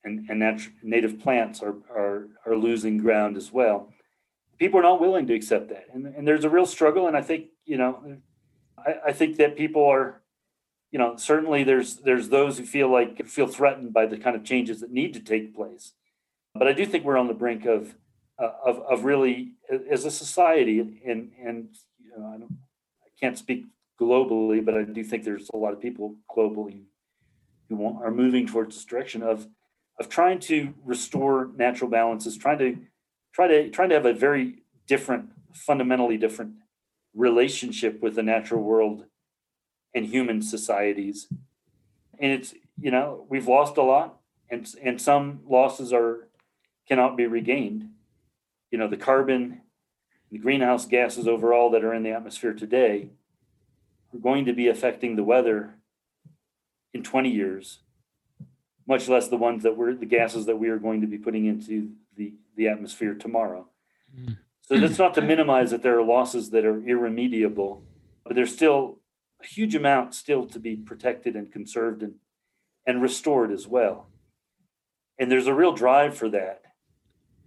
and, 0.03 0.27
and 0.29 0.39
nat- 0.39 0.67
native 0.83 1.17
plants 1.17 1.61
are, 1.63 1.75
are 1.89 2.27
are 2.45 2.57
losing 2.57 2.97
ground 2.97 3.37
as 3.37 3.53
well. 3.53 3.93
People 4.57 4.81
are 4.81 4.83
not 4.83 4.99
willing 4.99 5.27
to 5.27 5.33
accept 5.33 5.69
that. 5.69 5.85
And, 5.93 6.07
and 6.07 6.27
there's 6.27 6.43
a 6.43 6.49
real 6.49 6.65
struggle. 6.65 7.07
And 7.07 7.15
I 7.15 7.21
think, 7.21 7.45
you 7.65 7.77
know, 7.77 8.17
I, 8.85 8.95
I 9.07 9.11
think 9.11 9.37
that 9.37 9.55
people 9.55 9.85
are, 9.85 10.21
you 10.91 10.99
know, 10.99 11.15
certainly 11.15 11.63
there's 11.63 11.97
there's 11.97 12.29
those 12.29 12.57
who 12.57 12.65
feel 12.65 12.91
like 12.91 13.25
feel 13.27 13.47
threatened 13.47 13.93
by 13.93 14.05
the 14.05 14.17
kind 14.17 14.35
of 14.35 14.43
changes 14.43 14.81
that 14.81 14.91
need 14.91 15.13
to 15.13 15.19
take 15.19 15.55
place. 15.55 15.93
But 16.53 16.67
I 16.67 16.73
do 16.73 16.85
think 16.85 17.05
we're 17.05 17.17
on 17.17 17.27
the 17.27 17.33
brink 17.33 17.65
of 17.65 17.95
uh, 18.39 18.51
of 18.65 18.79
of 18.79 19.03
really 19.03 19.53
as 19.89 20.05
a 20.05 20.11
society 20.11 20.79
and 20.79 21.31
and 21.43 21.69
you 21.99 22.11
know, 22.17 22.27
I 22.27 22.37
don't 22.37 22.57
I 23.03 23.09
can't 23.19 23.37
speak 23.37 23.65
globally, 23.99 24.63
but 24.63 24.75
I 24.75 24.83
do 24.83 25.03
think 25.03 25.23
there's 25.23 25.49
a 25.53 25.57
lot 25.57 25.73
of 25.73 25.79
people 25.79 26.15
globally 26.35 26.83
who 27.69 27.75
want, 27.75 28.03
are 28.03 28.11
moving 28.11 28.47
towards 28.47 28.75
this 28.75 28.85
direction 28.85 29.21
of 29.21 29.47
of 29.99 30.09
trying 30.09 30.39
to 30.39 30.73
restore 30.83 31.51
natural 31.55 31.89
balances, 31.89 32.37
trying 32.37 32.57
to 32.59 32.77
try 33.33 33.47
to 33.47 33.69
trying 33.69 33.89
to 33.89 33.95
have 33.95 34.05
a 34.05 34.13
very 34.13 34.63
different, 34.87 35.29
fundamentally 35.53 36.17
different 36.17 36.53
relationship 37.13 38.01
with 38.01 38.15
the 38.15 38.23
natural 38.23 38.61
world 38.61 39.05
and 39.93 40.05
human 40.05 40.41
societies. 40.41 41.27
And 42.19 42.31
it's, 42.31 42.53
you 42.79 42.91
know, 42.91 43.25
we've 43.29 43.47
lost 43.47 43.77
a 43.77 43.81
lot 43.81 44.21
and 44.51 44.67
and 44.83 45.01
some 45.01 45.39
losses 45.47 45.93
are 45.93 46.27
cannot 46.87 47.15
be 47.15 47.25
regained. 47.25 47.89
You 48.69 48.77
know, 48.77 48.87
the 48.87 48.97
carbon, 48.97 49.61
the 50.29 50.37
greenhouse 50.37 50.85
gases 50.85 51.27
overall 51.27 51.71
that 51.71 51.83
are 51.83 51.93
in 51.93 52.03
the 52.03 52.11
atmosphere 52.11 52.53
today 52.53 53.09
are 54.13 54.19
going 54.19 54.45
to 54.45 54.53
be 54.53 54.67
affecting 54.67 55.15
the 55.15 55.23
weather 55.23 55.75
in 56.93 57.03
20 57.03 57.29
years, 57.29 57.79
much 58.85 59.07
less 59.07 59.29
the 59.29 59.37
ones 59.37 59.63
that 59.63 59.77
were 59.77 59.93
the 59.93 60.05
gases 60.05 60.45
that 60.45 60.59
we 60.59 60.69
are 60.69 60.77
going 60.77 61.01
to 61.01 61.07
be 61.07 61.17
putting 61.17 61.45
into 61.45 61.91
the, 62.17 62.33
the 62.57 62.67
atmosphere 62.67 63.13
tomorrow. 63.13 63.67
Mm. 64.17 64.37
So 64.71 64.79
that's 64.79 64.97
not 64.97 65.15
to 65.15 65.21
minimize 65.21 65.71
that 65.71 65.83
there 65.83 65.99
are 65.99 66.03
losses 66.03 66.51
that 66.51 66.63
are 66.63 66.81
irremediable, 66.87 67.83
but 68.23 68.37
there's 68.37 68.53
still 68.53 68.99
a 69.43 69.45
huge 69.45 69.75
amount 69.75 70.15
still 70.15 70.45
to 70.45 70.59
be 70.59 70.77
protected 70.77 71.35
and 71.35 71.51
conserved 71.51 72.01
and, 72.01 72.13
and 72.87 73.01
restored 73.01 73.51
as 73.51 73.67
well. 73.67 74.07
And 75.19 75.29
there's 75.29 75.47
a 75.47 75.53
real 75.53 75.73
drive 75.73 76.15
for 76.15 76.29
that. 76.29 76.61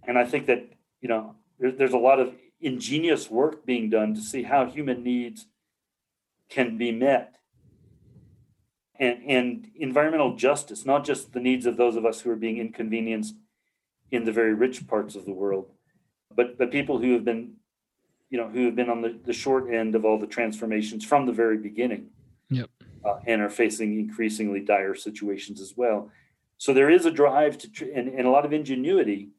And 0.07 0.19
I 0.19 0.25
think 0.25 0.45
that, 0.45 0.69
you 1.01 1.09
know, 1.09 1.33
there, 1.57 1.71
there's 1.71 1.93
a 1.93 1.97
lot 1.97 2.19
of 2.19 2.35
ingenious 2.61 3.27
work 3.31 3.65
being 3.65 3.89
done 3.89 4.13
to 4.13 4.21
see 4.21 4.43
how 4.43 4.67
human 4.67 5.01
needs 5.01 5.47
can 6.47 6.77
be 6.77 6.91
met. 6.91 7.37
And, 8.99 9.23
and 9.27 9.71
environmental 9.75 10.35
justice, 10.35 10.85
not 10.85 11.03
just 11.03 11.33
the 11.33 11.39
needs 11.39 11.65
of 11.65 11.75
those 11.75 11.95
of 11.95 12.05
us 12.05 12.21
who 12.21 12.29
are 12.29 12.35
being 12.35 12.59
inconvenienced 12.59 13.33
in 14.11 14.25
the 14.25 14.31
very 14.31 14.53
rich 14.53 14.87
parts 14.87 15.15
of 15.15 15.25
the 15.25 15.33
world, 15.33 15.71
but 16.35 16.57
but 16.57 16.71
people 16.71 16.99
who 16.99 17.13
have 17.13 17.25
been 17.25 17.53
you 18.29 18.37
know 18.37 18.49
who 18.49 18.65
have 18.65 18.75
been 18.75 18.89
on 18.89 19.01
the, 19.01 19.17
the 19.25 19.33
short 19.33 19.73
end 19.73 19.95
of 19.95 20.05
all 20.05 20.19
the 20.19 20.27
transformations 20.27 21.05
from 21.05 21.25
the 21.25 21.31
very 21.31 21.57
beginning 21.57 22.07
yep. 22.49 22.69
uh, 23.03 23.19
and 23.25 23.41
are 23.41 23.49
facing 23.49 23.99
increasingly 23.99 24.59
dire 24.59 24.95
situations 24.95 25.61
as 25.61 25.73
well. 25.75 26.11
So 26.57 26.73
there 26.73 26.89
is 26.89 27.05
a 27.05 27.11
drive 27.11 27.57
to 27.59 27.71
tr- 27.71 27.85
and, 27.93 28.07
and 28.09 28.27
a 28.27 28.29
lot 28.29 28.45
of 28.45 28.53
ingenuity 28.53 29.29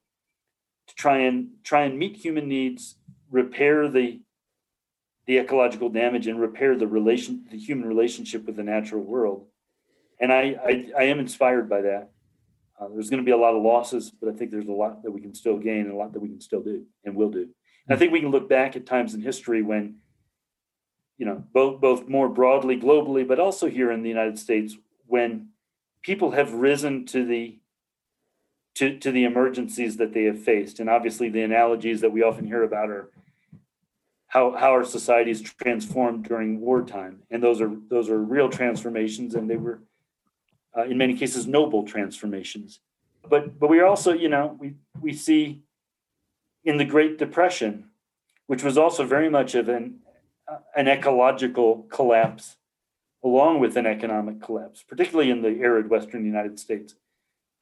to 0.89 0.95
try 0.95 1.19
and 1.19 1.49
try 1.65 1.83
and 1.83 1.99
meet 1.99 2.17
human 2.17 2.49
needs 2.49 2.97
repair 3.31 3.89
the 3.89 4.21
the 5.27 5.39
ecological 5.39 5.89
damage 5.89 6.29
and 6.29 6.41
repair 6.41 6.77
the 6.77 6.87
relation 6.87 7.45
the 7.51 7.59
human 7.59 7.89
relationship 7.89 8.47
with 8.47 8.57
the 8.57 8.63
natural 8.63 9.03
world. 9.03 9.47
And 10.21 10.33
i 10.33 10.57
i, 10.65 10.91
I 10.99 11.03
am 11.05 11.19
inspired 11.19 11.69
by 11.69 11.83
that 11.83 12.11
uh, 12.79 12.89
there's 12.93 13.11
going 13.11 13.23
to 13.23 13.25
be 13.25 13.33
a 13.33 13.37
lot 13.37 13.55
of 13.55 13.63
losses, 13.63 14.11
but 14.11 14.29
I 14.29 14.37
think 14.37 14.51
there's 14.51 14.69
a 14.69 14.73
lot 14.73 15.03
that 15.03 15.11
we 15.11 15.21
can 15.21 15.35
still 15.35 15.59
gain 15.59 15.81
and 15.81 15.93
a 15.93 15.97
lot 15.97 16.13
that 16.13 16.21
we 16.21 16.29
can 16.29 16.41
still 16.41 16.63
do 16.63 16.85
and 17.05 17.15
will 17.15 17.31
do. 17.31 17.49
And 17.89 17.97
I 17.97 17.97
think 17.97 18.13
we 18.13 18.21
can 18.21 18.31
look 18.31 18.49
back 18.49 18.77
at 18.77 18.87
times 18.87 19.15
in 19.15 19.23
history 19.23 19.63
when, 19.63 19.97
you 21.17 21.25
know, 21.25 21.43
both 21.53 21.81
both 21.81 22.09
more 22.09 22.29
broadly 22.29 22.79
globally, 22.79 23.27
but 23.27 23.41
also 23.41 23.69
here 23.69 23.91
in 23.91 24.03
the 24.03 24.09
United 24.09 24.39
States, 24.39 24.77
when 25.07 25.49
people 26.03 26.33
have 26.33 26.53
risen 26.53 27.07
to 27.07 27.25
the 27.25 27.59
to, 28.77 28.99
to 28.99 29.11
the 29.11 29.25
emergencies 29.25 29.97
that 29.97 30.13
they 30.13 30.25
have 30.25 30.43
faced. 30.43 30.81
And 30.81 30.91
obviously 30.91 31.31
the 31.31 31.41
analogies 31.41 32.03
that 32.03 32.13
we 32.13 32.23
often 32.23 32.47
hear 32.47 32.63
about 32.63 32.91
are 32.91 33.11
how, 34.27 34.55
how 34.55 34.73
our 34.73 34.85
societies 34.85 35.41
transformed 35.41 36.25
during 36.25 36.61
wartime. 36.61 37.23
And 37.31 37.43
those 37.43 37.63
are 37.63 37.73
those 37.89 38.11
are 38.11 38.19
real 38.19 38.51
transformations 38.51 39.35
and 39.35 39.49
they 39.49 39.57
were 39.57 39.81
uh, 40.77 40.85
in 40.85 40.99
many 40.99 41.17
cases 41.17 41.47
noble 41.47 41.85
transformations. 41.85 42.81
But 43.29 43.59
but 43.59 43.69
we 43.69 43.81
also, 43.81 44.13
you 44.13 44.29
know, 44.29 44.57
we 44.59 44.75
we 45.01 45.13
see 45.13 45.63
in 46.65 46.77
the 46.77 46.85
Great 46.85 47.19
Depression, 47.19 47.91
which 48.47 48.63
was 48.63 48.77
also 48.77 49.05
very 49.05 49.31
much 49.31 49.55
of 49.55 49.69
an 49.69 50.01
uh, 50.49 50.59
an 50.77 50.89
ecological 50.89 51.87
collapse 51.91 52.57
along 53.25 53.59
with 53.59 53.77
an 53.77 53.87
economic 53.87 54.41
collapse, 54.41 54.85
particularly 54.85 55.31
in 55.31 55.43
the 55.43 55.61
arid 55.61 55.91
western 55.91 56.25
United 56.25 56.61
States. 56.61 56.95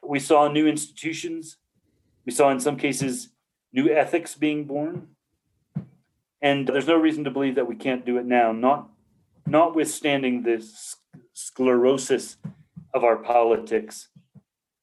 We 0.03 0.19
saw 0.19 0.49
new 0.49 0.67
institutions. 0.67 1.57
We 2.27 2.33
saw, 2.33 2.51
in 2.51 2.61
some 2.61 2.77
cases, 2.77 3.31
new 3.73 3.89
ethics 3.91 4.35
being 4.35 4.65
born. 4.65 5.09
And 6.43 6.69
there's 6.69 6.87
no 6.87 6.97
reason 6.97 7.25
to 7.25 7.31
believe 7.31 7.55
that 7.55 7.67
we 7.67 7.77
can't 7.77 8.05
do 8.05 8.19
it 8.19 8.27
now, 8.27 8.53
not, 8.53 8.91
notwithstanding 9.47 10.43
this 10.43 10.97
sclerosis 11.33 12.37
of 12.95 13.05
our 13.05 13.17
politics 13.17 14.09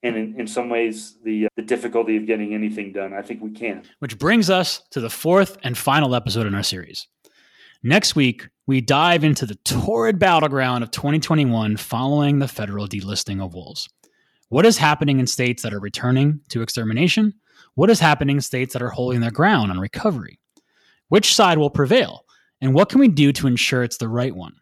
and 0.04 0.16
in, 0.16 0.40
in 0.40 0.48
some 0.48 0.70
ways 0.70 1.18
the, 1.24 1.46
uh, 1.46 1.50
the 1.56 1.62
difficulty 1.62 2.18
of 2.18 2.26
getting 2.26 2.54
anything 2.54 2.92
done. 2.92 3.14
I 3.14 3.22
think 3.22 3.42
we 3.42 3.52
can. 3.52 3.84
Which 4.00 4.18
brings 4.18 4.50
us 4.50 4.82
to 4.92 5.00
the 5.00 5.10
fourth 5.10 5.58
and 5.64 5.78
final 5.78 6.16
episode 6.16 6.48
in 6.48 6.56
our 6.56 6.64
series. 6.64 7.08
Next 7.84 8.16
week, 8.16 8.48
we 8.68 8.82
dive 8.82 9.24
into 9.24 9.46
the 9.46 9.56
torrid 9.56 10.20
battleground 10.20 10.84
of 10.84 10.92
2021 10.92 11.78
following 11.78 12.40
the 12.40 12.48
federal 12.48 12.88
delisting 12.88 13.44
of 13.44 13.54
wolves. 13.54 13.90
What 14.50 14.66
is 14.66 14.78
happening 14.78 15.20
in 15.20 15.28
states 15.28 15.64
that 15.64 15.74
are 15.74 15.80
returning 15.80 16.42
to 16.50 16.62
extermination? 16.62 17.34
What 17.76 17.90
is 17.90 18.00
happening 18.00 18.38
in 18.38 18.42
states 18.42 18.74
that 18.74 18.82
are 18.82 18.90
holding 18.90 19.22
their 19.22 19.32
ground 19.32 19.72
on 19.72 19.80
recovery? 19.80 20.40
Which 21.08 21.34
side 21.34 21.58
will 21.58 21.70
prevail? 21.70 22.26
And 22.60 22.74
what 22.74 22.90
can 22.90 23.00
we 23.00 23.08
do 23.08 23.32
to 23.34 23.48
ensure 23.48 23.84
it's 23.84 23.98
the 23.98 24.08
right 24.08 24.36
one? 24.36 24.54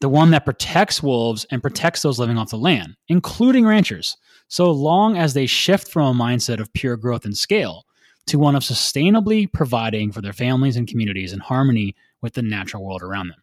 The 0.00 0.08
one 0.08 0.30
that 0.32 0.44
protects 0.44 1.02
wolves 1.02 1.46
and 1.50 1.62
protects 1.62 2.02
those 2.02 2.18
living 2.18 2.36
off 2.36 2.50
the 2.50 2.58
land, 2.58 2.96
including 3.08 3.66
ranchers, 3.66 4.16
so 4.48 4.70
long 4.70 5.16
as 5.16 5.34
they 5.34 5.46
shift 5.46 5.88
from 5.88 6.20
a 6.20 6.24
mindset 6.24 6.60
of 6.60 6.72
pure 6.72 6.96
growth 6.96 7.24
and 7.24 7.36
scale 7.36 7.86
to 8.26 8.38
one 8.38 8.54
of 8.54 8.62
sustainably 8.62 9.50
providing 9.50 10.12
for 10.12 10.20
their 10.20 10.32
families 10.32 10.76
and 10.76 10.88
communities 10.88 11.32
in 11.32 11.38
harmony 11.38 11.94
with 12.20 12.34
the 12.34 12.42
natural 12.42 12.84
world 12.84 13.02
around 13.02 13.28
them. 13.28 13.42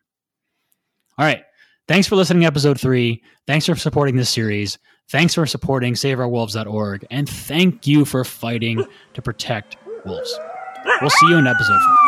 All 1.18 1.26
right. 1.26 1.44
Thanks 1.88 2.08
for 2.08 2.16
listening 2.16 2.42
to 2.42 2.48
episode 2.48 2.80
three. 2.80 3.22
Thanks 3.46 3.66
for 3.66 3.76
supporting 3.76 4.16
this 4.16 4.30
series. 4.30 4.78
Thanks 5.10 5.34
for 5.34 5.46
supporting 5.46 5.94
SaveOurWolves.org. 5.96 7.06
And 7.12 7.28
thank 7.28 7.86
you 7.88 8.06
for 8.06 8.24
fighting 8.24 8.86
to 9.14 9.22
protect 9.22 9.78
wolves. 10.06 10.40
We'll 11.02 11.10
see 11.10 11.30
you 11.30 11.38
in 11.38 11.48
episode 11.48 11.80
five. 11.80 12.03